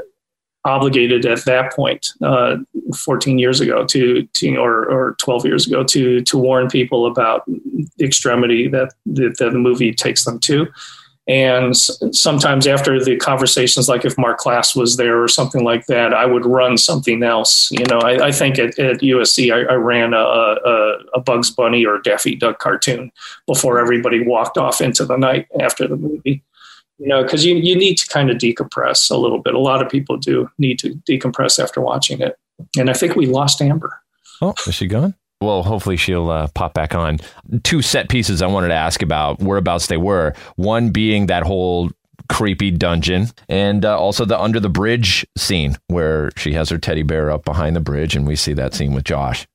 obligated 0.64 1.24
at 1.24 1.44
that 1.44 1.72
point, 1.72 2.08
uh, 2.22 2.56
14 2.96 3.38
years 3.38 3.60
ago, 3.60 3.84
to, 3.86 4.26
to 4.26 4.56
or, 4.56 4.84
or 4.90 5.14
12 5.20 5.46
years 5.46 5.66
ago, 5.66 5.84
to 5.84 6.20
to 6.22 6.36
warn 6.36 6.68
people 6.68 7.06
about 7.06 7.46
the 7.46 8.04
extremity 8.04 8.68
that, 8.68 8.92
that 9.06 9.36
the 9.38 9.52
movie 9.52 9.94
takes 9.94 10.24
them 10.24 10.40
to 10.40 10.66
and 11.28 11.76
sometimes 11.76 12.66
after 12.66 13.04
the 13.04 13.16
conversations, 13.16 13.86
like 13.86 14.06
if 14.06 14.16
Marc 14.16 14.38
Klaas 14.38 14.74
was 14.74 14.96
there 14.96 15.22
or 15.22 15.28
something 15.28 15.62
like 15.62 15.84
that, 15.86 16.14
I 16.14 16.24
would 16.24 16.46
run 16.46 16.78
something 16.78 17.22
else. 17.22 17.70
You 17.70 17.84
know, 17.84 17.98
I, 17.98 18.28
I 18.28 18.32
think 18.32 18.58
at, 18.58 18.78
at 18.78 19.00
USC, 19.00 19.52
I, 19.52 19.70
I 19.70 19.76
ran 19.76 20.14
a, 20.14 20.16
a, 20.16 20.98
a, 21.16 21.20
Bugs 21.20 21.50
Bunny 21.50 21.84
or 21.84 21.98
Daffy 21.98 22.34
Duck 22.34 22.60
cartoon 22.60 23.12
before 23.46 23.78
everybody 23.78 24.26
walked 24.26 24.56
off 24.56 24.80
into 24.80 25.04
the 25.04 25.18
night 25.18 25.48
after 25.60 25.86
the 25.86 25.96
movie. 25.96 26.42
You 26.98 27.08
know, 27.08 27.22
because 27.22 27.44
you, 27.44 27.56
you 27.56 27.76
need 27.76 27.96
to 27.98 28.08
kind 28.08 28.30
of 28.30 28.38
decompress 28.38 29.10
a 29.10 29.16
little 29.16 29.40
bit. 29.40 29.54
A 29.54 29.58
lot 29.58 29.82
of 29.82 29.90
people 29.90 30.16
do 30.16 30.50
need 30.56 30.78
to 30.78 30.94
decompress 31.08 31.62
after 31.62 31.82
watching 31.82 32.22
it. 32.22 32.38
And 32.78 32.88
I 32.88 32.94
think 32.94 33.16
we 33.16 33.26
lost 33.26 33.60
Amber. 33.60 34.00
Oh, 34.40 34.54
is 34.66 34.74
she 34.74 34.86
gone? 34.86 35.14
Well, 35.40 35.62
hopefully 35.62 35.96
she'll 35.96 36.30
uh, 36.30 36.48
pop 36.54 36.74
back 36.74 36.94
on. 36.94 37.20
Two 37.62 37.80
set 37.80 38.08
pieces 38.08 38.42
I 38.42 38.48
wanted 38.48 38.68
to 38.68 38.74
ask 38.74 39.02
about 39.02 39.38
whereabouts 39.38 39.86
they 39.86 39.96
were. 39.96 40.34
One 40.56 40.90
being 40.90 41.26
that 41.26 41.44
whole 41.44 41.90
creepy 42.28 42.72
dungeon, 42.72 43.28
and 43.48 43.84
uh, 43.84 43.98
also 43.98 44.24
the 44.24 44.38
under 44.38 44.58
the 44.58 44.68
bridge 44.68 45.24
scene 45.36 45.76
where 45.86 46.30
she 46.36 46.52
has 46.54 46.68
her 46.70 46.78
teddy 46.78 47.02
bear 47.02 47.30
up 47.30 47.44
behind 47.44 47.76
the 47.76 47.80
bridge, 47.80 48.16
and 48.16 48.26
we 48.26 48.34
see 48.34 48.52
that 48.54 48.74
scene 48.74 48.94
with 48.94 49.04
Josh. 49.04 49.46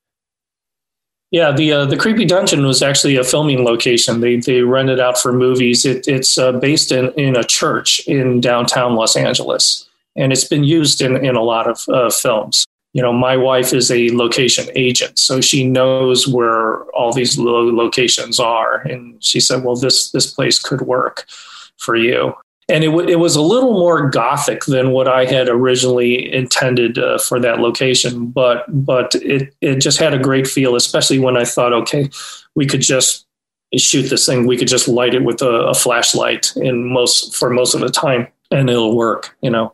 Yeah, 1.32 1.52
the 1.52 1.74
uh, 1.74 1.86
the 1.86 1.98
creepy 1.98 2.26
dungeon 2.26 2.66
was 2.66 2.82
actually 2.82 3.18
a 3.18 3.24
filming 3.24 3.66
location. 3.66 4.22
They 4.22 4.38
they 4.38 4.62
rented 4.62 5.02
out 5.02 5.18
for 5.18 5.34
movies. 5.34 5.84
It, 5.84 6.08
it's 6.08 6.38
uh, 6.38 6.54
based 6.54 6.94
in 6.94 7.12
in 7.14 7.36
a 7.36 7.44
church 7.44 8.00
in 8.08 8.40
downtown 8.40 8.96
Los 8.96 9.18
Angeles, 9.18 9.90
and 10.16 10.32
it's 10.32 10.46
been 10.46 10.64
used 10.64 11.02
in 11.02 11.18
in 11.26 11.36
a 11.36 11.42
lot 11.42 11.68
of 11.68 11.84
uh, 11.90 12.10
films 12.10 12.66
you 12.94 13.02
know, 13.02 13.12
my 13.12 13.36
wife 13.36 13.74
is 13.74 13.90
a 13.90 14.10
location 14.16 14.68
agent, 14.76 15.18
so 15.18 15.42
she 15.42 15.68
knows 15.68 16.28
where 16.28 16.84
all 16.92 17.12
these 17.12 17.38
locations 17.38 18.40
are. 18.40 18.82
And 18.82 19.22
she 19.24 19.40
said, 19.40 19.64
"Well, 19.64 19.76
this 19.76 20.12
this 20.12 20.32
place 20.32 20.60
could 20.60 20.82
work 20.82 21.26
for 21.78 21.96
you." 21.96 22.36
And 22.70 22.84
it, 22.84 22.88
w- 22.88 23.10
it 23.10 23.20
was 23.20 23.36
a 23.36 23.42
little 23.42 23.74
more 23.74 24.10
gothic 24.10 24.66
than 24.66 24.92
what 24.92 25.08
I 25.08 25.26
had 25.26 25.50
originally 25.50 26.32
intended 26.32 26.98
uh, 26.98 27.18
for 27.18 27.40
that 27.40 27.60
location, 27.60 28.28
but 28.28 28.64
but 28.70 29.16
it 29.16 29.54
it 29.60 29.78
just 29.78 29.98
had 29.98 30.14
a 30.14 30.20
great 30.20 30.48
feel, 30.48 30.76
especially 30.76 31.20
when 31.20 31.36
I 31.36 31.46
thought, 31.46 31.74
okay, 31.74 32.10
we 32.56 32.68
could 32.68 32.82
just 32.82 33.26
shoot 33.76 34.04
this 34.04 34.28
thing. 34.28 34.46
We 34.46 34.58
could 34.58 34.68
just 34.68 34.88
light 34.88 35.16
it 35.16 35.24
with 35.24 35.42
a, 35.42 35.50
a 35.50 35.74
flashlight 35.74 36.54
in 36.56 36.94
most 36.94 37.36
for 37.36 37.50
most 37.50 37.74
of 37.74 37.82
the 37.82 37.90
time, 37.90 38.28
and 38.54 38.70
it'll 38.70 38.96
work. 38.96 39.36
You 39.42 39.50
know. 39.50 39.74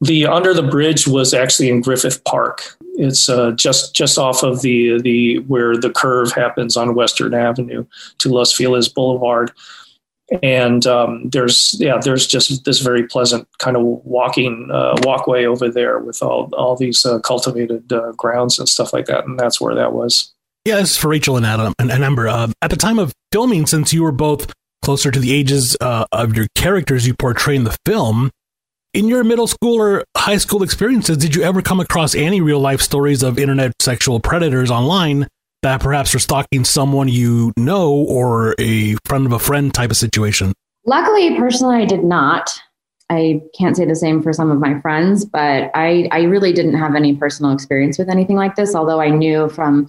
The 0.00 0.26
under 0.26 0.52
the 0.52 0.62
bridge 0.62 1.06
was 1.06 1.32
actually 1.32 1.68
in 1.68 1.80
Griffith 1.80 2.22
Park. 2.24 2.76
It's 2.98 3.28
uh, 3.28 3.52
just 3.52 3.94
just 3.94 4.18
off 4.18 4.42
of 4.42 4.62
the 4.62 5.00
the 5.00 5.38
where 5.40 5.76
the 5.76 5.90
curve 5.90 6.32
happens 6.32 6.76
on 6.76 6.94
Western 6.94 7.34
Avenue 7.34 7.86
to 8.18 8.28
Los 8.28 8.52
Feliz 8.52 8.88
Boulevard, 8.88 9.52
and 10.42 10.86
um, 10.86 11.28
there's 11.30 11.76
yeah 11.78 11.98
there's 12.02 12.26
just 12.26 12.64
this 12.64 12.80
very 12.80 13.06
pleasant 13.06 13.46
kind 13.58 13.76
of 13.76 13.82
walking 13.82 14.70
uh, 14.72 14.96
walkway 15.02 15.44
over 15.44 15.68
there 15.68 15.98
with 15.98 16.22
all 16.22 16.50
all 16.54 16.76
these 16.76 17.04
uh, 17.04 17.18
cultivated 17.20 17.92
uh, 17.92 18.12
grounds 18.12 18.58
and 18.58 18.68
stuff 18.68 18.92
like 18.92 19.06
that, 19.06 19.26
and 19.26 19.38
that's 19.38 19.60
where 19.60 19.74
that 19.74 19.92
was. 19.92 20.32
Yeah, 20.64 20.76
this 20.76 20.92
is 20.92 20.96
for 20.96 21.08
Rachel 21.08 21.36
and 21.36 21.46
Adam 21.46 21.72
and, 21.78 21.92
and 21.92 22.02
Amber. 22.02 22.28
Uh, 22.28 22.50
at 22.60 22.70
the 22.70 22.76
time 22.76 22.98
of 22.98 23.12
filming, 23.30 23.66
since 23.66 23.92
you 23.92 24.02
were 24.02 24.12
both 24.12 24.52
closer 24.86 25.10
to 25.10 25.18
the 25.18 25.34
ages 25.34 25.76
uh, 25.80 26.04
of 26.12 26.36
your 26.36 26.46
characters 26.54 27.08
you 27.08 27.12
portray 27.12 27.56
in 27.56 27.64
the 27.64 27.76
film, 27.84 28.30
in 28.94 29.08
your 29.08 29.24
middle 29.24 29.48
school 29.48 29.82
or 29.82 30.04
high 30.16 30.36
school 30.36 30.62
experiences, 30.62 31.16
did 31.16 31.34
you 31.34 31.42
ever 31.42 31.60
come 31.60 31.80
across 31.80 32.14
any 32.14 32.40
real 32.40 32.60
life 32.60 32.80
stories 32.80 33.24
of 33.24 33.36
internet 33.36 33.72
sexual 33.82 34.20
predators 34.20 34.70
online 34.70 35.26
that 35.62 35.80
perhaps 35.80 36.14
are 36.14 36.20
stalking 36.20 36.64
someone 36.64 37.08
you 37.08 37.52
know 37.56 37.94
or 37.94 38.54
a 38.60 38.94
friend 39.06 39.26
of 39.26 39.32
a 39.32 39.40
friend 39.40 39.74
type 39.74 39.90
of 39.90 39.96
situation? 39.96 40.52
Luckily, 40.86 41.36
personally, 41.36 41.82
I 41.82 41.84
did 41.84 42.04
not. 42.04 42.56
I 43.10 43.40
can't 43.58 43.76
say 43.76 43.86
the 43.86 43.96
same 43.96 44.22
for 44.22 44.32
some 44.32 44.52
of 44.52 44.60
my 44.60 44.80
friends, 44.82 45.24
but 45.24 45.68
I, 45.74 46.08
I 46.12 46.22
really 46.22 46.52
didn't 46.52 46.78
have 46.78 46.94
any 46.94 47.16
personal 47.16 47.50
experience 47.50 47.98
with 47.98 48.08
anything 48.08 48.36
like 48.36 48.54
this, 48.54 48.76
although 48.76 49.00
I 49.00 49.08
knew 49.08 49.48
from 49.48 49.88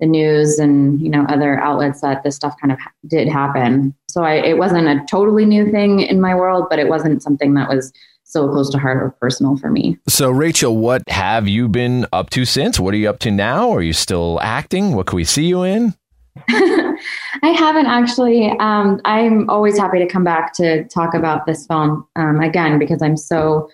the 0.00 0.06
news 0.06 0.58
and 0.58 1.00
you 1.00 1.08
know 1.08 1.24
other 1.28 1.58
outlets 1.58 2.00
that 2.00 2.22
this 2.22 2.36
stuff 2.36 2.54
kind 2.60 2.72
of 2.72 2.78
did 3.06 3.28
happen. 3.28 3.94
So 4.08 4.22
I, 4.22 4.34
it 4.34 4.58
wasn't 4.58 4.88
a 4.88 5.04
totally 5.10 5.44
new 5.44 5.70
thing 5.70 6.00
in 6.00 6.20
my 6.20 6.34
world, 6.34 6.66
but 6.70 6.78
it 6.78 6.88
wasn't 6.88 7.22
something 7.22 7.54
that 7.54 7.68
was 7.68 7.92
so 8.24 8.46
close 8.48 8.68
to 8.70 8.78
heart 8.78 9.02
or 9.02 9.10
personal 9.20 9.56
for 9.56 9.70
me. 9.70 9.98
So, 10.06 10.30
Rachel, 10.30 10.76
what 10.76 11.02
have 11.08 11.48
you 11.48 11.66
been 11.66 12.06
up 12.12 12.28
to 12.30 12.44
since? 12.44 12.78
What 12.78 12.92
are 12.92 12.98
you 12.98 13.08
up 13.08 13.20
to 13.20 13.30
now? 13.30 13.70
Are 13.70 13.80
you 13.80 13.94
still 13.94 14.38
acting? 14.42 14.94
What 14.94 15.06
can 15.06 15.16
we 15.16 15.24
see 15.24 15.46
you 15.46 15.62
in? 15.62 15.94
I 16.48 17.54
haven't 17.56 17.86
actually. 17.86 18.50
Um, 18.58 19.00
I'm 19.04 19.48
always 19.48 19.78
happy 19.78 19.98
to 19.98 20.06
come 20.06 20.24
back 20.24 20.52
to 20.54 20.84
talk 20.88 21.14
about 21.14 21.46
this 21.46 21.66
film 21.66 22.06
um, 22.16 22.40
again 22.40 22.78
because 22.78 23.02
I'm 23.02 23.16
so 23.16 23.70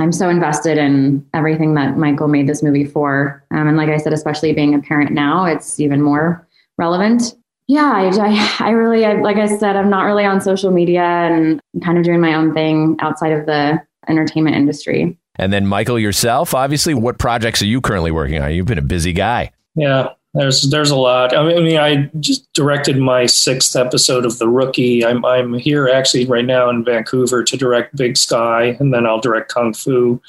I'm 0.00 0.12
so 0.12 0.28
invested 0.28 0.78
in 0.78 1.26
everything 1.34 1.74
that 1.74 1.96
Michael 1.96 2.28
made 2.28 2.48
this 2.48 2.62
movie 2.62 2.84
for. 2.84 3.44
Um, 3.50 3.68
and 3.68 3.76
like 3.76 3.88
I 3.88 3.98
said, 3.98 4.12
especially 4.12 4.52
being 4.52 4.74
a 4.74 4.80
parent 4.80 5.12
now, 5.12 5.44
it's 5.44 5.78
even 5.78 6.02
more 6.02 6.46
relevant. 6.78 7.34
Yeah, 7.66 7.92
I, 7.94 8.08
I, 8.08 8.66
I 8.68 8.70
really, 8.70 9.04
I, 9.04 9.20
like 9.20 9.36
I 9.36 9.46
said, 9.46 9.76
I'm 9.76 9.90
not 9.90 10.02
really 10.02 10.24
on 10.24 10.40
social 10.40 10.70
media 10.70 11.02
and 11.02 11.60
I'm 11.74 11.80
kind 11.80 11.98
of 11.98 12.04
doing 12.04 12.20
my 12.20 12.34
own 12.34 12.52
thing 12.52 12.96
outside 13.00 13.32
of 13.32 13.46
the 13.46 13.80
entertainment 14.08 14.56
industry. 14.56 15.16
And 15.36 15.52
then, 15.52 15.66
Michael, 15.66 15.98
yourself, 15.98 16.54
obviously, 16.54 16.94
what 16.94 17.18
projects 17.18 17.62
are 17.62 17.66
you 17.66 17.80
currently 17.80 18.10
working 18.10 18.42
on? 18.42 18.52
You've 18.52 18.66
been 18.66 18.78
a 18.78 18.82
busy 18.82 19.12
guy. 19.12 19.52
Yeah, 19.76 20.08
there's 20.34 20.70
there's 20.70 20.90
a 20.90 20.96
lot. 20.96 21.36
I 21.36 21.42
mean, 21.42 21.78
I 21.78 22.08
just 22.20 22.50
directed 22.52 22.98
my 22.98 23.26
sixth 23.26 23.74
episode 23.74 24.24
of 24.24 24.38
The 24.38 24.48
Rookie. 24.48 25.04
I'm 25.04 25.24
I'm 25.24 25.54
here 25.54 25.88
actually 25.88 26.26
right 26.26 26.44
now 26.44 26.70
in 26.70 26.84
Vancouver 26.84 27.42
to 27.42 27.56
direct 27.56 27.96
Big 27.96 28.16
Sky, 28.16 28.76
and 28.78 28.94
then 28.94 29.06
I'll 29.06 29.20
direct 29.20 29.52
Kung 29.52 29.74
Fu. 29.74 30.20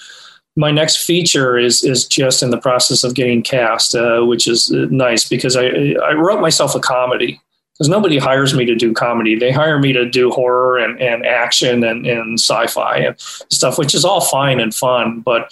My 0.55 0.71
next 0.71 1.05
feature 1.05 1.57
is 1.57 1.83
is 1.83 2.07
just 2.07 2.41
in 2.41 2.49
the 2.49 2.57
process 2.57 3.03
of 3.03 3.13
getting 3.13 3.43
cast, 3.43 3.93
uh, 3.93 4.21
which 4.21 4.47
is 4.47 4.71
nice 4.71 5.29
because 5.29 5.55
I 5.55 5.67
I 6.03 6.13
wrote 6.13 6.41
myself 6.41 6.73
a 6.73 6.79
comedy 6.79 7.39
because 7.81 7.89
nobody 7.89 8.17
hires 8.17 8.53
me 8.55 8.65
to 8.65 8.75
do 8.75 8.93
comedy. 8.93 9.35
They 9.37 9.51
hire 9.51 9.79
me 9.79 9.93
to 9.93 10.07
do 10.07 10.29
horror 10.29 10.77
and, 10.77 10.99
and 11.01 11.25
action 11.25 11.83
and, 11.83 12.05
and 12.05 12.39
sci-fi 12.39 12.97
and 12.97 13.19
stuff, 13.19 13.77
which 13.77 13.95
is 13.95 14.05
all 14.05 14.21
fine 14.21 14.59
and 14.59 14.73
fun. 14.73 15.21
But 15.21 15.51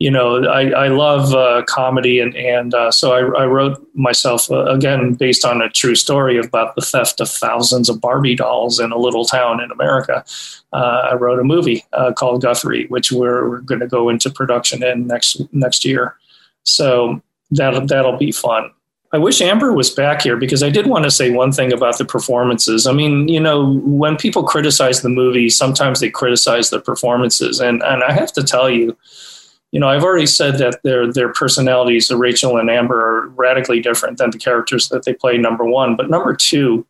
you 0.00 0.10
know, 0.10 0.42
I, 0.46 0.70
I 0.70 0.88
love 0.88 1.34
uh, 1.34 1.62
comedy, 1.68 2.20
and 2.20 2.34
and 2.34 2.72
uh, 2.72 2.90
so 2.90 3.12
I, 3.12 3.42
I, 3.42 3.46
wrote 3.46 3.86
myself 3.94 4.50
uh, 4.50 4.64
again 4.64 5.12
based 5.12 5.44
on 5.44 5.60
a 5.60 5.68
true 5.68 5.94
story 5.94 6.38
about 6.38 6.74
the 6.74 6.80
theft 6.80 7.20
of 7.20 7.28
thousands 7.28 7.90
of 7.90 8.00
Barbie 8.00 8.34
dolls 8.34 8.80
in 8.80 8.92
a 8.92 8.96
little 8.98 9.26
town 9.26 9.60
in 9.60 9.70
America. 9.70 10.24
Uh, 10.72 11.10
I 11.10 11.14
wrote 11.16 11.38
a 11.38 11.44
movie 11.44 11.84
uh, 11.92 12.12
called 12.14 12.40
Guthrie, 12.40 12.86
which 12.86 13.12
we're, 13.12 13.46
we're 13.46 13.60
going 13.60 13.80
to 13.80 13.86
go 13.86 14.08
into 14.08 14.30
production 14.30 14.82
in 14.82 15.06
next 15.06 15.42
next 15.52 15.84
year. 15.84 16.16
So 16.64 17.20
that 17.50 17.86
that'll 17.88 18.16
be 18.16 18.32
fun. 18.32 18.70
I 19.12 19.18
wish 19.18 19.42
Amber 19.42 19.74
was 19.74 19.90
back 19.90 20.22
here 20.22 20.36
because 20.36 20.62
I 20.62 20.70
did 20.70 20.86
want 20.86 21.04
to 21.04 21.10
say 21.10 21.30
one 21.30 21.52
thing 21.52 21.74
about 21.74 21.98
the 21.98 22.06
performances. 22.06 22.86
I 22.86 22.92
mean, 22.92 23.28
you 23.28 23.40
know, 23.40 23.78
when 23.80 24.16
people 24.16 24.44
criticize 24.44 25.02
the 25.02 25.08
movie, 25.10 25.50
sometimes 25.50 26.00
they 26.00 26.08
criticize 26.08 26.70
the 26.70 26.80
performances, 26.80 27.60
and 27.60 27.82
and 27.82 28.02
I 28.02 28.12
have 28.12 28.32
to 28.32 28.42
tell 28.42 28.70
you, 28.70 28.96
you 29.72 29.80
know, 29.80 29.88
I've 29.88 30.04
already 30.04 30.26
said 30.26 30.58
that 30.58 30.82
their 30.82 31.12
their 31.12 31.32
personalities, 31.32 32.10
Rachel 32.10 32.56
and 32.56 32.70
Amber, 32.70 33.00
are 33.00 33.28
radically 33.28 33.80
different 33.80 34.18
than 34.18 34.30
the 34.30 34.38
characters 34.38 34.88
that 34.88 35.04
they 35.04 35.14
play. 35.14 35.38
Number 35.38 35.64
one, 35.64 35.96
but 35.96 36.10
number 36.10 36.34
two, 36.34 36.86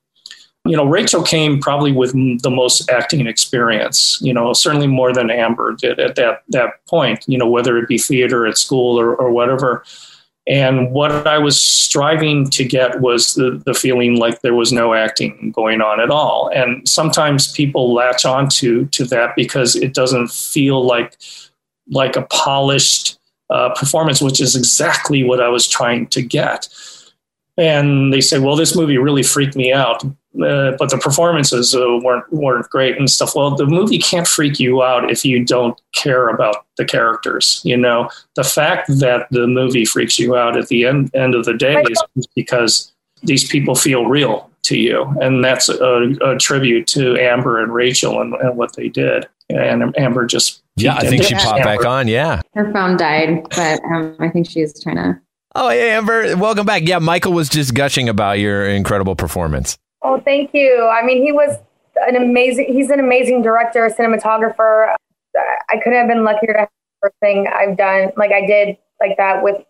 you 0.64 0.76
know, 0.76 0.86
Rachel 0.86 1.22
came 1.22 1.60
probably 1.60 1.92
with 1.92 2.12
the 2.42 2.50
most 2.50 2.88
acting 2.90 3.26
experience. 3.26 4.18
You 4.22 4.32
know, 4.32 4.52
certainly 4.52 4.86
more 4.86 5.12
than 5.12 5.30
Amber 5.30 5.74
did 5.74 6.00
at 6.00 6.16
that 6.16 6.42
that 6.48 6.84
point. 6.86 7.24
You 7.26 7.38
know, 7.38 7.48
whether 7.48 7.76
it 7.78 7.88
be 7.88 7.98
theater 7.98 8.46
at 8.46 8.56
school 8.58 8.98
or, 8.98 9.14
or 9.14 9.30
whatever 9.30 9.84
and 10.46 10.90
what 10.90 11.28
I 11.28 11.38
was 11.38 11.60
striving 11.62 12.50
to 12.50 12.64
get 12.64 13.00
was 13.00 13.34
the, 13.34 13.62
the 13.66 13.74
feeling 13.74 14.16
like 14.16 14.40
there 14.40 14.54
was 14.54 14.72
no 14.72 14.94
acting 14.94 15.52
going 15.52 15.80
on 15.80 16.00
at 16.00 16.10
all. 16.10 16.50
And 16.52 16.88
sometimes 16.88 17.52
people 17.52 17.94
latch 17.94 18.24
onto 18.24 18.86
to 18.86 19.04
that 19.06 19.36
because 19.36 19.76
it 19.76 19.94
doesn't 19.94 20.30
feel 20.32 20.84
like 20.84 21.16
like 21.90 22.16
a 22.16 22.22
polished 22.22 23.18
uh, 23.50 23.70
performance, 23.74 24.22
which 24.22 24.40
is 24.40 24.56
exactly 24.56 25.24
what 25.24 25.40
I 25.40 25.48
was 25.48 25.66
trying 25.66 26.06
to 26.08 26.22
get. 26.22 26.68
And 27.56 28.12
they 28.12 28.20
say, 28.20 28.38
"Well, 28.38 28.56
this 28.56 28.76
movie 28.76 28.96
really 28.96 29.22
freaked 29.22 29.56
me 29.56 29.72
out 29.72 30.02
uh, 30.36 30.72
but 30.78 30.90
the 30.90 30.98
performances 30.98 31.74
uh, 31.74 31.98
weren't 32.02 32.32
weren't 32.32 32.70
great 32.70 32.96
and 32.96 33.10
stuff. 33.10 33.34
Well, 33.34 33.56
the 33.56 33.66
movie 33.66 33.98
can't 33.98 34.28
freak 34.28 34.60
you 34.60 34.80
out 34.80 35.10
if 35.10 35.24
you 35.24 35.44
don't 35.44 35.80
care 35.92 36.28
about 36.28 36.66
the 36.76 36.84
characters. 36.84 37.60
You 37.64 37.76
know, 37.76 38.08
the 38.36 38.44
fact 38.44 38.86
that 39.00 39.26
the 39.32 39.48
movie 39.48 39.84
freaks 39.84 40.20
you 40.20 40.36
out 40.36 40.56
at 40.56 40.68
the 40.68 40.86
end 40.86 41.12
end 41.16 41.34
of 41.34 41.46
the 41.46 41.54
day 41.54 41.82
is 42.16 42.28
because 42.36 42.92
these 43.24 43.48
people 43.48 43.74
feel 43.74 44.06
real 44.06 44.49
to 44.70 44.78
you, 44.78 45.02
and 45.20 45.44
that's 45.44 45.68
a, 45.68 46.14
a 46.22 46.38
tribute 46.38 46.86
to 46.88 47.18
Amber 47.18 47.62
and 47.62 47.74
Rachel 47.74 48.20
and, 48.20 48.34
and, 48.34 48.56
what 48.56 48.76
they 48.76 48.88
did. 48.88 49.28
And 49.48 49.96
Amber 49.98 50.26
just 50.26 50.62
yeah, 50.76 50.94
I 50.94 51.06
think 51.08 51.24
she 51.24 51.34
popped 51.34 51.58
Amber. 51.58 51.64
back 51.64 51.84
on. 51.84 52.06
Yeah, 52.06 52.40
her 52.54 52.72
phone 52.72 52.96
died, 52.96 53.42
but 53.50 53.80
um, 53.84 54.16
I 54.20 54.28
think 54.28 54.48
she's 54.48 54.80
trying 54.80 54.96
to. 54.96 55.20
Oh, 55.56 55.68
hey, 55.68 55.90
Amber, 55.90 56.36
welcome 56.36 56.64
back. 56.64 56.82
Yeah, 56.86 57.00
Michael 57.00 57.32
was 57.32 57.48
just 57.48 57.74
gushing 57.74 58.08
about 58.08 58.38
your 58.38 58.68
incredible 58.68 59.16
performance. 59.16 59.76
Oh, 60.02 60.20
thank 60.20 60.54
you. 60.54 60.88
I 60.88 61.04
mean, 61.04 61.24
he 61.24 61.32
was 61.32 61.58
an 62.06 62.14
amazing. 62.14 62.72
He's 62.72 62.90
an 62.90 63.00
amazing 63.00 63.42
director, 63.42 63.88
cinematographer. 63.90 64.94
I 65.36 65.76
couldn't 65.82 65.98
have 65.98 66.08
been 66.08 66.22
luckier 66.22 66.52
to 66.52 66.58
have 66.60 66.68
everything 67.04 67.48
I've 67.52 67.76
done 67.76 68.12
like 68.16 68.30
I 68.30 68.46
did 68.46 68.76
like 69.00 69.16
that 69.16 69.42
with 69.42 69.64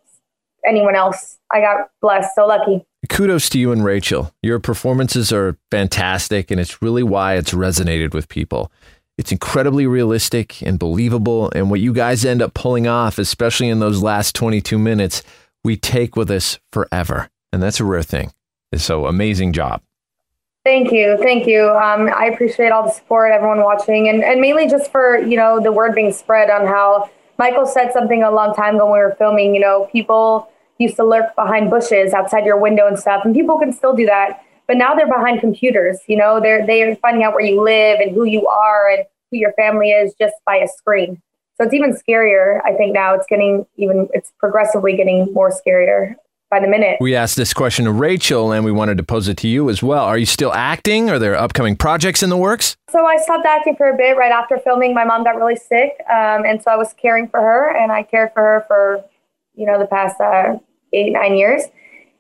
anyone 0.67 0.95
else. 0.95 1.39
I 1.51 1.61
got 1.61 1.91
blessed, 2.03 2.35
so 2.35 2.47
lucky. 2.47 2.85
Kudos 3.09 3.49
to 3.51 3.59
you 3.59 3.73
and 3.73 3.85
Rachel. 3.85 4.33
Your 4.43 4.59
performances 4.59 5.33
are 5.33 5.57
fantastic, 5.71 6.51
and 6.51 6.61
it's 6.61 6.83
really 6.83 7.03
why 7.03 7.35
it's 7.35 7.53
resonated 7.53 8.13
with 8.13 8.29
people. 8.29 8.71
It's 9.17 9.33
incredibly 9.33 9.87
realistic 9.87 10.63
and 10.63 10.79
believable, 10.79 11.51
and 11.55 11.71
what 11.71 11.81
you 11.81 11.93
guys 11.93 12.25
end 12.25 12.43
up 12.43 12.55
pulling 12.55 12.87
off, 12.87 13.19
especially 13.19 13.69
in 13.69 13.81
those 13.81 14.03
last 14.03 14.35
22 14.35 14.79
minutes, 14.79 15.23
we 15.65 15.77
take 15.77 16.15
with 16.15 16.31
us 16.31 16.59
forever. 16.73 17.31
And 17.53 17.63
that's 17.63 17.81
a 17.81 17.85
rare 17.85 18.03
thing. 18.03 18.33
So 18.77 19.07
amazing 19.07 19.53
job. 19.53 19.83
Thank 20.65 20.93
you. 20.93 21.17
Thank 21.19 21.47
you. 21.47 21.71
Um, 21.71 22.11
I 22.15 22.27
appreciate 22.27 22.71
all 22.71 22.85
the 22.85 22.93
support, 22.93 23.33
everyone 23.33 23.63
watching, 23.63 24.09
and, 24.09 24.23
and 24.23 24.41
mainly 24.41 24.69
just 24.69 24.93
for, 24.93 25.19
you 25.19 25.37
know, 25.37 25.59
the 25.59 25.73
word 25.73 25.95
being 25.95 26.13
spread 26.13 26.51
on 26.51 26.67
how 26.67 27.11
Michael 27.39 27.65
said 27.65 27.93
something 27.93 28.23
a 28.23 28.31
long 28.31 28.55
time 28.55 28.77
ago 28.77 28.85
when 28.85 28.93
we 28.93 28.99
were 28.99 29.17
filming, 29.19 29.55
you 29.55 29.61
know, 29.61 29.89
people 29.91 30.51
used 30.81 30.97
to 30.97 31.05
lurk 31.05 31.35
behind 31.37 31.71
bushes 31.71 32.13
outside 32.13 32.45
your 32.45 32.59
window 32.59 32.87
and 32.89 32.99
stuff, 32.99 33.25
and 33.25 33.35
people 33.35 33.59
can 33.59 33.73
still 33.73 33.95
do 33.95 34.07
that. 34.07 34.43
But 34.67 34.77
now 34.77 34.95
they're 34.95 35.09
behind 35.09 35.41
computers, 35.41 35.99
you 36.07 36.17
know, 36.17 36.41
they're, 36.41 36.65
they're 36.65 36.95
finding 36.97 37.25
out 37.25 37.35
where 37.35 37.45
you 37.45 37.61
live 37.61 37.99
and 37.99 38.15
who 38.15 38.25
you 38.25 38.47
are 38.47 38.89
and 38.89 39.05
who 39.31 39.37
your 39.37 39.53
family 39.55 39.91
is 39.91 40.15
just 40.19 40.35
by 40.47 40.57
a 40.57 40.69
screen. 40.69 41.21
So 41.57 41.65
it's 41.65 41.75
even 41.75 41.95
scarier. 41.95 42.61
I 42.65 42.75
think 42.75 42.95
now 42.95 43.15
it's 43.15 43.27
getting 43.29 43.67
even, 43.77 44.09
it's 44.13 44.33
progressively 44.39 44.97
getting 44.97 45.33
more 45.35 45.51
scarier 45.51 46.15
by 46.51 46.61
the 46.61 46.69
minute. 46.69 46.99
We 47.01 47.17
asked 47.17 47.37
this 47.37 47.53
question 47.53 47.85
to 47.85 47.93
Rachel 47.93 48.53
and 48.53 48.65
we 48.65 48.73
wanted 48.73 48.97
to 48.99 49.03
pose 49.03 49.29
it 49.29 49.37
to 49.39 49.49
you 49.49 49.69
as 49.71 49.83
well. 49.83 50.05
Are 50.05 50.17
you 50.17 50.27
still 50.27 50.53
acting? 50.53 51.11
Are 51.11 51.19
there 51.19 51.35
upcoming 51.35 51.77
projects 51.77 52.23
in 52.23 52.31
the 52.31 52.37
works? 52.37 52.77
So 52.91 53.05
I 53.07 53.19
stopped 53.19 53.47
acting 53.47 53.77
for 53.77 53.91
a 53.91 53.97
bit 53.97 54.17
right 54.17 54.33
after 54.33 54.57
filming. 54.59 54.95
My 54.95 55.05
mom 55.05 55.25
got 55.25 55.37
really 55.37 55.57
sick. 55.57 55.95
Um, 56.09 56.45
and 56.45 56.63
so 56.63 56.71
I 56.71 56.77
was 56.77 56.93
caring 56.95 57.29
for 57.29 57.41
her 57.41 57.77
and 57.77 57.91
I 57.91 58.05
cared 58.05 58.33
for 58.35 58.43
her 58.43 58.65
for, 58.67 59.05
you 59.55 59.67
know, 59.67 59.79
the 59.79 59.87
past 59.87 60.21
uh, 60.21 60.59
eight, 60.93 61.13
nine 61.13 61.37
years. 61.37 61.63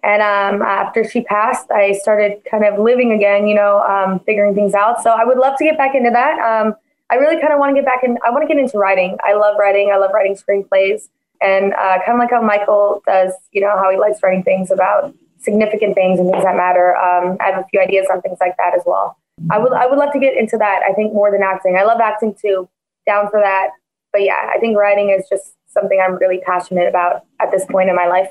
And 0.02 0.22
um, 0.22 0.62
after 0.62 1.08
she 1.08 1.22
passed, 1.22 1.70
I 1.70 1.92
started 1.92 2.42
kind 2.50 2.64
of 2.64 2.78
living 2.78 3.12
again, 3.12 3.46
you 3.46 3.54
know, 3.54 3.80
um, 3.80 4.20
figuring 4.20 4.54
things 4.54 4.72
out. 4.74 5.02
So 5.02 5.10
I 5.10 5.24
would 5.24 5.38
love 5.38 5.58
to 5.58 5.64
get 5.64 5.76
back 5.76 5.94
into 5.94 6.10
that. 6.10 6.38
Um, 6.38 6.74
I 7.10 7.16
really 7.16 7.40
kind 7.40 7.52
of 7.52 7.58
want 7.58 7.74
to 7.74 7.82
get 7.82 7.84
back 7.84 8.02
in. 8.02 8.16
I 8.24 8.30
want 8.30 8.42
to 8.42 8.48
get 8.48 8.58
into 8.58 8.78
writing. 8.78 9.18
I 9.22 9.34
love 9.34 9.56
writing. 9.58 9.90
I 9.92 9.98
love 9.98 10.10
writing 10.14 10.36
screenplays 10.36 11.08
and 11.40 11.72
uh, 11.74 11.98
kind 12.04 12.12
of 12.12 12.18
like 12.18 12.30
how 12.30 12.40
Michael 12.40 13.02
does, 13.06 13.32
you 13.52 13.60
know, 13.60 13.76
how 13.76 13.90
he 13.90 13.98
likes 13.98 14.22
writing 14.22 14.42
things 14.42 14.70
about 14.70 15.14
significant 15.38 15.94
things 15.94 16.18
and 16.20 16.30
things 16.30 16.44
that 16.44 16.56
matter. 16.56 16.96
Um, 16.96 17.36
I 17.40 17.46
have 17.46 17.58
a 17.58 17.66
few 17.70 17.80
ideas 17.80 18.06
on 18.10 18.20
things 18.22 18.38
like 18.40 18.56
that 18.58 18.74
as 18.74 18.82
well. 18.86 19.16
I 19.50 19.58
would 19.58 19.72
I 19.72 19.86
would 19.86 19.98
love 19.98 20.12
to 20.12 20.18
get 20.18 20.36
into 20.36 20.58
that. 20.58 20.82
I 20.88 20.92
think 20.92 21.14
more 21.14 21.30
than 21.30 21.42
acting. 21.42 21.76
I 21.76 21.84
love 21.84 22.00
acting 22.00 22.34
too. 22.34 22.68
Down 23.06 23.30
for 23.30 23.40
that. 23.40 23.70
But 24.12 24.22
yeah, 24.22 24.50
I 24.54 24.58
think 24.58 24.76
writing 24.76 25.10
is 25.10 25.26
just 25.28 25.54
something 25.66 25.98
I'm 26.02 26.16
really 26.16 26.40
passionate 26.44 26.88
about 26.88 27.24
at 27.40 27.50
this 27.50 27.64
point 27.64 27.88
in 27.88 27.96
my 27.96 28.06
life. 28.06 28.28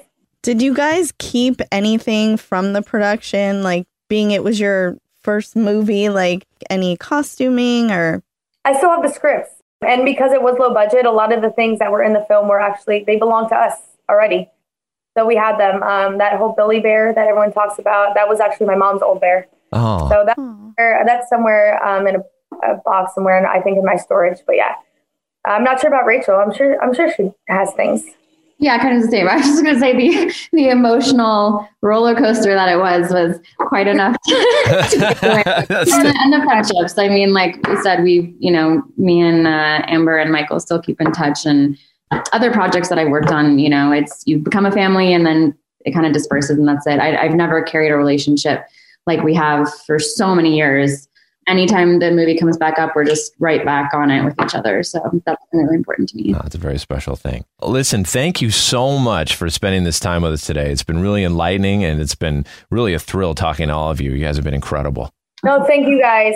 Did 0.50 0.64
you 0.64 0.74
guys 0.74 1.14
keep 1.20 1.62
anything 1.72 2.36
from 2.36 2.74
the 2.74 2.82
production, 2.82 3.62
like 3.62 3.86
being 4.08 4.32
it 4.32 4.44
was 4.44 4.60
your 4.60 4.98
first 5.22 5.56
movie, 5.56 6.10
like 6.10 6.44
any 6.72 6.98
costuming 6.98 7.92
or? 7.92 8.24
I 8.66 8.76
still 8.76 8.90
have 8.90 9.04
the 9.04 9.12
scripts. 9.12 9.52
And 9.88 10.04
because 10.06 10.32
it 10.32 10.42
was 10.42 10.58
low 10.58 10.74
budget, 10.74 11.06
a 11.06 11.12
lot 11.12 11.32
of 11.32 11.44
the 11.44 11.52
things 11.52 11.78
that 11.78 11.92
were 11.92 12.02
in 12.02 12.14
the 12.14 12.26
film 12.28 12.48
were 12.48 12.60
actually 12.60 13.04
they 13.06 13.18
belong 13.18 13.48
to 13.50 13.56
us 13.56 13.76
already. 14.10 14.50
So 15.16 15.24
we 15.24 15.36
had 15.36 15.60
them. 15.60 15.84
Um, 15.84 16.18
that 16.18 16.40
whole 16.40 16.54
Billy 16.54 16.80
Bear 16.80 17.14
that 17.14 17.28
everyone 17.28 17.54
talks 17.54 17.78
about, 17.78 18.16
that 18.16 18.28
was 18.28 18.40
actually 18.40 18.66
my 18.66 18.76
mom's 18.76 19.04
old 19.04 19.22
bear. 19.22 19.48
Oh. 19.72 20.10
So 20.10 20.24
that's 20.26 20.42
that's 21.06 21.30
somewhere 21.30 21.78
um, 21.86 22.08
in 22.08 22.16
a, 22.16 22.72
a 22.72 22.78
box 22.84 23.14
somewhere, 23.14 23.38
and 23.38 23.46
I 23.46 23.62
think 23.62 23.78
in 23.78 23.86
my 23.86 23.98
storage. 23.98 24.40
But 24.48 24.56
yeah, 24.56 24.74
I'm 25.46 25.64
not 25.64 25.80
sure 25.80 25.90
about 25.90 26.08
Rachel. 26.08 26.38
I'm 26.38 26.52
sure 26.52 26.82
I'm 26.82 26.96
sure 26.96 27.14
she 27.14 27.30
has 27.48 27.72
things. 27.74 28.04
Yeah, 28.62 28.78
kind 28.78 28.98
of 28.98 29.04
the 29.04 29.10
same. 29.10 29.28
I 29.30 29.38
was 29.38 29.46
just 29.46 29.64
going 29.64 29.76
to 29.76 29.80
say 29.80 29.96
the 29.96 30.36
the 30.52 30.70
emotional 30.70 31.68
roller 31.82 32.14
coaster 32.14 32.54
that 32.54 32.70
it 32.70 32.78
was 32.78 33.12
was 33.12 33.40
quite 33.58 33.88
enough. 33.88 34.16
To, 34.70 34.96
and, 34.96 35.66
the, 35.70 36.16
and 36.20 36.34
the 36.34 36.42
friendships. 36.44 36.98
I 36.98 37.10
mean, 37.10 37.34
like 37.34 37.66
we 37.68 37.76
said, 37.82 38.04
we 38.04 38.36
you 38.40 38.52
know 38.52 38.84
me 38.98 39.20
and 39.22 39.48
uh, 39.48 39.82
Amber 39.88 40.18
and 40.18 40.32
Michael 40.32 40.60
still 40.60 40.82
keep 40.82 41.02
in 41.02 41.12
touch, 41.12 41.46
and 41.46 41.78
other 42.34 42.52
projects 42.52 42.90
that 42.90 43.00
I 43.00 43.06
worked 43.06 43.32
on. 43.32 43.60
You 43.60 43.70
know, 43.70 43.92
it's 43.92 44.24
you 44.26 44.38
become 44.38 44.66
a 44.66 44.72
family, 44.72 45.14
and 45.14 45.26
then 45.26 45.58
it 45.86 45.94
kind 45.94 46.06
of 46.06 46.14
disperses, 46.14 46.58
and 46.58 46.68
that's 46.68 46.86
it. 46.88 47.00
I, 47.00 47.18
I've 47.18 47.34
never 47.36 47.62
carried 47.62 47.92
a 47.92 47.98
relationship 47.98 48.66
like 49.06 49.24
we 49.24 49.34
have 49.34 49.74
for 49.86 50.00
so 50.00 50.36
many 50.36 50.56
years 50.56 51.08
anytime 51.50 52.00
the 52.00 52.12
movie 52.12 52.38
comes 52.38 52.58
back 52.58 52.80
up, 52.80 52.96
we're 52.96 53.06
just 53.06 53.34
right 53.40 53.66
back 53.66 53.94
on 53.94 54.12
it 54.12 54.24
with 54.24 54.40
each 54.42 54.56
other. 54.56 54.84
So 54.84 55.02
that's 55.26 55.44
really 55.52 55.76
important 55.76 56.10
to 56.10 56.18
me. 56.18 56.34
Oh, 56.36 56.42
it's 56.46 56.56
a 56.56 56.60
very 56.60 56.78
special 56.78 57.16
thing. 57.16 57.46
Listen, 57.62 58.04
thank 58.04 58.42
you 58.42 58.52
so 58.52 58.98
much 58.98 59.36
for 59.36 59.50
spending 59.50 59.84
this 59.84 60.00
time 60.00 60.22
with 60.22 60.34
us 60.34 60.46
today. 60.46 60.72
It's 60.72 60.84
been 60.84 61.00
really 61.00 61.24
enlightening 61.24 61.84
and 61.84 62.00
it's 62.00 62.16
been 62.16 62.46
really 62.70 62.94
a 62.94 63.00
thrill 63.00 63.34
talking 63.34 63.68
to 63.68 63.74
all 63.74 63.92
of 63.92 64.00
you. 64.00 64.12
You 64.12 64.24
guys 64.24 64.36
have 64.36 64.46
been 64.46 64.54
incredible. 64.54 65.12
No, 65.44 65.66
thank 65.66 65.88
you 65.88 66.00
guys. 66.00 66.36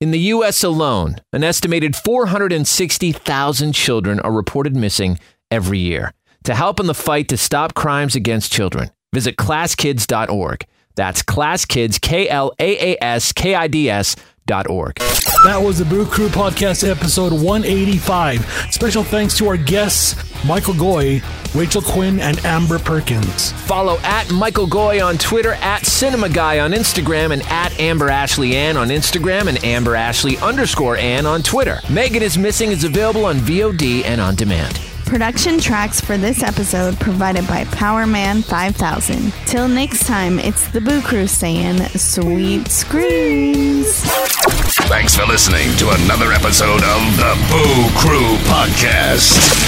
In 0.00 0.10
the 0.12 0.18
U.S. 0.20 0.62
alone, 0.62 1.16
an 1.32 1.42
estimated 1.42 1.96
460,000 1.96 3.72
children 3.72 4.20
are 4.20 4.32
reported 4.32 4.76
missing 4.76 5.18
every 5.50 5.78
year. 5.78 6.12
To 6.44 6.54
help 6.54 6.78
in 6.78 6.86
the 6.86 6.94
fight 6.94 7.28
to 7.28 7.36
stop 7.36 7.74
crimes 7.74 8.14
against 8.14 8.52
children, 8.52 8.90
visit 9.12 9.36
klaaskids.org. 9.36 10.64
That's 10.94 11.22
klaaskids, 11.22 12.00
K 12.00 12.28
L 12.28 12.52
A 12.58 12.94
A 12.94 13.04
S 13.04 13.32
K 13.32 13.54
I 13.54 13.68
D 13.68 13.90
S 13.90 14.14
dot 14.14 14.24
org. 14.68 14.96
That 15.44 15.60
was 15.62 15.78
the 15.78 15.84
Boo 15.84 16.04
Crew 16.04 16.28
Podcast 16.28 16.88
episode 16.88 17.32
185. 17.32 18.68
Special 18.70 19.04
thanks 19.04 19.38
to 19.38 19.46
our 19.46 19.56
guests, 19.56 20.16
Michael 20.44 20.74
Goi, 20.74 21.22
Rachel 21.54 21.80
Quinn, 21.80 22.18
and 22.18 22.44
Amber 22.44 22.78
Perkins. 22.78 23.52
Follow 23.52 23.98
at 23.98 24.30
Michael 24.32 24.66
Goi 24.66 25.04
on 25.04 25.16
Twitter, 25.16 25.52
at 25.54 25.86
Cinema 25.86 26.28
Guy 26.28 26.58
on 26.58 26.72
Instagram, 26.72 27.32
and 27.32 27.42
at 27.42 27.78
Amber 27.78 28.10
Ashley 28.10 28.56
Ann 28.56 28.76
on 28.76 28.88
Instagram, 28.88 29.48
and 29.48 29.64
Amber 29.64 29.94
Ashley 29.94 30.38
underscore 30.38 30.96
Ann 30.96 31.24
on 31.24 31.42
Twitter. 31.42 31.78
Megan 31.88 32.22
is 32.22 32.36
Missing 32.36 32.72
is 32.72 32.82
available 32.82 33.24
on 33.24 33.36
VOD 33.36 34.04
and 34.04 34.20
on 34.20 34.34
demand. 34.34 34.80
Production 35.08 35.58
tracks 35.58 36.02
for 36.02 36.18
this 36.18 36.42
episode 36.42 37.00
provided 37.00 37.46
by 37.46 37.64
Powerman 37.64 38.44
5000. 38.44 39.32
Till 39.46 39.66
next 39.66 40.06
time, 40.06 40.38
it's 40.38 40.68
the 40.68 40.82
Boo 40.82 41.00
Crew 41.00 41.26
saying 41.26 41.78
sweet 41.96 42.68
screams. 42.68 44.02
Thanks 44.84 45.16
for 45.16 45.24
listening 45.24 45.74
to 45.78 45.88
another 46.04 46.32
episode 46.32 46.82
of 46.82 47.16
the 47.16 47.34
Boo 47.48 47.88
Crew 47.98 48.36
Podcast. 48.52 49.67